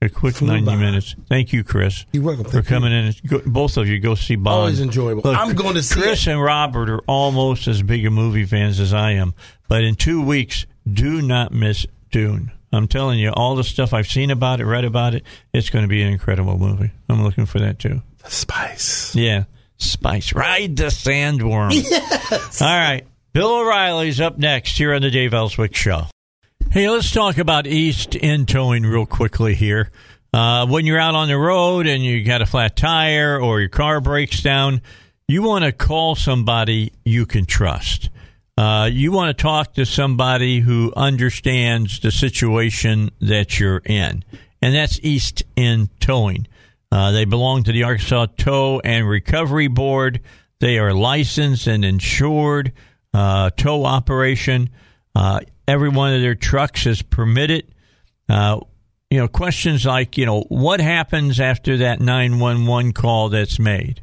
Amazing. 0.02 0.16
A 0.16 0.20
quick 0.20 0.36
Flew 0.36 0.48
90 0.48 0.66
by. 0.66 0.76
minutes. 0.78 1.16
Thank 1.30 1.54
you, 1.54 1.64
Chris. 1.64 2.06
You're 2.12 2.24
welcome. 2.24 2.46
For 2.46 2.52
Thank 2.52 2.66
you. 2.66 2.70
coming 2.70 2.92
in. 2.92 3.14
Go, 3.28 3.42
both 3.46 3.78
of 3.78 3.88
you 3.88 4.00
go 4.00 4.16
see 4.16 4.36
Bond. 4.36 4.56
Always 4.62 4.82
enjoyable. 4.82 5.28
I'm 5.28 5.54
going 5.56 5.76
to 5.76 5.84
see 5.84 6.02
Chris 6.02 6.26
it. 6.26 6.32
and 6.32 6.42
Robert 6.42 6.90
are 6.90 7.02
almost 7.08 7.68
as 7.68 7.84
big 7.84 8.06
a 8.06 8.10
movie 8.10 8.46
fans 8.46 8.80
as 8.80 8.94
I 8.94 9.12
am. 9.12 9.34
But 9.68 9.84
in 9.84 9.96
two 9.96 10.24
weeks, 10.24 10.66
do 10.92 11.22
not 11.22 11.52
miss 11.54 11.86
Dune. 12.12 12.52
I'm 12.74 12.88
telling 12.88 13.20
you, 13.20 13.30
all 13.32 13.56
the 13.56 13.64
stuff 13.64 13.94
I've 13.94 14.08
seen 14.08 14.32
about 14.32 14.60
it, 14.62 14.66
read 14.66 14.86
about 14.86 15.14
it, 15.14 15.24
it's 15.54 15.70
going 15.70 15.84
to 15.84 15.90
be 15.90 16.02
an 16.02 16.12
incredible 16.12 16.58
movie. 16.58 16.90
I'm 17.10 17.24
looking 17.24 17.46
for 17.46 17.60
that 17.60 17.78
too. 17.80 18.02
Spice. 18.28 19.14
Yeah. 19.16 19.44
Spice. 19.78 20.34
Ride 20.34 20.78
the 20.78 20.86
sandworm. 20.86 21.72
Yes. 22.32 22.62
All 22.62 22.68
right. 22.68 23.06
Bill 23.34 23.60
O'Reilly's 23.60 24.20
up 24.22 24.38
next 24.38 24.78
here 24.78 24.94
on 24.94 25.02
the 25.02 25.12
Dave 25.12 25.34
Elswick 25.34 25.76
Show. 25.76 26.04
Hey, 26.74 26.88
let's 26.88 27.12
talk 27.12 27.38
about 27.38 27.68
East 27.68 28.16
End 28.18 28.48
Towing 28.48 28.84
real 28.84 29.06
quickly 29.06 29.56
here. 29.56 29.92
Uh, 30.34 30.66
when 30.66 30.86
you're 30.86 30.98
out 30.98 31.16
on 31.16 31.28
the 31.28 31.38
road 31.38 31.86
and 31.86 32.02
you 32.02 32.24
got 32.24 32.42
a 32.42 32.46
flat 32.46 32.78
tire 32.78 33.38
or 33.38 33.60
your 33.60 33.68
car 33.68 34.00
breaks 34.00 34.42
down, 34.42 34.82
you 35.28 35.42
want 35.42 35.66
to 35.66 35.74
call 35.74 36.16
somebody 36.16 36.94
you 37.04 37.26
can 37.26 37.44
trust. 37.46 38.10
Uh, 38.58 38.90
you 38.90 39.12
want 39.12 39.38
to 39.38 39.42
talk 39.42 39.74
to 39.74 39.86
somebody 39.86 40.62
who 40.62 40.94
understands 40.96 42.00
the 42.00 42.10
situation 42.10 43.12
that 43.20 43.60
you're 43.60 43.82
in, 43.84 44.24
and 44.62 44.74
that's 44.74 44.98
East 45.04 45.44
End 45.58 45.90
Towing. 46.00 46.48
Uh, 46.90 47.12
they 47.12 47.26
belong 47.26 47.64
to 47.64 47.74
the 47.74 47.84
Arkansas 47.84 48.28
Tow 48.38 48.80
and 48.82 49.10
Recovery 49.10 49.68
Board. 49.68 50.22
They 50.62 50.80
are 50.80 50.94
licensed 50.94 51.68
and 51.68 51.84
insured 51.84 52.72
uh, 53.14 53.50
tow 53.50 53.84
operation. 53.84 54.70
Every 55.72 55.88
one 55.88 56.14
of 56.14 56.20
their 56.20 56.36
trucks 56.36 56.86
is 56.86 57.02
permitted. 57.02 57.74
Uh, 58.28 58.60
you 59.10 59.20
know, 59.20 59.30
questions 59.30 59.86
like, 59.86 60.18
you 60.18 60.26
know, 60.26 60.42
what 60.50 60.82
happens 60.82 61.40
after 61.40 61.78
that 61.78 62.02
911 62.02 62.92
call 62.92 63.30
that's 63.30 63.58
made? 63.58 64.02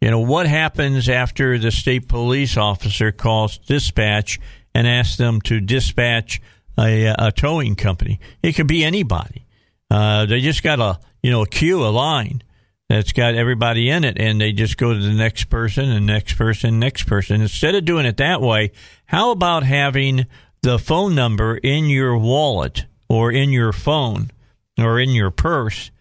You 0.00 0.10
know, 0.10 0.20
what 0.20 0.46
happens 0.46 1.10
after 1.10 1.58
the 1.58 1.70
state 1.70 2.08
police 2.08 2.56
officer 2.56 3.12
calls 3.12 3.58
dispatch 3.58 4.40
and 4.74 4.88
asks 4.88 5.18
them 5.18 5.42
to 5.42 5.60
dispatch 5.60 6.40
a, 6.78 7.14
a 7.18 7.30
towing 7.30 7.76
company? 7.76 8.18
It 8.42 8.52
could 8.52 8.66
be 8.66 8.82
anybody. 8.82 9.44
Uh, 9.90 10.24
they 10.24 10.40
just 10.40 10.62
got 10.62 10.80
a, 10.80 10.98
you 11.22 11.30
know, 11.30 11.42
a 11.42 11.46
queue, 11.46 11.84
a 11.84 11.88
line 11.88 12.42
that's 12.88 13.12
got 13.12 13.34
everybody 13.34 13.90
in 13.90 14.02
it, 14.02 14.18
and 14.18 14.40
they 14.40 14.52
just 14.52 14.78
go 14.78 14.94
to 14.94 14.98
the 14.98 15.12
next 15.12 15.50
person 15.50 15.90
and 15.90 16.06
next 16.06 16.38
person, 16.38 16.78
next 16.78 17.02
person. 17.02 17.42
Instead 17.42 17.74
of 17.74 17.84
doing 17.84 18.06
it 18.06 18.16
that 18.16 18.40
way, 18.40 18.72
how 19.04 19.30
about 19.30 19.62
having 19.62 20.26
the 20.66 20.78
phone 20.80 21.14
number 21.14 21.56
in 21.56 21.84
your 21.84 22.18
wallet 22.18 22.86
or 23.08 23.30
in 23.30 23.50
your 23.50 23.72
phone 23.72 24.28
or 24.76 24.98
in 24.98 25.10
your 25.10 25.30
purse 25.30 25.92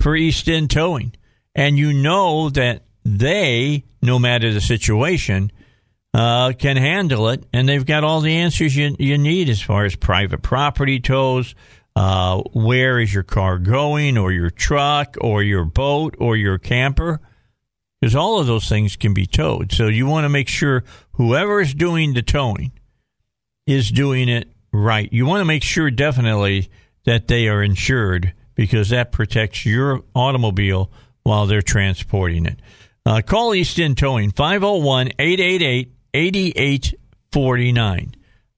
for 0.00 0.14
East 0.14 0.48
End 0.48 0.70
Towing? 0.70 1.12
And 1.56 1.76
you 1.76 1.92
know 1.92 2.48
that 2.50 2.84
they, 3.04 3.82
no 4.00 4.20
matter 4.20 4.52
the 4.52 4.60
situation, 4.60 5.50
uh, 6.14 6.52
can 6.52 6.76
handle 6.76 7.30
it, 7.30 7.44
and 7.52 7.68
they've 7.68 7.84
got 7.84 8.04
all 8.04 8.20
the 8.20 8.36
answers 8.36 8.76
you, 8.76 8.94
you 8.96 9.18
need 9.18 9.48
as 9.48 9.60
far 9.60 9.84
as 9.84 9.96
private 9.96 10.40
property 10.40 11.00
tows, 11.00 11.56
uh, 11.96 12.42
where 12.52 13.00
is 13.00 13.12
your 13.12 13.24
car 13.24 13.58
going, 13.58 14.16
or 14.16 14.30
your 14.30 14.50
truck, 14.50 15.16
or 15.20 15.42
your 15.42 15.64
boat, 15.64 16.14
or 16.20 16.36
your 16.36 16.58
camper, 16.58 17.20
because 18.00 18.14
all 18.14 18.38
of 18.38 18.46
those 18.46 18.68
things 18.68 18.94
can 18.94 19.14
be 19.14 19.26
towed. 19.26 19.72
So 19.72 19.88
you 19.88 20.06
want 20.06 20.26
to 20.26 20.28
make 20.28 20.48
sure 20.48 20.84
whoever 21.14 21.60
is 21.60 21.74
doing 21.74 22.14
the 22.14 22.22
towing 22.22 22.70
is 23.66 23.90
doing 23.90 24.28
it 24.28 24.48
right. 24.72 25.12
You 25.12 25.26
want 25.26 25.40
to 25.40 25.44
make 25.44 25.62
sure 25.62 25.90
definitely 25.90 26.70
that 27.04 27.28
they 27.28 27.48
are 27.48 27.62
insured 27.62 28.32
because 28.54 28.90
that 28.90 29.12
protects 29.12 29.64
your 29.64 30.02
automobile 30.14 30.90
while 31.22 31.46
they're 31.46 31.62
transporting 31.62 32.46
it. 32.46 32.60
Uh, 33.04 33.20
call 33.20 33.54
East 33.54 33.80
End 33.80 33.98
Towing 33.98 34.30
501 34.30 35.08
888 35.18 35.92
8849. 36.14 38.14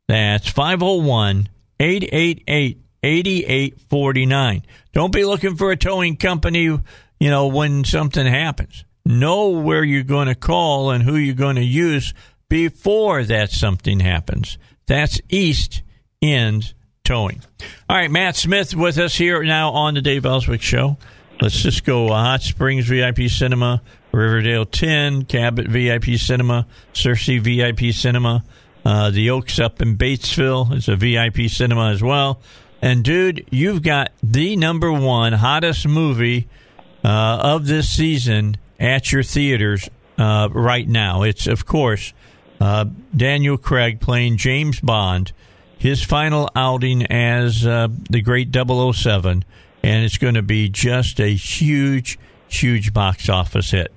That's 0.06 0.48
501 0.48 1.48
888 1.80 2.78
8849. 3.02 4.62
Don't 4.92 5.12
be 5.12 5.24
looking 5.24 5.56
for 5.56 5.70
a 5.70 5.76
towing 5.76 6.16
company, 6.16 6.62
you 6.62 6.82
know, 7.20 7.46
when 7.46 7.84
something 7.84 8.26
happens. 8.26 8.84
Know 9.06 9.50
where 9.50 9.84
you're 9.84 10.02
going 10.02 10.28
to 10.28 10.34
call 10.34 10.90
and 10.90 11.02
who 11.02 11.16
you're 11.16 11.34
going 11.34 11.56
to 11.56 11.64
use 11.64 12.14
before 12.48 13.22
that 13.24 13.50
something 13.50 14.00
happens. 14.00 14.58
That's 14.86 15.20
East 15.28 15.82
End 16.22 16.74
Towing. 17.04 17.42
All 17.88 17.96
right, 17.96 18.10
Matt 18.10 18.36
Smith 18.36 18.74
with 18.74 18.98
us 18.98 19.14
here 19.14 19.42
now 19.42 19.70
on 19.70 19.94
the 19.94 20.02
Dave 20.02 20.24
Elswick 20.26 20.62
Show. 20.62 20.96
Let's 21.40 21.60
just 21.60 21.84
go 21.84 22.08
uh, 22.08 22.22
Hot 22.22 22.42
Springs 22.42 22.86
VIP 22.86 23.28
Cinema, 23.28 23.82
Riverdale 24.12 24.64
10, 24.64 25.24
Cabot 25.24 25.66
VIP 25.66 26.16
Cinema, 26.16 26.66
Searcy 26.92 27.40
VIP 27.40 27.92
Cinema, 27.92 28.44
uh, 28.84 29.10
the 29.10 29.30
Oaks 29.30 29.58
up 29.58 29.80
in 29.80 29.96
Batesville 29.96 30.74
is 30.74 30.88
a 30.88 30.96
VIP 30.96 31.50
cinema 31.50 31.90
as 31.90 32.02
well. 32.02 32.40
And 32.82 33.02
dude, 33.02 33.46
you've 33.50 33.82
got 33.82 34.12
the 34.22 34.56
number 34.56 34.92
one 34.92 35.32
hottest 35.32 35.88
movie 35.88 36.48
uh, 37.02 37.40
of 37.42 37.66
this 37.66 37.88
season 37.88 38.58
at 38.78 39.10
your 39.10 39.22
theaters 39.22 39.88
uh, 40.18 40.48
right 40.52 40.86
now. 40.86 41.22
It's 41.22 41.46
of 41.46 41.64
course 41.64 42.12
uh, 42.64 42.86
Daniel 43.14 43.58
Craig 43.58 44.00
playing 44.00 44.38
James 44.38 44.80
Bond, 44.80 45.32
his 45.76 46.02
final 46.02 46.48
outing 46.56 47.04
as 47.06 47.66
uh, 47.66 47.88
the 48.08 48.22
great 48.22 48.54
007, 48.54 49.44
and 49.82 50.04
it's 50.04 50.16
going 50.16 50.34
to 50.34 50.42
be 50.42 50.70
just 50.70 51.20
a 51.20 51.34
huge, 51.34 52.18
huge 52.48 52.94
box 52.94 53.28
office 53.28 53.72
hit. 53.72 53.92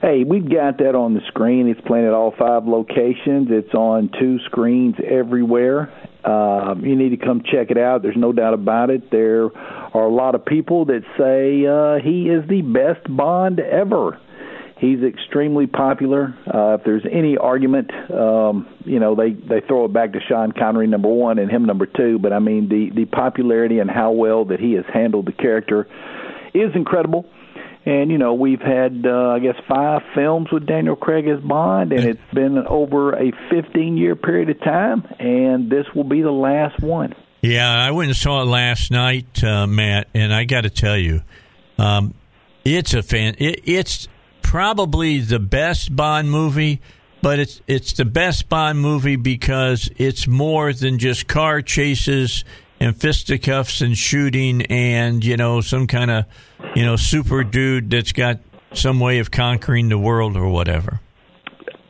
Hey, 0.00 0.22
we've 0.22 0.48
got 0.48 0.78
that 0.78 0.94
on 0.94 1.14
the 1.14 1.22
screen. 1.28 1.66
It's 1.66 1.80
playing 1.80 2.06
at 2.06 2.12
all 2.12 2.34
five 2.38 2.66
locations. 2.66 3.48
It's 3.50 3.74
on 3.74 4.10
two 4.20 4.38
screens 4.44 4.94
everywhere. 5.04 5.92
Uh, 6.22 6.76
you 6.78 6.94
need 6.94 7.10
to 7.10 7.16
come 7.16 7.42
check 7.42 7.70
it 7.70 7.78
out. 7.78 8.02
There's 8.02 8.16
no 8.16 8.32
doubt 8.32 8.54
about 8.54 8.90
it. 8.90 9.10
There 9.10 9.46
are 9.56 10.04
a 10.04 10.14
lot 10.14 10.34
of 10.34 10.44
people 10.44 10.84
that 10.84 11.02
say 11.18 11.66
uh, 11.66 12.04
he 12.04 12.28
is 12.28 12.48
the 12.48 12.62
best 12.62 13.04
Bond 13.16 13.58
ever. 13.58 14.20
He's 14.78 15.02
extremely 15.02 15.66
popular. 15.66 16.34
Uh, 16.46 16.74
if 16.78 16.84
there's 16.84 17.04
any 17.10 17.36
argument, 17.36 17.90
um, 18.10 18.66
you 18.84 18.98
know 18.98 19.14
they 19.14 19.30
they 19.30 19.60
throw 19.66 19.84
it 19.84 19.92
back 19.92 20.12
to 20.12 20.20
Sean 20.28 20.50
Connery 20.50 20.88
number 20.88 21.08
one 21.08 21.38
and 21.38 21.50
him 21.50 21.64
number 21.64 21.86
two. 21.86 22.18
But 22.18 22.32
I 22.32 22.40
mean 22.40 22.68
the 22.68 22.90
the 22.94 23.04
popularity 23.04 23.78
and 23.78 23.88
how 23.88 24.10
well 24.10 24.46
that 24.46 24.58
he 24.58 24.72
has 24.72 24.84
handled 24.92 25.26
the 25.26 25.32
character 25.32 25.86
is 26.52 26.74
incredible. 26.74 27.24
And 27.86 28.10
you 28.10 28.18
know 28.18 28.34
we've 28.34 28.60
had 28.60 29.04
uh, 29.06 29.28
I 29.28 29.38
guess 29.38 29.54
five 29.68 30.02
films 30.12 30.48
with 30.50 30.66
Daniel 30.66 30.96
Craig 30.96 31.28
as 31.28 31.40
Bond, 31.40 31.92
and 31.92 32.04
it's 32.04 32.20
been 32.34 32.58
over 32.58 33.12
a 33.12 33.30
15 33.50 33.96
year 33.96 34.16
period 34.16 34.50
of 34.50 34.60
time, 34.60 35.06
and 35.20 35.70
this 35.70 35.86
will 35.94 36.04
be 36.04 36.22
the 36.22 36.32
last 36.32 36.80
one. 36.82 37.14
Yeah, 37.42 37.70
I 37.70 37.90
went 37.92 38.08
and 38.08 38.16
saw 38.16 38.42
it 38.42 38.46
last 38.46 38.90
night, 38.90 39.44
uh, 39.44 39.66
Matt, 39.66 40.08
and 40.14 40.34
I 40.34 40.44
got 40.44 40.62
to 40.62 40.70
tell 40.70 40.96
you, 40.96 41.20
um, 41.76 42.14
it's 42.64 42.94
a 42.94 43.02
fan. 43.02 43.34
It, 43.38 43.60
it's 43.68 44.08
probably 44.54 45.18
the 45.18 45.40
best 45.40 45.96
Bond 45.96 46.30
movie, 46.30 46.80
but 47.20 47.40
it's 47.40 47.60
it's 47.66 47.94
the 47.94 48.04
best 48.04 48.48
Bond 48.48 48.78
movie 48.78 49.16
because 49.16 49.90
it's 49.96 50.28
more 50.28 50.72
than 50.72 51.00
just 51.00 51.26
car 51.26 51.60
chases 51.60 52.44
and 52.78 52.94
fisticuffs 52.96 53.80
and 53.80 53.98
shooting 53.98 54.62
and 54.66 55.24
you 55.24 55.36
know 55.36 55.60
some 55.60 55.88
kind 55.88 56.08
of 56.08 56.26
you 56.76 56.84
know 56.84 56.94
super 56.94 57.42
dude 57.42 57.90
that's 57.90 58.12
got 58.12 58.38
some 58.72 59.00
way 59.00 59.18
of 59.18 59.32
conquering 59.32 59.88
the 59.88 59.98
world 59.98 60.36
or 60.36 60.48
whatever. 60.48 61.00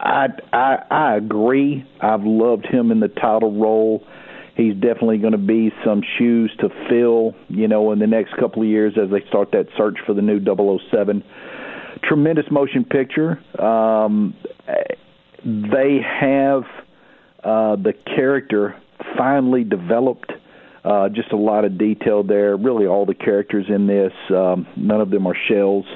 I 0.01 0.29
I, 0.51 0.77
I 0.91 1.17
agree. 1.17 1.85
I've 2.01 2.25
loved 2.25 2.65
him 2.65 2.91
in 2.91 3.01
the 3.01 3.09
title 3.09 3.53
role. 3.53 4.07
He's 4.57 4.73
definitely 4.73 5.19
going 5.19 5.33
to 5.33 5.39
be 5.39 5.71
some 5.85 6.03
shoes 6.17 6.51
to 6.61 6.71
fill, 6.89 7.35
you 7.49 7.69
know, 7.69 7.93
in 7.93 7.99
the 7.99 8.07
next 8.07 8.35
couple 8.39 8.63
of 8.63 8.69
years 8.69 8.95
as 8.97 9.11
they 9.11 9.21
start 9.29 9.51
that 9.53 9.67
search 9.77 9.99
for 10.07 10.15
the 10.15 10.23
new 10.23 10.41
007. 10.43 11.23
Tremendous 12.09 12.47
motion 12.51 12.85
picture. 12.85 13.43
Um, 13.59 14.35
they 15.45 16.01
have 16.03 16.63
uh, 17.43 17.77
the 17.77 17.95
character 18.17 18.77
finally 19.17 19.65
developed 19.65 20.33
uh, 20.85 21.09
just 21.09 21.33
a 21.33 21.37
lot 21.37 21.65
of 21.65 21.79
detail 21.79 22.23
there. 22.23 22.57
Really, 22.57 22.87
all 22.87 23.07
the 23.07 23.15
characters 23.15 23.67
in 23.69 23.87
this, 23.87 24.13
um, 24.31 24.67
none 24.77 25.01
of 25.01 25.11
them 25.11 25.27
are 25.27 25.37
shells. 25.49 25.87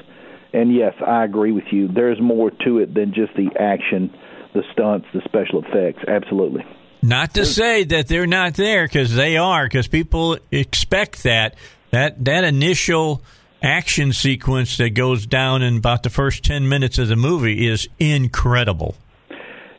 And 0.51 0.73
yes, 0.73 0.93
I 1.05 1.23
agree 1.23 1.51
with 1.51 1.65
you. 1.71 1.87
There's 1.87 2.19
more 2.19 2.51
to 2.65 2.79
it 2.79 2.93
than 2.93 3.13
just 3.13 3.35
the 3.35 3.49
action, 3.59 4.11
the 4.53 4.63
stunts, 4.73 5.07
the 5.13 5.21
special 5.25 5.63
effects. 5.63 6.03
Absolutely. 6.07 6.65
Not 7.01 7.35
to 7.35 7.45
say 7.45 7.83
that 7.85 8.07
they're 8.07 8.27
not 8.27 8.55
there 8.55 8.85
because 8.85 9.15
they 9.15 9.37
are, 9.37 9.65
because 9.65 9.87
people 9.87 10.37
expect 10.51 11.23
that 11.23 11.55
that 11.91 12.25
that 12.25 12.43
initial 12.43 13.23
action 13.61 14.13
sequence 14.13 14.77
that 14.77 14.91
goes 14.91 15.25
down 15.25 15.61
in 15.61 15.77
about 15.77 16.03
the 16.03 16.09
first 16.09 16.43
ten 16.43 16.67
minutes 16.69 16.97
of 16.97 17.07
the 17.07 17.15
movie 17.15 17.67
is 17.67 17.87
incredible. 17.99 18.95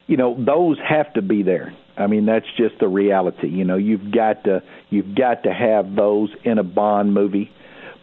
You 0.07 0.16
know, 0.16 0.37
those 0.39 0.78
have 0.87 1.12
to 1.14 1.22
be 1.22 1.43
there. 1.43 1.72
I 1.97 2.07
mean, 2.07 2.26
that's 2.26 2.47
just 2.57 2.78
the 2.81 2.89
reality. 2.89 3.49
You 3.49 3.64
know, 3.64 3.76
you've 3.76 4.11
got 4.11 4.45
to 4.45 4.62
you've 4.89 5.14
got 5.14 5.45
to 5.45 5.53
have 5.53 5.95
those 5.95 6.31
in 6.45 6.59
a 6.59 6.64
Bond 6.64 7.14
movie. 7.14 7.53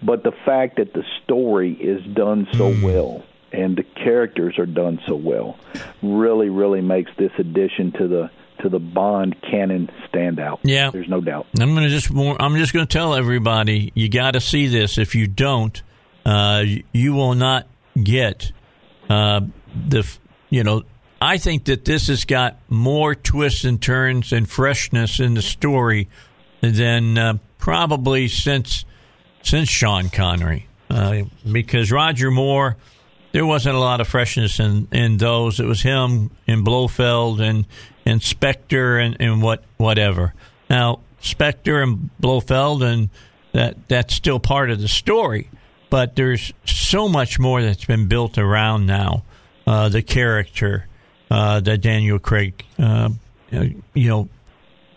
But 0.01 0.23
the 0.23 0.31
fact 0.45 0.77
that 0.77 0.93
the 0.93 1.03
story 1.23 1.73
is 1.73 2.05
done 2.13 2.47
so 2.53 2.71
mm. 2.71 2.83
well 2.83 3.23
and 3.51 3.75
the 3.75 3.83
characters 3.83 4.59
are 4.59 4.65
done 4.65 4.99
so 5.07 5.15
well 5.15 5.57
really, 6.03 6.49
really 6.49 6.81
makes 6.81 7.11
this 7.17 7.31
addition 7.39 7.91
to 7.93 8.07
the 8.07 8.29
to 8.61 8.69
the 8.69 8.79
Bond 8.79 9.35
canon 9.41 9.89
stand 10.07 10.39
out. 10.39 10.59
Yeah, 10.63 10.91
there's 10.91 11.09
no 11.09 11.21
doubt. 11.21 11.47
I'm 11.59 11.73
going 11.73 11.83
to 11.83 11.89
just 11.89 12.09
I'm 12.11 12.55
just 12.55 12.73
to 12.73 12.85
tell 12.85 13.13
everybody 13.13 13.91
you 13.95 14.09
got 14.09 14.31
to 14.31 14.41
see 14.41 14.67
this. 14.67 14.97
If 14.97 15.15
you 15.15 15.27
don't, 15.27 15.81
uh, 16.25 16.63
you 16.91 17.13
will 17.13 17.35
not 17.35 17.67
get 18.01 18.51
uh, 19.09 19.41
the 19.87 20.17
you 20.49 20.63
know 20.63 20.83
I 21.21 21.37
think 21.37 21.65
that 21.65 21.85
this 21.85 22.07
has 22.07 22.25
got 22.25 22.57
more 22.69 23.15
twists 23.15 23.63
and 23.63 23.81
turns 23.81 24.31
and 24.31 24.47
freshness 24.49 25.19
in 25.19 25.33
the 25.33 25.41
story 25.41 26.09
than 26.61 27.17
uh, 27.17 27.37
probably 27.57 28.27
since 28.27 28.85
since 29.41 29.69
Sean 29.69 30.09
Connery, 30.09 30.67
uh, 30.89 31.23
because 31.49 31.91
Roger 31.91 32.29
Moore, 32.29 32.75
there 33.31 33.45
wasn't 33.45 33.75
a 33.75 33.79
lot 33.79 34.01
of 34.01 34.07
freshness 34.07 34.59
in, 34.59 34.87
in 34.91 35.17
those. 35.17 35.59
It 35.59 35.65
was 35.65 35.81
him 35.81 36.31
and 36.47 36.65
Blofeld 36.65 37.39
and 37.39 37.65
and 38.07 38.23
Spectre 38.23 38.97
and, 38.97 39.17
and 39.19 39.41
what 39.41 39.63
whatever. 39.75 40.33
Now 40.69 41.01
Spectre 41.19 41.81
and 41.81 42.09
Blofeld 42.19 42.81
and 42.81 43.09
that 43.51 43.75
that's 43.87 44.13
still 44.13 44.39
part 44.39 44.69
of 44.69 44.79
the 44.79 44.87
story, 44.87 45.49
but 45.89 46.15
there's 46.15 46.53
so 46.65 47.09
much 47.09 47.37
more 47.37 47.61
that's 47.61 47.85
been 47.85 48.07
built 48.07 48.37
around 48.37 48.85
now. 48.85 49.23
Uh, 49.65 49.89
the 49.89 50.01
character 50.01 50.87
uh, 51.29 51.59
that 51.59 51.81
Daniel 51.81 52.19
Craig, 52.19 52.63
uh, 52.79 53.09
you 53.51 54.07
know, 54.07 54.29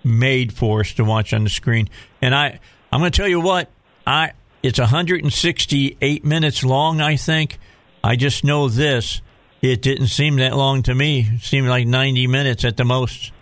made 0.04 0.52
for 0.52 0.80
us 0.80 0.92
to 0.92 1.04
watch 1.04 1.32
on 1.32 1.42
the 1.42 1.50
screen. 1.50 1.88
And 2.22 2.32
I, 2.34 2.60
I'm 2.92 3.00
going 3.00 3.10
to 3.10 3.16
tell 3.16 3.28
you 3.28 3.40
what, 3.40 3.68
I 4.06 4.32
it's 4.62 4.78
168 4.78 6.24
minutes 6.24 6.64
long. 6.64 7.00
I 7.00 7.16
think. 7.16 7.58
I 8.04 8.14
just 8.14 8.44
know 8.44 8.68
this. 8.68 9.20
It 9.62 9.82
didn't 9.82 10.08
seem 10.08 10.36
that 10.36 10.56
long 10.56 10.82
to 10.84 10.94
me. 10.94 11.28
It 11.34 11.42
seemed 11.42 11.68
like 11.68 11.86
90 11.86 12.26
minutes 12.26 12.64
at 12.64 12.76
the 12.76 12.84
most. 12.84 13.32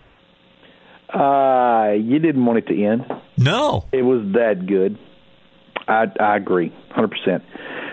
Uh, 1.12 1.92
you 1.98 2.18
didn't 2.18 2.44
want 2.44 2.58
it 2.58 2.66
to 2.66 2.84
end. 2.84 3.06
No, 3.36 3.86
it 3.92 4.02
was 4.02 4.20
that 4.34 4.66
good. 4.66 4.98
I 5.86 6.04
I 6.20 6.36
agree, 6.36 6.68
100. 6.68 7.08
percent 7.08 7.44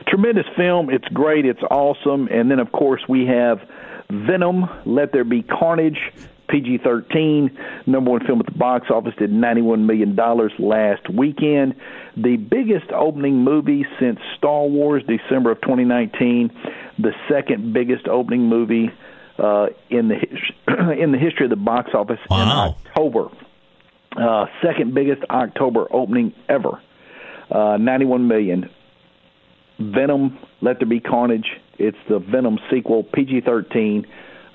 Tremendous 0.07 0.45
film. 0.57 0.89
It's 0.89 1.07
great. 1.13 1.45
It's 1.45 1.63
awesome. 1.71 2.27
And 2.29 2.51
then 2.51 2.59
of 2.59 2.71
course 2.71 3.01
we 3.07 3.25
have 3.25 3.59
Venom, 4.09 4.65
Let 4.85 5.13
There 5.13 5.23
Be 5.23 5.41
Carnage, 5.41 5.99
PG 6.47 6.79
13, 6.83 7.57
number 7.87 8.11
one 8.11 8.25
film 8.25 8.39
at 8.39 8.45
the 8.45 8.51
box 8.57 8.87
office, 8.89 9.13
did 9.17 9.31
$91 9.31 9.85
million 9.85 10.15
last 10.59 11.09
weekend. 11.09 11.75
The 12.15 12.37
biggest 12.37 12.91
opening 12.91 13.43
movie 13.43 13.85
since 13.99 14.19
Star 14.37 14.65
Wars, 14.65 15.03
December 15.07 15.51
of 15.51 15.61
2019. 15.61 16.51
The 16.97 17.11
second 17.29 17.73
biggest 17.73 18.07
opening 18.07 18.47
movie 18.47 18.89
uh, 19.37 19.67
in 19.89 20.07
the 20.07 20.15
in 20.97 21.11
the 21.11 21.17
history 21.17 21.45
of 21.45 21.49
the 21.49 21.55
box 21.55 21.91
office 21.93 22.19
wow. 22.29 22.41
in 22.41 22.49
October. 22.49 23.29
Uh, 24.15 24.45
second 24.63 24.93
biggest 24.93 25.23
October 25.29 25.87
opening 25.91 26.33
ever. 26.47 26.81
Uh, 27.51 27.77
91 27.77 28.27
million. 28.27 28.69
Venom, 29.77 30.39
Let 30.61 30.79
There 30.79 30.87
Be 30.87 31.01
Carnage. 31.01 31.47
It's 31.77 31.97
the 32.07 32.19
Venom 32.19 32.59
sequel, 32.71 33.03
PG 33.03 33.41
13. 33.41 34.07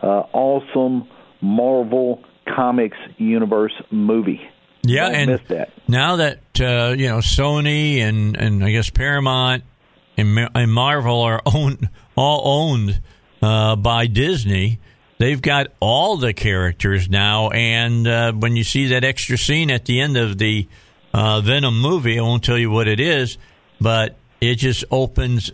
Uh, 0.03 0.07
awesome 0.07 1.07
Marvel 1.43 2.25
Comics 2.49 2.97
universe 3.19 3.75
movie. 3.91 4.41
Yeah, 4.83 5.11
Don't 5.11 5.15
and 5.15 5.41
that. 5.49 5.73
now 5.89 6.17
that 6.17 6.39
uh, 6.59 6.95
you 6.97 7.09
know 7.09 7.19
Sony 7.19 7.99
and 7.99 8.35
and 8.37 8.65
I 8.65 8.71
guess 8.71 8.89
Paramount 8.89 9.63
and, 10.21 10.73
Marvel 10.73 11.21
are 11.23 11.41
all 12.17 12.71
owned 12.71 13.01
uh, 13.43 13.77
by 13.77 14.07
Disney, 14.07 14.79
they've 15.19 15.41
got 15.41 15.69
all 15.81 16.17
the 16.17 16.33
characters 16.33 17.09
now, 17.09 17.51
and 17.51 18.07
uh, 18.07 18.33
when 18.33 18.57
you 18.57 18.65
see 18.65 18.89
that 18.89 19.05
extra 19.05 19.39
scene 19.39 19.71
at 19.71 19.85
the 19.85 20.01
end 20.01 20.17
of 20.17 20.39
the 20.39 20.69
uh, 21.13 21.41
Venom 21.41 21.81
movie, 21.81 22.19
I 22.19 22.23
won't 22.23 22.45
tell 22.45 22.59
you 22.59 22.71
what 22.71 22.89
it 22.89 23.01
is, 23.01 23.39
but 23.81 24.17
it 24.41 24.57
just 24.57 24.85
opens 24.91 25.53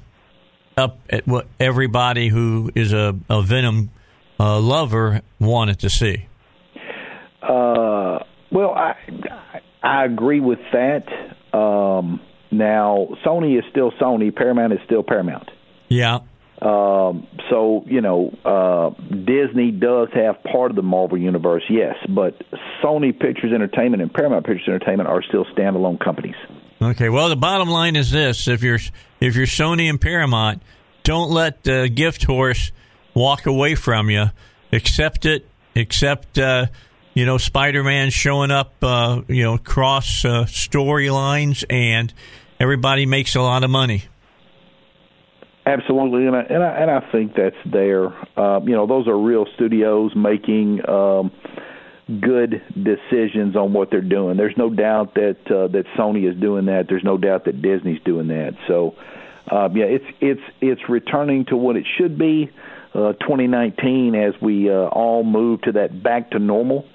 up 0.77 0.99
at 1.09 1.27
what 1.27 1.47
everybody 1.59 2.29
who 2.29 2.71
is 2.75 2.93
a, 2.93 3.17
a 3.31 3.43
Venom 3.43 3.91
uh, 4.39 4.61
lover 4.61 5.23
wanted 5.41 5.79
to 5.81 5.91
see. 5.91 6.27
Uh, 7.43 8.19
well, 8.51 8.73
I 8.75 8.95
I 9.83 10.05
agree 10.05 10.41
with 10.41 10.59
that. 10.73 11.07
Um, 11.57 12.21
now, 12.51 13.09
Sony 13.25 13.59
is 13.59 13.65
still 13.71 13.91
Sony. 13.93 14.35
Paramount 14.35 14.73
is 14.73 14.79
still 14.85 15.03
Paramount. 15.03 15.51
Yeah. 15.89 16.21
Um, 16.61 17.27
so 17.51 17.85
you 17.87 18.01
know, 18.01 18.31
uh, 18.45 18.91
Disney 19.11 19.73
does 19.73 20.09
have 20.15 20.43
part 20.43 20.71
of 20.71 20.77
the 20.77 20.83
Marvel 20.83 21.19
universe, 21.19 21.65
yes, 21.69 21.97
but 22.09 22.43
Sony 22.83 23.19
Pictures 23.19 23.53
Entertainment 23.53 24.03
and 24.03 24.13
Paramount 24.13 24.47
Pictures 24.47 24.67
Entertainment 24.67 25.09
are 25.09 25.23
still 25.23 25.45
standalone 25.57 26.03
companies. 26.03 26.37
Okay. 26.81 27.09
Well, 27.11 27.29
the 27.29 27.37
bottom 27.37 27.69
line 27.69 27.95
is 27.95 28.11
this: 28.11 28.49
if 28.49 28.63
you're 28.63 28.79
if 29.21 29.37
you're 29.37 29.47
Sony 29.47 29.91
and 29.91 30.01
Paramount, 30.01 30.63
don't 31.03 31.31
let 31.31 31.63
the 31.65 31.91
gift 31.91 32.25
horse 32.25 32.73
walk 33.13 33.47
away 33.47 33.75
from 33.75 34.09
you. 34.09 34.27
Accept 34.73 35.27
it. 35.27 35.47
Accept. 35.75 36.39
Uh, 36.39 36.67
you 37.17 37.25
know, 37.25 37.39
Spider-Man 37.39 38.11
showing 38.11 38.51
up, 38.51 38.75
uh, 38.83 39.23
you 39.27 39.43
know, 39.43 39.57
cross 39.57 40.23
uh, 40.23 40.45
storylines, 40.45 41.65
and 41.71 42.13
everybody 42.61 43.07
makes 43.07 43.35
a 43.35 43.41
lot 43.41 43.65
of 43.65 43.71
money. 43.71 44.05
Absolutely, 45.65 46.27
and 46.27 46.37
I 46.37 46.41
and 46.43 46.63
I, 46.63 46.69
and 46.77 46.91
I 46.91 47.11
think 47.11 47.35
that's 47.35 47.57
there. 47.65 48.09
Uh, 48.39 48.61
you 48.61 48.75
know, 48.77 48.87
those 48.87 49.09
are 49.09 49.19
real 49.19 49.47
studios 49.55 50.13
making 50.15 50.87
um, 50.87 51.33
good 52.07 52.63
decisions 52.75 53.57
on 53.57 53.73
what 53.73 53.91
they're 53.91 54.03
doing. 54.03 54.37
There's 54.37 54.57
no 54.59 54.69
doubt 54.69 55.15
that 55.15 55.39
uh, 55.47 55.69
that 55.69 55.87
Sony 55.99 56.31
is 56.31 56.39
doing 56.39 56.67
that. 56.67 56.85
There's 56.87 57.03
no 57.03 57.17
doubt 57.17 57.47
that 57.47 57.63
Disney's 57.63 58.03
doing 58.05 58.29
that. 58.29 58.53
So, 58.69 58.95
uh, 59.51 59.71
yeah, 59.73 59.87
it's 59.87 60.05
it's 60.21 60.43
it's 60.61 60.83
returning 60.87 61.47
to 61.47 61.57
what 61.57 61.77
it 61.77 61.87
should 61.97 62.19
be. 62.19 62.51
Uh, 62.95 63.13
2019, 63.15 64.15
as 64.15 64.35
we 64.41 64.71
uh, 64.71 64.75
all 64.89 65.25
move 65.25 65.61
to 65.63 65.73
that 65.73 66.03
back 66.03 66.31
to 66.31 66.39
normal, 66.39 66.87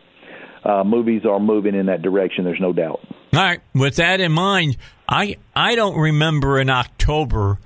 uh, 0.64 0.84
movies 0.84 1.26
are 1.26 1.40
moving 1.40 1.76
in 1.76 1.88
that 1.88 2.02
direction. 2.02 2.46
There's 2.46 2.60
no 2.62 2.74
doubt. 2.74 3.00
All 3.34 3.40
right. 3.40 3.62
With 3.74 3.96
that 3.96 4.20
in 4.20 4.32
mind, 4.32 4.78
I 5.08 5.38
I 5.56 5.76
don't 5.76 5.98
remember 6.00 6.60
an 6.60 6.70
October 6.70 7.60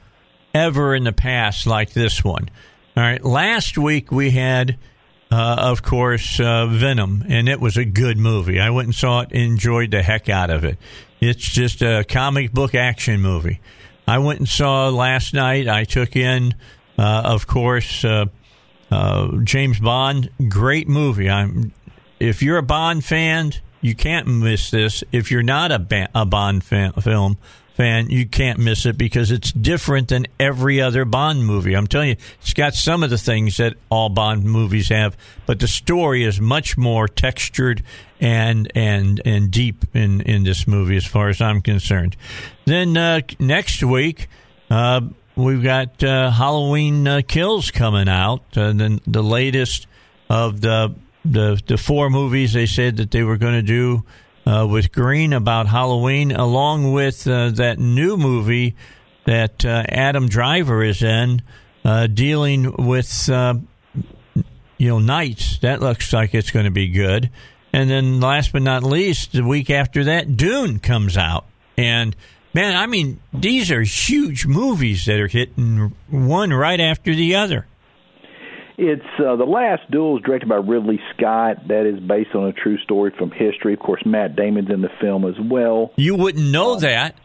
ever 0.53 0.95
in 0.95 1.03
the 1.03 1.13
past 1.13 1.67
like 1.67 1.91
this 1.91 2.23
one. 2.23 2.49
All 2.97 3.03
right, 3.03 3.23
last 3.23 3.77
week 3.77 4.09
we 4.09 4.31
had, 4.31 4.77
uh, 5.29 5.57
of 5.59 5.83
course, 5.83 6.39
uh, 6.39 6.67
Venom, 6.67 7.25
and 7.27 7.49
it 7.49 7.59
was 7.59 7.75
a 7.75 7.83
good 7.83 8.17
movie. 8.17 8.57
I 8.57 8.69
went 8.69 8.85
and 8.85 8.95
saw 8.95 9.19
it, 9.21 9.33
enjoyed 9.33 9.91
the 9.91 10.01
heck 10.01 10.29
out 10.29 10.49
of 10.49 10.63
it. 10.63 10.77
It's 11.19 11.43
just 11.43 11.81
a 11.81 12.05
comic 12.07 12.53
book 12.53 12.73
action 12.73 13.19
movie. 13.19 13.59
I 14.07 14.19
went 14.19 14.39
and 14.39 14.47
saw 14.47 14.87
last 14.89 15.33
night. 15.33 15.67
I 15.67 15.83
took 15.83 16.15
in, 16.15 16.55
uh, 16.97 17.23
of 17.25 17.47
course, 17.47 18.05
uh, 18.05 18.27
uh, 18.89 19.37
James 19.43 19.77
Bond. 19.79 20.29
Great 20.47 20.87
movie. 20.87 21.29
I'm. 21.29 21.73
If 22.19 22.41
you're 22.41 22.57
a 22.57 22.63
Bond 22.63 23.03
fan, 23.03 23.53
you 23.81 23.95
can't 23.95 24.27
miss 24.27 24.71
this. 24.71 25.03
If 25.11 25.31
you're 25.31 25.43
not 25.43 25.71
a, 25.71 25.79
ba- 25.79 26.09
a 26.15 26.25
Bond 26.25 26.63
fan, 26.63 26.93
film 26.93 27.37
fan, 27.75 28.09
you 28.09 28.25
can't 28.25 28.57
miss 28.57 28.85
it 28.85 28.97
because 28.97 29.31
it's 29.31 29.51
different 29.51 30.07
than 30.07 30.25
every 30.39 30.81
other 30.81 31.03
Bond 31.03 31.45
movie. 31.45 31.75
I'm 31.75 31.87
telling 31.87 32.09
you, 32.09 32.15
it's 32.41 32.53
got 32.53 32.73
some 32.73 33.03
of 33.03 33.09
the 33.09 33.17
things 33.17 33.57
that 33.57 33.75
all 33.89 34.09
Bond 34.09 34.43
movies 34.45 34.89
have, 34.89 35.17
but 35.45 35.59
the 35.59 35.67
story 35.67 36.23
is 36.23 36.39
much 36.39 36.77
more 36.77 37.07
textured 37.07 37.83
and 38.21 38.71
and 38.73 39.21
and 39.25 39.51
deep 39.51 39.83
in 39.93 40.21
in 40.21 40.43
this 40.45 40.67
movie, 40.67 40.95
as 40.95 41.05
far 41.05 41.27
as 41.27 41.41
I'm 41.41 41.61
concerned. 41.61 42.15
Then 42.65 42.97
uh, 42.97 43.21
next 43.39 43.83
week. 43.83 44.29
Uh, 44.67 45.01
we've 45.35 45.61
got 45.61 46.03
uh, 46.03 46.31
Halloween 46.31 47.07
uh, 47.07 47.21
Kills 47.27 47.69
coming 47.69 48.09
out, 48.09 48.41
and 48.55 48.79
then 48.79 48.99
the 49.05 49.21
latest 49.21 49.85
of 50.27 50.61
the 50.61 50.95
the 51.25 51.61
the 51.65 51.77
four 51.77 52.09
movies 52.09 52.53
they 52.53 52.65
said 52.65 52.97
that 52.97 53.11
they 53.11 53.23
were 53.23 53.37
going 53.37 53.53
to 53.55 53.61
do 53.61 54.03
uh, 54.45 54.67
with 54.69 54.91
Green 54.91 55.33
about 55.33 55.67
Halloween, 55.67 56.31
along 56.31 56.93
with 56.93 57.27
uh, 57.27 57.49
that 57.51 57.79
new 57.79 58.15
movie 58.15 58.75
that 59.25 59.65
uh, 59.65 59.83
Adam 59.89 60.29
Driver 60.29 60.83
is 60.83 61.01
in, 61.01 61.41
uh, 61.83 62.07
dealing 62.07 62.71
with 62.85 63.29
uh, 63.29 63.55
you 64.77 64.87
know 64.87 64.99
knights. 64.99 65.59
That 65.59 65.81
looks 65.81 66.13
like 66.13 66.33
it's 66.33 66.51
going 66.51 66.65
to 66.65 66.71
be 66.71 66.89
good. 66.89 67.29
And 67.73 67.89
then, 67.89 68.21
last 68.21 68.53
but 68.53 68.61
not 68.61 68.83
least, 68.83 69.33
the 69.33 69.43
week 69.43 69.69
after 69.69 70.05
that, 70.05 70.37
Dune 70.37 70.79
comes 70.79 71.17
out, 71.17 71.45
and 71.75 72.15
man, 72.53 72.75
I 72.75 72.85
mean, 72.85 73.19
these 73.33 73.69
are 73.69 73.81
huge 73.81 74.45
movies 74.45 75.05
that 75.05 75.19
are 75.19 75.27
hitting 75.27 75.93
one 76.09 76.53
right 76.53 76.79
after 76.79 77.13
the 77.13 77.35
other. 77.35 77.67
It's 78.77 79.05
uh, 79.19 79.37
the 79.37 79.45
last 79.45 79.89
duel 79.89 80.17
is 80.17 80.23
directed 80.23 80.49
by 80.49 80.55
Ridley 80.55 80.99
Scott. 81.15 81.67
That 81.69 81.85
is 81.85 81.99
based 81.99 82.35
on 82.35 82.47
a 82.47 82.53
true 82.53 82.77
story 82.79 83.13
from 83.17 83.31
history. 83.31 83.73
Of 83.73 83.79
course, 83.79 84.01
Matt 84.05 84.35
Damon's 84.35 84.69
in 84.69 84.81
the 84.81 84.89
film 84.99 85.25
as 85.25 85.35
well. 85.39 85.91
You 85.95 86.15
wouldn't 86.15 86.51
know 86.51 86.79
that. 86.79 87.15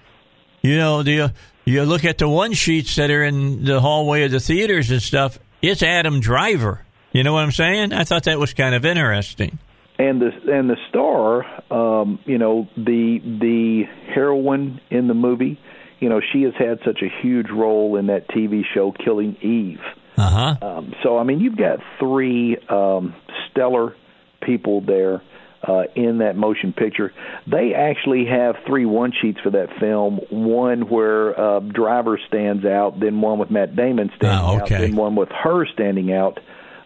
You 0.62 0.76
know, 0.76 1.02
the 1.02 1.32
you 1.64 1.82
look 1.84 2.04
at 2.04 2.18
the 2.18 2.28
one 2.28 2.52
sheets 2.52 2.96
that 2.96 3.10
are 3.10 3.24
in 3.24 3.64
the 3.64 3.80
hallway 3.80 4.24
of 4.24 4.30
the 4.30 4.40
theaters 4.40 4.90
and 4.90 5.02
stuff. 5.02 5.38
It's 5.60 5.82
Adam 5.82 6.20
Driver. 6.20 6.84
You 7.12 7.24
know 7.24 7.32
what 7.32 7.42
I'm 7.42 7.52
saying? 7.52 7.92
I 7.92 8.04
thought 8.04 8.24
that 8.24 8.38
was 8.38 8.54
kind 8.54 8.74
of 8.74 8.84
interesting. 8.84 9.58
And 9.98 10.22
the 10.22 10.30
and 10.52 10.70
the 10.70 10.76
star, 10.88 11.44
um, 11.72 12.20
you 12.24 12.38
know, 12.38 12.68
the 12.76 13.18
the 13.18 13.82
heroine 14.14 14.80
in 14.90 15.08
the 15.08 15.14
movie, 15.14 15.58
you 15.98 16.08
know, 16.08 16.20
she 16.32 16.42
has 16.42 16.54
had 16.56 16.78
such 16.84 17.02
a 17.02 17.08
huge 17.22 17.50
role 17.50 17.96
in 17.96 18.06
that 18.06 18.28
TV 18.28 18.62
show 18.72 18.92
Killing 18.92 19.36
Eve. 19.42 19.80
Uh 20.20 20.56
huh. 20.60 20.66
Um, 20.66 20.94
so 21.02 21.18
I 21.18 21.24
mean, 21.24 21.40
you've 21.40 21.56
got 21.56 21.78
three 21.98 22.56
um, 22.68 23.14
stellar 23.50 23.94
people 24.42 24.80
there 24.80 25.22
uh, 25.62 25.82
in 25.94 26.18
that 26.18 26.36
motion 26.36 26.72
picture. 26.72 27.12
They 27.46 27.74
actually 27.74 28.26
have 28.26 28.56
three 28.66 28.86
one 28.86 29.12
sheets 29.20 29.40
for 29.40 29.50
that 29.50 29.68
film. 29.78 30.18
One 30.30 30.88
where 30.88 31.38
uh, 31.38 31.60
Driver 31.60 32.18
stands 32.28 32.64
out, 32.64 32.98
then 33.00 33.20
one 33.20 33.38
with 33.38 33.50
Matt 33.50 33.76
Damon 33.76 34.10
standing 34.16 34.38
Oh, 34.60 34.62
okay. 34.64 34.74
out, 34.76 34.80
then 34.80 34.96
one 34.96 35.16
with 35.16 35.28
her 35.30 35.66
standing 35.66 36.12
out. 36.12 36.38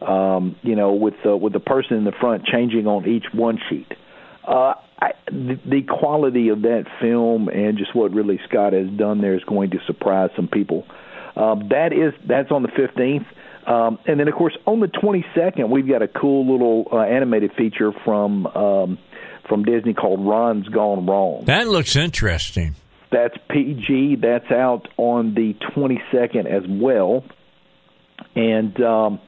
Um, 0.02 0.56
you 0.62 0.76
know, 0.76 0.92
with 0.92 1.14
the 1.24 1.34
with 1.36 1.52
the 1.54 1.60
person 1.60 1.96
in 1.96 2.04
the 2.04 2.12
front 2.12 2.44
changing 2.44 2.86
on 2.86 3.06
each 3.08 3.24
one 3.32 3.58
sheet. 3.70 3.90
Uh, 4.46 4.74
I, 5.00 5.12
the, 5.26 5.58
the 5.64 5.82
quality 5.82 6.48
of 6.50 6.62
that 6.62 6.84
film 7.00 7.48
and 7.48 7.78
just 7.78 7.94
what 7.94 8.12
Ridley 8.12 8.38
Scott 8.48 8.74
has 8.74 8.88
done 8.90 9.22
there 9.22 9.34
is 9.34 9.42
going 9.44 9.70
to 9.70 9.78
surprise 9.86 10.30
some 10.36 10.46
people. 10.48 10.84
Um, 11.36 11.68
that 11.70 11.92
is 11.92 12.12
that's 12.26 12.50
on 12.50 12.62
the 12.62 12.68
fifteenth, 12.68 13.26
um, 13.66 13.98
and 14.06 14.20
then 14.20 14.28
of 14.28 14.34
course 14.34 14.56
on 14.66 14.80
the 14.80 14.86
twenty 14.88 15.24
second 15.34 15.70
we've 15.70 15.88
got 15.88 16.02
a 16.02 16.08
cool 16.08 16.50
little 16.50 16.86
uh, 16.92 16.98
animated 17.00 17.52
feature 17.56 17.90
from 18.04 18.46
um, 18.46 18.98
from 19.48 19.64
Disney 19.64 19.94
called 19.94 20.24
Ron's 20.26 20.68
Gone 20.68 21.06
Wrong. 21.06 21.44
That 21.46 21.66
looks 21.68 21.96
interesting. 21.96 22.76
That's 23.10 23.36
PG. 23.50 24.16
That's 24.22 24.50
out 24.50 24.88
on 24.96 25.34
the 25.34 25.54
22nd 25.76 26.46
as 26.46 26.64
well. 26.66 27.24
And 28.34 28.80
um, 28.82 29.20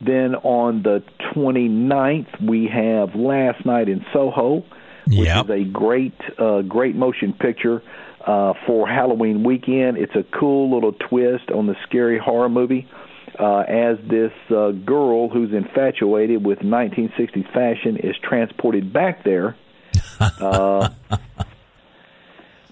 then 0.00 0.34
on 0.34 0.82
the 0.82 1.02
29th, 1.34 2.42
we 2.46 2.66
have 2.72 3.14
Last 3.14 3.64
Night 3.64 3.88
in 3.88 4.04
Soho, 4.12 4.64
which 5.06 5.26
Yep. 5.28 5.44
is 5.46 5.50
a 5.50 5.64
great, 5.64 6.14
uh, 6.38 6.62
great 6.62 6.94
motion 6.96 7.32
picture 7.32 7.82
uh, 8.24 8.54
for 8.66 8.88
Halloween 8.88 9.44
weekend. 9.44 9.96
It's 9.96 10.14
a 10.14 10.24
cool 10.38 10.72
little 10.72 10.92
twist 10.92 11.50
on 11.50 11.66
the 11.66 11.76
scary 11.86 12.18
horror 12.18 12.48
movie. 12.48 12.88
Uh, 13.38 13.60
as 13.60 13.96
this 14.06 14.32
uh, 14.50 14.70
girl 14.72 15.28
who's 15.28 15.52
infatuated 15.52 16.44
with 16.44 16.58
1960s 16.58 17.50
fashion 17.52 17.96
is 17.96 18.14
transported 18.22 18.92
back 18.92 19.24
there, 19.24 19.56
uh, 20.20 20.90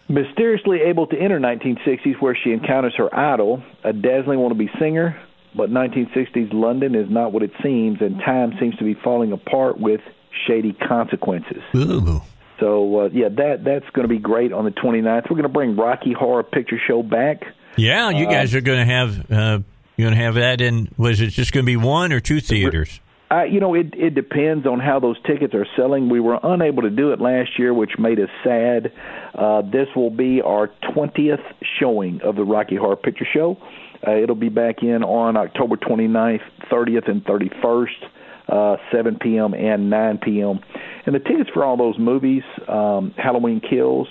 mysteriously 0.09 0.81
able 0.83 1.07
to 1.07 1.17
enter 1.17 1.39
1960s 1.39 2.21
where 2.21 2.37
she 2.37 2.51
encounters 2.51 2.95
her 2.97 3.15
idol, 3.15 3.63
a 3.85 3.93
dazzling 3.93 4.39
wannabe 4.41 4.69
singer, 4.79 5.19
but 5.55 5.71
1960s 5.71 6.53
London 6.53 6.95
is 6.95 7.09
not 7.09 7.33
what 7.33 7.43
it 7.43 7.53
seems, 7.63 8.03
and 8.03 8.19
time 8.19 8.53
seems 8.61 8.77
to 8.77 8.85
be 8.85 8.95
falling 8.95 9.33
apart 9.33 9.79
with 9.79 10.01
shady 10.47 10.73
consequences. 10.73 11.63
Ooh. 11.75 12.21
So, 12.61 13.01
uh, 13.01 13.09
yeah, 13.13 13.29
that 13.29 13.65
that's 13.65 13.89
going 13.91 14.09
to 14.09 14.13
be 14.13 14.19
great 14.19 14.53
on 14.53 14.65
the 14.65 14.71
29th. 14.71 15.25
We're 15.31 15.37
going 15.37 15.43
to 15.43 15.49
bring 15.49 15.77
Rocky 15.77 16.13
Horror 16.13 16.43
Picture 16.43 16.79
Show 16.87 17.03
back. 17.03 17.43
Yeah, 17.77 18.11
you 18.11 18.27
guys 18.27 18.55
are 18.55 18.61
going 18.61 18.81
to 18.81 18.93
have 18.93 19.31
uh, 19.31 19.61
you're 19.97 20.07
going 20.07 20.19
to 20.19 20.25
have 20.25 20.35
that 20.35 20.61
in. 20.61 20.89
Was 20.97 21.21
it 21.21 21.29
just 21.29 21.53
going 21.53 21.65
to 21.65 21.67
be 21.67 21.77
one 21.77 22.13
or 22.13 22.21
two 22.21 22.41
theaters? 22.41 23.01
Uh, 23.31 23.43
you 23.43 23.61
know, 23.61 23.75
it 23.75 23.93
it 23.95 24.15
depends 24.15 24.67
on 24.67 24.81
how 24.81 25.01
those 25.01 25.21
tickets 25.27 25.55
are 25.55 25.67
selling. 25.77 26.09
We 26.09 26.19
were 26.19 26.39
unable 26.43 26.83
to 26.83 26.91
do 26.91 27.13
it 27.13 27.21
last 27.21 27.59
year, 27.59 27.75
which 27.75 27.93
made 27.99 28.19
us 28.19 28.31
sad. 28.43 28.91
Uh, 29.35 29.63
this 29.63 29.89
will 29.95 30.11
be 30.11 30.41
our 30.41 30.69
20th 30.95 31.43
showing 31.79 32.21
of 32.23 32.37
the 32.37 32.45
Rocky 32.45 32.77
Horror 32.77 32.97
Picture 32.97 33.27
Show. 33.31 33.59
Uh, 34.07 34.13
it'll 34.13 34.35
be 34.35 34.49
back 34.49 34.83
in 34.83 35.03
on 35.03 35.37
October 35.37 35.77
29th, 35.77 36.41
30th, 36.71 37.11
and 37.11 37.25
31st. 37.25 38.09
Uh, 38.49 38.77
7 38.93 39.19
p.m. 39.21 39.55
and 39.55 39.91
9 39.91 40.19
p.m. 40.19 40.61
And 41.07 41.15
the 41.15 41.21
tickets 41.21 41.51
for 41.53 41.65
all 41.65 41.77
those 41.77 41.99
movies, 41.99 42.43
um, 42.67 43.15
Halloween 43.17 43.61
Kills 43.61 44.09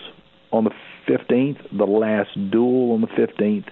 on 0.52 0.64
the 0.64 0.72
15th, 1.08 1.78
The 1.78 1.86
Last 1.86 2.30
Duel 2.52 2.94
on 2.94 3.02
the 3.02 3.08
15th, 3.08 3.68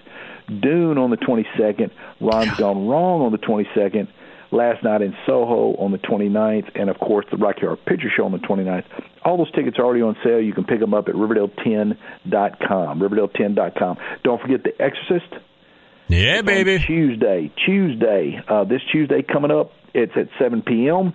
Dune 0.60 0.98
on 0.98 1.10
the 1.10 1.16
22nd, 1.16 1.90
Ron's 2.20 2.56
Gone 2.56 2.86
Wrong 2.86 3.22
on 3.22 3.32
the 3.32 3.38
22nd, 3.38 4.08
Last 4.52 4.84
Night 4.84 5.02
in 5.02 5.14
Soho 5.26 5.74
on 5.76 5.92
the 5.92 5.98
29th, 5.98 6.70
and 6.74 6.88
of 6.88 6.98
course 6.98 7.26
the 7.30 7.36
Rocky 7.36 7.62
Horror 7.62 7.76
Picture 7.76 8.08
Show 8.14 8.24
on 8.24 8.32
the 8.32 8.38
29th. 8.38 8.84
All 9.24 9.36
those 9.36 9.50
tickets 9.52 9.78
are 9.78 9.84
already 9.84 10.02
on 10.02 10.16
sale. 10.22 10.40
You 10.40 10.54
can 10.54 10.64
pick 10.64 10.78
them 10.80 10.94
up 10.94 11.08
at 11.08 11.14
Riverdale10.com. 11.14 13.00
Riverdale10.com. 13.00 13.96
Don't 14.22 14.40
forget 14.40 14.62
The 14.62 14.80
Exorcist. 14.80 15.34
Yeah, 16.08 16.42
baby. 16.42 16.78
Tuesday, 16.86 17.52
Tuesday. 17.66 18.40
Uh, 18.46 18.64
this 18.64 18.80
Tuesday 18.92 19.22
coming 19.22 19.50
up, 19.50 19.72
it's 19.94 20.12
at 20.16 20.28
7 20.38 20.62
p.m. 20.62 21.14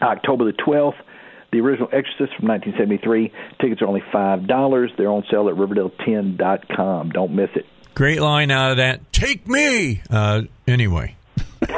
October 0.00 0.44
the 0.44 0.52
12th. 0.52 0.94
The 1.50 1.60
original 1.60 1.88
Exorcist 1.92 2.36
from 2.38 2.48
1973. 2.48 3.32
Tickets 3.60 3.80
are 3.80 3.86
only 3.86 4.02
$5. 4.12 4.96
They're 4.96 5.10
on 5.10 5.24
sale 5.30 5.48
at 5.48 5.54
Riverdale10.com. 5.54 7.10
Don't 7.10 7.34
miss 7.34 7.48
it. 7.54 7.64
Great 7.94 8.20
line 8.20 8.50
out 8.50 8.72
of 8.72 8.76
that. 8.76 9.12
Take 9.12 9.48
me. 9.48 10.02
Uh, 10.10 10.42
anyway. 10.66 11.16
All 11.70 11.74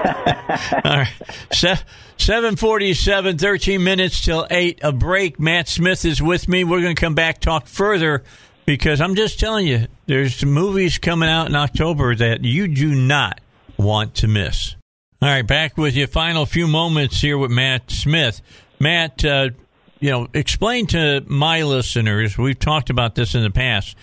right. 0.85 1.13
Se- 1.53 1.83
747, 2.19 3.39
13 3.39 3.83
minutes 3.83 4.21
till 4.25 4.47
8. 4.51 4.81
A 4.83 4.93
break. 4.93 5.39
Matt 5.41 5.69
Smith 5.69 6.05
is 6.05 6.21
with 6.21 6.49
me. 6.49 6.65
We're 6.65 6.83
going 6.83 6.95
to 6.95 7.01
come 7.01 7.15
back, 7.15 7.41
talk 7.41 7.67
further, 7.67 8.25
because 8.71 9.01
I'm 9.01 9.17
just 9.17 9.41
telling 9.41 9.67
you, 9.67 9.89
there's 10.07 10.45
movies 10.45 10.99
coming 10.99 11.29
out 11.29 11.49
in 11.49 11.57
October 11.57 12.15
that 12.15 12.45
you 12.45 12.69
do 12.69 12.95
not 12.95 13.41
want 13.77 14.15
to 14.17 14.29
miss. 14.29 14.77
All 15.21 15.29
right, 15.29 15.45
back 15.45 15.77
with 15.77 15.97
you. 15.97 16.07
Final 16.07 16.47
few 16.47 16.69
moments 16.69 17.21
here 17.21 17.37
with 17.37 17.51
Matt 17.51 17.91
Smith. 17.91 18.41
Matt, 18.79 19.25
uh, 19.25 19.51
you 19.99 20.11
know, 20.11 20.29
explain 20.33 20.87
to 20.87 21.25
my 21.27 21.65
listeners, 21.65 22.39
we've 22.39 22.61
talked 22.61 22.91
about 22.91 23.17
this 23.17 23.35
in 23.35 23.43
the 23.43 23.51
past, 23.51 23.97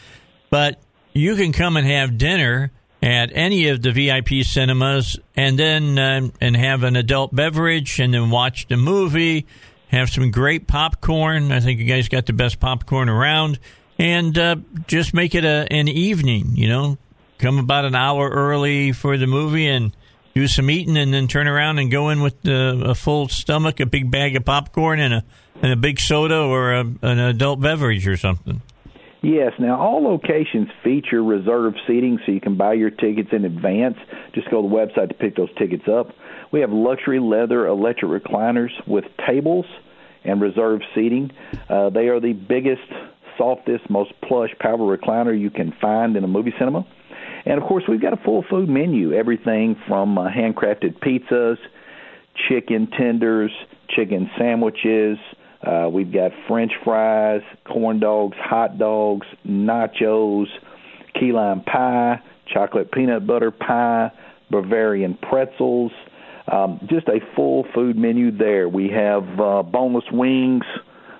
but 0.49 0.77
you 1.13 1.37
can 1.37 1.53
come 1.53 1.77
and 1.77 1.87
have 1.87 2.17
dinner 2.17 2.69
at 3.01 3.31
any 3.33 3.69
of 3.69 3.81
the 3.81 3.93
VIP 3.93 4.43
cinemas 4.43 5.17
and 5.37 5.57
then 5.57 5.97
um, 5.97 6.33
and 6.41 6.57
have 6.57 6.83
an 6.83 6.97
adult 6.97 7.33
beverage 7.33 8.01
and 8.01 8.13
then 8.13 8.31
watch 8.31 8.67
the 8.67 8.75
movie, 8.75 9.47
have 9.87 10.09
some 10.09 10.29
great 10.29 10.67
popcorn. 10.67 11.53
I 11.53 11.61
think 11.61 11.79
you 11.79 11.85
guys 11.85 12.09
got 12.09 12.25
the 12.25 12.33
best 12.33 12.59
popcorn 12.59 13.07
around 13.07 13.59
and 13.99 14.37
uh, 14.37 14.55
just 14.87 15.13
make 15.13 15.35
it 15.35 15.45
a, 15.45 15.67
an 15.71 15.87
evening, 15.87 16.51
you 16.55 16.67
know, 16.67 16.97
come 17.37 17.59
about 17.59 17.85
an 17.85 17.95
hour 17.95 18.29
early 18.29 18.91
for 18.91 19.17
the 19.17 19.27
movie 19.27 19.67
and 19.67 19.95
do 20.33 20.47
some 20.47 20.69
eating 20.69 20.97
and 20.97 21.13
then 21.13 21.27
turn 21.27 21.47
around 21.47 21.79
and 21.79 21.89
go 21.89 22.09
in 22.09 22.21
with 22.21 22.35
uh, 22.47 22.51
a 22.51 22.95
full 22.95 23.27
stomach, 23.27 23.79
a 23.79 23.85
big 23.85 24.11
bag 24.11 24.35
of 24.35 24.45
popcorn 24.45 24.99
and 24.99 25.13
a 25.13 25.23
and 25.61 25.71
a 25.71 25.75
big 25.75 25.99
soda 25.99 26.39
or 26.39 26.73
a, 26.73 26.81
an 26.81 27.19
adult 27.19 27.59
beverage 27.59 28.07
or 28.07 28.17
something. 28.17 28.61
Yes. 29.23 29.53
Now, 29.59 29.79
all 29.79 30.03
locations 30.03 30.69
feature 30.83 31.23
reserved 31.23 31.79
seating, 31.87 32.19
so 32.25 32.31
you 32.31 32.39
can 32.39 32.55
buy 32.55 32.73
your 32.73 32.91
tickets 32.91 33.29
in 33.31 33.45
advance. 33.45 33.97
Just 34.33 34.49
go 34.51 34.61
to 34.61 34.69
the 34.69 34.73
website 34.73 35.09
to 35.09 35.15
pick 35.15 35.35
those 35.35 35.53
tickets 35.55 35.87
up. 35.87 36.11
We 36.51 36.61
have 36.61 36.71
luxury 36.71 37.19
leather 37.19 37.65
electric 37.65 38.23
recliners 38.23 38.69
with 38.85 39.05
tables 39.27 39.65
and 40.23 40.39
reserved 40.39 40.85
seating. 40.93 41.31
Uh, 41.67 41.89
they 41.89 42.07
are 42.07 42.19
the 42.19 42.33
biggest, 42.33 42.87
softest, 43.37 43.89
most 43.89 44.11
plush 44.21 44.51
power 44.59 44.97
recliner 44.97 45.39
you 45.39 45.49
can 45.49 45.73
find 45.79 46.15
in 46.15 46.23
a 46.23 46.27
movie 46.27 46.53
cinema. 46.57 46.85
And 47.45 47.61
of 47.61 47.67
course, 47.67 47.83
we've 47.87 48.01
got 48.01 48.13
a 48.13 48.17
full 48.23 48.43
food 48.49 48.69
menu 48.69 49.13
everything 49.13 49.75
from 49.87 50.17
uh, 50.17 50.29
handcrafted 50.29 50.99
pizzas, 50.99 51.57
chicken 52.49 52.87
tenders, 52.97 53.51
chicken 53.89 54.29
sandwiches. 54.37 55.17
Uh, 55.65 55.89
we've 55.91 56.11
got 56.11 56.31
French 56.47 56.71
fries, 56.83 57.41
corn 57.65 57.99
dogs, 57.99 58.37
hot 58.39 58.77
dogs, 58.77 59.25
nachos, 59.47 60.47
key 61.19 61.31
lime 61.31 61.61
pie, 61.61 62.21
chocolate 62.53 62.91
peanut 62.91 63.25
butter 63.25 63.51
pie, 63.51 64.11
Bavarian 64.51 65.17
pretzels. 65.21 65.91
Um, 66.51 66.79
just 66.89 67.07
a 67.07 67.19
full 67.35 67.65
food 67.73 67.97
menu 67.97 68.31
there. 68.31 68.69
We 68.69 68.89
have 68.89 69.23
uh, 69.39 69.63
boneless 69.63 70.05
wings, 70.11 70.63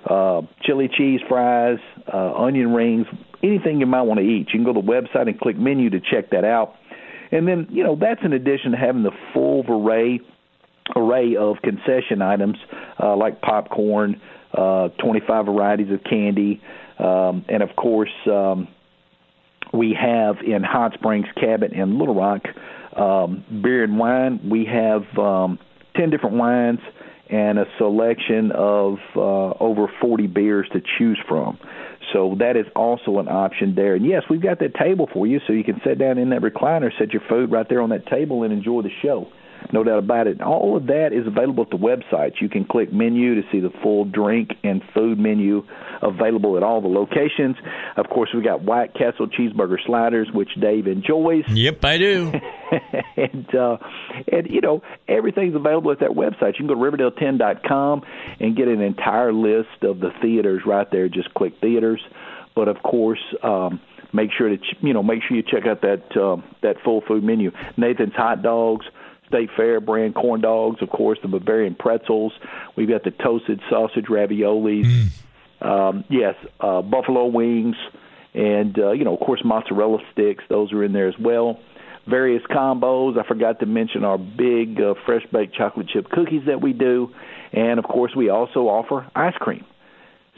uh, 0.08 0.42
chili 0.62 0.88
cheese 0.96 1.20
fries, 1.28 1.78
uh, 2.12 2.34
onion 2.34 2.72
rings, 2.72 3.06
anything 3.42 3.80
you 3.80 3.86
might 3.86 4.02
want 4.02 4.18
to 4.18 4.24
eat. 4.24 4.48
You 4.52 4.58
can 4.58 4.64
go 4.64 4.72
to 4.72 4.80
the 4.80 4.86
website 4.86 5.28
and 5.28 5.38
click 5.38 5.58
menu 5.58 5.90
to 5.90 6.00
check 6.00 6.30
that 6.30 6.44
out. 6.44 6.74
And 7.30 7.46
then, 7.46 7.66
you 7.70 7.84
know, 7.84 7.94
that's 7.94 8.20
in 8.24 8.32
addition 8.32 8.72
to 8.72 8.76
having 8.78 9.02
the 9.02 9.12
full 9.34 9.64
array 9.68 10.20
array 10.96 11.36
of 11.36 11.56
concession 11.62 12.22
items 12.22 12.56
uh, 12.98 13.14
like 13.14 13.42
popcorn, 13.42 14.20
uh, 14.56 14.88
25 14.98 15.44
varieties 15.44 15.92
of 15.92 16.02
candy, 16.04 16.62
um, 16.98 17.44
and 17.48 17.62
of 17.62 17.76
course, 17.76 18.10
um, 18.26 18.68
we 19.72 19.96
have 20.00 20.36
in 20.44 20.62
Hot 20.62 20.94
Springs 20.94 21.26
Cabot 21.38 21.72
in 21.72 21.98
Little 21.98 22.14
Rock 22.14 22.42
um, 22.96 23.44
beer 23.62 23.84
and 23.84 23.98
wine. 23.98 24.48
We 24.50 24.64
have 24.64 25.02
um, 25.18 25.58
10 25.96 26.10
different 26.10 26.36
wines 26.36 26.80
and 27.30 27.58
a 27.58 27.66
selection 27.76 28.52
of 28.52 28.98
uh, 29.14 29.20
over 29.60 29.90
40 30.00 30.26
beers 30.28 30.68
to 30.72 30.80
choose 30.98 31.18
from. 31.28 31.58
So 32.12 32.36
that 32.38 32.56
is 32.56 32.66
also 32.74 33.18
an 33.18 33.28
option 33.28 33.74
there. 33.74 33.94
And 33.94 34.06
yes, 34.06 34.22
we've 34.30 34.40
got 34.40 34.60
that 34.60 34.74
table 34.74 35.08
for 35.12 35.26
you, 35.26 35.40
so 35.46 35.52
you 35.52 35.64
can 35.64 35.80
sit 35.84 35.98
down 35.98 36.16
in 36.16 36.30
that 36.30 36.40
recliner, 36.40 36.90
set 36.98 37.12
your 37.12 37.22
food 37.28 37.50
right 37.50 37.68
there 37.68 37.82
on 37.82 37.90
that 37.90 38.06
table, 38.06 38.44
and 38.44 38.52
enjoy 38.52 38.82
the 38.82 38.90
show. 39.02 39.28
No 39.72 39.84
doubt 39.84 39.98
about 39.98 40.26
it. 40.26 40.38
And 40.38 40.42
All 40.42 40.76
of 40.76 40.86
that 40.86 41.10
is 41.12 41.26
available 41.26 41.64
at 41.64 41.70
the 41.70 41.76
website. 41.76 42.40
You 42.40 42.48
can 42.48 42.64
click 42.64 42.92
menu 42.92 43.34
to 43.34 43.42
see 43.52 43.60
the 43.60 43.70
full 43.82 44.04
drink 44.04 44.50
and 44.64 44.82
food 44.94 45.18
menu 45.18 45.64
available 46.02 46.56
at 46.56 46.62
all 46.62 46.80
the 46.80 46.88
locations. 46.88 47.56
Of 47.96 48.08
course, 48.08 48.30
we 48.34 48.42
got 48.42 48.62
White 48.62 48.94
Castle 48.94 49.28
cheeseburger 49.28 49.76
sliders, 49.84 50.28
which 50.32 50.50
Dave 50.60 50.86
enjoys. 50.86 51.44
Yep, 51.48 51.84
I 51.84 51.98
do. 51.98 52.32
and 53.16 53.54
uh, 53.54 53.76
and 54.30 54.48
you 54.48 54.60
know 54.60 54.82
everything's 55.06 55.54
available 55.54 55.92
at 55.92 56.00
that 56.00 56.10
website. 56.10 56.58
You 56.58 56.66
can 56.66 56.68
go 56.68 56.74
to 56.74 56.80
Riverdale10.com 56.80 58.02
and 58.40 58.56
get 58.56 58.68
an 58.68 58.80
entire 58.80 59.32
list 59.32 59.82
of 59.82 60.00
the 60.00 60.10
theaters 60.22 60.62
right 60.66 60.90
there. 60.90 61.08
Just 61.08 61.32
click 61.34 61.54
theaters. 61.60 62.00
But 62.54 62.68
of 62.68 62.82
course. 62.82 63.22
Um, 63.42 63.80
make 64.12 64.30
sure 64.36 64.48
to 64.48 64.56
you 64.80 64.92
know 64.94 65.02
make 65.02 65.20
sure 65.26 65.36
you 65.36 65.42
check 65.42 65.66
out 65.66 65.82
that 65.82 66.16
uh, 66.16 66.40
that 66.62 66.76
full 66.84 67.02
food 67.06 67.22
menu. 67.22 67.50
Nathan's 67.76 68.14
hot 68.14 68.42
dogs, 68.42 68.86
State 69.28 69.50
Fair 69.56 69.80
brand 69.80 70.14
corn 70.14 70.40
dogs, 70.40 70.82
of 70.82 70.90
course, 70.90 71.18
the 71.22 71.28
Bavarian 71.28 71.74
pretzels. 71.74 72.32
We've 72.76 72.88
got 72.88 73.04
the 73.04 73.10
toasted 73.10 73.60
sausage 73.70 74.06
raviolis. 74.06 74.84
Mm. 74.84 75.08
Um, 75.60 76.04
yes, 76.08 76.34
uh, 76.60 76.82
buffalo 76.82 77.26
wings, 77.26 77.76
and 78.34 78.78
uh, 78.78 78.92
you 78.92 79.04
know, 79.04 79.14
of 79.14 79.20
course, 79.20 79.42
mozzarella 79.44 79.98
sticks. 80.12 80.44
Those 80.48 80.72
are 80.72 80.84
in 80.84 80.92
there 80.92 81.08
as 81.08 81.18
well. 81.18 81.60
Various 82.06 82.42
combos. 82.44 83.18
I 83.18 83.26
forgot 83.26 83.60
to 83.60 83.66
mention 83.66 84.04
our 84.04 84.18
big 84.18 84.80
uh, 84.80 84.94
fresh 85.04 85.26
baked 85.32 85.54
chocolate 85.54 85.88
chip 85.88 86.08
cookies 86.10 86.46
that 86.46 86.60
we 86.60 86.72
do, 86.72 87.12
and 87.52 87.78
of 87.78 87.84
course, 87.84 88.14
we 88.16 88.28
also 88.28 88.68
offer 88.68 89.06
ice 89.14 89.36
cream. 89.38 89.64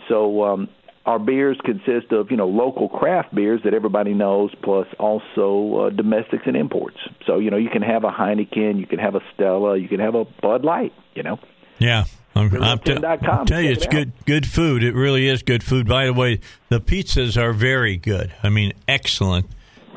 So 0.09 0.43
um, 0.45 0.69
our 1.11 1.19
beers 1.19 1.59
consist 1.65 2.13
of 2.13 2.31
you 2.31 2.37
know 2.37 2.47
local 2.47 2.89
craft 2.89 3.35
beers 3.35 3.61
that 3.65 3.75
everybody 3.75 4.15
knows, 4.15 4.55
plus 4.63 4.87
also 4.99 5.87
uh, 5.87 5.91
domestics 5.91 6.45
and 6.47 6.57
imports. 6.57 6.99
So 7.27 7.41
you 7.41 7.51
know 7.51 7.57
you 7.57 7.69
can 7.69 7.83
have 7.83 8.05
a 8.05 8.11
Heineken, 8.11 8.79
you 8.79 8.87
can 8.87 9.01
have 9.01 9.17
a 9.17 9.21
Stella, 9.35 9.77
you 9.77 9.89
can 9.89 9.99
have 9.99 10.15
a 10.15 10.25
Bud 10.25 10.65
Light. 10.65 10.93
You 11.15 11.25
know. 11.25 11.39
Yeah. 11.79 12.05
I'm, 12.37 12.63
I'm, 12.63 12.79
t- 12.79 12.93
I'm 13.05 13.45
tell 13.45 13.61
you, 13.61 13.73
it's 13.73 13.87
it 13.87 13.91
good 13.91 14.13
good 14.25 14.47
food. 14.47 14.85
It 14.85 14.95
really 14.95 15.27
is 15.27 15.43
good 15.43 15.65
food. 15.65 15.89
By 15.89 16.07
the 16.07 16.13
way, 16.13 16.39
the 16.69 16.81
pizzas 16.81 17.37
are 17.37 17.53
very 17.53 17.97
good. 17.97 18.33
I 18.45 18.51
mean, 18.51 18.73
excellent 18.87 19.47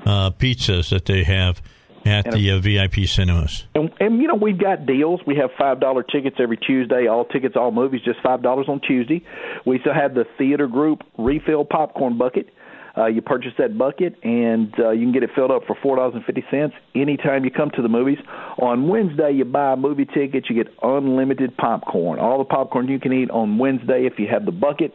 uh, 0.03 0.31
pizzas 0.31 0.89
that 0.89 1.05
they 1.05 1.23
have 1.25 1.61
at 2.05 2.25
and 2.25 2.35
the 2.35 2.51
uh, 2.51 2.59
VIP 2.59 3.07
cinemas. 3.07 3.65
And, 3.75 3.91
and 3.99 4.21
you 4.21 4.27
know 4.27 4.35
we've 4.35 4.57
got 4.57 4.85
deals. 4.85 5.21
We 5.25 5.35
have 5.37 5.51
five 5.57 5.79
dollar 5.79 6.03
tickets 6.03 6.37
every 6.39 6.57
Tuesday. 6.57 7.07
All 7.07 7.25
tickets, 7.25 7.55
all 7.55 7.71
movies, 7.71 8.01
just 8.03 8.19
five 8.21 8.41
dollars 8.41 8.67
on 8.67 8.81
Tuesday. 8.81 9.23
We 9.65 9.79
still 9.79 9.93
have 9.93 10.13
the 10.13 10.25
theater 10.37 10.67
group 10.67 11.03
refill 11.17 11.65
popcorn 11.65 12.17
bucket. 12.17 12.49
Uh, 12.95 13.07
you 13.07 13.23
purchase 13.23 13.53
that 13.57 13.75
bucket, 13.75 14.15
and 14.23 14.71
uh, 14.77 14.91
you 14.91 15.01
can 15.01 15.11
get 15.11 15.23
it 15.23 15.31
filled 15.33 15.49
up 15.49 15.63
for 15.65 15.75
four 15.81 15.95
dollars 15.95 16.13
and 16.13 16.23
fifty 16.25 16.43
cents 16.51 16.75
anytime 16.93 17.43
you 17.43 17.49
come 17.49 17.71
to 17.71 17.81
the 17.81 17.89
movies. 17.89 18.19
On 18.59 18.87
Wednesday, 18.87 19.31
you 19.31 19.45
buy 19.45 19.73
a 19.73 19.75
movie 19.75 20.05
ticket, 20.05 20.45
you 20.49 20.55
get 20.55 20.71
unlimited 20.83 21.57
popcorn. 21.57 22.19
All 22.19 22.37
the 22.37 22.45
popcorn 22.45 22.87
you 22.87 22.99
can 22.99 23.11
eat 23.11 23.31
on 23.31 23.57
Wednesday 23.57 24.05
if 24.05 24.19
you 24.19 24.27
have 24.31 24.45
the 24.45 24.51
bucket. 24.51 24.93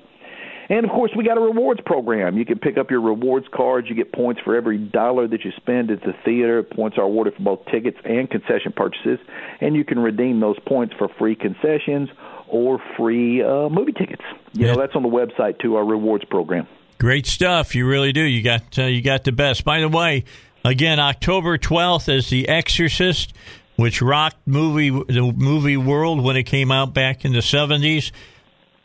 And 0.70 0.84
of 0.84 0.90
course, 0.90 1.10
we 1.16 1.24
got 1.24 1.38
a 1.38 1.40
rewards 1.40 1.80
program. 1.84 2.36
You 2.36 2.44
can 2.44 2.58
pick 2.58 2.76
up 2.76 2.90
your 2.90 3.00
rewards 3.00 3.46
cards. 3.54 3.88
You 3.88 3.94
get 3.94 4.12
points 4.12 4.40
for 4.44 4.54
every 4.54 4.76
dollar 4.76 5.26
that 5.26 5.44
you 5.44 5.50
spend 5.56 5.90
at 5.90 6.02
the 6.02 6.12
theater. 6.24 6.62
Points 6.62 6.98
are 6.98 7.04
awarded 7.04 7.34
for 7.36 7.42
both 7.42 7.66
tickets 7.72 7.96
and 8.04 8.28
concession 8.28 8.72
purchases. 8.76 9.18
And 9.60 9.74
you 9.74 9.84
can 9.84 9.98
redeem 9.98 10.40
those 10.40 10.58
points 10.66 10.94
for 10.98 11.08
free 11.18 11.34
concessions 11.34 12.10
or 12.48 12.80
free 12.98 13.42
uh, 13.42 13.70
movie 13.70 13.92
tickets. 13.92 14.22
You 14.52 14.66
yeah. 14.66 14.72
know, 14.72 14.80
that's 14.80 14.94
on 14.94 15.02
the 15.02 15.08
website 15.08 15.58
too, 15.58 15.76
our 15.76 15.84
rewards 15.84 16.24
program. 16.26 16.66
Great 16.98 17.26
stuff. 17.26 17.74
You 17.74 17.86
really 17.86 18.12
do. 18.12 18.22
You 18.22 18.42
got 18.42 18.78
uh, 18.78 18.84
you 18.84 19.00
got 19.00 19.24
the 19.24 19.32
best. 19.32 19.64
By 19.64 19.80
the 19.80 19.88
way, 19.88 20.24
again, 20.64 20.98
October 20.98 21.56
12th 21.56 22.12
is 22.12 22.28
The 22.28 22.48
Exorcist. 22.48 23.32
which 23.76 24.02
rocked 24.02 24.46
movie 24.46 24.90
the 24.90 25.32
movie 25.36 25.76
world 25.76 26.22
when 26.22 26.36
it 26.36 26.42
came 26.42 26.72
out 26.72 26.92
back 26.92 27.24
in 27.24 27.32
the 27.32 27.38
70s. 27.38 28.10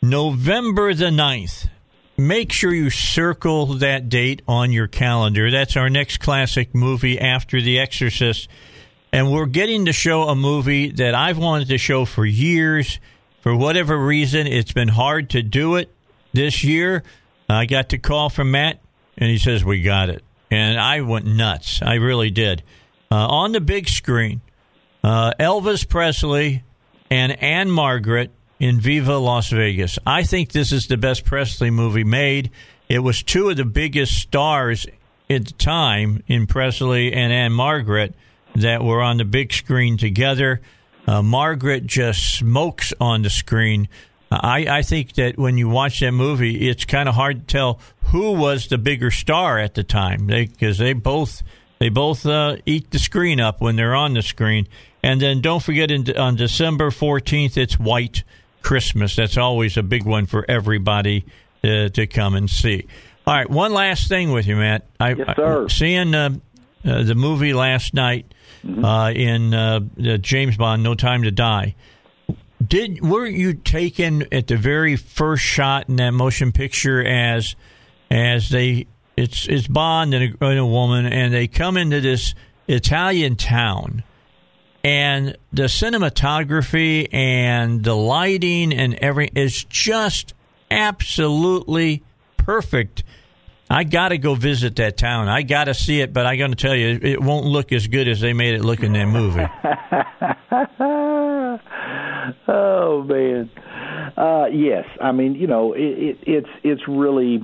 November 0.00 0.94
the 0.94 1.06
9th. 1.06 1.68
Make 2.16 2.52
sure 2.52 2.72
you 2.72 2.90
circle 2.90 3.66
that 3.66 4.08
date 4.08 4.42
on 4.46 4.70
your 4.70 4.86
calendar. 4.86 5.50
That's 5.50 5.76
our 5.76 5.90
next 5.90 6.18
classic 6.18 6.72
movie 6.72 7.20
after 7.20 7.60
The 7.60 7.80
Exorcist. 7.80 8.48
And 9.12 9.32
we're 9.32 9.46
getting 9.46 9.86
to 9.86 9.92
show 9.92 10.24
a 10.24 10.36
movie 10.36 10.92
that 10.92 11.14
I've 11.14 11.38
wanted 11.38 11.68
to 11.68 11.78
show 11.78 12.04
for 12.04 12.24
years. 12.24 13.00
For 13.40 13.54
whatever 13.54 13.98
reason, 13.98 14.46
it's 14.46 14.72
been 14.72 14.88
hard 14.88 15.30
to 15.30 15.42
do 15.42 15.74
it 15.74 15.92
this 16.32 16.62
year. 16.62 17.02
I 17.48 17.66
got 17.66 17.88
the 17.88 17.98
call 17.98 18.30
from 18.30 18.52
Matt, 18.52 18.80
and 19.18 19.28
he 19.28 19.38
says, 19.38 19.64
We 19.64 19.82
got 19.82 20.08
it. 20.08 20.22
And 20.50 20.78
I 20.78 21.00
went 21.00 21.26
nuts. 21.26 21.82
I 21.82 21.94
really 21.94 22.30
did. 22.30 22.62
Uh, 23.10 23.26
on 23.26 23.52
the 23.52 23.60
big 23.60 23.88
screen, 23.88 24.40
uh, 25.02 25.32
Elvis 25.38 25.88
Presley 25.88 26.62
and 27.10 27.32
Ann-Margret 27.42 28.30
in 28.58 28.80
Viva 28.80 29.18
Las 29.18 29.50
Vegas. 29.50 29.98
I 30.06 30.22
think 30.22 30.52
this 30.52 30.72
is 30.72 30.86
the 30.86 30.96
best 30.96 31.24
Presley 31.24 31.70
movie 31.70 32.04
made. 32.04 32.50
It 32.88 33.00
was 33.00 33.22
two 33.22 33.48
of 33.48 33.56
the 33.56 33.64
biggest 33.64 34.18
stars 34.18 34.86
at 35.30 35.46
the 35.46 35.52
time 35.54 36.22
in 36.26 36.46
Presley 36.46 37.12
and 37.12 37.32
Ann-Margret 37.32 38.14
that 38.56 38.82
were 38.82 39.02
on 39.02 39.16
the 39.16 39.24
big 39.24 39.52
screen 39.52 39.96
together. 39.96 40.60
Uh, 41.06 41.22
Margaret 41.22 41.86
just 41.86 42.38
smokes 42.38 42.92
on 43.00 43.22
the 43.22 43.30
screen. 43.30 43.88
I, 44.30 44.66
I 44.68 44.82
think 44.82 45.14
that 45.14 45.38
when 45.38 45.58
you 45.58 45.68
watch 45.68 46.00
that 46.00 46.12
movie, 46.12 46.68
it's 46.68 46.84
kind 46.84 47.08
of 47.08 47.14
hard 47.14 47.40
to 47.40 47.52
tell 47.52 47.80
who 48.06 48.32
was 48.32 48.68
the 48.68 48.78
bigger 48.78 49.10
star 49.10 49.58
at 49.58 49.74
the 49.74 49.84
time 49.84 50.26
because 50.26 50.78
they, 50.78 50.86
they, 50.86 50.92
both 50.92 51.42
they 51.78 51.88
both 51.88 52.24
uh, 52.26 52.56
eat 52.64 52.90
the 52.90 52.98
screen 52.98 53.40
up 53.40 53.60
when 53.60 53.76
they're 53.76 53.94
on 53.94 54.14
the 54.14 54.22
screen. 54.22 54.66
And 55.02 55.20
then 55.20 55.40
don't 55.40 55.62
forget 55.62 55.90
in, 55.90 56.16
on 56.16 56.36
December 56.36 56.90
fourteenth, 56.90 57.56
it's 57.56 57.78
White 57.78 58.24
Christmas. 58.64 59.14
That's 59.14 59.36
always 59.36 59.76
a 59.76 59.82
big 59.82 60.04
one 60.04 60.26
for 60.26 60.44
everybody 60.48 61.24
uh, 61.62 61.90
to 61.90 62.06
come 62.06 62.34
and 62.34 62.50
see. 62.50 62.86
All 63.26 63.34
right, 63.34 63.48
one 63.48 63.72
last 63.72 64.08
thing 64.08 64.32
with 64.32 64.46
you, 64.46 64.56
Matt. 64.56 64.86
I, 64.98 65.14
yes, 65.14 65.36
sir. 65.36 65.64
I, 65.64 65.68
seeing 65.68 66.14
uh, 66.14 66.30
uh, 66.84 67.02
the 67.04 67.14
movie 67.14 67.54
last 67.54 67.94
night 67.94 68.26
mm-hmm. 68.64 68.84
Uh, 68.84 69.10
in 69.10 69.54
uh, 69.54 69.80
James 70.18 70.56
Bond, 70.56 70.82
No 70.82 70.94
Time 70.94 71.22
to 71.22 71.30
Die. 71.30 71.74
Did 72.66 73.02
were 73.02 73.26
you 73.26 73.54
taken 73.54 74.26
at 74.32 74.46
the 74.46 74.56
very 74.56 74.96
first 74.96 75.44
shot 75.44 75.88
in 75.88 75.96
that 75.96 76.12
motion 76.12 76.52
picture 76.52 77.04
as 77.04 77.56
as 78.10 78.48
they 78.48 78.86
it's 79.16 79.46
it's 79.48 79.66
Bond 79.66 80.14
and 80.14 80.34
a, 80.40 80.44
and 80.46 80.58
a 80.58 80.66
woman 80.66 81.04
and 81.04 81.34
they 81.34 81.46
come 81.46 81.76
into 81.76 82.00
this 82.00 82.34
Italian 82.66 83.36
town 83.36 84.02
and 84.84 85.36
the 85.50 85.64
cinematography 85.64 87.08
and 87.12 87.82
the 87.82 87.96
lighting 87.96 88.72
and 88.72 88.94
every 88.96 89.30
is 89.34 89.64
just 89.64 90.34
absolutely 90.70 92.02
perfect. 92.36 93.02
I 93.70 93.84
got 93.84 94.10
to 94.10 94.18
go 94.18 94.34
visit 94.34 94.76
that 94.76 94.98
town. 94.98 95.28
I 95.28 95.40
got 95.42 95.64
to 95.64 95.74
see 95.74 96.02
it, 96.02 96.12
but 96.12 96.26
I 96.26 96.36
got 96.36 96.48
to 96.48 96.54
tell 96.54 96.76
you, 96.76 96.98
it 97.00 97.22
won't 97.22 97.46
look 97.46 97.72
as 97.72 97.86
good 97.88 98.06
as 98.08 98.20
they 98.20 98.34
made 98.34 98.54
it 98.54 98.62
look 98.62 98.82
in 98.82 98.92
that 98.92 99.06
movie. 99.06 99.40
oh 102.46 103.02
man, 103.02 103.50
uh, 104.18 104.46
yes. 104.52 104.84
I 105.00 105.12
mean, 105.12 105.34
you 105.34 105.46
know, 105.46 105.72
it, 105.72 105.80
it, 105.80 106.18
it's 106.26 106.48
it's 106.62 106.82
really 106.86 107.42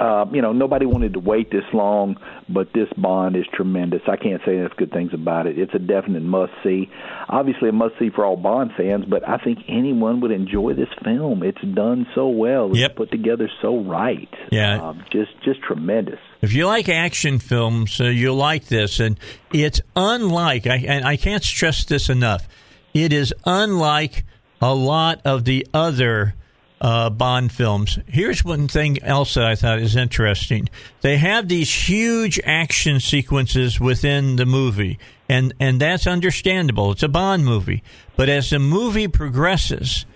uh, 0.00 0.24
you 0.32 0.40
know, 0.40 0.52
nobody 0.52 0.86
wanted 0.86 1.12
to 1.12 1.20
wait 1.20 1.50
this 1.50 1.64
long, 1.74 2.16
but 2.48 2.72
this 2.72 2.88
Bond 2.96 3.36
is 3.36 3.44
tremendous. 3.52 4.00
I 4.08 4.16
can't 4.16 4.40
say 4.46 4.56
enough 4.56 4.72
good 4.76 4.90
things 4.92 5.12
about 5.12 5.46
it. 5.46 5.58
It's 5.58 5.74
a 5.74 5.78
definite 5.78 6.22
must 6.22 6.52
see. 6.64 6.90
Obviously, 7.28 7.68
a 7.68 7.72
must 7.72 7.98
see 7.98 8.08
for 8.08 8.24
all 8.24 8.36
Bond 8.36 8.70
fans, 8.78 9.04
but 9.04 9.28
I 9.28 9.36
think 9.36 9.58
anyone 9.68 10.22
would 10.22 10.30
enjoy 10.30 10.72
this 10.72 10.88
film. 11.04 11.42
It's 11.42 11.60
done 11.60 12.06
so 12.14 12.28
well. 12.28 12.70
It's 12.70 12.78
yep. 12.78 12.96
put 12.96 13.10
together 13.10 13.50
so 13.60 13.78
right. 13.82 14.32
Yeah, 14.50 14.88
um, 14.88 15.04
just 15.12 15.32
just 15.44 15.60
tremendous. 15.60 16.18
If 16.40 16.54
you 16.54 16.66
like 16.66 16.88
action 16.88 17.38
films, 17.38 18.00
uh, 18.00 18.04
you'll 18.04 18.36
like 18.36 18.66
this, 18.66 19.00
and 19.00 19.20
it's 19.52 19.82
unlike. 19.94 20.66
I, 20.66 20.76
and 20.76 21.04
I 21.04 21.18
can't 21.18 21.44
stress 21.44 21.84
this 21.84 22.08
enough. 22.08 22.48
It 22.94 23.12
is 23.12 23.34
unlike 23.44 24.24
a 24.62 24.74
lot 24.74 25.20
of 25.26 25.44
the 25.44 25.66
other 25.74 26.34
uh, 26.80 27.10
Bond 27.10 27.52
films. 27.52 27.98
Here's 28.06 28.44
one 28.44 28.68
thing 28.68 29.02
else 29.02 29.34
that 29.34 29.44
I 29.44 29.54
thought 29.54 29.80
is 29.80 29.96
interesting. 29.96 30.68
They 31.02 31.18
have 31.18 31.48
these 31.48 31.72
huge 31.88 32.40
action 32.44 33.00
sequences 33.00 33.78
within 33.78 34.36
the 34.36 34.46
movie, 34.46 34.98
and, 35.28 35.52
and 35.60 35.80
that's 35.80 36.06
understandable. 36.06 36.92
It's 36.92 37.02
a 37.02 37.08
Bond 37.08 37.44
movie. 37.44 37.82
But 38.16 38.28
as 38.28 38.50
the 38.50 38.58
movie 38.58 39.08
progresses, 39.08 40.06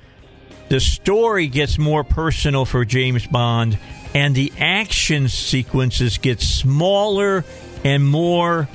the 0.68 0.80
story 0.80 1.48
gets 1.48 1.78
more 1.78 2.04
personal 2.04 2.64
for 2.64 2.84
James 2.84 3.26
Bond, 3.26 3.78
and 4.14 4.34
the 4.34 4.52
action 4.58 5.28
sequences 5.28 6.18
get 6.18 6.40
smaller 6.40 7.44
and 7.84 8.08
more 8.08 8.68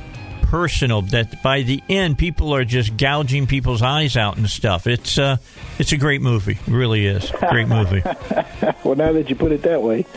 personal 0.50 1.04
that 1.04 1.44
by 1.44 1.62
the 1.62 1.84
end 1.88 2.18
people 2.18 2.56
are 2.56 2.66
just 2.66 2.98
gouging 2.98 3.46
people's 3.46 3.84
eyes 3.84 4.18
out 4.18 4.38
and 4.38 4.50
stuff. 4.50 4.88
It's 4.88 5.20
uh, 5.20 5.38
it's 5.78 5.92
a 5.92 5.98
great 5.98 6.22
movie, 6.22 6.54
it 6.54 6.68
really 6.68 7.06
is. 7.06 7.32
Great 7.50 7.68
movie. 7.68 8.02
well, 8.84 8.96
now 8.96 9.12
that 9.12 9.30
you 9.30 9.36
put 9.36 9.52
it 9.52 9.62
that 9.62 9.84
way, 9.84 10.08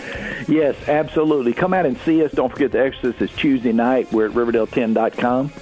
yes, 0.48 0.74
absolutely. 0.88 1.52
Come 1.52 1.74
out 1.74 1.84
and 1.84 1.98
see 1.98 2.24
us. 2.24 2.32
Don't 2.32 2.50
forget 2.50 2.72
the 2.72 2.80
Exorcist 2.80 3.20
is 3.20 3.30
Tuesday 3.38 3.72
night. 3.72 4.10
We're 4.10 4.26
at 4.26 4.32
Riverdale10.com. 4.32 5.52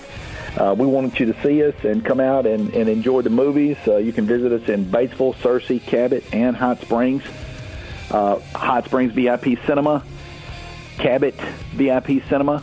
Uh, 0.56 0.74
we 0.78 0.86
wanted 0.86 1.18
you 1.18 1.32
to 1.32 1.42
see 1.42 1.64
us 1.64 1.74
and 1.84 2.04
come 2.04 2.20
out 2.20 2.46
and, 2.46 2.72
and 2.72 2.88
enjoy 2.88 3.22
the 3.22 3.30
movies. 3.30 3.76
Uh, 3.86 3.96
you 3.96 4.12
can 4.12 4.26
visit 4.26 4.52
us 4.52 4.68
in 4.68 4.84
Batesville, 4.84 5.34
Searcy, 5.36 5.82
Cabot, 5.82 6.24
and 6.32 6.56
Hot 6.56 6.80
Springs. 6.80 7.22
Uh, 8.10 8.38
Hot 8.54 8.84
Springs 8.84 9.12
VIP 9.12 9.58
Cinema, 9.66 10.04
Cabot 10.96 11.34
VIP 11.74 12.24
Cinema, 12.28 12.62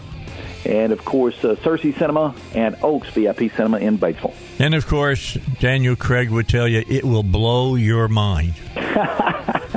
and 0.65 0.91
of 0.91 1.03
course 1.05 1.43
uh, 1.43 1.55
Searcy 1.55 1.97
Cinema 1.97 2.35
and 2.53 2.75
Oaks 2.81 3.09
VIP 3.09 3.51
Cinema 3.55 3.77
in 3.77 3.97
Batesville. 3.97 4.33
And 4.59 4.73
of 4.73 4.87
course, 4.87 5.35
Daniel 5.59 5.95
Craig 5.95 6.29
would 6.29 6.47
tell 6.47 6.67
you 6.67 6.83
it 6.87 7.03
will 7.03 7.23
blow 7.23 7.75
your 7.75 8.07
mind. 8.07 8.53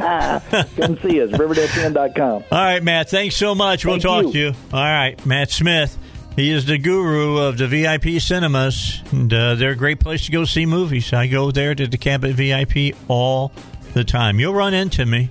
Come 0.01 0.99
see 1.03 1.21
us, 1.23 1.31
riverdale10.com. 1.31 2.45
All 2.51 2.59
right, 2.59 2.83
Matt, 2.83 3.11
thanks 3.11 3.37
so 3.37 3.55
much. 3.55 3.85
We'll 3.85 3.95
Thank 3.95 4.03
talk 4.03 4.25
you. 4.27 4.33
to 4.33 4.39
you. 4.39 4.53
All 4.73 4.83
right, 4.83 5.25
Matt 5.27 5.51
Smith. 5.51 5.97
He 6.37 6.51
is 6.51 6.65
the 6.65 6.79
guru 6.79 7.39
of 7.39 7.59
the 7.59 7.67
VIP 7.67 8.21
cinemas, 8.21 9.03
and 9.11 9.33
uh, 9.35 9.57
they're 9.57 9.73
a 9.73 9.77
great 9.77 10.01
place 10.01 10.25
to 10.27 10.33
go 10.33 10.45
see 10.45 10.65
movies. 10.65 11.13
I 11.13 11.27
go 11.27 11.51
there 11.51 11.75
to 11.75 11.87
the 11.87 11.99
Cabot 11.99 12.35
VIP 12.35 12.97
all 13.09 13.53
the 13.95 14.05
time. 14.05 14.41
You'll 14.41 14.55
run 14.55 14.73
into 14.73 15.05
me 15.05 15.29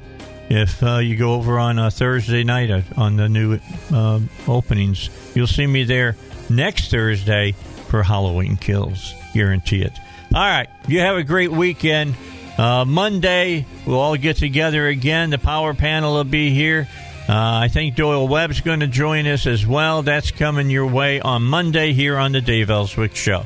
if 0.50 0.82
uh, 0.84 0.98
you 0.98 1.16
go 1.16 1.34
over 1.36 1.60
on 1.60 1.80
a 1.80 1.92
Thursday 1.92 2.44
night 2.44 2.72
uh, 2.72 2.82
on 2.98 3.16
the 3.16 3.30
new 3.30 3.60
uh, 3.94 4.20
openings. 4.48 5.10
You'll 5.36 5.48
see 5.48 5.68
me 5.68 5.84
there 5.84 6.16
next 6.50 6.92
Thursday 6.92 7.54
for 7.88 8.04
Halloween 8.04 8.58
Kills. 8.58 9.14
Guarantee 9.34 9.84
it. 9.84 9.94
All 10.34 10.42
right. 10.42 10.70
You 10.88 11.00
have 11.00 11.18
a 11.18 11.24
great 11.24 11.52
weekend. 11.52 12.16
Uh, 12.58 12.84
Monday, 12.86 13.66
we'll 13.86 14.00
all 14.00 14.18
get 14.18 14.38
together 14.38 14.88
again. 14.88 15.30
The 15.30 15.38
power 15.38 15.74
panel 15.74 16.16
will 16.16 16.24
be 16.24 16.50
here. 16.50 16.90
Uh, 17.30 17.60
I 17.64 17.68
think 17.68 17.96
Doyle 17.96 18.28
Webb's 18.28 18.62
going 18.62 18.80
to 18.80 18.88
join 18.88 19.28
us 19.28 19.46
as 19.46 19.66
well. 19.66 20.02
That's 20.02 20.32
coming 20.32 20.70
your 20.70 20.88
way 20.88 21.22
on 21.22 21.44
Monday 21.44 21.94
here 21.94 22.18
on 22.18 22.32
the 22.32 22.42
Dave 22.42 22.70
Elswick 22.70 23.16
Show. 23.16 23.46